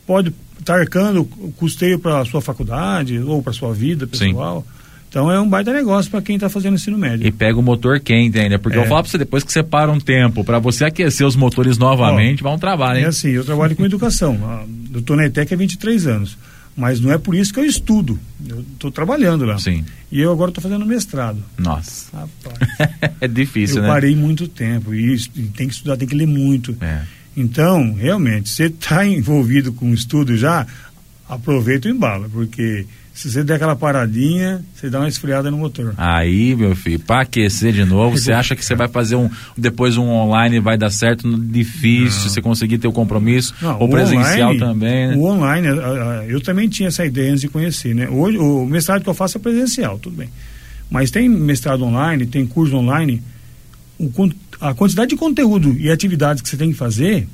pode 0.06 0.34
estar 0.60 0.74
tá 0.74 0.80
arcando 0.80 1.22
o 1.22 1.52
custeio 1.52 1.98
para 1.98 2.20
a 2.20 2.24
sua 2.24 2.40
faculdade 2.40 3.18
ou 3.18 3.42
para 3.42 3.50
a 3.50 3.54
sua 3.54 3.72
vida 3.72 4.06
pessoal. 4.06 4.64
Sim. 4.66 4.80
Então 5.08 5.30
é 5.30 5.40
um 5.40 5.48
baita 5.48 5.72
negócio 5.72 6.08
para 6.08 6.22
quem 6.22 6.36
está 6.36 6.48
fazando 6.48 6.76
ensino 6.76 6.96
médio. 6.96 7.26
E 7.26 7.32
pega 7.32 7.58
o 7.58 7.62
motor 7.62 7.98
quente 7.98 8.38
ainda, 8.38 8.60
porque 8.60 8.78
é. 8.78 8.80
eu 8.80 8.86
falo 8.86 9.02
para 9.02 9.10
você, 9.10 9.18
depois 9.18 9.42
que 9.42 9.52
você 9.52 9.60
para 9.60 9.90
um 9.90 9.98
tempo 9.98 10.44
para 10.44 10.60
você 10.60 10.84
aquecer 10.84 11.26
os 11.26 11.34
motores 11.34 11.76
novamente, 11.76 12.42
Ó, 12.42 12.44
vai 12.44 12.54
um 12.54 12.58
trabalho, 12.58 12.98
hein? 13.00 13.04
É 13.04 13.08
assim, 13.08 13.30
eu 13.30 13.44
trabalho 13.44 13.74
com 13.74 13.84
educação. 13.84 14.38
Eu 14.92 15.00
estou 15.00 15.16
na 15.16 15.26
ETEC 15.26 15.52
há 15.52 15.56
23 15.56 16.06
anos. 16.06 16.38
Mas 16.76 17.00
não 17.00 17.12
é 17.12 17.18
por 17.18 17.34
isso 17.34 17.52
que 17.52 17.58
eu 17.58 17.64
estudo. 17.64 18.18
Eu 18.48 18.60
estou 18.60 18.90
trabalhando 18.90 19.44
lá. 19.44 19.58
Sim. 19.58 19.84
E 20.10 20.20
eu 20.20 20.30
agora 20.32 20.50
estou 20.50 20.62
fazendo 20.62 20.86
mestrado. 20.86 21.42
Nossa. 21.58 22.16
Rapaz. 22.16 23.12
é 23.20 23.28
difícil, 23.28 23.78
eu 23.78 23.82
né? 23.82 23.88
parei 23.88 24.14
muito 24.14 24.46
tempo 24.46 24.94
e, 24.94 25.14
e 25.14 25.42
tem 25.48 25.66
que 25.66 25.74
estudar, 25.74 25.96
tem 25.96 26.06
que 26.06 26.14
ler 26.14 26.26
muito. 26.26 26.76
É. 26.80 27.02
Então, 27.36 27.94
realmente, 27.94 28.48
você 28.48 28.64
está 28.64 29.04
envolvido 29.06 29.72
com 29.72 29.90
o 29.90 29.94
estudo 29.94 30.36
já, 30.36 30.66
aproveita 31.28 31.88
o 31.88 31.90
embalo, 31.90 32.28
porque 32.30 32.84
se 33.14 33.30
você 33.30 33.44
der 33.44 33.54
aquela 33.54 33.76
paradinha, 33.76 34.64
você 34.74 34.88
dá 34.88 34.98
uma 34.98 35.08
esfriada 35.08 35.50
no 35.50 35.58
motor. 35.58 35.94
Aí, 35.96 36.56
meu 36.56 36.74
filho, 36.74 36.98
para 37.00 37.22
aquecer 37.22 37.72
de 37.72 37.84
novo, 37.84 38.16
você 38.16 38.32
acha 38.32 38.56
que 38.56 38.64
você 38.64 38.74
vai 38.74 38.88
fazer 38.88 39.14
um 39.14 39.28
depois 39.56 39.96
um 39.96 40.08
online 40.08 40.58
vai 40.58 40.78
dar 40.78 40.90
certo? 40.90 41.28
Difícil 41.38 42.22
Não. 42.22 42.28
você 42.30 42.40
conseguir 42.42 42.78
ter 42.78 42.88
o 42.88 42.92
compromisso. 42.92 43.54
Não, 43.60 43.78
ou 43.78 43.86
o 43.86 43.90
presencial 43.90 44.50
online- 44.50 44.58
também, 44.58 45.08
né? 45.08 45.16
O 45.16 45.24
online, 45.24 45.68
eu 46.28 46.40
também 46.40 46.68
tinha 46.68 46.88
essa 46.88 47.04
ideia 47.04 47.30
antes 47.30 47.42
de 47.42 47.48
conhecer, 47.48 47.94
né? 47.94 48.08
Hoje, 48.08 48.38
o 48.38 48.64
mestrado 48.66 49.02
que 49.02 49.08
eu 49.08 49.14
faço 49.14 49.36
é 49.36 49.40
presencial, 49.40 49.98
tudo 49.98 50.16
bem. 50.16 50.28
Mas 50.90 51.10
tem 51.10 51.28
mestrado 51.28 51.84
online, 51.84 52.26
tem 52.26 52.44
curso 52.46 52.74
online, 52.76 53.22
o 54.00 54.30
a 54.60 54.74
quantidade 54.74 55.10
de 55.10 55.16
conteúdo 55.16 55.76
e 55.78 55.90
atividades 55.90 56.42
que 56.42 56.48
você 56.48 56.56
tem 56.56 56.70
que 56.70 56.76
fazer, 56.76 57.26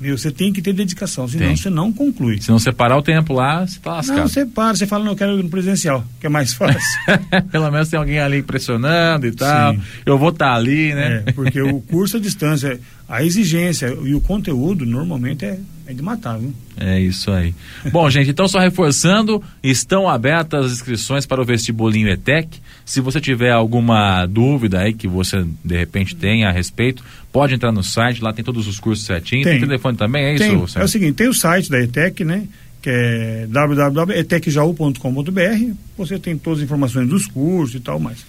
meu, 0.00 0.16
você 0.16 0.30
tem 0.30 0.50
que 0.50 0.62
ter 0.62 0.72
dedicação, 0.72 1.28
senão 1.28 1.48
Tem. 1.48 1.56
você 1.56 1.68
não 1.68 1.92
conclui. 1.92 2.40
Se 2.40 2.50
não 2.50 2.58
separar 2.58 2.96
o 2.96 3.02
tempo 3.02 3.34
lá, 3.34 3.66
você 3.66 3.78
tá 3.78 3.96
lascado. 3.96 4.16
Não, 4.16 4.28
você 4.28 4.46
para, 4.46 4.74
você 4.74 4.86
fala, 4.86 5.04
não, 5.04 5.12
eu 5.12 5.16
quero 5.16 5.38
ir 5.38 5.42
no 5.42 5.50
presencial, 5.50 6.02
que 6.18 6.26
é 6.26 6.28
mais 6.30 6.54
fácil. 6.54 6.80
Pelo 7.52 7.70
menos 7.70 7.90
tem 7.90 7.98
alguém 7.98 8.18
ali 8.18 8.38
impressionando 8.38 9.26
e 9.26 9.32
tal. 9.32 9.74
Sim. 9.74 9.80
Eu 10.06 10.16
vou 10.16 10.30
estar 10.30 10.54
ali, 10.54 10.94
né? 10.94 11.22
É, 11.26 11.32
porque 11.32 11.60
o 11.60 11.80
curso 11.90 12.16
à 12.16 12.20
distância, 12.20 12.80
a 13.06 13.22
exigência 13.22 13.94
e 14.02 14.14
o 14.14 14.22
conteúdo 14.22 14.86
normalmente 14.86 15.44
é, 15.44 15.58
é 15.90 15.94
de 15.94 16.02
matar, 16.02 16.38
viu? 16.38 16.54
É 16.76 17.00
isso 17.00 17.30
aí. 17.30 17.54
Bom, 17.90 18.08
gente, 18.08 18.30
então 18.30 18.46
só 18.46 18.58
reforçando, 18.58 19.42
estão 19.62 20.08
abertas 20.08 20.66
as 20.66 20.72
inscrições 20.72 21.26
para 21.26 21.42
o 21.42 21.44
vestibulinho 21.44 22.08
ETEC. 22.08 22.60
Se 22.84 23.00
você 23.00 23.20
tiver 23.20 23.50
alguma 23.50 24.24
dúvida 24.26 24.80
aí 24.80 24.94
que 24.94 25.08
você 25.08 25.44
de 25.64 25.76
repente 25.76 26.14
tenha 26.14 26.48
a 26.48 26.52
respeito, 26.52 27.02
pode 27.32 27.54
entrar 27.54 27.72
no 27.72 27.82
site, 27.82 28.22
lá 28.22 28.32
tem 28.32 28.44
todos 28.44 28.68
os 28.68 28.78
cursos 28.78 29.04
certinho. 29.04 29.42
Tem, 29.42 29.58
Tem. 29.58 29.62
telefone 29.62 29.96
também, 29.96 30.24
é 30.24 30.36
Tem, 30.36 30.62
isso, 30.62 30.78
é 30.78 30.84
o 30.84 30.88
seguinte, 30.88 31.14
tem 31.14 31.28
o 31.28 31.34
site 31.34 31.68
da 31.68 31.80
ETEC, 31.80 32.24
né? 32.24 32.46
Que 32.80 32.90
é 32.90 33.46
www.etecjaú.com.br. 33.48 35.74
Você 35.98 36.18
tem 36.18 36.38
todas 36.38 36.60
as 36.60 36.64
informações 36.64 37.06
dos 37.08 37.26
cursos 37.26 37.74
e 37.74 37.80
tal 37.80 38.00
mais. 38.00 38.24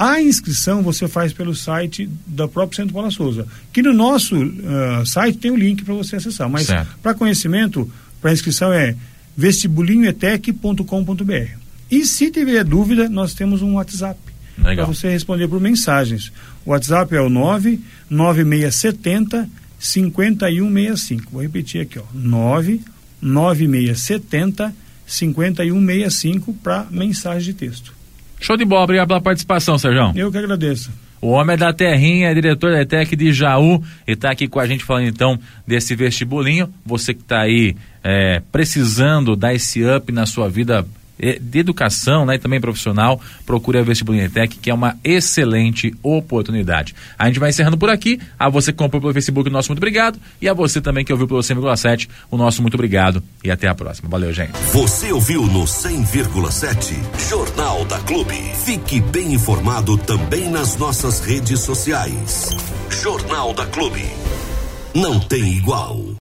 A 0.00 0.20
inscrição 0.22 0.82
você 0.82 1.06
faz 1.06 1.30
pelo 1.30 1.54
site 1.54 2.10
da 2.26 2.48
própria 2.48 2.78
Centro 2.78 2.94
Paula 2.94 3.10
Souza. 3.10 3.46
Que 3.70 3.82
no 3.82 3.92
nosso 3.92 4.34
ah, 4.34 5.02
site 5.04 5.36
tem 5.36 5.50
o 5.50 5.56
link 5.56 5.84
para 5.84 5.92
você 5.92 6.16
acessar. 6.16 6.48
Mas 6.48 6.68
para 7.02 7.12
conhecimento, 7.12 7.86
para 8.18 8.32
inscrição 8.32 8.72
é 8.72 8.96
vestibulinhoetec.com.br. 9.36 11.50
E 11.90 12.06
se 12.06 12.30
tiver 12.30 12.64
dúvida, 12.64 13.10
nós 13.10 13.34
temos 13.34 13.60
um 13.60 13.74
WhatsApp. 13.74 14.18
Para 14.56 14.86
você 14.86 15.10
responder 15.10 15.48
por 15.48 15.60
mensagens. 15.60 16.32
O 16.64 16.70
WhatsApp 16.70 17.14
é 17.14 17.20
o 17.20 17.28
99670 17.28 19.50
5165. 19.78 21.30
Vou 21.30 21.42
repetir 21.42 21.82
aqui, 21.82 21.98
ó. 21.98 22.04
99670 22.14 24.74
5165 25.06 26.54
para 26.54 26.86
mensagem 26.90 27.52
de 27.52 27.58
texto. 27.58 27.99
Show 28.40 28.56
de 28.56 28.64
bola, 28.64 28.84
obrigado 28.84 29.08
pela 29.08 29.20
participação, 29.20 29.78
Sérgio. 29.78 30.12
Eu 30.16 30.32
que 30.32 30.38
agradeço. 30.38 30.90
O 31.20 31.28
homem 31.28 31.52
é 31.52 31.56
da 31.56 31.72
terrinha, 31.72 32.30
é 32.30 32.34
diretor 32.34 32.72
da 32.72 32.80
ETEC 32.80 33.14
de 33.14 33.30
Jaú 33.32 33.82
e 34.08 34.12
está 34.12 34.30
aqui 34.30 34.48
com 34.48 34.58
a 34.58 34.66
gente 34.66 34.82
falando 34.82 35.06
então 35.06 35.38
desse 35.66 35.94
vestibulinho. 35.94 36.72
Você 36.84 37.12
que 37.12 37.20
está 37.20 37.42
aí 37.42 37.76
é, 38.02 38.40
precisando 38.50 39.36
dar 39.36 39.52
esse 39.52 39.84
up 39.84 40.10
na 40.10 40.24
sua 40.24 40.48
vida 40.48 40.86
de 41.40 41.58
educação 41.58 42.24
né, 42.24 42.36
e 42.36 42.38
também 42.38 42.60
profissional, 42.60 43.20
procure 43.44 43.78
a 43.78 43.82
Vestibulinho 43.82 44.24
ETEC, 44.24 44.58
que 44.58 44.70
é 44.70 44.74
uma 44.74 44.96
excelente 45.04 45.94
oportunidade. 46.02 46.94
A 47.18 47.26
gente 47.26 47.38
vai 47.38 47.50
encerrando 47.50 47.76
por 47.76 47.90
aqui. 47.90 48.20
A 48.38 48.48
você 48.48 48.72
que 48.72 48.78
comprou 48.78 49.00
pelo 49.00 49.12
Facebook, 49.12 49.48
o 49.48 49.52
nosso 49.52 49.68
muito 49.68 49.78
obrigado. 49.78 50.18
E 50.40 50.48
a 50.48 50.54
você 50.54 50.80
também 50.80 51.04
que 51.04 51.12
ouviu 51.12 51.28
pelo 51.28 51.40
100,7, 51.40 52.08
o 52.30 52.36
nosso 52.36 52.62
muito 52.62 52.74
obrigado. 52.74 53.22
E 53.44 53.50
até 53.50 53.68
a 53.68 53.74
próxima. 53.74 54.08
Valeu, 54.08 54.32
gente. 54.32 54.52
Você 54.72 55.12
ouviu 55.12 55.46
no 55.46 55.64
100,7 55.64 56.94
Jornal 57.28 57.84
da 57.84 57.98
Clube. 58.00 58.36
Fique 58.64 59.00
bem 59.00 59.34
informado 59.34 59.96
também 59.98 60.50
nas 60.50 60.76
nossas 60.76 61.20
redes 61.20 61.60
sociais. 61.60 62.50
Jornal 63.02 63.52
da 63.52 63.66
Clube. 63.66 64.04
Não 64.94 65.20
tem 65.20 65.56
igual. 65.56 66.09